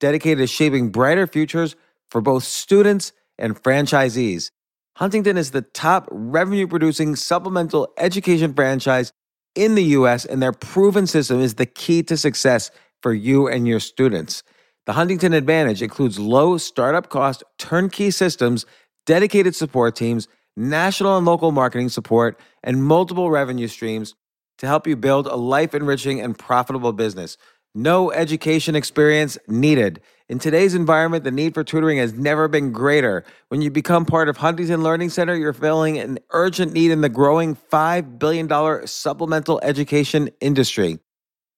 dedicated 0.00 0.40
to 0.40 0.46
shaping 0.46 0.90
brighter 0.90 1.26
futures 1.26 1.76
for 2.10 2.20
both 2.20 2.44
students 2.44 3.12
and 3.38 3.56
franchisees. 3.56 4.50
Huntington 4.96 5.38
is 5.38 5.52
the 5.52 5.62
top 5.62 6.08
revenue 6.10 6.66
producing 6.66 7.16
supplemental 7.16 7.88
education 7.96 8.52
franchise 8.52 9.14
in 9.54 9.76
the 9.76 9.84
US, 9.84 10.26
and 10.26 10.42
their 10.42 10.52
proven 10.52 11.06
system 11.06 11.40
is 11.40 11.54
the 11.54 11.64
key 11.64 12.02
to 12.02 12.18
success 12.18 12.70
for 13.00 13.14
you 13.14 13.48
and 13.48 13.66
your 13.66 13.80
students. 13.80 14.42
The 14.88 14.94
Huntington 14.94 15.34
Advantage 15.34 15.82
includes 15.82 16.18
low 16.18 16.56
startup 16.56 17.10
cost 17.10 17.44
turnkey 17.58 18.10
systems, 18.10 18.64
dedicated 19.04 19.54
support 19.54 19.94
teams, 19.94 20.28
national 20.56 21.18
and 21.18 21.26
local 21.26 21.52
marketing 21.52 21.90
support, 21.90 22.40
and 22.64 22.82
multiple 22.82 23.30
revenue 23.30 23.68
streams 23.68 24.14
to 24.56 24.66
help 24.66 24.86
you 24.86 24.96
build 24.96 25.26
a 25.26 25.34
life 25.34 25.74
enriching 25.74 26.22
and 26.22 26.38
profitable 26.38 26.94
business. 26.94 27.36
No 27.74 28.10
education 28.12 28.74
experience 28.74 29.36
needed. 29.46 30.00
In 30.30 30.38
today's 30.38 30.74
environment, 30.74 31.22
the 31.22 31.32
need 31.32 31.52
for 31.52 31.62
tutoring 31.62 31.98
has 31.98 32.14
never 32.14 32.48
been 32.48 32.72
greater. 32.72 33.26
When 33.48 33.60
you 33.60 33.70
become 33.70 34.06
part 34.06 34.30
of 34.30 34.38
Huntington 34.38 34.82
Learning 34.82 35.10
Center, 35.10 35.36
you're 35.36 35.52
filling 35.52 35.98
an 35.98 36.18
urgent 36.30 36.72
need 36.72 36.92
in 36.92 37.02
the 37.02 37.10
growing 37.10 37.56
$5 37.56 38.18
billion 38.18 38.86
supplemental 38.86 39.60
education 39.62 40.30
industry. 40.40 40.98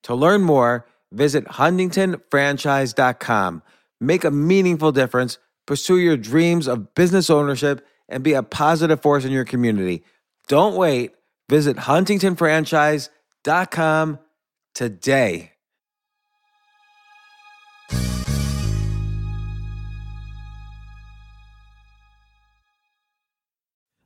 To 0.03 0.17
learn 0.17 0.43
more, 0.43 0.85
visit 1.13 1.45
huntingtonfranchise.com. 1.47 3.63
Make 4.01 4.25
a 4.25 4.31
meaningful 4.31 4.93
difference, 4.93 5.39
pursue 5.67 5.99
your 5.99 6.17
dreams 6.17 6.67
of 6.67 6.95
business 6.95 7.29
ownership, 7.31 7.87
and 8.09 8.25
be 8.25 8.33
a 8.33 8.43
positive 8.43 9.03
force 9.03 9.25
in 9.25 9.33
your 9.33 9.45
community. 9.45 10.03
Don't 10.49 10.75
wait. 10.75 11.13
Visit 11.49 11.77
huntingtonfranchise.com 11.77 14.19
today. 14.75 15.53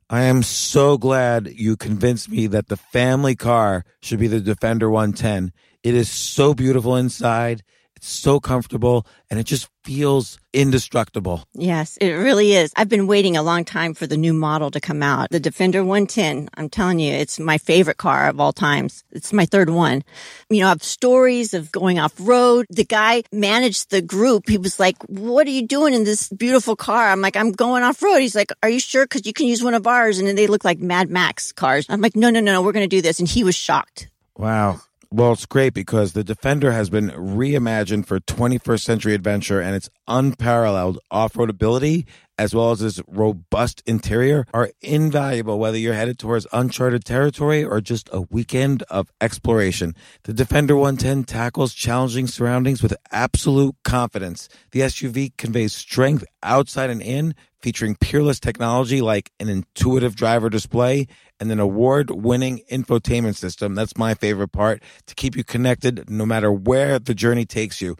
I 0.07 0.25
am 0.25 0.43
so 0.43 0.99
glad 0.99 1.47
you 1.47 1.75
convinced 1.75 2.29
me 2.29 2.45
that 2.47 2.67
the 2.67 2.77
family 2.77 3.35
car 3.35 3.83
should 4.03 4.19
be 4.19 4.27
the 4.27 4.39
Defender 4.39 4.87
110. 4.87 5.51
It 5.85 5.93
is 5.93 6.09
so 6.09 6.55
beautiful 6.55 6.95
inside. 6.95 7.61
It's 7.95 8.07
so 8.07 8.39
comfortable 8.39 9.05
and 9.29 9.39
it 9.39 9.43
just 9.43 9.69
feels 9.83 10.39
indestructible. 10.51 11.43
Yes, 11.53 11.95
it 11.97 12.09
really 12.09 12.53
is. 12.53 12.73
I've 12.75 12.89
been 12.89 13.05
waiting 13.05 13.37
a 13.37 13.43
long 13.43 13.65
time 13.65 13.93
for 13.93 14.07
the 14.07 14.17
new 14.17 14.33
model 14.33 14.71
to 14.71 14.81
come 14.81 15.03
out. 15.03 15.29
The 15.29 15.39
Defender 15.39 15.83
110. 15.83 16.49
I'm 16.55 16.69
telling 16.69 16.97
you, 16.99 17.13
it's 17.13 17.39
my 17.39 17.59
favorite 17.59 17.97
car 17.97 18.29
of 18.29 18.39
all 18.39 18.51
times. 18.51 19.03
It's 19.11 19.31
my 19.31 19.45
third 19.45 19.69
one. 19.69 20.01
You 20.49 20.61
know, 20.61 20.65
I 20.65 20.69
have 20.69 20.81
stories 20.81 21.53
of 21.53 21.71
going 21.71 21.99
off 21.99 22.13
road. 22.17 22.65
The 22.71 22.83
guy 22.83 23.21
managed 23.31 23.91
the 23.91 24.01
group. 24.01 24.49
He 24.49 24.57
was 24.57 24.79
like, 24.79 24.97
what 25.03 25.45
are 25.45 25.51
you 25.51 25.67
doing 25.67 25.93
in 25.93 26.03
this 26.03 26.29
beautiful 26.29 26.75
car? 26.75 27.11
I'm 27.11 27.21
like, 27.21 27.37
I'm 27.37 27.51
going 27.51 27.83
off 27.83 28.01
road. 28.01 28.21
He's 28.21 28.35
like, 28.35 28.51
are 28.63 28.69
you 28.69 28.79
sure? 28.79 29.05
Cause 29.05 29.27
you 29.27 29.33
can 29.33 29.45
use 29.45 29.63
one 29.63 29.75
of 29.75 29.85
ours. 29.85 30.17
And 30.17 30.27
then 30.27 30.35
they 30.35 30.47
look 30.47 30.65
like 30.65 30.79
Mad 30.79 31.11
Max 31.11 31.51
cars. 31.51 31.85
I'm 31.89 32.01
like, 32.01 32.15
no, 32.15 32.31
no, 32.31 32.39
no, 32.39 32.53
no, 32.53 32.63
we're 32.63 32.73
going 32.73 32.89
to 32.89 32.95
do 32.95 33.03
this. 33.03 33.19
And 33.19 33.27
he 33.27 33.43
was 33.43 33.53
shocked. 33.53 34.09
Wow. 34.35 34.81
Well, 35.11 35.33
it's 35.33 35.45
great 35.45 35.73
because 35.73 36.13
the 36.13 36.23
Defender 36.23 36.71
has 36.71 36.89
been 36.89 37.09
reimagined 37.11 38.05
for 38.05 38.19
21st 38.19 38.81
century 38.81 39.13
adventure 39.13 39.61
and 39.61 39.75
its 39.75 39.89
unparalleled 40.07 40.99
off 41.11 41.37
road 41.37 41.49
ability, 41.49 42.05
as 42.37 42.55
well 42.55 42.71
as 42.71 42.81
its 42.81 43.01
robust 43.07 43.83
interior, 43.85 44.45
are 44.53 44.71
invaluable 44.81 45.59
whether 45.59 45.77
you're 45.77 45.93
headed 45.93 46.17
towards 46.17 46.47
uncharted 46.51 47.05
territory 47.05 47.63
or 47.63 47.81
just 47.81 48.09
a 48.11 48.21
weekend 48.21 48.83
of 48.83 49.11
exploration. 49.21 49.95
The 50.23 50.33
Defender 50.33 50.75
110 50.75 51.23
tackles 51.23 51.73
challenging 51.73 52.27
surroundings 52.27 52.81
with 52.81 52.95
absolute 53.11 53.75
confidence. 53.83 54.49
The 54.71 54.81
SUV 54.81 55.37
conveys 55.37 55.73
strength 55.73 56.25
outside 56.43 56.89
and 56.89 57.01
in 57.01 57.35
featuring 57.65 57.95
peerless 57.95 58.39
technology 58.39 59.01
like 59.01 59.31
an 59.39 59.49
intuitive 59.49 60.15
driver 60.15 60.51
display 60.51 61.07
and 61.39 61.51
an 61.51 61.59
award 61.59 62.11
winning 62.11 62.61
infotainment 62.71 63.35
system. 63.35 63.73
That's 63.73 63.97
my 63.97 64.13
favorite 64.13 64.51
part 64.51 64.83
to 65.07 65.15
keep 65.15 65.35
you 65.35 65.43
connected 65.43 66.07
no 66.07 66.27
matter 66.27 66.51
where 66.51 66.99
the 66.99 67.15
journey 67.15 67.43
takes 67.43 67.81
you. 67.81 67.95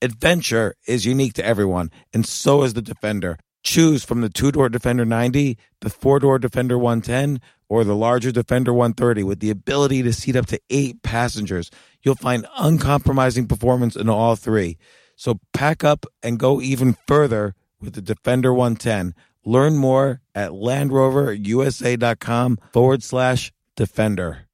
Adventure 0.00 0.74
is 0.86 1.04
unique 1.04 1.34
to 1.34 1.44
everyone, 1.44 1.90
and 2.14 2.24
so 2.24 2.62
is 2.62 2.72
the 2.72 2.80
Defender. 2.80 3.38
Choose 3.62 4.04
from 4.04 4.22
the 4.22 4.30
two 4.30 4.50
door 4.52 4.70
Defender 4.70 5.04
90, 5.04 5.58
the 5.82 5.90
four 5.90 6.18
door 6.18 6.38
Defender 6.38 6.78
110, 6.78 7.42
or 7.68 7.84
the 7.84 7.94
larger 7.94 8.32
Defender 8.32 8.72
130 8.72 9.22
with 9.22 9.40
the 9.40 9.50
ability 9.50 10.02
to 10.02 10.14
seat 10.14 10.34
up 10.34 10.46
to 10.46 10.58
eight 10.70 11.02
passengers. 11.02 11.70
You'll 12.02 12.14
find 12.14 12.46
uncompromising 12.56 13.48
performance 13.48 13.96
in 13.96 14.08
all 14.08 14.34
three. 14.34 14.78
So 15.14 15.40
pack 15.52 15.84
up 15.84 16.06
and 16.22 16.38
go 16.38 16.62
even 16.62 16.96
further 17.06 17.54
with 17.80 17.94
the 17.94 18.02
Defender 18.02 18.52
110. 18.52 19.14
Learn 19.44 19.76
more 19.76 20.20
at 20.34 20.50
LandRoverUSA.com 20.50 22.58
forward 22.72 23.02
slash 23.02 23.52
Defender. 23.76 24.46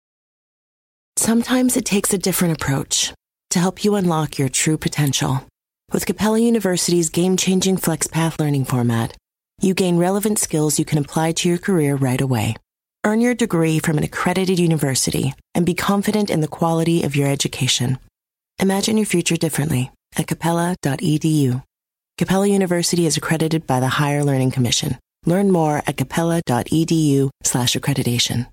Sometimes 1.16 1.76
it 1.76 1.84
takes 1.84 2.12
a 2.12 2.18
different 2.18 2.54
approach 2.54 3.12
to 3.50 3.58
help 3.58 3.84
you 3.84 3.94
unlock 3.94 4.38
your 4.38 4.48
true 4.48 4.76
potential. 4.76 5.46
With 5.92 6.06
Capella 6.06 6.38
University's 6.38 7.10
game 7.10 7.36
changing 7.36 7.78
FlexPath 7.78 8.38
learning 8.38 8.66
format, 8.66 9.16
you 9.60 9.72
gain 9.72 9.96
relevant 9.96 10.38
skills 10.38 10.78
you 10.78 10.84
can 10.84 10.98
apply 10.98 11.32
to 11.32 11.48
your 11.48 11.58
career 11.58 11.96
right 11.96 12.20
away. 12.20 12.56
Earn 13.04 13.20
your 13.20 13.34
degree 13.34 13.78
from 13.78 13.98
an 13.98 14.04
accredited 14.04 14.58
university 14.58 15.32
and 15.54 15.64
be 15.64 15.74
confident 15.74 16.28
in 16.28 16.40
the 16.40 16.48
quality 16.48 17.04
of 17.04 17.16
your 17.16 17.28
education. 17.28 17.98
Imagine 18.58 18.96
your 18.96 19.06
future 19.06 19.36
differently 19.36 19.90
at 20.16 20.26
capella.edu. 20.26 21.62
Capella 22.18 22.46
University 22.46 23.04
is 23.04 23.18
accredited 23.18 23.66
by 23.66 23.78
the 23.78 23.88
Higher 23.88 24.24
Learning 24.24 24.50
Commission. 24.50 24.96
Learn 25.26 25.52
more 25.52 25.82
at 25.86 25.98
capella.edu 25.98 27.28
slash 27.42 27.74
accreditation. 27.74 28.46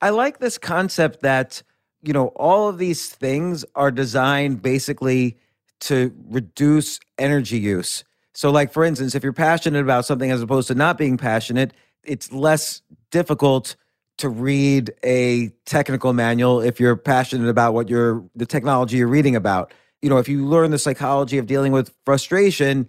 I 0.00 0.10
like 0.10 0.40
this 0.40 0.58
concept 0.58 1.22
that, 1.22 1.62
you 2.02 2.12
know, 2.12 2.28
all 2.28 2.68
of 2.68 2.78
these 2.78 3.08
things 3.08 3.64
are 3.76 3.92
designed 3.92 4.62
basically 4.62 5.36
to 5.82 6.12
reduce 6.28 6.98
energy 7.18 7.58
use. 7.58 8.02
So, 8.34 8.50
like, 8.50 8.72
for 8.72 8.82
instance, 8.84 9.14
if 9.14 9.22
you're 9.22 9.32
passionate 9.32 9.80
about 9.80 10.06
something 10.06 10.32
as 10.32 10.42
opposed 10.42 10.66
to 10.68 10.74
not 10.74 10.98
being 10.98 11.16
passionate, 11.16 11.72
it's 12.02 12.32
less 12.32 12.82
difficult 13.12 13.76
to 14.18 14.28
read 14.28 14.92
a 15.04 15.50
technical 15.66 16.12
manual 16.12 16.60
if 16.60 16.80
you're 16.80 16.96
passionate 16.96 17.48
about 17.48 17.74
what 17.74 17.88
you're 17.88 18.24
the 18.34 18.46
technology 18.46 18.96
you're 18.96 19.06
reading 19.06 19.36
about. 19.36 19.72
You 20.02 20.10
know, 20.10 20.18
if 20.18 20.28
you 20.28 20.46
learn 20.46 20.70
the 20.70 20.78
psychology 20.78 21.38
of 21.38 21.46
dealing 21.46 21.72
with 21.72 21.92
frustration, 22.04 22.88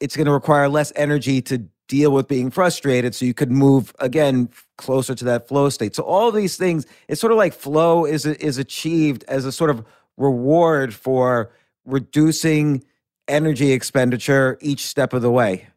it's 0.00 0.16
going 0.16 0.26
to 0.26 0.32
require 0.32 0.68
less 0.68 0.92
energy 0.96 1.40
to 1.42 1.58
deal 1.88 2.10
with 2.10 2.28
being 2.28 2.50
frustrated 2.50 3.14
so 3.14 3.24
you 3.24 3.34
could 3.34 3.50
move 3.50 3.94
again 3.98 4.48
closer 4.78 5.14
to 5.14 5.24
that 5.24 5.48
flow 5.48 5.68
state. 5.68 5.94
So 5.94 6.02
all 6.02 6.32
these 6.32 6.56
things, 6.56 6.86
it's 7.08 7.20
sort 7.20 7.32
of 7.32 7.38
like 7.38 7.52
flow 7.52 8.04
is 8.04 8.24
is 8.26 8.58
achieved 8.58 9.24
as 9.28 9.44
a 9.44 9.52
sort 9.52 9.70
of 9.70 9.84
reward 10.16 10.94
for 10.94 11.52
reducing 11.84 12.84
energy 13.28 13.72
expenditure 13.72 14.58
each 14.60 14.86
step 14.86 15.12
of 15.12 15.22
the 15.22 15.30
way. 15.30 15.68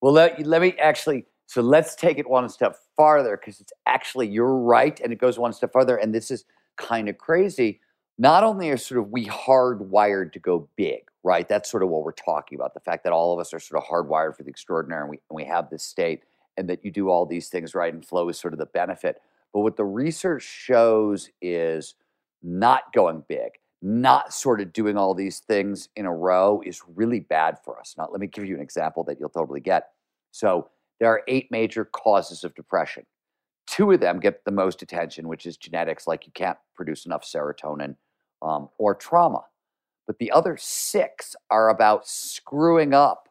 Well, 0.00 0.12
let, 0.12 0.44
let 0.46 0.60
me 0.60 0.74
actually, 0.78 1.26
so 1.46 1.62
let's 1.62 1.94
take 1.94 2.18
it 2.18 2.28
one 2.28 2.48
step 2.48 2.76
farther 2.96 3.36
because 3.36 3.60
it's 3.60 3.72
actually, 3.86 4.28
you're 4.28 4.56
right. 4.56 4.98
And 5.00 5.12
it 5.12 5.18
goes 5.18 5.38
one 5.38 5.52
step 5.52 5.72
farther. 5.72 5.96
And 5.96 6.14
this 6.14 6.30
is 6.30 6.44
kind 6.76 7.08
of 7.08 7.18
crazy. 7.18 7.80
Not 8.16 8.44
only 8.44 8.70
are 8.70 8.76
sort 8.76 9.00
of 9.00 9.10
we 9.10 9.26
hardwired 9.26 10.32
to 10.32 10.38
go 10.38 10.68
big, 10.76 11.02
right? 11.24 11.48
That's 11.48 11.70
sort 11.70 11.82
of 11.82 11.88
what 11.88 12.04
we're 12.04 12.12
talking 12.12 12.56
about. 12.56 12.74
The 12.74 12.80
fact 12.80 13.02
that 13.04 13.12
all 13.12 13.32
of 13.32 13.40
us 13.40 13.52
are 13.52 13.58
sort 13.58 13.82
of 13.82 13.88
hardwired 13.88 14.36
for 14.36 14.44
the 14.44 14.50
extraordinary 14.50 15.02
and 15.02 15.10
we, 15.10 15.20
and 15.30 15.36
we 15.36 15.44
have 15.44 15.70
this 15.70 15.82
state 15.82 16.22
and 16.56 16.68
that 16.68 16.84
you 16.84 16.90
do 16.92 17.08
all 17.08 17.26
these 17.26 17.48
things 17.48 17.74
right 17.74 17.92
and 17.92 18.06
flow 18.06 18.28
is 18.28 18.38
sort 18.38 18.52
of 18.52 18.58
the 18.58 18.66
benefit. 18.66 19.20
But 19.52 19.60
what 19.60 19.76
the 19.76 19.84
research 19.84 20.42
shows 20.42 21.28
is 21.42 21.94
not 22.42 22.92
going 22.92 23.24
big, 23.28 23.52
not 23.82 24.32
sort 24.32 24.60
of 24.60 24.72
doing 24.72 24.96
all 24.96 25.14
these 25.14 25.40
things 25.40 25.88
in 25.96 26.06
a 26.06 26.14
row 26.14 26.62
is 26.64 26.82
really 26.94 27.20
bad 27.20 27.58
for 27.64 27.80
us. 27.80 27.94
Now, 27.98 28.08
let 28.10 28.20
me 28.20 28.26
give 28.26 28.44
you 28.44 28.54
an 28.54 28.60
example 28.60 29.02
that 29.04 29.18
you'll 29.18 29.28
totally 29.28 29.60
get. 29.60 29.90
So, 30.30 30.70
there 31.00 31.08
are 31.08 31.22
eight 31.26 31.50
major 31.50 31.84
causes 31.84 32.44
of 32.44 32.54
depression. 32.54 33.04
Two 33.66 33.90
of 33.90 34.00
them 34.00 34.20
get 34.20 34.44
the 34.44 34.52
most 34.52 34.82
attention, 34.82 35.26
which 35.26 35.44
is 35.44 35.56
genetics, 35.56 36.06
like 36.06 36.26
you 36.26 36.32
can't 36.32 36.58
produce 36.76 37.04
enough 37.04 37.24
serotonin, 37.24 37.96
um, 38.44 38.68
or 38.78 38.94
trauma. 38.94 39.44
But 40.06 40.18
the 40.18 40.30
other 40.30 40.56
six 40.58 41.34
are 41.50 41.70
about 41.70 42.06
screwing 42.06 42.92
up 42.92 43.28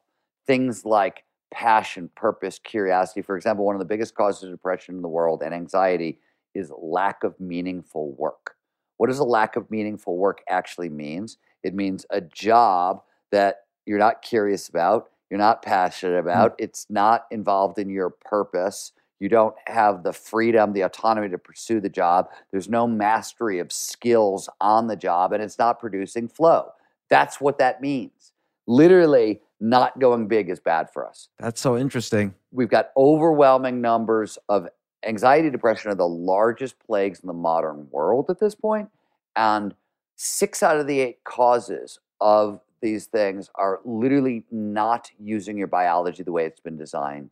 things 0.47 0.85
like 0.85 1.23
passion, 1.53 2.09
purpose, 2.15 2.59
curiosity. 2.59 3.21
For 3.21 3.37
example, 3.37 3.63
one 3.63 3.75
of 3.75 3.79
the 3.79 3.85
biggest 3.85 4.15
causes 4.15 4.43
of 4.43 4.49
depression 4.49 4.95
in 4.95 5.01
the 5.01 5.07
world 5.07 5.43
and 5.43 5.53
anxiety 5.53 6.19
is 6.55 6.71
lack 6.75 7.23
of 7.23 7.39
meaningful 7.39 8.13
work. 8.13 8.55
What 8.97 9.07
does 9.07 9.19
a 9.19 9.23
lack 9.23 9.55
of 9.55 9.69
meaningful 9.69 10.17
work 10.17 10.41
actually 10.49 10.89
means? 10.89 11.37
It 11.63 11.73
means 11.73 12.05
a 12.09 12.21
job 12.21 13.03
that 13.31 13.61
you're 13.85 13.99
not 13.99 14.21
curious 14.21 14.67
about, 14.67 15.09
you're 15.29 15.39
not 15.39 15.61
passionate 15.61 16.17
about, 16.17 16.53
mm-hmm. 16.53 16.63
it's 16.63 16.87
not 16.89 17.25
involved 17.31 17.77
in 17.77 17.89
your 17.89 18.09
purpose. 18.09 18.93
You 19.23 19.29
don't 19.29 19.55
have 19.67 20.03
the 20.03 20.11
freedom, 20.11 20.73
the 20.73 20.81
autonomy 20.81 21.29
to 21.29 21.37
pursue 21.37 21.79
the 21.79 21.87
job. 21.87 22.27
There's 22.51 22.67
no 22.67 22.85
mastery 22.85 23.59
of 23.59 23.71
skills 23.71 24.49
on 24.59 24.87
the 24.87 24.97
job, 24.97 25.31
and 25.31 25.41
it's 25.41 25.57
not 25.57 25.79
producing 25.79 26.27
flow. 26.27 26.71
That's 27.09 27.39
what 27.39 27.57
that 27.59 27.79
means. 27.79 28.33
Literally, 28.67 29.39
not 29.61 29.97
going 29.97 30.27
big 30.27 30.49
is 30.49 30.59
bad 30.59 30.89
for 30.91 31.07
us. 31.07 31.29
That's 31.39 31.61
so 31.61 31.77
interesting. 31.77 32.35
We've 32.51 32.67
got 32.67 32.89
overwhelming 32.97 33.79
numbers 33.79 34.37
of 34.49 34.67
anxiety, 35.05 35.49
depression 35.49 35.89
are 35.89 35.95
the 35.95 36.05
largest 36.05 36.77
plagues 36.85 37.21
in 37.21 37.27
the 37.27 37.33
modern 37.33 37.87
world 37.91 38.25
at 38.29 38.41
this 38.41 38.55
point, 38.55 38.89
and 39.37 39.73
six 40.17 40.61
out 40.61 40.75
of 40.75 40.85
the 40.85 40.99
eight 40.99 41.23
causes 41.23 41.97
of 42.19 42.59
these 42.81 43.05
things 43.05 43.49
are 43.55 43.79
literally 43.85 44.43
not 44.51 45.11
using 45.17 45.57
your 45.57 45.67
biology 45.67 46.23
the 46.23 46.33
way 46.33 46.45
it's 46.45 46.59
been 46.59 46.75
designed 46.75 47.29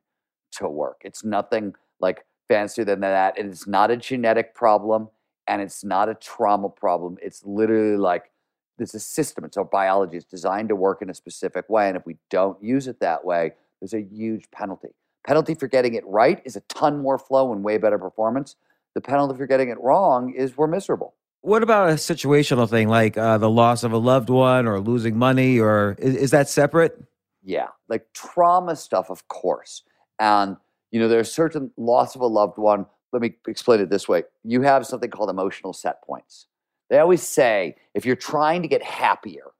to 0.51 0.67
work. 0.67 1.01
It's 1.03 1.23
nothing 1.23 1.73
like 1.99 2.25
fancier 2.47 2.85
than 2.85 3.01
that. 3.01 3.37
And 3.37 3.51
it's 3.51 3.67
not 3.67 3.91
a 3.91 3.97
genetic 3.97 4.53
problem 4.53 5.09
and 5.47 5.61
it's 5.61 5.83
not 5.83 6.09
a 6.09 6.15
trauma 6.15 6.69
problem. 6.69 7.17
It's 7.21 7.45
literally 7.45 7.97
like 7.97 8.31
there's 8.77 8.95
a 8.95 8.99
system. 8.99 9.45
It's 9.45 9.57
our 9.57 9.65
biology. 9.65 10.17
It's 10.17 10.25
designed 10.25 10.69
to 10.69 10.75
work 10.75 11.01
in 11.01 11.09
a 11.09 11.13
specific 11.13 11.69
way. 11.69 11.87
And 11.87 11.97
if 11.97 12.05
we 12.05 12.17
don't 12.29 12.61
use 12.63 12.87
it 12.87 12.99
that 12.99 13.23
way, 13.23 13.51
there's 13.79 13.93
a 13.93 14.01
huge 14.01 14.49
penalty. 14.51 14.89
Penalty 15.25 15.53
for 15.53 15.67
getting 15.67 15.93
it 15.93 16.05
right 16.07 16.41
is 16.45 16.55
a 16.55 16.61
ton 16.61 16.99
more 16.99 17.17
flow 17.17 17.53
and 17.53 17.63
way 17.63 17.77
better 17.77 17.99
performance. 17.99 18.55
The 18.95 19.01
penalty 19.01 19.37
for 19.37 19.45
getting 19.45 19.69
it 19.69 19.79
wrong 19.79 20.33
is 20.33 20.57
we're 20.57 20.67
miserable. 20.67 21.13
What 21.41 21.63
about 21.63 21.89
a 21.89 21.93
situational 21.93 22.69
thing 22.69 22.87
like 22.87 23.17
uh, 23.17 23.37
the 23.37 23.49
loss 23.49 23.83
of 23.83 23.91
a 23.93 23.97
loved 23.97 24.29
one 24.29 24.67
or 24.67 24.79
losing 24.79 25.17
money, 25.17 25.59
or 25.59 25.95
is, 25.97 26.15
is 26.15 26.31
that 26.31 26.49
separate? 26.49 27.03
Yeah, 27.43 27.67
like 27.87 28.05
trauma 28.13 28.75
stuff, 28.75 29.09
of 29.09 29.27
course. 29.27 29.83
And, 30.21 30.55
you 30.91 31.01
know, 31.01 31.09
there's 31.09 31.33
certain 31.33 31.71
loss 31.77 32.15
of 32.15 32.21
a 32.21 32.27
loved 32.27 32.57
one. 32.57 32.85
Let 33.11 33.21
me 33.21 33.33
explain 33.47 33.81
it 33.81 33.89
this 33.89 34.07
way 34.07 34.23
you 34.45 34.61
have 34.61 34.87
something 34.87 35.09
called 35.09 35.29
emotional 35.29 35.73
set 35.73 36.01
points. 36.03 36.47
They 36.89 36.99
always 36.99 37.23
say 37.23 37.75
if 37.93 38.05
you're 38.05 38.15
trying 38.15 38.61
to 38.61 38.69
get 38.69 38.83
happier, 38.83 39.51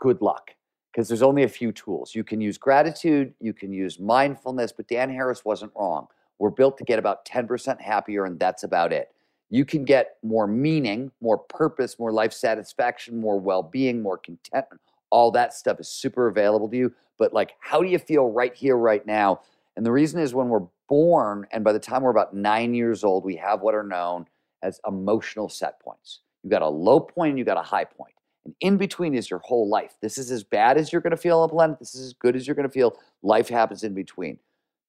good 0.00 0.20
luck, 0.22 0.50
because 0.92 1.08
there's 1.08 1.22
only 1.22 1.44
a 1.44 1.48
few 1.48 1.72
tools. 1.72 2.14
You 2.14 2.24
can 2.24 2.40
use 2.40 2.58
gratitude, 2.58 3.34
you 3.40 3.54
can 3.54 3.72
use 3.72 4.00
mindfulness, 4.00 4.72
but 4.72 4.88
Dan 4.88 5.10
Harris 5.10 5.44
wasn't 5.44 5.72
wrong. 5.76 6.08
We're 6.38 6.50
built 6.50 6.76
to 6.78 6.84
get 6.84 6.98
about 6.98 7.24
10% 7.26 7.80
happier, 7.80 8.24
and 8.26 8.40
that's 8.40 8.64
about 8.64 8.92
it. 8.92 9.10
you 9.52 9.66
can 9.66 9.84
get 9.84 10.16
more 10.22 10.46
meaning, 10.46 11.12
more 11.20 11.36
purpose, 11.36 11.98
more 11.98 12.10
life 12.10 12.32
satisfaction, 12.32 13.20
more 13.20 13.38
well 13.38 13.62
being, 13.62 14.00
more 14.00 14.16
contentment. 14.16 14.80
All 15.10 15.30
that 15.32 15.52
stuff 15.52 15.78
is 15.78 15.88
super 15.88 16.28
available 16.28 16.70
to 16.70 16.76
you. 16.76 16.94
But, 17.18 17.34
like, 17.34 17.52
how 17.60 17.82
do 17.82 17.88
you 17.88 17.98
feel 17.98 18.30
right 18.30 18.54
here, 18.54 18.78
right 18.78 19.04
now? 19.06 19.42
And 19.76 19.86
the 19.86 19.92
reason 19.92 20.20
is 20.20 20.34
when 20.34 20.48
we're 20.48 20.66
born, 20.88 21.46
and 21.50 21.64
by 21.64 21.72
the 21.72 21.78
time 21.78 22.02
we're 22.02 22.10
about 22.10 22.34
nine 22.34 22.74
years 22.74 23.04
old, 23.04 23.24
we 23.24 23.36
have 23.36 23.62
what 23.62 23.74
are 23.74 23.82
known 23.82 24.26
as 24.62 24.80
emotional 24.86 25.48
set 25.48 25.80
points. 25.80 26.20
You've 26.42 26.50
got 26.50 26.62
a 26.62 26.68
low 26.68 27.00
point 27.00 27.30
and 27.30 27.38
you've 27.38 27.46
got 27.46 27.56
a 27.56 27.62
high 27.62 27.84
point. 27.84 28.14
And 28.44 28.54
in 28.60 28.76
between 28.76 29.14
is 29.14 29.30
your 29.30 29.38
whole 29.38 29.68
life. 29.68 29.94
This 30.00 30.18
is 30.18 30.30
as 30.30 30.42
bad 30.42 30.76
as 30.76 30.92
you're 30.92 31.00
going 31.00 31.12
to 31.12 31.16
feel 31.16 31.38
on 31.40 31.48
the 31.48 31.54
planet. 31.54 31.78
This 31.78 31.94
is 31.94 32.06
as 32.06 32.12
good 32.12 32.34
as 32.36 32.46
you're 32.46 32.56
going 32.56 32.68
to 32.68 32.72
feel. 32.72 32.98
Life 33.22 33.48
happens 33.48 33.84
in 33.84 33.94
between. 33.94 34.38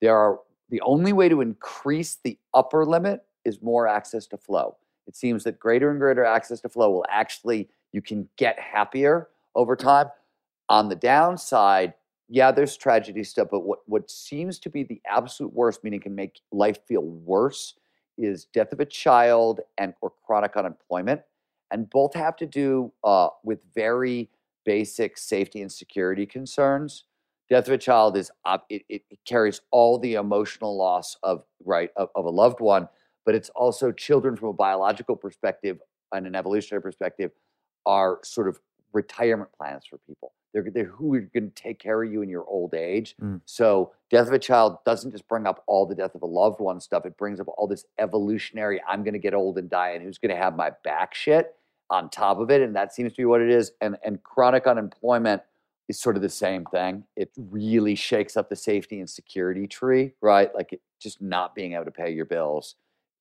There 0.01 0.15
are 0.17 0.39
the 0.69 0.81
only 0.81 1.13
way 1.13 1.29
to 1.29 1.41
increase 1.41 2.17
the 2.23 2.37
upper 2.53 2.85
limit 2.85 3.23
is 3.45 3.61
more 3.61 3.87
access 3.87 4.25
to 4.27 4.37
flow. 4.37 4.77
It 5.07 5.15
seems 5.15 5.43
that 5.43 5.59
greater 5.59 5.91
and 5.91 5.99
greater 5.99 6.25
access 6.25 6.61
to 6.61 6.69
flow 6.69 6.89
will 6.89 7.05
actually, 7.09 7.69
you 7.91 8.01
can 8.01 8.27
get 8.37 8.59
happier 8.59 9.29
over 9.53 9.75
time. 9.75 10.07
On 10.69 10.89
the 10.89 10.95
downside, 10.95 11.93
yeah, 12.29 12.51
there's 12.51 12.77
tragedy 12.77 13.23
stuff, 13.23 13.49
but 13.51 13.61
what, 13.61 13.79
what 13.85 14.09
seems 14.09 14.59
to 14.59 14.69
be 14.69 14.83
the 14.83 15.01
absolute 15.09 15.53
worst, 15.53 15.83
meaning 15.83 15.99
can 15.99 16.15
make 16.15 16.39
life 16.51 16.79
feel 16.87 17.03
worse, 17.03 17.75
is 18.17 18.45
death 18.53 18.71
of 18.71 18.79
a 18.79 18.85
child 18.85 19.59
and 19.77 19.93
or 20.01 20.13
chronic 20.25 20.55
unemployment. 20.55 21.21
And 21.71 21.89
both 21.89 22.13
have 22.13 22.35
to 22.37 22.45
do 22.45 22.93
uh, 23.03 23.29
with 23.43 23.59
very 23.73 24.29
basic 24.65 25.17
safety 25.17 25.61
and 25.61 25.71
security 25.71 26.25
concerns. 26.25 27.05
Death 27.49 27.67
of 27.67 27.73
a 27.73 27.77
child 27.77 28.15
is 28.15 28.31
it, 28.69 28.83
it 28.89 29.03
carries 29.25 29.61
all 29.71 29.97
the 29.97 30.13
emotional 30.15 30.77
loss 30.77 31.17
of 31.23 31.43
right 31.65 31.89
of, 31.97 32.09
of 32.15 32.25
a 32.25 32.29
loved 32.29 32.59
one, 32.59 32.87
but 33.25 33.35
it's 33.35 33.49
also 33.49 33.91
children 33.91 34.35
from 34.35 34.49
a 34.49 34.53
biological 34.53 35.15
perspective 35.15 35.79
and 36.13 36.27
an 36.27 36.35
evolutionary 36.35 36.81
perspective 36.81 37.31
are 37.85 38.19
sort 38.23 38.47
of 38.47 38.59
retirement 38.93 39.49
plans 39.57 39.83
for 39.89 39.97
people. 40.07 40.33
They're, 40.53 40.69
they're 40.71 40.85
who 40.85 41.15
are 41.15 41.21
going 41.21 41.49
to 41.49 41.55
take 41.55 41.79
care 41.79 42.03
of 42.03 42.11
you 42.11 42.21
in 42.21 42.29
your 42.29 42.45
old 42.45 42.75
age. 42.75 43.15
Mm. 43.21 43.41
So, 43.45 43.93
death 44.11 44.27
of 44.27 44.33
a 44.33 44.39
child 44.39 44.77
doesn't 44.85 45.11
just 45.11 45.27
bring 45.27 45.47
up 45.47 45.63
all 45.65 45.85
the 45.85 45.95
death 45.95 46.13
of 46.15 46.21
a 46.21 46.27
loved 46.27 46.59
one 46.59 46.79
stuff. 46.79 47.05
It 47.05 47.17
brings 47.17 47.39
up 47.39 47.47
all 47.57 47.67
this 47.67 47.85
evolutionary, 47.97 48.81
I'm 48.87 49.03
going 49.03 49.13
to 49.13 49.19
get 49.19 49.33
old 49.33 49.57
and 49.57 49.69
die, 49.69 49.91
and 49.91 50.03
who's 50.03 50.19
going 50.19 50.35
to 50.35 50.41
have 50.41 50.55
my 50.55 50.71
back 50.83 51.15
shit 51.15 51.55
on 51.89 52.09
top 52.09 52.39
of 52.39 52.51
it. 52.51 52.61
And 52.61 52.75
that 52.75 52.93
seems 52.93 53.13
to 53.13 53.17
be 53.17 53.25
what 53.25 53.41
it 53.41 53.49
is. 53.49 53.71
And, 53.81 53.97
and 54.05 54.21
chronic 54.21 54.67
unemployment 54.67 55.41
is 55.89 55.99
sort 55.99 56.15
of 56.15 56.21
the 56.21 56.29
same 56.29 56.65
thing. 56.65 57.03
It 57.15 57.31
really 57.35 57.95
shakes 57.95 58.37
up 58.37 58.49
the 58.49 58.55
safety 58.55 58.99
and 58.99 59.09
security 59.09 59.67
tree, 59.67 60.13
right? 60.21 60.53
Like 60.55 60.73
it, 60.73 60.81
just 61.01 61.21
not 61.21 61.55
being 61.55 61.73
able 61.73 61.85
to 61.85 61.91
pay 61.91 62.11
your 62.11 62.25
bills. 62.25 62.75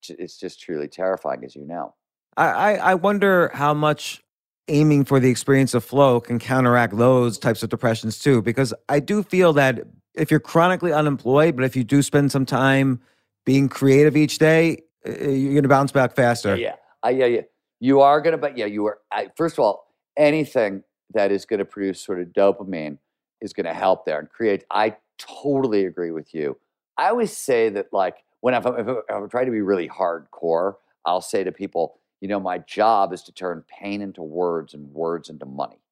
It's 0.08 0.36
just 0.36 0.60
truly 0.60 0.88
terrifying, 0.88 1.44
as 1.44 1.56
you 1.56 1.66
know. 1.66 1.94
I, 2.36 2.46
I 2.46 2.72
I 2.74 2.94
wonder 2.94 3.50
how 3.54 3.74
much 3.74 4.22
aiming 4.68 5.04
for 5.04 5.18
the 5.20 5.28
experience 5.28 5.74
of 5.74 5.84
flow 5.84 6.20
can 6.20 6.38
counteract 6.38 6.96
those 6.96 7.38
types 7.38 7.62
of 7.62 7.68
depressions 7.68 8.18
too. 8.18 8.42
Because 8.42 8.72
I 8.88 9.00
do 9.00 9.22
feel 9.22 9.52
that 9.54 9.80
if 10.14 10.30
you're 10.30 10.40
chronically 10.40 10.92
unemployed, 10.92 11.56
but 11.56 11.64
if 11.64 11.74
you 11.74 11.84
do 11.84 12.02
spend 12.02 12.30
some 12.30 12.46
time 12.46 13.00
being 13.44 13.68
creative 13.68 14.16
each 14.16 14.38
day, 14.38 14.82
uh, 15.06 15.28
you're 15.28 15.52
going 15.52 15.62
to 15.62 15.68
bounce 15.68 15.90
back 15.90 16.14
faster. 16.14 16.54
Yeah, 16.56 16.76
yeah, 17.04 17.10
yeah, 17.10 17.26
yeah. 17.26 17.40
You 17.80 18.00
are 18.00 18.20
going 18.20 18.32
to, 18.32 18.38
but 18.38 18.56
yeah, 18.56 18.66
you 18.66 18.86
are. 18.86 18.98
I, 19.10 19.30
first 19.36 19.56
of 19.56 19.60
all, 19.60 19.88
anything 20.16 20.84
that 21.14 21.32
is 21.32 21.44
going 21.44 21.58
to 21.58 21.64
produce 21.64 22.00
sort 22.00 22.20
of 22.20 22.28
dopamine 22.28 22.98
is 23.40 23.52
going 23.52 23.66
to 23.66 23.74
help 23.74 24.04
there 24.06 24.20
and 24.20 24.28
create. 24.30 24.64
I 24.70 24.96
totally 25.18 25.84
agree 25.84 26.12
with 26.12 26.32
you. 26.32 26.56
I 26.96 27.08
always 27.08 27.36
say 27.36 27.68
that, 27.70 27.86
like, 27.92 28.18
when 28.40 28.54
I'm, 28.54 28.64
if 28.66 28.86
I'm 29.12 29.28
trying 29.28 29.46
to 29.46 29.52
be 29.52 29.62
really 29.62 29.88
hardcore, 29.88 30.74
I'll 31.04 31.20
say 31.20 31.42
to 31.42 31.50
people, 31.50 31.98
you 32.22 32.28
know, 32.28 32.38
my 32.38 32.58
job 32.58 33.12
is 33.12 33.24
to 33.24 33.32
turn 33.32 33.64
pain 33.68 34.00
into 34.00 34.22
words 34.22 34.74
and 34.74 34.94
words 34.94 35.28
into 35.28 35.44
money. 35.44 35.82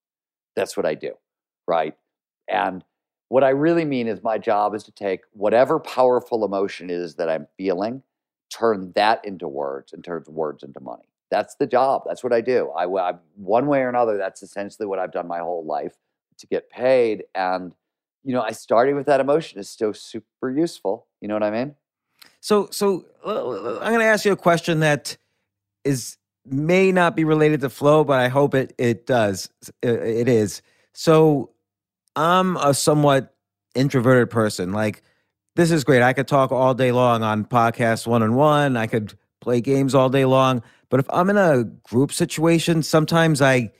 That's 0.54 0.76
what 0.76 0.86
I 0.86 0.94
do, 0.94 1.14
right? 1.66 1.96
And 2.48 2.84
what 3.30 3.42
I 3.42 3.48
really 3.48 3.84
mean 3.84 4.06
is 4.06 4.22
my 4.22 4.38
job 4.38 4.76
is 4.76 4.84
to 4.84 4.92
take 4.92 5.22
whatever 5.32 5.80
powerful 5.80 6.44
emotion 6.44 6.88
is 6.88 7.16
that 7.16 7.28
I'm 7.28 7.48
feeling, 7.56 8.04
turn 8.48 8.92
that 8.94 9.24
into 9.24 9.48
words 9.48 9.92
and 9.92 10.04
turn 10.04 10.22
words 10.28 10.62
into 10.62 10.78
money. 10.78 11.08
That's 11.32 11.56
the 11.56 11.66
job. 11.66 12.02
That's 12.06 12.22
what 12.22 12.32
I 12.32 12.40
do. 12.40 12.70
I, 12.70 12.84
I 12.86 13.14
one 13.34 13.66
way 13.66 13.80
or 13.80 13.88
another. 13.88 14.16
That's 14.16 14.44
essentially 14.44 14.86
what 14.86 15.00
I've 15.00 15.12
done 15.12 15.26
my 15.26 15.40
whole 15.40 15.64
life 15.64 15.96
to 16.38 16.46
get 16.46 16.70
paid. 16.70 17.24
And 17.34 17.72
you 18.22 18.34
know, 18.34 18.42
I 18.42 18.52
started 18.52 18.94
with 18.94 19.06
that 19.06 19.18
emotion. 19.18 19.58
It's 19.58 19.68
still 19.68 19.94
super 19.94 20.48
useful. 20.48 21.08
You 21.20 21.26
know 21.26 21.34
what 21.34 21.42
I 21.42 21.50
mean? 21.50 21.74
So, 22.40 22.68
so 22.70 23.06
uh, 23.26 23.78
I'm 23.80 23.88
going 23.88 23.98
to 23.98 24.04
ask 24.04 24.24
you 24.24 24.32
a 24.32 24.36
question 24.36 24.78
that 24.80 25.16
is 25.84 26.18
may 26.52 26.92
not 26.92 27.16
be 27.16 27.24
related 27.24 27.60
to 27.62 27.70
flow, 27.70 28.04
but 28.04 28.18
I 28.18 28.28
hope 28.28 28.54
it 28.54 28.74
it 28.78 29.06
does. 29.06 29.48
It 29.82 30.28
is. 30.28 30.62
So, 30.92 31.50
I'm 32.16 32.56
a 32.56 32.74
somewhat 32.74 33.34
introverted 33.74 34.30
person. 34.30 34.72
Like, 34.72 35.02
this 35.56 35.70
is 35.70 35.84
great. 35.84 36.02
I 36.02 36.12
could 36.12 36.28
talk 36.28 36.52
all 36.52 36.74
day 36.74 36.92
long 36.92 37.22
on 37.22 37.44
podcast 37.44 38.06
one 38.06 38.22
on 38.22 38.34
one. 38.34 38.76
I 38.76 38.86
could 38.86 39.14
play 39.40 39.60
games 39.60 39.94
all 39.94 40.08
day 40.08 40.24
long. 40.24 40.62
But 40.88 41.00
if 41.00 41.06
I'm 41.10 41.30
in 41.30 41.36
a 41.36 41.64
group 41.64 42.12
situation, 42.12 42.82
sometimes 42.82 43.40
I 43.40 43.70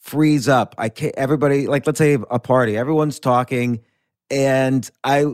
freeze 0.00 0.48
up. 0.48 0.74
I 0.78 0.88
can't, 0.88 1.14
everybody, 1.16 1.66
like, 1.66 1.86
let's 1.86 1.98
say 1.98 2.14
a 2.30 2.38
party, 2.38 2.76
everyone's 2.76 3.18
talking, 3.18 3.80
and 4.30 4.88
I, 5.04 5.24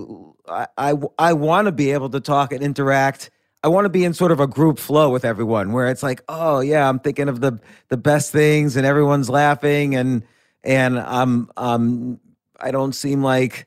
I, 0.49 0.67
I, 0.77 0.95
I 1.19 1.33
want 1.35 1.67
to 1.67 1.73
be 1.73 1.93
able 1.93 2.11
to 2.11 2.21
talk 2.21 2.53
and 2.53 2.63
interact. 2.63 3.31
I 3.63 3.69
want 3.69 3.87
to 3.87 3.89
be 3.89 4.05
in 4.05 4.15
sort 4.15 4.31
of 4.31 4.39
a 4.39 4.47
group 4.47 4.79
flow 4.79 5.11
with 5.11 5.25
everyone 5.25 5.73
where 5.73 5.89
it's 5.89 6.03
like, 6.03 6.23
oh 6.29 6.61
yeah, 6.61 6.89
I'm 6.89 7.01
thinking 7.01 7.29
of 7.29 7.41
the 7.41 7.59
the 7.89 7.97
best 7.97 8.31
things 8.31 8.77
and 8.77 8.87
everyone's 8.87 9.29
laughing 9.29 9.95
and 9.95 10.23
and 10.63 10.99
I'm 10.99 11.51
um 11.57 12.21
I 12.61 12.71
don't 12.71 12.93
seem 12.93 13.23
like 13.23 13.67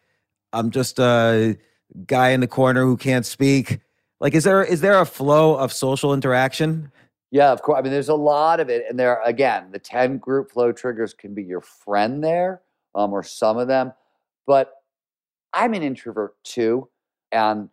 I'm 0.54 0.72
just 0.72 1.00
a 1.00 1.58
guy 2.06 2.30
in 2.30 2.40
the 2.40 2.48
corner 2.48 2.84
who 2.84 2.96
can't 2.96 3.26
speak. 3.26 3.80
Like 4.20 4.34
is 4.34 4.46
there 4.46 4.64
is 4.64 4.82
there 4.82 5.00
a 5.00 5.06
flow 5.06 5.56
of 5.56 5.74
social 5.74 6.14
interaction? 6.14 6.92
Yeah, 7.32 7.52
of 7.52 7.62
course. 7.62 7.80
I 7.80 7.82
mean, 7.82 7.94
there's 7.94 8.10
a 8.10 8.16
lot 8.16 8.60
of 8.60 8.70
it, 8.70 8.84
and 8.90 9.00
there 9.00 9.22
again, 9.24 9.72
the 9.72 9.80
ten 9.80 10.18
group 10.18 10.52
flow 10.52 10.74
triggers 10.74 11.14
can 11.14 11.34
be 11.34 11.44
your 11.44 11.62
friend 11.62 12.22
there, 12.22 12.62
um, 12.94 13.14
or 13.14 13.24
some 13.24 13.58
of 13.58 13.70
them. 13.70 13.94
But 14.46 14.74
I'm 15.54 15.74
an 15.74 15.82
introvert 15.82 16.36
too, 16.44 16.90
and 17.32 17.70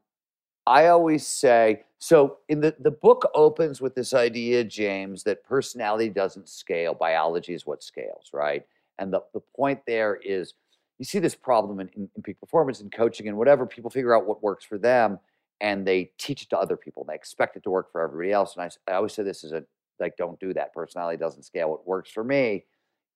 I 0.68 0.88
always 0.88 1.26
say 1.26 1.84
so. 1.98 2.38
In 2.48 2.60
the 2.60 2.74
the 2.80 2.90
book 2.90 3.28
opens 3.34 3.80
with 3.80 3.94
this 3.94 4.12
idea, 4.14 4.64
James, 4.64 5.22
that 5.24 5.42
personality 5.44 6.10
doesn't 6.10 6.48
scale. 6.48 6.94
Biology 6.94 7.54
is 7.54 7.66
what 7.66 7.82
scales, 7.82 8.30
right? 8.32 8.64
And 8.98 9.12
the 9.12 9.22
the 9.32 9.40
point 9.56 9.80
there 9.86 10.16
is, 10.16 10.54
you 10.98 11.04
see 11.04 11.18
this 11.18 11.34
problem 11.34 11.80
in, 11.80 11.88
in, 11.96 12.08
in 12.16 12.22
peak 12.22 12.38
performance 12.40 12.80
and 12.80 12.92
coaching 12.92 13.28
and 13.28 13.38
whatever. 13.38 13.66
People 13.66 13.90
figure 13.90 14.14
out 14.16 14.26
what 14.26 14.42
works 14.42 14.64
for 14.64 14.78
them 14.78 15.18
and 15.60 15.86
they 15.86 16.10
teach 16.18 16.42
it 16.42 16.50
to 16.50 16.58
other 16.58 16.76
people 16.76 17.02
and 17.02 17.10
they 17.10 17.14
expect 17.14 17.56
it 17.56 17.62
to 17.64 17.70
work 17.70 17.90
for 17.90 18.02
everybody 18.02 18.32
else. 18.32 18.54
And 18.56 18.62
I, 18.64 18.92
I 18.92 18.96
always 18.96 19.14
say 19.14 19.22
this 19.22 19.44
is 19.44 19.52
a 19.52 19.64
like, 20.00 20.16
don't 20.16 20.38
do 20.38 20.54
that. 20.54 20.72
Personality 20.72 21.16
doesn't 21.18 21.42
scale. 21.44 21.70
What 21.70 21.86
works 21.86 22.10
for 22.10 22.22
me 22.22 22.64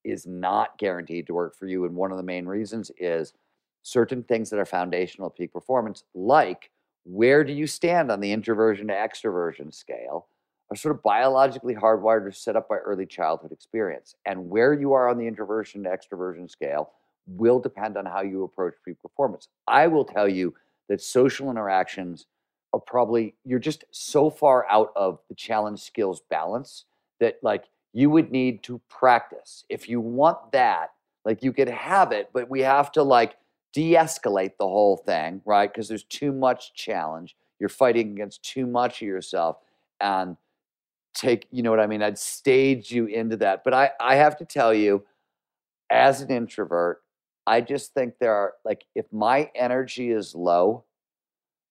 is 0.04 0.26
not 0.26 0.78
guaranteed 0.78 1.26
to 1.28 1.34
work 1.34 1.56
for 1.56 1.66
you. 1.66 1.84
And 1.84 1.94
one 1.94 2.10
of 2.10 2.16
the 2.16 2.24
main 2.24 2.46
reasons 2.46 2.90
is 2.98 3.34
certain 3.82 4.22
things 4.24 4.50
that 4.50 4.58
are 4.58 4.64
foundational 4.64 5.30
peak 5.30 5.52
performance, 5.52 6.04
like 6.14 6.70
where 7.04 7.44
do 7.44 7.52
you 7.52 7.66
stand 7.66 8.10
on 8.10 8.20
the 8.20 8.32
introversion 8.32 8.88
to 8.88 8.94
extroversion 8.94 9.74
scale, 9.74 10.26
are 10.72 10.76
sort 10.76 10.94
of 10.94 11.02
biologically 11.02 11.74
hardwired 11.74 12.26
or 12.26 12.32
set 12.32 12.56
up 12.56 12.68
by 12.68 12.76
early 12.76 13.04
childhood 13.04 13.52
experience. 13.52 14.14
And 14.24 14.48
where 14.48 14.72
you 14.72 14.94
are 14.94 15.08
on 15.08 15.18
the 15.18 15.26
introversion 15.26 15.82
to 15.84 15.90
extroversion 15.90 16.50
scale 16.50 16.92
will 17.26 17.60
depend 17.60 17.96
on 17.98 18.06
how 18.06 18.22
you 18.22 18.42
approach 18.44 18.74
peak 18.84 19.00
performance. 19.02 19.48
I 19.68 19.86
will 19.86 20.04
tell 20.04 20.28
you 20.28 20.54
that 20.88 21.02
social 21.02 21.50
interactions 21.50 22.26
are 22.72 22.80
probably 22.80 23.34
you're 23.44 23.58
just 23.58 23.84
so 23.90 24.30
far 24.30 24.66
out 24.70 24.92
of 24.96 25.20
the 25.28 25.34
challenge 25.34 25.80
skills 25.80 26.22
balance 26.30 26.86
that 27.20 27.38
like 27.42 27.64
you 27.92 28.08
would 28.08 28.32
need 28.32 28.62
to 28.62 28.80
practice. 28.88 29.64
If 29.68 29.88
you 29.90 30.00
want 30.00 30.52
that, 30.52 30.92
like 31.24 31.42
you 31.42 31.52
could 31.52 31.68
have 31.68 32.12
it, 32.12 32.30
but 32.32 32.48
we 32.48 32.60
have 32.60 32.90
to 32.92 33.02
like 33.02 33.36
de-escalate 33.72 34.56
the 34.58 34.66
whole 34.66 34.96
thing, 34.96 35.40
right? 35.44 35.72
Because 35.72 35.88
there's 35.88 36.04
too 36.04 36.32
much 36.32 36.74
challenge. 36.74 37.36
You're 37.58 37.68
fighting 37.68 38.12
against 38.12 38.42
too 38.42 38.66
much 38.66 39.02
of 39.02 39.08
yourself 39.08 39.56
and 40.00 40.36
take, 41.14 41.46
you 41.50 41.62
know 41.62 41.70
what 41.70 41.80
I 41.80 41.86
mean? 41.86 42.02
I'd 42.02 42.18
stage 42.18 42.90
you 42.90 43.06
into 43.06 43.36
that. 43.38 43.64
But 43.64 43.74
I 43.74 43.90
I 44.00 44.16
have 44.16 44.36
to 44.38 44.44
tell 44.44 44.74
you, 44.74 45.04
as 45.90 46.20
an 46.20 46.30
introvert, 46.30 47.02
I 47.46 47.60
just 47.60 47.94
think 47.94 48.14
there 48.18 48.34
are 48.34 48.54
like 48.64 48.84
if 48.94 49.06
my 49.12 49.50
energy 49.54 50.10
is 50.10 50.34
low, 50.34 50.84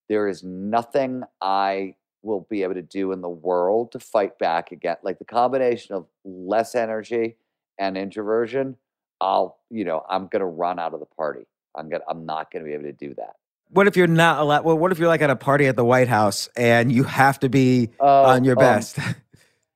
there 0.09 0.27
is 0.27 0.43
nothing 0.43 1.23
I 1.41 1.95
will 2.23 2.45
be 2.49 2.63
able 2.63 2.75
to 2.75 2.81
do 2.81 3.11
in 3.13 3.21
the 3.21 3.29
world 3.29 3.91
to 3.93 3.99
fight 3.99 4.37
back 4.37 4.71
again. 4.71 4.97
Like 5.03 5.19
the 5.19 5.25
combination 5.25 5.95
of 5.95 6.05
less 6.23 6.75
energy 6.75 7.37
and 7.79 7.97
introversion, 7.97 8.77
I'll, 9.19 9.57
you 9.69 9.85
know, 9.85 10.03
I'm 10.09 10.27
gonna 10.27 10.45
run 10.45 10.79
out 10.79 10.93
of 10.93 10.99
the 10.99 11.05
party. 11.05 11.47
I'm 11.75 11.89
gonna 11.89 12.03
I'm 12.09 12.25
not 12.25 12.51
gonna 12.51 12.65
be 12.65 12.73
able 12.73 12.83
to 12.85 12.93
do 12.93 13.13
that. 13.15 13.35
What 13.69 13.87
if 13.87 13.97
you're 13.97 14.07
not 14.07 14.39
allowed? 14.41 14.65
Well, 14.65 14.77
what 14.77 14.91
if 14.91 14.99
you're 14.99 15.07
like 15.09 15.21
at 15.21 15.29
a 15.29 15.35
party 15.37 15.67
at 15.67 15.75
the 15.77 15.85
White 15.85 16.09
House 16.09 16.49
and 16.57 16.91
you 16.91 17.03
have 17.05 17.39
to 17.41 17.49
be 17.49 17.91
Oh, 17.99 18.07
on 18.23 18.43
your 18.45 18.55
um, 18.57 18.57
best? 18.57 18.99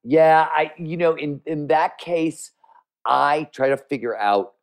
Yeah, 0.03 0.47
I 0.51 0.71
you 0.77 0.97
know 0.97 1.15
in 1.15 1.41
in 1.45 1.67
that 1.67 1.97
case, 1.99 2.51
I 3.05 3.49
try 3.53 3.69
to 3.69 3.77
figure 3.77 4.17
out 4.17 4.53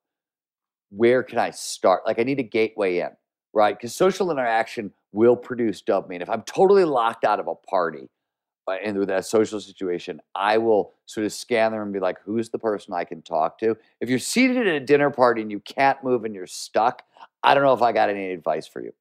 where 0.91 1.23
can 1.23 1.39
I 1.39 1.51
start. 1.51 2.03
Like 2.07 2.19
I 2.19 2.25
need 2.25 2.41
a 2.41 2.45
gateway 2.45 3.01
in, 3.01 3.11
right? 3.55 3.77
Because 3.77 3.95
social 3.95 4.31
interaction 4.31 4.93
will 5.13 5.37
produce 5.37 5.83
dopamine. 5.83 6.23
If 6.23 6.31
I'm 6.31 6.43
totally 6.43 6.85
locked 6.85 7.25
out 7.25 7.41
of 7.41 7.49
a 7.49 7.55
party 7.55 8.05
uh, 8.05 8.22
and 8.69 8.99
with 8.99 9.09
that 9.09 9.27
social 9.27 9.61
situation, 9.61 10.21
I 10.35 10.59
will 10.59 10.95
sort 11.07 11.27
of 11.27 11.33
scan 11.33 11.73
them 11.73 11.83
and 11.83 11.93
be 11.93 11.99
like, 11.99 12.19
who's 12.25 12.51
the 12.51 12.59
person 12.59 12.95
I 12.95 13.05
can 13.05 13.23
talk 13.23 13.59
to? 13.59 13.77
If 14.01 14.09
you're 14.09 14.19
seated 14.19 14.57
at 14.57 14.67
a 14.67 14.81
dinner 14.81 15.11
party 15.11 15.43
and 15.43 15.51
you 15.51 15.61
can't 15.61 16.03
move 16.05 16.25
and 16.25 16.35
you're 16.35 16.47
stuck, 16.47 17.03
I 17.43 17.55
don't 17.55 17.65
know 17.65 17.73
if 17.73 17.83
I 17.83 17.93
got 17.93 18.09
any 18.09 18.31
advice 18.31 18.67
for 18.67 18.81
you. 18.81 18.93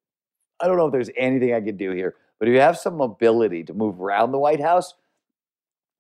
I 0.60 0.68
don't 0.68 0.78
know 0.78 0.88
if 0.88 0.92
there's 0.92 1.10
anything 1.16 1.54
I 1.54 1.62
could 1.62 1.78
do 1.78 1.92
here. 1.92 2.16
But 2.40 2.48
if 2.48 2.54
you 2.54 2.60
have 2.60 2.78
some 2.78 2.98
mobility 2.98 3.64
to 3.66 3.74
move 3.74 4.02
around 4.02 4.32
the 4.32 4.40
White 4.40 4.60
House, 4.60 4.96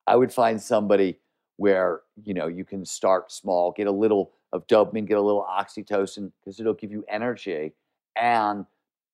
I 0.07 0.15
would 0.15 0.33
find 0.33 0.59
somebody 0.59 1.19
where 1.57 2.01
you 2.23 2.33
know 2.33 2.47
you 2.47 2.65
can 2.65 2.83
start 2.83 3.31
small, 3.31 3.71
get 3.71 3.85
a 3.85 3.91
little 3.91 4.31
of 4.51 4.65
dopamine, 4.65 5.07
get 5.07 5.17
a 5.17 5.21
little 5.21 5.47
oxytocin 5.47 6.31
because 6.39 6.59
it'll 6.59 6.73
give 6.73 6.91
you 6.91 7.05
energy, 7.07 7.73
and 8.15 8.65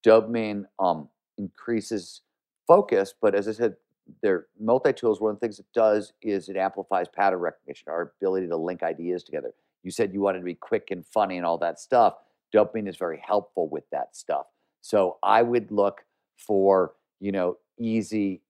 dopamine 0.06 0.64
um, 0.80 1.10
increases 1.38 2.22
focus. 2.65 3.14
But 3.19 3.36
as 3.36 3.49
I 3.49 3.52
said, 3.52 3.76
their 4.22 4.48
multi 4.60 4.94
tools. 4.94 5.22
One 5.22 5.32
of 5.32 5.40
the 5.40 5.46
things 5.46 5.60
it 5.60 5.66
does 5.74 6.14
is 6.22 6.50
it 6.50 6.58
amplifies 6.58 7.08
pattern 7.08 7.40
recognition, 7.40 7.90
our 7.90 8.14
ability 8.20 8.48
to 8.48 8.58
link 8.58 8.84
ideas 8.84 9.24
together. 9.24 9.54
You 9.84 9.92
said 9.92 10.14
you 10.14 10.22
wanted 10.22 10.40
to 10.40 10.46
be 10.46 10.56
quick 10.56 10.90
and 10.92 11.06
funny 11.06 11.38
and 11.38 11.46
all 11.46 11.58
that 11.60 11.80
stuff. 11.80 12.16
Dopamine 12.54 12.88
is 12.88 12.98
very 12.98 13.22
helpful 13.26 13.68
with 13.70 13.84
that 13.92 14.16
stuff. 14.16 14.46
So 14.82 15.18
I 15.24 15.42
would 15.42 15.72
look 15.72 16.02
for 16.38 16.94
you 17.20 17.32
know 17.32 17.58
easy, 17.80 18.42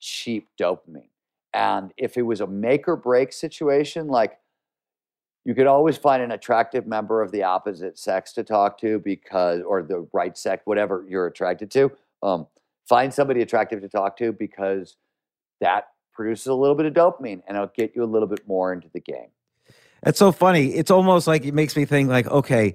cheap 0.00 0.48
dopamine. 0.60 1.08
And 1.54 1.92
if 1.96 2.16
it 2.16 2.22
was 2.22 2.40
a 2.40 2.46
make 2.46 2.86
or 2.86 2.96
break 2.96 3.32
situation, 3.32 4.08
like 4.08 4.38
you 5.46 5.54
could 5.54 5.68
always 5.68 5.96
find 5.96 6.22
an 6.22 6.32
attractive 6.32 6.88
member 6.88 7.22
of 7.22 7.30
the 7.30 7.44
opposite 7.44 7.98
sex 7.98 8.32
to 8.32 8.42
talk 8.42 8.78
to 8.80 8.98
because, 8.98 9.62
or 9.62 9.80
the 9.80 10.06
right 10.12 10.36
sex, 10.36 10.62
whatever 10.64 11.06
you're 11.08 11.28
attracted 11.28 11.70
to. 11.70 11.92
Um, 12.20 12.48
find 12.88 13.12
somebody 13.12 13.42
attractive 13.42 13.80
to 13.82 13.88
talk 13.88 14.16
to 14.18 14.32
because 14.32 14.96
that 15.60 15.88
produces 16.12 16.46
a 16.46 16.54
little 16.54 16.74
bit 16.76 16.86
of 16.86 16.92
dopamine 16.94 17.42
and 17.46 17.56
it'll 17.56 17.70
get 17.76 17.92
you 17.94 18.02
a 18.02 18.06
little 18.06 18.28
bit 18.28 18.46
more 18.46 18.72
into 18.72 18.88
the 18.92 19.00
game. 19.00 19.28
It's 20.04 20.18
so 20.18 20.32
funny. 20.32 20.68
It's 20.68 20.90
almost 20.90 21.26
like 21.26 21.44
it 21.44 21.54
makes 21.54 21.76
me 21.76 21.84
think 21.84 22.08
like, 22.08 22.26
okay, 22.28 22.74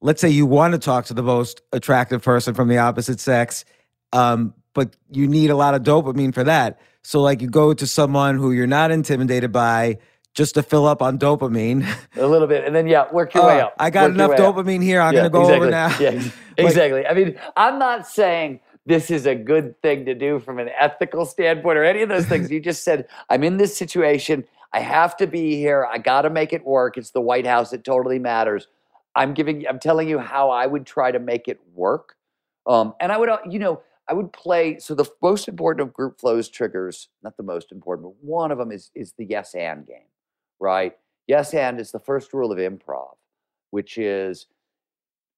let's 0.00 0.20
say 0.20 0.28
you 0.28 0.46
want 0.46 0.72
to 0.72 0.78
talk 0.78 1.04
to 1.06 1.14
the 1.14 1.22
most 1.22 1.62
attractive 1.72 2.22
person 2.22 2.54
from 2.54 2.68
the 2.68 2.78
opposite 2.78 3.20
sex, 3.20 3.64
um, 4.12 4.54
but 4.74 4.96
you 5.10 5.26
need 5.28 5.50
a 5.50 5.56
lot 5.56 5.74
of 5.74 5.82
dopamine 5.82 6.34
for 6.34 6.44
that. 6.44 6.80
So 7.02 7.20
like 7.20 7.40
you 7.40 7.48
go 7.48 7.72
to 7.74 7.86
someone 7.86 8.36
who 8.36 8.52
you're 8.52 8.66
not 8.66 8.90
intimidated 8.90 9.52
by 9.52 9.98
just 10.34 10.54
to 10.54 10.62
fill 10.62 10.86
up 10.86 11.02
on 11.02 11.18
dopamine. 11.18 11.86
A 12.16 12.26
little 12.26 12.48
bit. 12.48 12.64
And 12.64 12.74
then 12.74 12.86
yeah, 12.86 13.10
work 13.12 13.34
your 13.34 13.46
way 13.46 13.60
Uh, 13.60 13.66
up. 13.66 13.74
I 13.78 13.90
got 13.90 14.04
Work 14.04 14.14
enough 14.14 14.30
way 14.30 14.36
up. 14.36 14.54
dopamine 14.56 14.82
here. 14.82 15.00
I'm 15.00 15.12
Yeah, 15.14 15.20
gonna 15.28 15.30
go 15.30 15.40
exactly. 15.42 15.56
over 15.66 15.70
now. 15.70 15.98
Yeah, 15.98 16.10
Like, 16.58 16.66
exactly. 16.68 17.06
I 17.06 17.12
mean, 17.14 17.38
I'm 17.56 17.78
not 17.78 18.06
saying 18.06 18.60
this 18.86 19.10
is 19.10 19.26
a 19.26 19.34
good 19.34 19.80
thing 19.80 20.04
to 20.06 20.14
do 20.14 20.40
from 20.40 20.58
an 20.58 20.68
ethical 20.76 21.24
standpoint 21.24 21.78
or 21.78 21.84
any 21.84 22.02
of 22.02 22.08
those 22.08 22.26
things. 22.26 22.50
You 22.50 22.60
just 22.60 22.82
said, 22.84 23.06
I'm 23.30 23.44
in 23.44 23.56
this 23.56 23.76
situation. 23.76 24.44
I 24.72 24.80
have 24.80 25.16
to 25.18 25.26
be 25.26 25.56
here. 25.56 25.86
I 25.90 25.98
got 25.98 26.22
to 26.22 26.30
make 26.30 26.52
it 26.52 26.64
work. 26.64 26.96
It's 26.96 27.10
the 27.10 27.20
White 27.20 27.46
House. 27.46 27.72
It 27.72 27.84
totally 27.84 28.18
matters. 28.18 28.68
I'm 29.14 29.34
giving. 29.34 29.66
I'm 29.68 29.78
telling 29.78 30.08
you 30.08 30.18
how 30.18 30.50
I 30.50 30.66
would 30.66 30.86
try 30.86 31.12
to 31.12 31.18
make 31.18 31.46
it 31.46 31.60
work. 31.74 32.16
Um, 32.66 32.94
and 33.00 33.12
I 33.12 33.18
would, 33.18 33.28
uh, 33.28 33.38
you 33.48 33.58
know, 33.58 33.82
I 34.08 34.14
would 34.14 34.32
play. 34.32 34.78
So 34.78 34.94
the 34.94 35.04
most 35.20 35.48
important 35.48 35.86
of 35.86 35.92
group 35.92 36.18
flows 36.18 36.48
triggers, 36.48 37.08
not 37.22 37.36
the 37.36 37.42
most 37.42 37.72
important, 37.72 38.08
but 38.08 38.24
one 38.26 38.50
of 38.50 38.58
them 38.58 38.72
is 38.72 38.90
is 38.94 39.12
the 39.18 39.26
yes 39.26 39.54
and 39.54 39.86
game, 39.86 40.08
right? 40.60 40.96
Yes 41.26 41.52
and 41.54 41.78
is 41.78 41.92
the 41.92 42.00
first 42.00 42.32
rule 42.32 42.50
of 42.50 42.58
improv, 42.58 43.14
which 43.70 43.98
is 43.98 44.46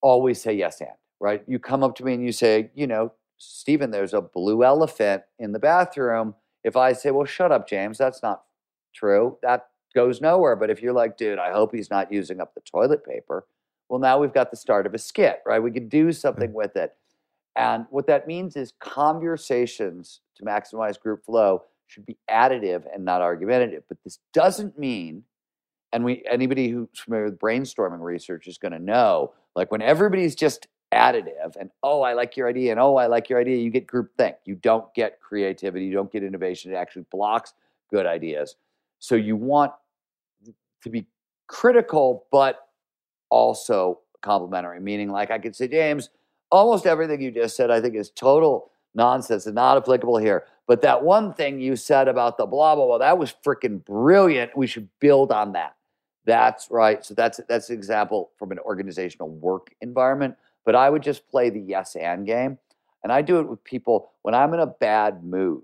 always 0.00 0.40
say 0.40 0.54
yes 0.54 0.80
and, 0.80 0.90
right? 1.18 1.42
You 1.48 1.58
come 1.58 1.82
up 1.82 1.96
to 1.96 2.04
me 2.04 2.14
and 2.14 2.24
you 2.24 2.32
say, 2.32 2.70
you 2.74 2.86
know, 2.86 3.12
Steven, 3.38 3.90
there's 3.90 4.14
a 4.14 4.20
blue 4.20 4.64
elephant 4.64 5.22
in 5.38 5.52
the 5.52 5.58
bathroom. 5.58 6.34
If 6.62 6.76
I 6.76 6.92
say, 6.92 7.10
well, 7.10 7.26
shut 7.26 7.52
up, 7.52 7.68
James, 7.68 7.98
that's 7.98 8.22
not 8.22 8.44
true, 8.94 9.38
that 9.42 9.68
goes 9.94 10.20
nowhere. 10.20 10.56
But 10.56 10.70
if 10.70 10.82
you're 10.82 10.92
like, 10.92 11.16
dude, 11.16 11.38
I 11.38 11.52
hope 11.52 11.74
he's 11.74 11.90
not 11.90 12.12
using 12.12 12.40
up 12.40 12.54
the 12.54 12.60
toilet 12.60 13.04
paper, 13.04 13.46
well, 13.88 14.00
now 14.00 14.18
we've 14.18 14.32
got 14.32 14.50
the 14.50 14.56
start 14.56 14.86
of 14.86 14.94
a 14.94 14.98
skit, 14.98 15.40
right? 15.46 15.62
We 15.62 15.70
could 15.70 15.88
do 15.88 16.10
something 16.12 16.52
with 16.52 16.76
it. 16.76 16.94
And 17.56 17.86
what 17.90 18.06
that 18.06 18.26
means 18.26 18.56
is 18.56 18.72
conversations 18.80 20.20
to 20.36 20.44
maximize 20.44 20.98
group 20.98 21.24
flow 21.24 21.62
should 21.86 22.06
be 22.06 22.16
additive 22.30 22.84
and 22.92 23.04
not 23.04 23.20
argumentative. 23.20 23.84
But 23.88 23.98
this 24.02 24.18
doesn't 24.32 24.78
mean, 24.78 25.22
and 25.92 26.04
we 26.04 26.24
anybody 26.28 26.68
who's 26.68 26.88
familiar 26.96 27.26
with 27.26 27.38
brainstorming 27.38 28.00
research 28.00 28.48
is 28.48 28.58
going 28.58 28.72
to 28.72 28.78
know, 28.78 29.32
like 29.54 29.70
when 29.70 29.82
everybody's 29.82 30.34
just 30.34 30.66
additive 30.94 31.56
and 31.58 31.70
oh, 31.82 32.02
I 32.02 32.12
like 32.14 32.36
your 32.36 32.48
idea 32.48 32.70
and 32.70 32.80
oh, 32.80 32.96
I 32.96 33.06
like 33.06 33.28
your 33.28 33.40
idea, 33.40 33.56
you 33.56 33.70
get 33.70 33.86
group 33.86 34.10
think. 34.16 34.36
You 34.44 34.54
don't 34.56 34.92
get 34.94 35.20
creativity, 35.20 35.84
you 35.84 35.92
don't 35.92 36.12
get 36.12 36.22
innovation. 36.22 36.72
It 36.72 36.76
actually 36.76 37.04
blocks 37.10 37.54
good 37.90 38.06
ideas. 38.06 38.56
So 39.00 39.14
you 39.14 39.36
want 39.36 39.72
to 40.82 40.90
be 40.90 41.06
critical, 41.46 42.26
but 42.30 42.68
also 43.30 44.00
complimentary, 44.22 44.80
meaning 44.80 45.10
like 45.10 45.30
I 45.30 45.38
could 45.38 45.56
say, 45.56 45.68
James, 45.68 46.10
almost 46.50 46.86
everything 46.86 47.20
you 47.20 47.30
just 47.30 47.56
said, 47.56 47.70
I 47.70 47.80
think 47.80 47.94
is 47.96 48.10
total 48.10 48.70
nonsense 48.94 49.46
and 49.46 49.54
not 49.54 49.76
applicable 49.76 50.18
here. 50.18 50.44
But 50.66 50.80
that 50.82 51.02
one 51.02 51.34
thing 51.34 51.60
you 51.60 51.76
said 51.76 52.08
about 52.08 52.38
the 52.38 52.46
blah 52.46 52.74
blah 52.74 52.86
blah, 52.86 52.98
that 52.98 53.18
was 53.18 53.34
freaking 53.44 53.84
brilliant. 53.84 54.56
We 54.56 54.66
should 54.66 54.88
build 55.00 55.30
on 55.30 55.52
that. 55.52 55.76
That's 56.24 56.70
right. 56.70 57.04
So 57.04 57.12
that's 57.14 57.40
that's 57.48 57.68
an 57.68 57.76
example 57.76 58.30
from 58.38 58.50
an 58.50 58.58
organizational 58.60 59.28
work 59.28 59.74
environment. 59.82 60.36
But 60.64 60.74
I 60.74 60.90
would 60.90 61.02
just 61.02 61.28
play 61.28 61.50
the 61.50 61.60
yes 61.60 61.96
and 61.96 62.26
game, 62.26 62.58
and 63.02 63.12
I 63.12 63.22
do 63.22 63.38
it 63.40 63.48
with 63.48 63.62
people 63.64 64.12
when 64.22 64.34
I'm 64.34 64.54
in 64.54 64.60
a 64.60 64.66
bad 64.66 65.24
mood. 65.24 65.62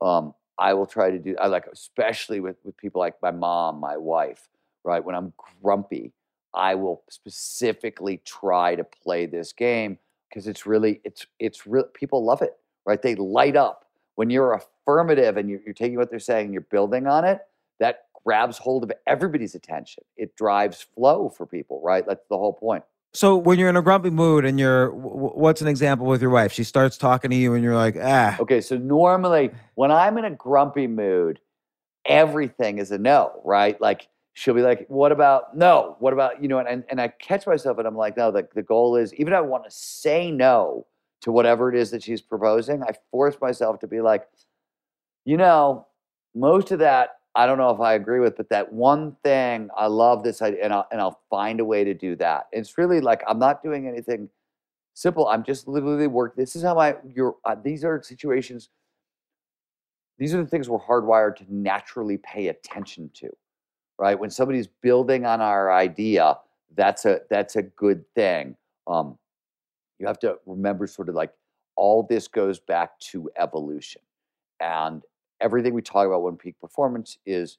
Um, 0.00 0.34
I 0.58 0.74
will 0.74 0.86
try 0.86 1.10
to 1.10 1.18
do. 1.18 1.36
I 1.40 1.46
like 1.46 1.66
especially 1.72 2.40
with 2.40 2.56
with 2.64 2.76
people 2.76 3.00
like 3.00 3.20
my 3.22 3.30
mom, 3.30 3.80
my 3.80 3.96
wife. 3.96 4.48
Right 4.84 5.04
when 5.04 5.14
I'm 5.14 5.32
grumpy, 5.62 6.12
I 6.54 6.74
will 6.74 7.02
specifically 7.10 8.20
try 8.24 8.74
to 8.76 8.84
play 8.84 9.26
this 9.26 9.52
game 9.52 9.98
because 10.28 10.46
it's 10.46 10.66
really 10.66 11.00
it's 11.04 11.26
it's 11.38 11.66
real. 11.66 11.84
People 11.94 12.24
love 12.24 12.42
it, 12.42 12.56
right? 12.86 13.00
They 13.00 13.14
light 13.14 13.56
up 13.56 13.86
when 14.14 14.30
you're 14.30 14.52
affirmative 14.52 15.36
and 15.36 15.48
you're, 15.48 15.60
you're 15.64 15.74
taking 15.74 15.96
what 15.96 16.10
they're 16.10 16.18
saying 16.18 16.46
and 16.46 16.54
you're 16.54 16.62
building 16.70 17.06
on 17.06 17.24
it. 17.24 17.40
That 17.78 18.04
grabs 18.24 18.58
hold 18.58 18.84
of 18.84 18.92
everybody's 19.06 19.54
attention. 19.54 20.04
It 20.16 20.36
drives 20.36 20.82
flow 20.94 21.28
for 21.28 21.46
people, 21.46 21.80
right? 21.82 22.04
That's 22.06 22.26
the 22.28 22.36
whole 22.36 22.52
point. 22.52 22.84
So 23.12 23.36
when 23.36 23.58
you're 23.58 23.68
in 23.68 23.76
a 23.76 23.82
grumpy 23.82 24.10
mood 24.10 24.44
and 24.44 24.58
you're, 24.58 24.90
what's 24.92 25.60
an 25.60 25.68
example 25.68 26.06
with 26.06 26.22
your 26.22 26.30
wife? 26.30 26.52
She 26.52 26.62
starts 26.62 26.96
talking 26.96 27.30
to 27.30 27.36
you 27.36 27.54
and 27.54 27.64
you're 27.64 27.74
like, 27.74 27.96
ah, 28.00 28.36
Okay, 28.40 28.60
so 28.60 28.76
normally 28.76 29.50
when 29.74 29.90
I'm 29.90 30.16
in 30.18 30.24
a 30.24 30.30
grumpy 30.30 30.86
mood, 30.86 31.40
everything 32.04 32.78
is 32.78 32.90
a 32.90 32.98
no, 32.98 33.40
right? 33.44 33.80
Like 33.80 34.08
she'll 34.34 34.54
be 34.54 34.62
like, 34.62 34.86
"What 34.88 35.12
about 35.12 35.56
no? 35.56 35.96
What 35.98 36.12
about 36.12 36.42
you 36.42 36.48
know?" 36.48 36.58
And 36.58 36.84
and 36.88 37.00
I 37.00 37.08
catch 37.08 37.46
myself 37.46 37.78
and 37.78 37.86
I'm 37.86 37.96
like, 37.96 38.16
"No." 38.16 38.30
The 38.30 38.48
the 38.54 38.62
goal 38.62 38.96
is 38.96 39.12
even 39.14 39.34
I 39.34 39.40
want 39.40 39.64
to 39.64 39.70
say 39.70 40.30
no 40.30 40.86
to 41.22 41.32
whatever 41.32 41.68
it 41.68 41.78
is 41.78 41.90
that 41.90 42.02
she's 42.02 42.22
proposing. 42.22 42.82
I 42.82 42.92
force 43.10 43.36
myself 43.40 43.80
to 43.80 43.86
be 43.86 44.00
like, 44.00 44.26
you 45.24 45.36
know, 45.36 45.86
most 46.34 46.70
of 46.70 46.78
that 46.78 47.19
I 47.34 47.46
don't 47.46 47.58
know 47.58 47.70
if 47.70 47.80
I 47.80 47.94
agree 47.94 48.18
with, 48.20 48.36
but 48.36 48.48
that 48.48 48.72
one 48.72 49.16
thing 49.22 49.68
I 49.76 49.86
love 49.86 50.24
this 50.24 50.42
idea, 50.42 50.64
and 50.64 50.72
I'll 50.72 50.86
and 50.90 51.00
I'll 51.00 51.20
find 51.30 51.60
a 51.60 51.64
way 51.64 51.84
to 51.84 51.94
do 51.94 52.16
that. 52.16 52.48
It's 52.52 52.76
really 52.76 53.00
like 53.00 53.22
I'm 53.28 53.38
not 53.38 53.62
doing 53.62 53.86
anything 53.86 54.28
simple. 54.94 55.28
I'm 55.28 55.44
just 55.44 55.68
literally 55.68 56.08
work. 56.08 56.34
This 56.36 56.56
is 56.56 56.62
how 56.62 56.78
I. 56.78 56.96
You're. 57.14 57.36
Uh, 57.44 57.54
these 57.62 57.84
are 57.84 58.02
situations. 58.02 58.70
These 60.18 60.34
are 60.34 60.42
the 60.42 60.48
things 60.48 60.68
we're 60.68 60.80
hardwired 60.80 61.36
to 61.36 61.44
naturally 61.48 62.18
pay 62.18 62.48
attention 62.48 63.10
to, 63.14 63.30
right? 63.98 64.18
When 64.18 64.28
somebody's 64.30 64.66
building 64.66 65.24
on 65.24 65.40
our 65.40 65.72
idea, 65.72 66.36
that's 66.76 67.06
a 67.06 67.20
that's 67.30 67.56
a 67.56 67.62
good 67.62 68.04
thing. 68.14 68.56
Um, 68.88 69.16
you 69.98 70.06
have 70.06 70.18
to 70.20 70.36
remember, 70.46 70.86
sort 70.88 71.08
of 71.08 71.14
like 71.14 71.32
all 71.76 72.02
this 72.02 72.26
goes 72.26 72.58
back 72.58 72.98
to 73.00 73.30
evolution, 73.38 74.02
and 74.58 75.02
everything 75.40 75.74
we 75.74 75.82
talk 75.82 76.06
about 76.06 76.22
when 76.22 76.36
peak 76.36 76.60
performance 76.60 77.18
is 77.26 77.58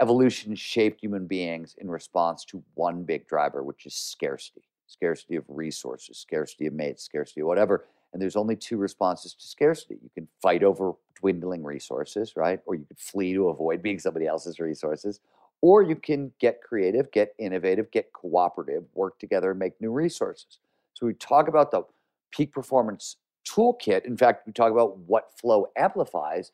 evolution 0.00 0.54
shaped 0.54 1.00
human 1.00 1.26
beings 1.26 1.74
in 1.78 1.90
response 1.90 2.44
to 2.46 2.62
one 2.74 3.04
big 3.04 3.26
driver, 3.28 3.62
which 3.62 3.86
is 3.86 3.94
scarcity 3.94 4.62
scarcity 4.92 5.36
of 5.36 5.44
resources, 5.48 6.18
scarcity 6.18 6.66
of 6.66 6.74
mates, 6.74 7.02
scarcity 7.02 7.40
of 7.40 7.46
whatever. 7.46 7.86
And 8.12 8.20
there's 8.20 8.36
only 8.36 8.56
two 8.56 8.76
responses 8.76 9.34
to 9.34 9.46
scarcity. 9.46 9.96
You 10.02 10.10
can 10.14 10.28
fight 10.40 10.62
over 10.62 10.92
dwindling 11.18 11.64
resources, 11.64 12.34
right? 12.36 12.60
Or 12.66 12.74
you 12.74 12.84
could 12.84 12.98
flee 12.98 13.32
to 13.32 13.48
avoid 13.48 13.82
being 13.82 13.98
somebody 13.98 14.26
else's 14.26 14.60
resources. 14.60 15.20
Or 15.62 15.82
you 15.82 15.96
can 15.96 16.30
get 16.38 16.62
creative, 16.62 17.10
get 17.10 17.34
innovative, 17.38 17.90
get 17.90 18.12
cooperative, 18.12 18.84
work 18.94 19.18
together 19.18 19.50
and 19.50 19.58
make 19.58 19.80
new 19.80 19.92
resources. 19.92 20.58
So 20.94 21.06
we 21.06 21.14
talk 21.14 21.48
about 21.48 21.70
the 21.70 21.84
peak 22.30 22.52
performance 22.52 23.16
toolkit. 23.48 24.04
In 24.04 24.16
fact, 24.16 24.46
we 24.46 24.52
talk 24.52 24.72
about 24.72 24.98
what 24.98 25.30
flow 25.38 25.68
amplifies 25.76 26.52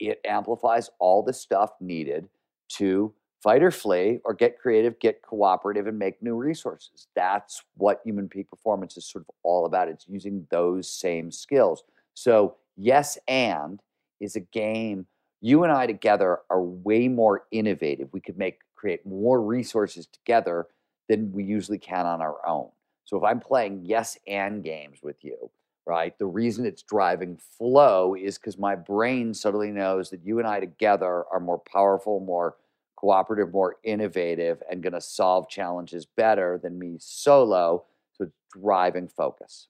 it 0.00 0.20
amplifies 0.24 0.90
all 0.98 1.22
the 1.22 1.32
stuff 1.32 1.72
needed 1.80 2.28
to 2.70 3.12
fight 3.42 3.62
or 3.62 3.70
flee 3.70 4.20
or 4.24 4.34
get 4.34 4.58
creative, 4.58 4.98
get 5.00 5.22
cooperative, 5.22 5.86
and 5.86 5.98
make 5.98 6.22
new 6.22 6.34
resources. 6.34 7.08
That's 7.14 7.62
what 7.76 8.00
human 8.04 8.28
peak 8.28 8.50
performance 8.50 8.96
is 8.96 9.06
sort 9.06 9.24
of 9.28 9.34
all 9.42 9.66
about. 9.66 9.88
It's 9.88 10.06
using 10.08 10.46
those 10.50 10.90
same 10.90 11.30
skills. 11.30 11.84
So, 12.14 12.56
yes, 12.76 13.18
and 13.28 13.80
is 14.20 14.36
a 14.36 14.40
game. 14.40 15.06
You 15.40 15.64
and 15.64 15.72
I 15.72 15.86
together 15.86 16.40
are 16.50 16.62
way 16.62 17.08
more 17.08 17.44
innovative. 17.50 18.08
We 18.12 18.20
could 18.20 18.36
make 18.36 18.58
create 18.76 19.04
more 19.06 19.42
resources 19.42 20.06
together 20.06 20.66
than 21.08 21.32
we 21.32 21.44
usually 21.44 21.78
can 21.78 22.06
on 22.06 22.22
our 22.22 22.46
own. 22.46 22.68
So 23.04 23.16
if 23.16 23.24
I'm 23.24 23.40
playing 23.40 23.82
yes 23.84 24.16
and 24.26 24.62
games 24.62 24.98
with 25.02 25.22
you, 25.22 25.50
right? 25.90 26.16
The 26.20 26.26
reason 26.26 26.64
it's 26.64 26.84
driving 26.84 27.36
flow 27.58 28.14
is 28.14 28.38
because 28.38 28.56
my 28.56 28.76
brain 28.76 29.34
suddenly 29.34 29.72
knows 29.72 30.08
that 30.10 30.24
you 30.24 30.38
and 30.38 30.46
I 30.46 30.60
together 30.60 31.24
are 31.32 31.40
more 31.40 31.58
powerful, 31.58 32.20
more 32.20 32.54
cooperative, 32.94 33.52
more 33.52 33.74
innovative, 33.82 34.62
and 34.70 34.84
going 34.84 34.92
to 34.92 35.00
solve 35.00 35.48
challenges 35.48 36.06
better 36.06 36.60
than 36.62 36.78
me 36.78 36.96
solo. 37.00 37.82
So 38.12 38.24
it's 38.24 38.32
driving 38.52 39.08
focus. 39.08 39.66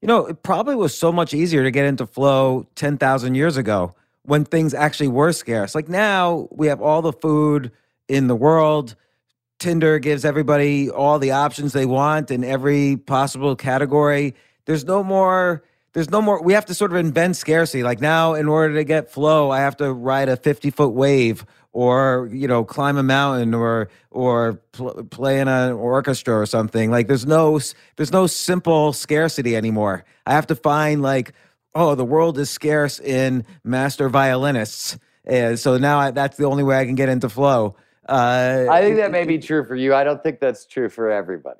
You 0.00 0.06
know, 0.06 0.26
it 0.26 0.44
probably 0.44 0.76
was 0.76 0.96
so 0.96 1.10
much 1.10 1.34
easier 1.34 1.64
to 1.64 1.72
get 1.72 1.86
into 1.86 2.06
flow 2.06 2.68
10,000 2.76 3.34
years 3.34 3.56
ago 3.56 3.96
when 4.22 4.44
things 4.44 4.74
actually 4.74 5.08
were 5.08 5.32
scarce. 5.32 5.74
Like 5.74 5.88
now, 5.88 6.46
we 6.52 6.68
have 6.68 6.80
all 6.80 7.02
the 7.02 7.12
food 7.12 7.72
in 8.06 8.28
the 8.28 8.36
world. 8.36 8.94
Tinder 9.58 9.98
gives 9.98 10.24
everybody 10.24 10.88
all 10.88 11.18
the 11.18 11.32
options 11.32 11.72
they 11.72 11.84
want 11.84 12.30
in 12.30 12.44
every 12.44 12.96
possible 12.96 13.56
category. 13.56 14.36
There's 14.70 14.84
no 14.84 15.02
more 15.02 15.64
there's 15.94 16.10
no 16.10 16.22
more 16.22 16.40
we 16.40 16.52
have 16.52 16.66
to 16.66 16.74
sort 16.74 16.92
of 16.92 16.96
invent 16.96 17.34
scarcity. 17.34 17.82
Like 17.82 18.00
now 18.00 18.34
in 18.34 18.46
order 18.46 18.74
to 18.74 18.84
get 18.84 19.10
flow, 19.10 19.50
I 19.50 19.58
have 19.58 19.76
to 19.78 19.92
ride 19.92 20.28
a 20.28 20.36
50-foot 20.36 20.90
wave 20.90 21.44
or 21.72 22.28
you 22.30 22.46
know 22.46 22.62
climb 22.62 22.96
a 22.96 23.02
mountain 23.02 23.52
or 23.52 23.88
or 24.12 24.60
pl- 24.70 25.02
play 25.10 25.40
in 25.40 25.48
an 25.48 25.72
orchestra 25.72 26.38
or 26.38 26.46
something. 26.46 26.88
Like 26.88 27.08
there's 27.08 27.26
no 27.26 27.58
there's 27.96 28.12
no 28.12 28.28
simple 28.28 28.92
scarcity 28.92 29.56
anymore. 29.56 30.04
I 30.24 30.34
have 30.34 30.46
to 30.46 30.54
find 30.54 31.02
like 31.02 31.32
oh 31.74 31.96
the 31.96 32.04
world 32.04 32.38
is 32.38 32.48
scarce 32.48 33.00
in 33.00 33.44
master 33.64 34.08
violinists. 34.08 35.00
And 35.24 35.58
so 35.58 35.78
now 35.78 35.98
I, 35.98 36.10
that's 36.12 36.36
the 36.36 36.44
only 36.44 36.62
way 36.62 36.78
i 36.78 36.84
can 36.84 36.94
get 36.94 37.08
into 37.08 37.28
flow. 37.28 37.74
Uh, 38.08 38.66
i 38.70 38.82
think 38.82 38.98
that 38.98 39.10
may 39.10 39.24
be 39.24 39.38
true 39.40 39.64
for 39.64 39.74
you. 39.74 39.96
I 39.96 40.04
don't 40.04 40.22
think 40.22 40.38
that's 40.38 40.64
true 40.64 40.88
for 40.88 41.10
everybody 41.10 41.58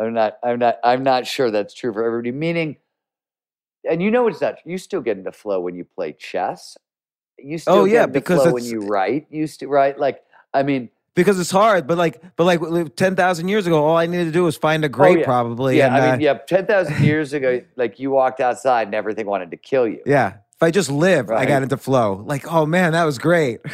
i'm 0.00 0.14
not 0.14 0.38
i'm 0.42 0.58
not 0.58 0.78
i'm 0.84 1.02
not 1.02 1.26
sure 1.26 1.50
that's 1.50 1.74
true 1.74 1.92
for 1.92 2.04
everybody 2.04 2.32
meaning 2.32 2.76
and 3.88 4.02
you 4.02 4.10
know 4.10 4.26
it's 4.28 4.40
not 4.40 4.56
you 4.64 4.78
still 4.78 5.00
get 5.00 5.18
into 5.18 5.32
flow 5.32 5.60
when 5.60 5.74
you 5.74 5.84
play 5.84 6.12
chess. 6.12 6.76
You 7.38 7.58
still 7.58 7.74
oh 7.74 7.84
yeah 7.84 8.06
because 8.06 8.52
when 8.52 8.64
you 8.64 8.86
write 8.86 9.26
you 9.30 9.46
still 9.48 9.68
write 9.68 9.98
like 9.98 10.22
i 10.54 10.62
mean 10.62 10.90
because 11.16 11.40
it's 11.40 11.50
hard 11.50 11.88
but 11.88 11.98
like 11.98 12.22
but 12.36 12.44
like 12.44 12.94
10,000 12.94 13.48
years 13.48 13.66
ago 13.66 13.84
all 13.84 13.96
i 13.96 14.06
needed 14.06 14.26
to 14.26 14.30
do 14.30 14.44
was 14.44 14.56
find 14.56 14.84
a 14.84 14.88
grate 14.88 15.16
oh, 15.16 15.20
yeah. 15.20 15.24
probably 15.24 15.78
yeah 15.78 15.86
and, 15.86 15.96
i 15.96 16.08
uh, 16.08 16.12
mean 16.12 16.20
yeah 16.20 16.34
10,000 16.34 17.02
years 17.04 17.32
ago 17.32 17.60
like 17.74 17.98
you 17.98 18.12
walked 18.12 18.40
outside 18.40 18.86
and 18.86 18.94
everything 18.94 19.26
wanted 19.26 19.50
to 19.50 19.56
kill 19.56 19.88
you. 19.88 20.00
Yeah 20.06 20.34
if 20.54 20.62
i 20.62 20.70
just 20.70 20.88
lived 20.88 21.30
right. 21.30 21.40
i 21.40 21.46
got 21.46 21.64
into 21.64 21.76
flow. 21.76 22.22
Like 22.26 22.46
oh 22.52 22.64
man 22.64 22.92
that 22.92 23.04
was 23.04 23.18
great. 23.18 23.60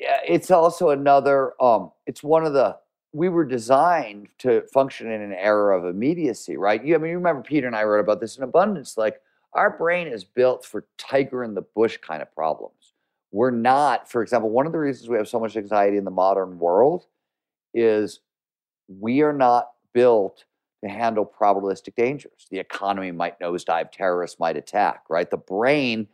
Yeah 0.00 0.18
it's 0.26 0.50
also 0.50 0.90
another 0.90 1.52
um 1.62 1.92
it's 2.04 2.22
one 2.22 2.44
of 2.44 2.52
the 2.52 2.76
we 3.14 3.28
were 3.30 3.44
designed 3.44 4.28
to 4.38 4.62
function 4.72 5.10
in 5.10 5.22
an 5.22 5.32
era 5.32 5.78
of 5.78 5.86
immediacy 5.86 6.56
right 6.56 6.84
you 6.84 6.94
i 6.94 6.98
mean 6.98 7.12
you 7.12 7.16
remember 7.16 7.42
peter 7.42 7.66
and 7.66 7.76
i 7.76 7.82
wrote 7.82 8.00
about 8.00 8.20
this 8.20 8.36
in 8.36 8.42
abundance 8.42 8.98
like 8.98 9.20
our 9.54 9.70
brain 9.78 10.06
is 10.08 10.24
built 10.24 10.64
for 10.64 10.84
tiger 10.98 11.44
in 11.44 11.54
the 11.54 11.62
bush 11.62 11.96
kind 11.98 12.20
of 12.20 12.34
problems 12.34 12.94
we're 13.34 13.50
not, 13.50 14.08
for 14.08 14.22
example, 14.22 14.48
one 14.48 14.64
of 14.64 14.70
the 14.70 14.78
reasons 14.78 15.08
we 15.08 15.16
have 15.16 15.26
so 15.26 15.40
much 15.40 15.56
anxiety 15.56 15.96
in 15.96 16.04
the 16.04 16.10
modern 16.12 16.56
world 16.56 17.06
is 17.74 18.20
we 18.86 19.22
are 19.22 19.32
not 19.32 19.72
built 19.92 20.44
to 20.84 20.88
handle 20.88 21.26
probabilistic 21.26 21.96
dangers. 21.96 22.46
The 22.52 22.60
economy 22.60 23.10
might 23.10 23.40
nosedive, 23.40 23.90
terrorists 23.90 24.38
might 24.38 24.56
attack, 24.56 25.02
right? 25.08 25.28
The 25.28 25.36
brain 25.36 26.06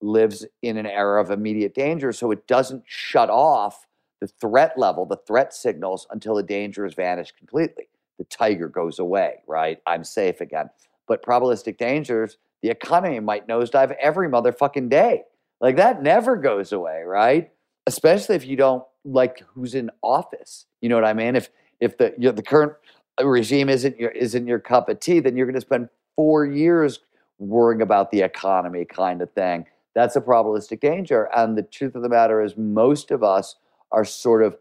lives 0.00 0.46
in 0.62 0.76
an 0.76 0.86
era 0.86 1.20
of 1.20 1.32
immediate 1.32 1.74
danger, 1.74 2.12
so 2.12 2.30
it 2.30 2.46
doesn't 2.46 2.84
shut 2.86 3.30
off 3.30 3.88
the 4.20 4.28
threat 4.28 4.78
level, 4.78 5.06
the 5.06 5.20
threat 5.26 5.52
signals 5.52 6.06
until 6.10 6.34
the 6.34 6.42
danger 6.42 6.84
has 6.84 6.94
vanished 6.94 7.36
completely. 7.36 7.88
The 8.18 8.24
tiger 8.24 8.68
goes 8.68 8.98
away, 8.98 9.42
right? 9.46 9.78
I'm 9.86 10.04
safe 10.04 10.40
again. 10.40 10.70
But 11.08 11.24
probabilistic 11.24 11.78
dangers, 11.78 12.36
the 12.62 12.68
economy 12.68 13.18
might 13.20 13.48
nosedive 13.48 13.96
every 14.00 14.28
motherfucking 14.28 14.90
day. 14.90 15.22
Like 15.60 15.76
that 15.76 16.02
never 16.02 16.36
goes 16.36 16.72
away, 16.72 17.02
right? 17.04 17.50
Especially 17.86 18.36
if 18.36 18.46
you 18.46 18.56
don't 18.56 18.84
like 19.04 19.42
who's 19.54 19.74
in 19.74 19.90
office. 20.02 20.66
You 20.80 20.88
know 20.90 20.94
what 20.94 21.04
I 21.04 21.14
mean? 21.14 21.36
If 21.36 21.50
if 21.80 21.96
the 21.96 22.14
you 22.18 22.28
know, 22.28 22.32
the 22.32 22.42
current 22.42 22.74
regime 23.22 23.68
isn't 23.68 23.98
your 23.98 24.10
isn't 24.10 24.46
your 24.46 24.58
cup 24.58 24.88
of 24.88 25.00
tea, 25.00 25.20
then 25.20 25.36
you're 25.36 25.46
going 25.46 25.54
to 25.54 25.60
spend 25.60 25.88
four 26.16 26.44
years 26.44 27.00
worrying 27.38 27.80
about 27.80 28.10
the 28.10 28.20
economy, 28.20 28.84
kind 28.84 29.22
of 29.22 29.30
thing. 29.32 29.64
That's 29.94 30.14
a 30.16 30.20
probabilistic 30.20 30.80
danger. 30.80 31.28
And 31.34 31.56
the 31.56 31.62
truth 31.62 31.94
of 31.94 32.02
the 32.02 32.08
matter 32.08 32.42
is, 32.42 32.56
most 32.56 33.10
of 33.10 33.22
us 33.22 33.56
are 33.92 34.04
sort 34.04 34.42
of 34.42 34.56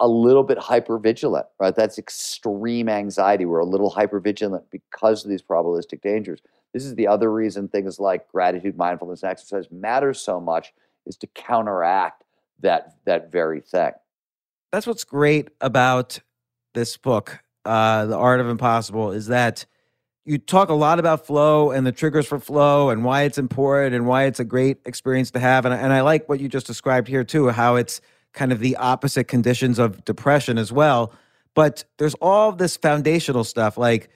a 0.00 0.08
little 0.08 0.42
bit 0.42 0.58
hyper 0.58 0.98
vigilant, 0.98 1.46
right? 1.60 1.74
That's 1.74 1.98
extreme 1.98 2.88
anxiety. 2.88 3.44
We're 3.44 3.58
a 3.58 3.66
little 3.66 3.90
hyper 3.90 4.20
vigilant 4.20 4.64
because 4.70 5.24
of 5.24 5.30
these 5.30 5.42
probabilistic 5.42 6.00
dangers. 6.00 6.40
This 6.72 6.84
is 6.84 6.94
the 6.94 7.06
other 7.06 7.32
reason 7.32 7.68
things 7.68 7.98
like 7.98 8.28
gratitude, 8.28 8.76
mindfulness, 8.76 9.22
and 9.22 9.30
exercise 9.30 9.66
matter 9.70 10.14
so 10.14 10.40
much 10.40 10.72
is 11.06 11.16
to 11.18 11.26
counteract 11.28 12.24
that 12.60 12.96
that 13.04 13.30
very 13.30 13.60
thing. 13.60 13.92
That's 14.72 14.86
what's 14.86 15.04
great 15.04 15.48
about 15.60 16.20
this 16.74 16.96
book, 16.96 17.40
uh, 17.64 18.06
The 18.06 18.16
Art 18.16 18.40
of 18.40 18.48
Impossible, 18.48 19.12
is 19.12 19.26
that 19.28 19.66
you 20.24 20.38
talk 20.38 20.70
a 20.70 20.74
lot 20.74 20.98
about 20.98 21.24
flow 21.24 21.70
and 21.70 21.86
the 21.86 21.92
triggers 21.92 22.26
for 22.26 22.40
flow 22.40 22.90
and 22.90 23.04
why 23.04 23.22
it's 23.22 23.38
important 23.38 23.94
and 23.94 24.06
why 24.06 24.24
it's 24.24 24.40
a 24.40 24.44
great 24.44 24.78
experience 24.84 25.30
to 25.30 25.38
have. 25.38 25.64
And, 25.64 25.74
and 25.74 25.92
I 25.92 26.00
like 26.00 26.28
what 26.28 26.40
you 26.40 26.48
just 26.48 26.66
described 26.66 27.06
here 27.06 27.24
too, 27.24 27.48
how 27.50 27.76
it's 27.76 28.00
kind 28.36 28.52
of 28.52 28.60
the 28.60 28.76
opposite 28.76 29.24
conditions 29.24 29.80
of 29.80 30.04
depression 30.04 30.58
as 30.58 30.70
well. 30.70 31.12
But 31.54 31.84
there's 31.98 32.14
all 32.20 32.52
this 32.52 32.76
foundational 32.76 33.42
stuff 33.42 33.76
like 33.76 34.10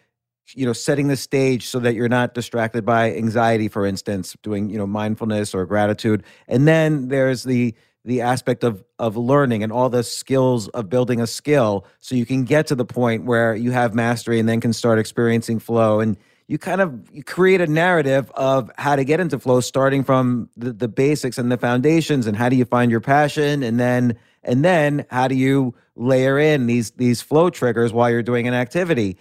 you 0.54 0.66
know 0.66 0.72
setting 0.72 1.08
the 1.08 1.16
stage 1.16 1.66
so 1.66 1.78
that 1.80 1.94
you're 1.94 2.08
not 2.08 2.34
distracted 2.34 2.84
by 2.84 3.14
anxiety 3.14 3.68
for 3.68 3.86
instance 3.86 4.36
doing 4.42 4.68
you 4.68 4.78
know 4.78 4.86
mindfulness 4.86 5.54
or 5.54 5.64
gratitude 5.64 6.24
and 6.48 6.66
then 6.66 7.06
there's 7.06 7.44
the 7.44 7.72
the 8.04 8.20
aspect 8.20 8.64
of 8.64 8.82
of 8.98 9.16
learning 9.16 9.62
and 9.62 9.70
all 9.70 9.88
the 9.88 10.02
skills 10.02 10.66
of 10.68 10.88
building 10.88 11.20
a 11.20 11.26
skill 11.26 11.86
so 12.00 12.16
you 12.16 12.26
can 12.26 12.42
get 12.42 12.66
to 12.66 12.74
the 12.74 12.84
point 12.84 13.24
where 13.24 13.54
you 13.54 13.70
have 13.70 13.94
mastery 13.94 14.40
and 14.40 14.48
then 14.48 14.60
can 14.60 14.72
start 14.72 14.98
experiencing 14.98 15.60
flow 15.60 16.00
and 16.00 16.16
you 16.50 16.58
kind 16.58 16.80
of 16.80 17.08
you 17.12 17.22
create 17.22 17.60
a 17.60 17.66
narrative 17.66 18.30
of 18.32 18.70
how 18.76 18.96
to 18.96 19.04
get 19.04 19.20
into 19.20 19.38
flow 19.38 19.60
starting 19.60 20.02
from 20.02 20.48
the, 20.56 20.72
the 20.72 20.88
basics 20.88 21.38
and 21.38 21.50
the 21.50 21.56
foundations 21.56 22.26
and 22.26 22.36
how 22.36 22.48
do 22.48 22.56
you 22.56 22.64
find 22.64 22.90
your 22.90 23.00
passion 23.00 23.62
and 23.62 23.78
then 23.78 24.16
and 24.42 24.64
then 24.64 25.06
how 25.10 25.28
do 25.28 25.34
you 25.34 25.74
layer 25.94 26.38
in 26.38 26.66
these 26.66 26.90
these 26.92 27.22
flow 27.22 27.50
triggers 27.50 27.92
while 27.92 28.10
you're 28.10 28.22
doing 28.22 28.48
an 28.48 28.54
activity 28.54 29.16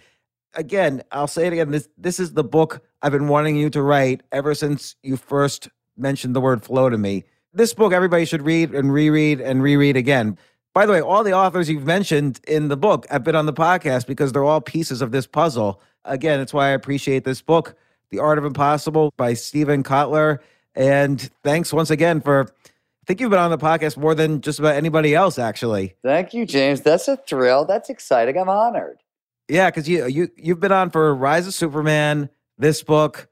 again, 0.54 1.04
I'll 1.12 1.28
say 1.28 1.48
it 1.48 1.54
again. 1.54 1.72
This 1.72 1.88
this 1.98 2.20
is 2.20 2.34
the 2.34 2.44
book 2.44 2.82
I've 3.02 3.12
been 3.12 3.28
wanting 3.28 3.56
you 3.56 3.70
to 3.72 3.82
write 3.82 4.24
ever 4.32 4.54
since 4.54 4.96
you 5.04 5.18
first 5.18 5.70
mentioned 5.98 6.36
the 6.36 6.42
word 6.42 6.64
flow 6.64 6.90
to 6.90 6.98
me. 6.98 7.24
This 7.54 7.74
book 7.74 7.94
everybody 7.94 8.26
should 8.26 8.42
read 8.42 8.74
and 8.74 8.94
reread 8.94 9.42
and 9.42 9.64
reread 9.64 9.98
again. 9.98 10.38
By 10.74 10.86
the 10.86 10.94
way, 10.94 11.02
all 11.02 11.24
the 11.24 11.34
authors 11.34 11.70
you've 11.70 11.86
mentioned 11.86 12.40
in 12.48 12.68
the 12.68 12.78
book 12.78 13.08
have 13.10 13.24
been 13.24 13.36
on 13.36 13.48
the 13.48 13.54
podcast 13.54 14.06
because 14.06 14.32
they're 14.32 14.44
all 14.44 14.62
pieces 14.62 15.02
of 15.02 15.12
this 15.12 15.26
puzzle. 15.26 15.82
Again, 16.06 16.40
it's 16.40 16.54
why 16.54 16.68
I 16.68 16.72
appreciate 16.72 17.24
this 17.24 17.42
book, 17.42 17.76
The 18.12 18.20
Art 18.20 18.38
of 18.38 18.46
Impossible 18.46 19.14
by 19.18 19.34
Steven 19.34 19.84
Kotler. 19.84 20.40
And 20.76 21.22
thanks 21.44 21.74
once 21.74 21.90
again 21.90 22.22
for 22.22 22.46
I 22.46 23.06
think 23.06 23.22
you've 23.22 23.32
been 23.32 23.40
on 23.40 23.52
the 23.52 23.58
podcast 23.58 23.98
more 23.98 24.14
than 24.14 24.42
just 24.42 24.60
about 24.60 24.76
anybody 24.76 25.16
else, 25.16 25.40
actually. 25.40 25.96
Thank 26.04 26.34
you, 26.34 26.46
James. 26.46 26.82
That's 26.82 27.08
a 27.08 27.18
thrill. 27.18 27.66
That's 27.66 27.90
exciting. 27.90 28.38
I'm 28.38 28.50
honored. 28.50 29.00
Yeah, 29.48 29.70
because 29.70 29.90
you 29.90 30.06
you 30.06 30.30
you've 30.38 30.60
been 30.60 30.72
on 30.72 30.92
for 30.92 31.14
Rise 31.16 31.48
of 31.48 31.56
Superman, 31.56 32.30
this 32.60 32.84
book, 32.84 33.28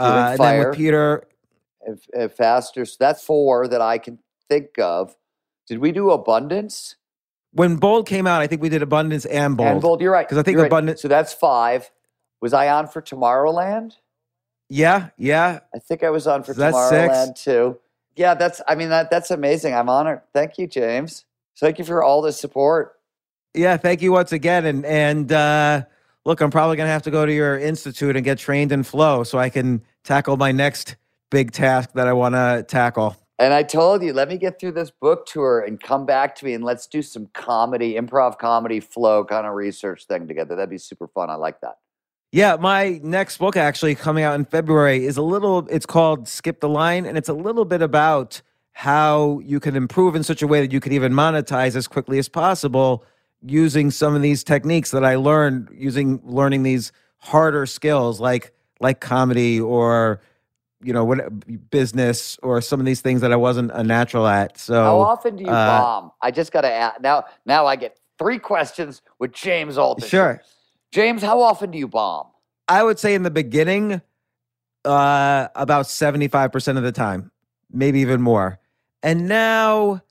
uh, 0.00 0.30
and 0.32 0.40
then 0.40 0.66
with 0.66 0.76
Peter, 0.76 1.28
and, 1.86 2.00
and 2.12 2.32
faster. 2.32 2.84
So 2.84 2.96
that's 2.98 3.22
four 3.22 3.68
that 3.68 3.80
I 3.80 3.98
can 3.98 4.18
think 4.48 4.78
of. 4.80 5.16
Did 5.68 5.78
we 5.78 5.92
do 5.92 6.10
Abundance? 6.10 6.96
When 7.52 7.76
Bold 7.76 8.08
came 8.08 8.26
out, 8.26 8.42
I 8.42 8.48
think 8.48 8.62
we 8.62 8.68
did 8.68 8.82
Abundance 8.82 9.26
and 9.26 9.56
Bold. 9.56 9.68
And 9.68 9.80
Bold, 9.80 10.00
you're 10.00 10.12
right. 10.12 10.26
Because 10.26 10.38
I 10.38 10.42
think 10.42 10.58
Abundance. 10.58 10.98
Right. 10.98 11.02
So 11.02 11.08
that's 11.08 11.32
five. 11.32 11.88
Was 12.40 12.52
I 12.52 12.68
on 12.68 12.88
for 12.88 13.02
Tomorrowland? 13.02 13.96
Yeah, 14.68 15.08
yeah. 15.18 15.60
I 15.74 15.78
think 15.78 16.02
I 16.02 16.10
was 16.10 16.26
on 16.26 16.42
for 16.42 16.54
so 16.54 16.60
Tomorrowland 16.60 17.34
too. 17.36 17.78
Yeah, 18.16 18.34
that's. 18.34 18.60
I 18.68 18.74
mean, 18.74 18.88
that 18.90 19.10
that's 19.10 19.30
amazing. 19.30 19.74
I'm 19.74 19.88
honored. 19.88 20.22
Thank 20.32 20.58
you, 20.58 20.66
James. 20.66 21.24
Thank 21.58 21.78
you 21.78 21.84
for 21.84 22.02
all 22.02 22.22
the 22.22 22.32
support. 22.32 22.98
Yeah, 23.54 23.76
thank 23.76 24.00
you 24.00 24.12
once 24.12 24.32
again. 24.32 24.64
And 24.64 24.84
and 24.84 25.32
uh, 25.32 25.84
look, 26.24 26.40
I'm 26.40 26.50
probably 26.50 26.76
gonna 26.76 26.90
have 26.90 27.02
to 27.02 27.10
go 27.10 27.26
to 27.26 27.32
your 27.32 27.58
institute 27.58 28.16
and 28.16 28.24
get 28.24 28.38
trained 28.38 28.72
in 28.72 28.82
flow 28.82 29.24
so 29.24 29.38
I 29.38 29.50
can 29.50 29.82
tackle 30.04 30.36
my 30.36 30.52
next 30.52 30.96
big 31.30 31.52
task 31.52 31.90
that 31.94 32.06
I 32.06 32.12
want 32.12 32.34
to 32.34 32.64
tackle. 32.66 33.16
And 33.38 33.54
I 33.54 33.62
told 33.62 34.02
you, 34.02 34.12
let 34.12 34.28
me 34.28 34.36
get 34.36 34.60
through 34.60 34.72
this 34.72 34.90
book 34.90 35.24
tour 35.24 35.60
and 35.60 35.80
come 35.80 36.04
back 36.04 36.34
to 36.36 36.44
me 36.44 36.52
and 36.52 36.62
let's 36.62 36.86
do 36.86 37.00
some 37.00 37.26
comedy, 37.32 37.94
improv 37.94 38.38
comedy 38.38 38.80
flow 38.80 39.24
kind 39.24 39.46
of 39.46 39.54
research 39.54 40.04
thing 40.06 40.28
together. 40.28 40.56
That'd 40.56 40.68
be 40.68 40.76
super 40.76 41.08
fun. 41.08 41.30
I 41.30 41.36
like 41.36 41.60
that. 41.62 41.76
Yeah, 42.32 42.56
my 42.56 43.00
next 43.02 43.38
book 43.38 43.56
actually 43.56 43.96
coming 43.96 44.22
out 44.22 44.36
in 44.36 44.44
February 44.44 45.04
is 45.04 45.16
a 45.16 45.22
little, 45.22 45.66
it's 45.68 45.86
called 45.86 46.28
Skip 46.28 46.60
the 46.60 46.68
Line, 46.68 47.04
and 47.04 47.18
it's 47.18 47.28
a 47.28 47.34
little 47.34 47.64
bit 47.64 47.82
about 47.82 48.40
how 48.72 49.40
you 49.40 49.58
can 49.58 49.74
improve 49.74 50.14
in 50.14 50.22
such 50.22 50.40
a 50.40 50.46
way 50.46 50.60
that 50.60 50.72
you 50.72 50.80
could 50.80 50.92
even 50.92 51.12
monetize 51.12 51.74
as 51.74 51.88
quickly 51.88 52.18
as 52.18 52.28
possible 52.28 53.04
using 53.42 53.90
some 53.90 54.14
of 54.14 54.22
these 54.22 54.44
techniques 54.44 54.90
that 54.90 55.04
I 55.04 55.16
learned 55.16 55.68
using 55.72 56.20
learning 56.24 56.62
these 56.62 56.92
harder 57.18 57.66
skills 57.66 58.20
like 58.20 58.52
like 58.80 59.00
comedy 59.00 59.60
or 59.60 60.20
you 60.82 60.92
know 60.92 61.04
what 61.04 61.70
business 61.70 62.38
or 62.42 62.60
some 62.60 62.80
of 62.80 62.86
these 62.86 63.00
things 63.00 63.20
that 63.20 63.32
I 63.32 63.36
wasn't 63.36 63.70
a 63.72 63.82
natural 63.82 64.26
at. 64.26 64.58
So 64.58 64.82
how 64.82 65.00
often 65.00 65.36
do 65.36 65.44
you 65.44 65.50
uh, 65.50 65.80
bomb? 65.80 66.12
I 66.22 66.30
just 66.30 66.52
got 66.52 66.62
to 66.62 66.70
ask 66.70 67.00
now. 67.00 67.24
Now 67.44 67.66
I 67.66 67.76
get 67.76 67.98
three 68.18 68.38
questions 68.38 69.02
with 69.18 69.32
James 69.32 69.76
Altucher. 69.76 70.08
Sure, 70.08 70.42
James, 70.90 71.22
how 71.22 71.40
often 71.40 71.70
do 71.70 71.78
you 71.78 71.88
bomb? 71.88 72.26
I 72.68 72.82
would 72.82 72.98
say 72.98 73.14
in 73.14 73.22
the 73.22 73.30
beginning, 73.30 74.00
uh, 74.84 75.48
about 75.54 75.86
seventy 75.86 76.28
five 76.28 76.52
percent 76.52 76.78
of 76.78 76.84
the 76.84 76.92
time, 76.92 77.30
maybe 77.70 78.00
even 78.00 78.22
more. 78.22 78.58
And 79.02 79.28
now, 79.28 80.02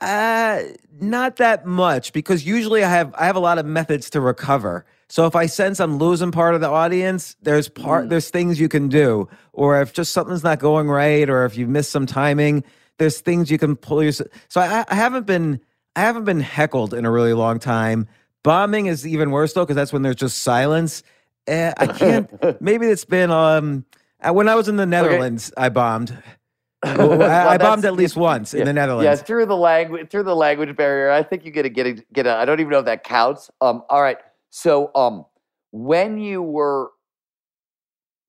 uh, 0.00 0.62
not 1.00 1.36
that 1.36 1.66
much 1.66 2.12
because 2.12 2.46
usually 2.46 2.84
I 2.84 2.88
have 2.88 3.14
I 3.16 3.26
have 3.26 3.36
a 3.36 3.40
lot 3.40 3.58
of 3.58 3.66
methods 3.66 4.10
to 4.10 4.20
recover. 4.20 4.84
So 5.08 5.26
if 5.26 5.34
I 5.34 5.46
sense 5.46 5.80
I'm 5.80 5.96
losing 5.98 6.32
part 6.32 6.54
of 6.54 6.60
the 6.60 6.68
audience, 6.68 7.34
there's 7.42 7.68
part 7.68 8.06
mm. 8.06 8.08
there's 8.10 8.30
things 8.30 8.60
you 8.60 8.68
can 8.68 8.88
do, 8.88 9.28
or 9.52 9.80
if 9.80 9.92
just 9.92 10.12
something's 10.12 10.44
not 10.44 10.58
going 10.58 10.88
right, 10.88 11.28
or 11.30 11.44
if 11.44 11.56
you 11.56 11.66
miss 11.66 11.88
some 11.88 12.06
timing, 12.06 12.62
there's 12.98 13.20
things 13.20 13.50
you 13.50 13.58
can 13.58 13.74
pull 13.74 14.02
yourself. 14.02 14.28
So 14.48 14.60
I, 14.60 14.84
I 14.88 14.94
haven't 14.94 15.26
been 15.26 15.60
I 15.96 16.00
haven't 16.00 16.24
been 16.24 16.40
heckled 16.40 16.94
in 16.94 17.04
a 17.04 17.10
really 17.10 17.32
long 17.32 17.58
time. 17.58 18.06
Bombing 18.44 18.86
is 18.86 19.06
even 19.06 19.30
worse 19.30 19.52
though 19.52 19.64
because 19.64 19.76
that's 19.76 19.92
when 19.92 20.02
there's 20.02 20.16
just 20.16 20.38
silence. 20.38 21.02
Uh, 21.46 21.72
I 21.76 21.86
can't. 21.86 22.60
maybe 22.60 22.86
it's 22.86 23.04
been 23.04 23.30
um 23.30 23.84
uh, 24.20 24.32
when 24.32 24.48
I 24.48 24.54
was 24.54 24.68
in 24.68 24.76
the 24.76 24.86
Netherlands, 24.86 25.52
okay. 25.56 25.66
I 25.66 25.68
bombed. 25.68 26.16
well, 26.84 27.22
I, 27.22 27.54
I 27.54 27.58
bombed 27.58 27.84
at 27.84 27.94
least 27.94 28.16
once 28.16 28.54
yeah, 28.54 28.60
in 28.60 28.66
the 28.66 28.72
Netherlands. 28.72 29.04
Yeah, 29.04 29.14
through 29.16 29.46
the 29.46 29.56
language 29.56 30.10
through 30.10 30.22
the 30.24 30.36
language 30.36 30.76
barrier. 30.76 31.10
I 31.10 31.22
think 31.22 31.44
you 31.44 31.50
get 31.50 31.66
a 31.66 31.68
get 31.68 31.86
a 31.86 31.92
get 32.12 32.26
a. 32.26 32.36
I 32.36 32.44
don't 32.44 32.60
even 32.60 32.70
know 32.70 32.78
if 32.78 32.84
that 32.84 33.04
counts. 33.04 33.50
Um, 33.60 33.82
all 33.90 34.02
right. 34.02 34.18
So, 34.50 34.90
um, 34.94 35.26
when 35.72 36.18
you 36.18 36.40
were 36.40 36.90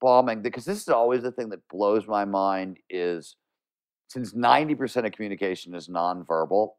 bombing, 0.00 0.42
because 0.42 0.64
this 0.64 0.78
is 0.78 0.88
always 0.88 1.22
the 1.22 1.30
thing 1.30 1.50
that 1.50 1.60
blows 1.68 2.08
my 2.08 2.24
mind 2.24 2.78
is 2.88 3.36
since 4.08 4.34
ninety 4.34 4.74
percent 4.74 5.06
of 5.06 5.12
communication 5.12 5.74
is 5.74 5.88
nonverbal. 5.88 6.70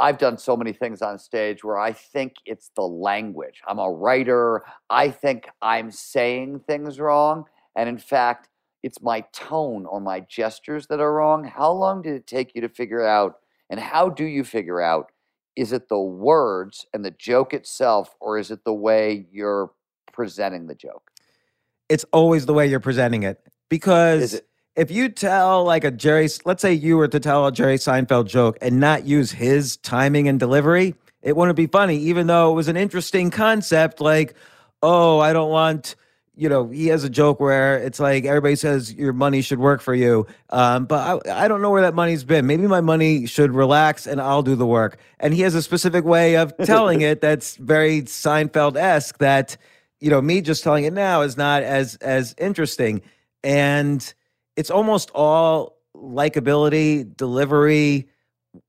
I've 0.00 0.18
done 0.18 0.38
so 0.38 0.56
many 0.56 0.72
things 0.72 1.02
on 1.02 1.18
stage 1.18 1.64
where 1.64 1.78
I 1.78 1.92
think 1.92 2.34
it's 2.46 2.70
the 2.76 2.82
language. 2.82 3.60
I'm 3.66 3.78
a 3.78 3.90
writer. 3.90 4.64
I 4.88 5.10
think 5.10 5.48
I'm 5.60 5.90
saying 5.90 6.60
things 6.60 7.00
wrong, 7.00 7.44
and 7.74 7.88
in 7.88 7.98
fact 7.98 8.48
it's 8.84 9.02
my 9.02 9.22
tone 9.32 9.86
or 9.86 10.00
my 10.00 10.20
gestures 10.20 10.86
that 10.86 11.00
are 11.00 11.12
wrong. 11.12 11.44
How 11.44 11.72
long 11.72 12.02
did 12.02 12.14
it 12.14 12.26
take 12.28 12.54
you 12.54 12.60
to 12.60 12.68
figure 12.68 13.04
out? 13.04 13.38
And 13.70 13.80
how 13.80 14.08
do 14.08 14.24
you 14.24 14.44
figure 14.44 14.80
out? 14.80 15.10
Is 15.56 15.72
it 15.72 15.88
the 15.88 15.98
words 15.98 16.86
and 16.94 17.04
the 17.04 17.10
joke 17.10 17.52
itself, 17.52 18.14
or 18.20 18.38
is 18.38 18.52
it 18.52 18.64
the 18.64 18.72
way 18.72 19.26
you're 19.32 19.72
presenting 20.12 20.68
the 20.68 20.76
joke? 20.76 21.10
It's 21.88 22.04
always 22.12 22.46
the 22.46 22.54
way 22.54 22.68
you're 22.68 22.78
presenting 22.78 23.24
it. 23.24 23.40
Because 23.68 24.40
if 24.78 24.92
you 24.92 25.08
tell 25.08 25.64
like 25.64 25.82
a 25.82 25.90
Jerry, 25.90 26.28
let's 26.44 26.62
say 26.62 26.72
you 26.72 26.96
were 26.96 27.08
to 27.08 27.18
tell 27.18 27.46
a 27.46 27.52
Jerry 27.52 27.78
Seinfeld 27.78 28.28
joke 28.28 28.56
and 28.62 28.78
not 28.78 29.04
use 29.04 29.32
his 29.32 29.76
timing 29.78 30.28
and 30.28 30.38
delivery, 30.38 30.94
it 31.20 31.36
wouldn't 31.36 31.56
be 31.56 31.66
funny, 31.66 31.96
even 31.96 32.28
though 32.28 32.52
it 32.52 32.54
was 32.54 32.68
an 32.68 32.76
interesting 32.76 33.30
concept. 33.32 34.00
Like, 34.00 34.34
oh, 34.80 35.18
I 35.18 35.32
don't 35.32 35.50
want 35.50 35.96
you 36.36 36.48
know, 36.48 36.68
he 36.68 36.86
has 36.86 37.02
a 37.02 37.10
joke 37.10 37.40
where 37.40 37.78
it's 37.78 37.98
like 37.98 38.24
everybody 38.24 38.54
says 38.54 38.94
your 38.94 39.12
money 39.12 39.42
should 39.42 39.58
work 39.58 39.80
for 39.80 39.92
you. 39.92 40.24
Um, 40.50 40.84
but 40.84 41.26
I, 41.26 41.44
I 41.44 41.48
don't 41.48 41.60
know 41.60 41.70
where 41.70 41.82
that 41.82 41.94
money's 41.94 42.22
been. 42.22 42.46
Maybe 42.46 42.68
my 42.68 42.80
money 42.80 43.26
should 43.26 43.52
relax 43.52 44.06
and 44.06 44.20
I'll 44.20 44.44
do 44.44 44.54
the 44.54 44.64
work. 44.64 44.98
And 45.18 45.34
he 45.34 45.40
has 45.40 45.56
a 45.56 45.62
specific 45.62 46.04
way 46.04 46.36
of 46.36 46.56
telling 46.58 47.00
it 47.00 47.20
that's 47.20 47.56
very 47.56 48.02
Seinfeld 48.02 48.76
esque 48.76 49.18
that, 49.18 49.56
you 49.98 50.10
know, 50.10 50.22
me 50.22 50.40
just 50.40 50.62
telling 50.62 50.84
it 50.84 50.92
now 50.92 51.22
is 51.22 51.36
not 51.36 51.64
as 51.64 51.96
as 51.96 52.36
interesting. 52.38 53.02
And 53.42 54.14
it's 54.58 54.70
almost 54.70 55.12
all 55.14 55.78
likability, 55.94 57.16
delivery. 57.16 58.08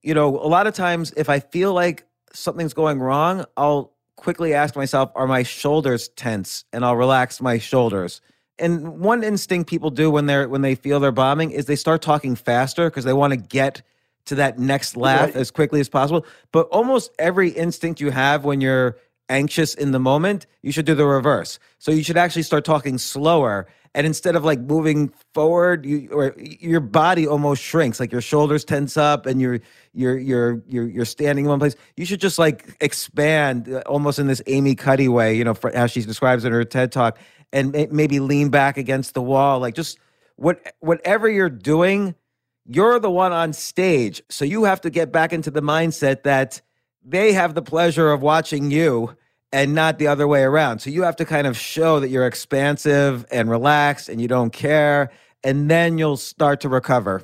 You 0.04 0.14
know, 0.14 0.38
a 0.38 0.46
lot 0.46 0.68
of 0.68 0.76
times 0.76 1.12
if 1.18 1.30
I 1.30 1.40
feel 1.40 1.74
like 1.74 2.06
something's 2.32 2.76
going 2.76 3.00
wrong, 3.00 3.46
I'll 3.58 3.92
quickly 4.16 4.54
ask 4.54 4.76
myself, 4.76 5.12
are 5.16 5.26
my 5.26 5.42
shoulders 5.42 6.10
tense? 6.10 6.64
And 6.72 6.86
I'll 6.86 6.96
relax 6.96 7.42
my 7.42 7.58
shoulders. 7.58 8.22
And 8.60 9.00
one 9.00 9.24
instinct 9.24 9.68
people 9.68 9.90
do 9.90 10.12
when 10.12 10.28
they're 10.28 10.48
when 10.48 10.62
they 10.62 10.76
feel 10.76 11.00
they're 11.00 11.12
bombing 11.12 11.50
is 11.50 11.66
they 11.66 11.76
start 11.76 12.04
talking 12.04 12.36
faster 12.36 12.88
because 12.88 13.06
they 13.06 13.14
want 13.14 13.32
to 13.32 13.38
get 13.38 13.82
to 14.26 14.36
that 14.36 14.60
next 14.60 14.96
laugh 14.96 15.30
right. 15.30 15.36
as 15.38 15.50
quickly 15.50 15.80
as 15.80 15.90
possible. 15.90 16.24
But 16.52 16.68
almost 16.68 17.10
every 17.18 17.50
instinct 17.50 18.00
you 18.00 18.12
have 18.12 18.46
when 18.46 18.62
you're 18.62 18.96
anxious 19.28 19.74
in 19.74 19.92
the 19.92 20.00
moment, 20.00 20.46
you 20.62 20.72
should 20.72 20.86
do 20.86 20.94
the 20.94 21.06
reverse. 21.06 21.58
So 21.80 21.90
you 21.92 22.04
should 22.04 22.18
actually 22.18 22.44
start 22.44 22.64
talking 22.64 23.00
slower 23.00 23.66
and 23.96 24.06
instead 24.06 24.36
of 24.36 24.44
like 24.44 24.60
moving 24.60 25.12
forward 25.34 25.86
you 25.86 26.10
or 26.12 26.36
your 26.38 26.80
body 26.80 27.28
almost 27.28 27.62
shrinks 27.62 28.00
like 28.00 28.12
your 28.12 28.22
shoulders 28.22 28.64
tense 28.64 28.98
up 28.98 29.26
and 29.26 29.42
you're 29.42 29.60
you're 29.94 30.18
you're 30.18 30.62
you're 30.68 30.88
you're 30.88 31.06
standing 31.06 31.46
in 31.46 31.50
one 31.50 31.60
place. 31.60 31.76
You 31.98 32.06
should 32.06 32.22
just 32.22 32.40
like 32.40 32.76
expand 32.82 33.70
uh, 33.70 33.82
almost 33.86 34.20
in 34.20 34.28
this 34.28 34.42
amy 34.48 34.76
cuddy 34.76 35.08
way 35.08 35.36
you 35.36 35.44
know 35.44 35.54
for, 35.54 35.72
how 35.76 35.88
she 35.88 36.02
describes 36.02 36.46
in 36.46 36.52
her 36.52 36.64
ted 36.64 36.92
talk 36.92 37.18
and 37.52 37.72
maybe 37.92 38.20
lean 38.20 38.50
back 38.50 38.78
against 38.78 39.14
the 39.14 39.22
wall. 39.22 39.60
Like 39.60 39.76
just 39.76 39.98
what 40.36 40.74
whatever 40.80 41.30
you're 41.30 41.50
doing 41.50 42.16
you're 42.72 43.00
the 43.00 43.10
one 43.10 43.34
on 43.34 43.52
stage. 43.52 44.22
So 44.30 44.46
you 44.46 44.64
have 44.66 44.82
to 44.82 44.92
get 44.92 45.12
back 45.12 45.34
into 45.34 45.50
the 45.50 45.62
mindset 45.62 46.22
that 46.24 46.62
they 47.04 47.34
have 47.34 47.56
the 47.56 47.64
pleasure 47.64 48.12
of 48.12 48.22
watching 48.22 48.70
you 48.70 49.16
and 49.52 49.74
not 49.74 49.98
the 49.98 50.08
other 50.08 50.28
way 50.28 50.44
around. 50.44 50.80
So 50.80 50.90
you 50.90 51.04
have 51.04 51.16
to 51.18 51.26
kind 51.26 51.48
of 51.48 51.58
show 51.58 52.00
that 52.00 52.10
you're 52.10 52.28
expansive 52.28 53.26
and 53.32 53.50
relaxed 53.50 54.10
and 54.10 54.22
you 54.22 54.28
don't 54.28 54.52
care, 54.52 55.12
and 55.44 55.70
then 55.70 55.98
you'll 55.98 56.18
start 56.18 56.62
to 56.62 56.70
recover. 56.70 57.24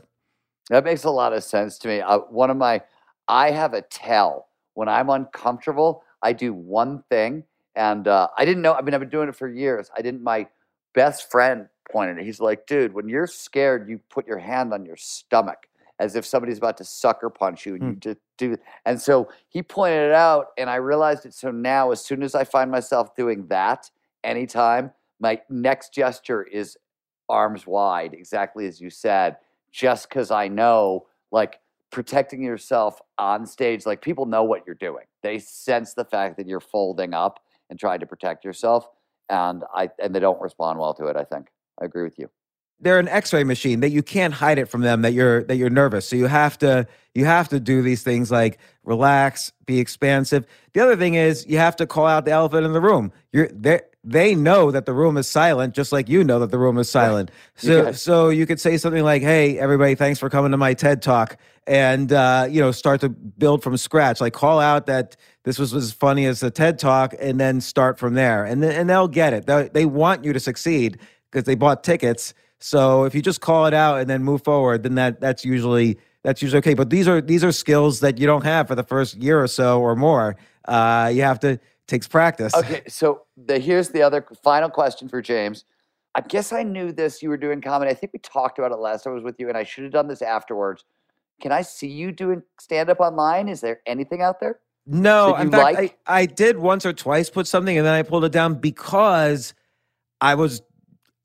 That 0.69 0.84
makes 0.84 1.03
a 1.03 1.11
lot 1.11 1.34
of 1.34 1.43
sense 1.43 1.77
to 1.80 1.88
me. 1.88 2.02
Uh, 2.02 2.19
one 2.19 2.49
of 2.49 2.57
my, 2.57 2.81
I 3.27 3.52
have 3.52 3.73
a 3.73 3.81
tell 3.84 4.47
when 4.73 4.89
I'm 4.89 5.10
uncomfortable. 5.10 6.03
I 6.23 6.34
do 6.34 6.53
one 6.53 7.03
thing, 7.10 7.43
and 7.76 8.07
uh, 8.07 8.30
I 8.38 8.45
didn't 8.45 8.64
know. 8.64 8.73
I 8.73 8.81
mean, 8.81 8.93
I've 8.95 8.99
been 8.99 9.10
doing 9.10 9.30
it 9.30 9.35
for 9.35 9.47
years. 9.47 9.91
I 9.95 10.02
didn't. 10.02 10.23
My 10.23 10.47
best 10.95 11.30
friend 11.30 11.68
pointed 11.91 12.18
it. 12.18 12.26
He's 12.26 12.39
like, 12.39 12.65
"Dude, 12.65 12.93
when 12.93 13.07
you're 13.07 13.27
scared, 13.27 13.88
you 13.88 13.99
put 14.10 14.26
your 14.26 14.39
hand 14.39 14.73
on 14.73 14.85
your 14.85 14.97
stomach." 14.97 15.68
As 15.99 16.15
if 16.15 16.26
somebody's 16.26 16.57
about 16.57 16.77
to 16.77 16.84
sucker 16.84 17.30
punch 17.30 17.65
you 17.65 17.76
and 17.76 17.84
mm. 17.84 17.89
you 17.89 17.95
just 17.95 18.19
do 18.38 18.57
and 18.85 19.01
so 19.01 19.30
he 19.47 19.61
pointed 19.63 20.09
it 20.09 20.11
out 20.11 20.47
and 20.57 20.69
i 20.69 20.76
realized 20.76 21.26
it 21.26 21.34
so 21.34 21.51
now 21.51 21.91
as 21.91 22.03
soon 22.03 22.22
as 22.22 22.35
i 22.35 22.43
find 22.43 22.69
myself 22.69 23.15
doing 23.15 23.47
that 23.47 23.89
anytime 24.23 24.91
my 25.19 25.39
next 25.49 25.93
gesture 25.93 26.43
is 26.43 26.77
arms 27.30 27.65
wide 27.65 28.13
exactly 28.13 28.67
as 28.67 28.81
you 28.81 28.89
said 28.89 29.38
just 29.72 30.09
because 30.09 30.31
i 30.31 30.47
know 30.47 31.05
like 31.31 31.59
protecting 31.95 32.43
yourself 32.43 33.01
on 33.17 33.45
stage 33.45 33.85
like 33.85 34.01
people 34.01 34.26
know 34.26 34.43
what 34.43 34.63
you're 34.65 34.76
doing. 34.76 35.05
They 35.23 35.39
sense 35.39 35.93
the 35.93 36.03
fact 36.03 36.35
that 36.35 36.45
you're 36.45 36.59
folding 36.59 37.13
up 37.13 37.39
and 37.69 37.80
trying 37.80 38.01
to 38.01 38.05
protect 38.05 38.43
yourself 38.43 38.89
and 39.30 39.63
i 39.73 39.89
and 40.03 40.13
they 40.13 40.19
don't 40.19 40.39
respond 40.39 40.77
well 40.77 40.93
to 40.93 41.07
it 41.07 41.15
i 41.15 41.23
think. 41.23 41.47
I 41.81 41.85
agree 41.85 42.03
with 42.03 42.19
you 42.19 42.30
they're 42.80 42.99
an 42.99 43.07
x-ray 43.07 43.43
machine 43.43 43.80
that 43.80 43.89
you 43.89 44.03
can't 44.03 44.34
hide 44.34 44.60
it 44.60 44.65
from 44.65 44.81
them 44.81 45.02
that 45.02 45.14
you're 45.14 45.43
that 45.45 45.56
you're 45.56 45.69
nervous. 45.69 46.07
So 46.07 46.15
you 46.15 46.27
have 46.27 46.57
to 46.60 46.88
you 47.14 47.26
have 47.26 47.49
to 47.49 47.60
do 47.60 47.81
these 47.81 48.03
things 48.03 48.31
like 48.31 48.60
relax 48.84 49.52
be 49.65 49.80
expansive. 49.80 50.45
The 50.73 50.81
other 50.81 50.95
thing 50.95 51.15
is 51.15 51.45
you 51.47 51.57
have 51.57 51.76
to 51.77 51.88
call 51.88 52.06
out 52.06 52.26
the 52.26 52.31
elephant 52.31 52.65
in 52.65 52.73
the 52.73 52.81
room. 52.81 53.11
You're 53.31 53.47
they 53.47 53.81
they 54.03 54.35
know 54.35 54.72
that 54.72 54.85
the 54.85 54.93
room 54.93 55.18
is 55.18 55.27
silent 55.27 55.73
just 55.73 55.91
like 55.91 56.10
you 56.10 56.23
know 56.23 56.39
that 56.39 56.52
the 56.52 56.60
room 56.60 56.77
is 56.77 56.89
silent. 56.89 57.31
So 57.56 57.91
so 57.93 58.30
you 58.30 58.45
could 58.45 58.60
say 58.60 58.77
something 58.77 59.03
like 59.03 59.22
hey 59.22 59.57
everybody 59.57 59.95
thanks 59.95 60.19
for 60.19 60.30
coming 60.30 60.52
to 60.52 60.57
my 60.57 60.73
ted 60.73 61.02
talk 61.02 61.38
and 61.65 62.11
uh, 62.11 62.47
you 62.49 62.61
know 62.61 62.72
start 62.72 63.02
to 63.02 63.10
build 63.10 63.64
from 63.64 63.77
scratch 63.77 64.22
like 64.22 64.34
call 64.34 64.60
out 64.60 64.85
that 64.85 65.15
this 65.45 65.60
was 65.60 65.73
as 65.73 65.93
funny 65.93 66.26
as 66.26 66.43
a 66.43 66.52
ted 66.52 66.77
talk 66.77 67.14
and 67.19 67.39
then 67.39 67.61
start 67.61 67.97
from 67.97 68.15
there. 68.15 68.43
And 68.43 68.61
then, 68.61 68.72
and 68.72 68.89
they'll 68.89 69.07
get 69.07 69.31
it. 69.31 69.45
They, 69.45 69.69
they 69.72 69.85
want 69.85 70.26
you 70.26 70.34
to 70.34 70.39
succeed 70.39 70.99
because 71.31 71.45
they 71.45 71.56
bought 71.56 71.84
tickets 71.84 72.34
so 72.66 73.04
if 73.04 73.14
you 73.14 73.22
just 73.22 73.42
call 73.42 73.68
it 73.68 73.76
out 73.76 74.00
and 74.00 74.10
then 74.10 74.24
move 74.24 74.44
forward, 74.44 74.82
then 74.82 74.96
that 74.96 75.22
that's 75.22 75.46
usually 75.46 76.00
that's 76.24 76.42
usually 76.42 76.58
okay. 76.58 76.74
But 76.74 76.90
these 76.90 77.08
are 77.08 77.22
these 77.22 77.44
are 77.44 77.52
skills 77.52 78.00
that 78.00 78.18
you 78.18 78.26
don't 78.26 78.44
have 78.44 78.68
for 78.68 78.74
the 78.74 78.84
first 78.84 79.18
year 79.18 79.40
or 79.40 79.46
so 79.46 79.80
or 79.80 79.96
more. 79.96 80.36
Uh, 80.68 81.12
you 81.14 81.22
have 81.22 81.40
to 81.42 81.60
takes 81.88 82.08
practice. 82.08 82.56
Okay, 82.56 82.82
so 82.88 83.22
the, 83.38 83.60
here's 83.60 83.90
the 83.90 84.02
other 84.02 84.26
final 84.44 84.72
question 84.72 85.08
for 85.08 85.22
James. 85.22 85.64
I 86.16 86.22
guess 86.22 86.52
I 86.52 86.64
knew 86.64 86.92
this. 86.92 87.22
You 87.22 87.30
were 87.30 87.38
doing 87.38 87.62
comedy. 87.62 87.92
I 87.92 87.94
think 87.94 88.14
we 88.14 88.20
talked 88.20 88.58
about 88.58 88.72
it 88.72 88.78
last 88.78 89.04
time 89.04 89.12
I 89.12 89.14
was 89.14 89.24
with 89.24 89.40
you, 89.40 89.48
and 89.48 89.56
I 89.56 89.64
should 89.64 89.84
have 89.84 89.94
done 89.94 90.08
this 90.08 90.24
afterwards. 90.24 90.86
Can 91.40 91.52
I 91.52 91.62
see 91.62 91.88
you 91.88 92.12
doing 92.12 92.42
stand 92.60 92.90
up 92.90 93.00
online? 93.00 93.48
Is 93.48 93.62
there 93.62 93.82
anything 93.86 94.24
out 94.24 94.40
there? 94.40 94.60
No, 94.88 95.36
in 95.36 95.52
fact, 95.52 95.78
like? 95.78 96.00
I, 96.08 96.22
I 96.22 96.26
did 96.26 96.58
once 96.58 96.84
or 96.84 96.94
twice 96.94 97.30
put 97.30 97.46
something 97.46 97.78
and 97.78 97.86
then 97.86 97.94
I 97.94 98.02
pulled 98.02 98.26
it 98.26 98.32
down 98.32 98.56
because 98.56 99.54
I 100.20 100.34
was 100.34 100.64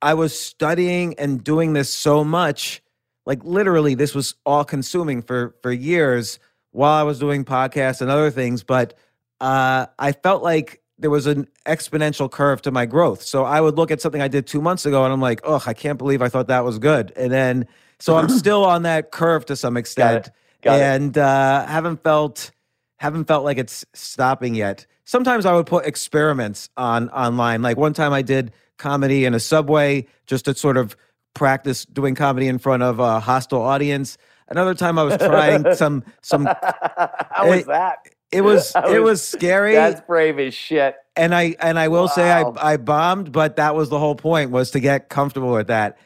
I 0.02 0.14
was 0.14 0.39
studying 0.39 1.14
and 1.18 1.43
doing 1.43 1.72
this 1.72 1.93
so 1.93 2.24
much. 2.24 2.82
Like 3.27 3.44
literally, 3.44 3.94
this 3.94 4.14
was 4.14 4.35
all 4.47 4.64
consuming 4.64 5.22
for 5.22 5.55
for 5.62 5.72
years 5.72 6.39
while 6.72 6.93
I 6.93 7.02
was 7.02 7.18
doing 7.18 7.44
podcasts 7.44 8.01
and 8.01 8.10
other 8.10 8.31
things. 8.31 8.62
But 8.62 8.94
uh, 9.40 9.86
I 9.98 10.12
felt 10.12 10.43
like 10.43 10.81
there 10.98 11.10
was 11.10 11.27
an 11.27 11.48
exponential 11.66 12.31
curve 12.31 12.62
to 12.62 12.70
my 12.70 12.86
growth. 12.86 13.22
So 13.22 13.44
I 13.44 13.60
would 13.60 13.77
look 13.77 13.90
at 13.90 14.01
something 14.01 14.20
I 14.20 14.28
did 14.28 14.47
two 14.47 14.60
months 14.60 14.85
ago 14.85 15.05
and 15.05 15.12
I'm 15.12 15.20
like, 15.20 15.40
oh, 15.44 15.62
I 15.66 15.72
can't 15.72 15.98
believe 15.98 16.20
I 16.20 16.28
thought 16.28 16.48
that 16.48 16.64
was 16.64 16.78
good. 16.78 17.12
And 17.16 17.32
then 17.32 17.66
so 17.98 18.16
I'm 18.16 18.28
still 18.39 18.64
on 18.64 18.82
that 18.82 19.10
curve 19.10 19.47
to 19.47 19.56
some 19.56 19.77
extent. 19.77 20.31
Got 20.62 20.77
it. 20.77 20.82
and 20.82 21.18
uh, 21.18 21.64
haven't 21.66 22.02
felt 22.02 22.51
haven't 22.98 23.24
felt 23.24 23.44
like 23.44 23.56
it's 23.56 23.85
stopping 23.94 24.55
yet. 24.55 24.86
Sometimes 25.05 25.47
I 25.47 25.55
would 25.55 25.66
put 25.66 25.86
experiments 25.86 26.68
on 26.77 27.09
online. 27.10 27.62
Like 27.62 27.78
one 27.78 27.94
time 27.94 28.12
I 28.12 28.20
did 28.20 28.52
comedy 28.81 29.24
in 29.24 29.35
a 29.35 29.40
subway 29.40 30.07
just 30.27 30.47
to 30.47 30.55
sort 30.55 30.77
of 30.77 30.97
practice 31.35 31.85
doing 31.85 32.16
comedy 32.16 32.48
in 32.48 32.59
front 32.59 32.82
of 32.82 32.98
a 32.98 33.20
hostile 33.20 33.62
audience. 33.62 34.19
Another 34.48 34.74
time 34.74 34.98
I 34.98 35.05
was 35.05 35.16
trying 35.19 35.74
some 35.77 36.02
some 36.23 36.47
How 36.47 37.47
was 37.48 37.61
It- 37.61 37.66
that? 37.69 37.98
it 38.32 38.40
was 38.40 38.73
That 38.74 38.89
it 38.90 39.01
was- 39.01 39.20
was 39.20 39.23
scary 39.23 39.74
That's 39.74 40.01
brave 40.01 40.39
as 40.40 40.55
shit. 40.55 40.97
and 41.15 41.32
I 41.35 41.55
and 41.61 41.78
I 41.78 41.86
will 41.89 42.09
say 42.09 42.32
I 42.32 42.44
I 42.57 42.77
bombed, 42.78 43.31
but 43.32 43.57
that 43.57 43.74
was 43.77 43.89
the 43.90 43.98
whole 43.98 44.16
point 44.16 44.51
was 44.51 44.73
to 44.73 44.81
get 44.81 45.09
comfortable 45.09 45.52
with 45.52 45.69
that. 45.69 45.98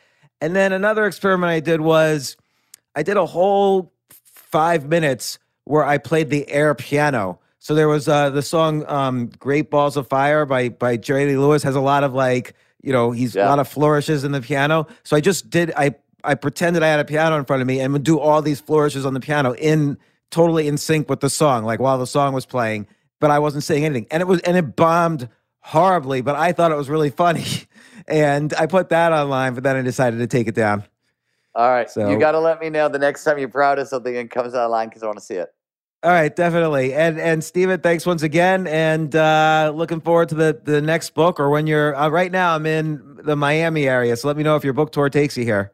And 0.43 0.55
then 0.55 0.73
another 0.73 1.07
experiment 1.07 1.51
I 1.51 1.61
did 1.61 1.81
was 1.81 2.37
I 2.95 3.03
did 3.03 3.17
a 3.17 3.25
whole 3.27 3.93
five 4.25 4.87
minutes 4.89 5.39
where 5.65 5.85
I 5.85 5.97
played 5.99 6.29
the 6.29 6.49
air 6.51 6.75
piano. 6.75 7.41
So 7.61 7.75
there 7.75 7.89
was 7.89 8.09
uh, 8.09 8.29
the 8.29 8.43
song 8.43 8.85
um, 8.89 9.31
"Great 9.39 9.71
Balls 9.71 9.97
of 9.97 10.07
Fire" 10.07 10.45
by 10.45 10.69
by 10.69 10.99
Jerry 10.99 11.25
Lee 11.27 11.39
Lewis 11.39 11.63
has 11.63 11.75
a 11.77 11.81
lot 11.81 12.05
of 12.05 12.13
like 12.13 12.53
you 12.85 12.93
know 12.93 13.11
he's 13.11 13.35
a 13.35 13.45
lot 13.47 13.59
of 13.59 13.67
flourishes 13.69 14.25
in 14.25 14.33
the 14.33 14.41
piano. 14.41 14.87
So 15.03 15.17
I 15.17 15.21
just 15.21 15.49
did 15.51 15.73
I 15.77 15.95
I 16.23 16.35
pretended 16.35 16.83
I 16.83 16.89
had 16.89 17.01
a 17.01 17.05
piano 17.05 17.37
in 17.37 17.45
front 17.45 17.63
of 17.63 17.67
me 17.69 17.81
and 17.81 17.93
would 17.93 18.05
do 18.05 18.19
all 18.19 18.43
these 18.43 18.61
flourishes 18.61 19.07
on 19.07 19.15
the 19.15 19.21
piano 19.21 19.55
in 19.55 19.97
totally 20.31 20.69
in 20.69 20.77
sync 20.77 21.09
with 21.09 21.21
the 21.21 21.31
song, 21.31 21.65
like 21.65 21.81
while 21.81 21.99
the 21.99 22.07
song 22.07 22.35
was 22.35 22.47
playing. 22.47 22.87
But 23.21 23.31
I 23.31 23.39
wasn't 23.39 23.65
saying 23.65 23.85
anything, 23.85 24.07
and 24.11 24.21
it 24.21 24.27
was 24.27 24.41
and 24.41 24.57
it 24.57 24.77
bombed 24.77 25.29
horribly. 25.61 26.21
But 26.21 26.37
I 26.37 26.53
thought 26.53 26.73
it 26.73 26.77
was 26.77 26.91
really 26.91 27.11
funny, 27.25 27.47
and 28.07 28.53
I 28.55 28.67
put 28.67 28.91
that 28.91 29.13
online. 29.13 29.55
But 29.55 29.65
then 29.65 29.77
I 29.77 29.83
decided 29.83 30.19
to 30.19 30.27
take 30.27 30.47
it 30.47 30.55
down. 30.55 30.85
All 31.55 31.71
right. 31.71 31.89
So- 31.91 32.11
you 32.11 32.19
got 32.19 32.33
to 32.33 32.41
let 32.41 32.61
me 32.61 32.69
know 32.69 32.89
the 32.89 32.99
next 32.99 33.25
time 33.25 33.39
you're 33.39 33.49
proud 33.49 33.79
of 33.79 33.89
something 33.89 34.17
and 34.17 34.31
comes 34.31 34.55
online 34.55 34.89
because 34.89 35.03
I 35.03 35.07
want 35.07 35.19
to 35.19 35.25
see 35.25 35.37
it. 35.37 35.55
All 36.05 36.11
right, 36.11 36.35
definitely. 36.37 36.93
And 36.93 37.19
and 37.19 37.43
Steven, 37.43 37.81
thanks 37.81 38.05
once 38.05 38.23
again, 38.23 38.67
and 38.67 39.17
uh, 39.17 39.73
looking 39.75 40.03
forward 40.03 40.29
to 40.29 40.35
the 40.35 40.61
the 40.63 40.83
next 40.83 41.15
book 41.15 41.41
or 41.41 41.49
when 41.49 41.67
you're. 41.67 41.97
Uh, 41.97 42.11
right 42.11 42.31
now, 42.31 42.55
I'm 42.55 42.67
in 42.67 43.21
the 43.25 43.37
Miami 43.37 43.89
area, 43.89 44.15
so 44.17 44.29
let 44.29 44.37
me 44.37 44.43
know 44.43 44.55
if 44.55 44.65
your 44.65 44.75
book 44.75 44.93
tour 44.93 45.09
takes 45.09 45.35
you 45.39 45.45
here. 45.45 45.73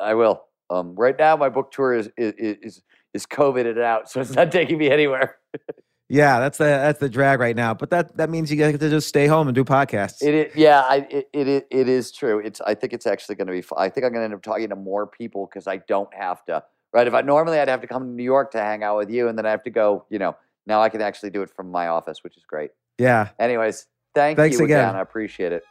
I 0.00 0.14
will. 0.14 0.42
Um, 0.68 0.96
right 0.96 1.16
now, 1.16 1.36
my 1.36 1.48
book 1.48 1.70
tour 1.70 1.94
is 1.94 2.10
is 2.16 2.34
is, 2.60 2.82
is 3.14 3.24
COVIDed 3.24 3.80
out, 3.80 4.10
so 4.10 4.20
it's 4.20 4.34
not 4.34 4.50
taking 4.50 4.78
me 4.78 4.90
anywhere. 4.90 5.36
Yeah, 6.08 6.40
that's 6.40 6.58
the 6.58 6.64
that's 6.64 6.98
the 6.98 7.08
drag 7.08 7.40
right 7.40 7.56
now. 7.56 7.72
But 7.72 7.88
that 7.88 8.18
that 8.18 8.28
means 8.28 8.50
you 8.50 8.58
get 8.58 8.78
to 8.78 8.90
just 8.90 9.08
stay 9.08 9.26
home 9.26 9.48
and 9.48 9.54
do 9.54 9.64
podcasts. 9.64 10.22
It 10.22 10.34
is, 10.34 10.54
yeah, 10.54 10.80
I, 10.80 11.06
it, 11.10 11.28
it 11.32 11.48
is 11.48 11.62
it 11.70 11.88
is 11.88 12.12
true. 12.12 12.38
It's 12.38 12.60
I 12.60 12.74
think 12.74 12.92
it's 12.92 13.06
actually 13.06 13.36
going 13.36 13.46
to 13.46 13.52
be. 13.54 13.64
I 13.78 13.88
think 13.88 14.04
I'm 14.04 14.12
going 14.12 14.20
to 14.20 14.24
end 14.26 14.34
up 14.34 14.42
talking 14.42 14.68
to 14.68 14.76
more 14.76 15.06
people 15.06 15.46
because 15.46 15.66
I 15.66 15.78
don't 15.78 16.12
have 16.12 16.44
to. 16.46 16.64
Right? 16.92 17.06
If 17.06 17.14
I 17.14 17.22
normally 17.22 17.58
I'd 17.58 17.68
have 17.68 17.80
to 17.80 17.86
come 17.86 18.02
to 18.02 18.08
New 18.08 18.22
York 18.22 18.50
to 18.52 18.58
hang 18.58 18.82
out 18.82 18.98
with 18.98 19.10
you, 19.10 19.28
and 19.28 19.38
then 19.38 19.46
I 19.46 19.50
have 19.50 19.62
to 19.64 19.70
go. 19.70 20.04
You 20.10 20.18
know, 20.18 20.36
now 20.66 20.82
I 20.82 20.88
can 20.88 21.00
actually 21.00 21.30
do 21.30 21.42
it 21.42 21.50
from 21.50 21.70
my 21.70 21.88
office, 21.88 22.22
which 22.22 22.36
is 22.36 22.44
great. 22.44 22.70
yeah. 22.98 23.30
Anyways, 23.38 23.86
thank 24.14 24.36
Thanks 24.36 24.58
you 24.58 24.64
again. 24.64 24.94
I 24.94 25.00
appreciate 25.00 25.52
it. 25.52 25.64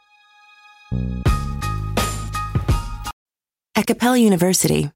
At 3.74 3.86
Capella 3.86 4.18
University, 4.18 4.90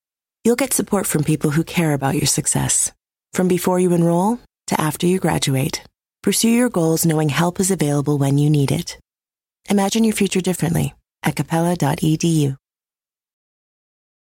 you'll 0.45 0.57
get 0.57 0.73
support 0.73 1.07
from 1.07 1.25
people 1.25 1.51
who 1.51 1.65
care 1.65 1.93
about 1.95 2.15
your 2.15 2.27
success. 2.27 2.93
From 3.33 3.49
before 3.49 3.81
you 3.81 3.93
enroll 3.93 4.39
to 4.69 4.81
after 4.81 5.07
you 5.07 5.19
graduate, 5.19 5.83
pursue 6.23 6.51
your 6.51 6.69
goals 6.69 7.07
knowing 7.07 7.29
help 7.31 7.59
is 7.59 7.71
available 7.71 8.19
when 8.19 8.39
you 8.39 8.51
need 8.51 8.71
it. 8.71 8.99
Imagine 9.69 10.05
your 10.05 10.15
future 10.15 10.41
differently 10.41 10.95
at 11.23 11.37
capella.edu. 11.37 12.57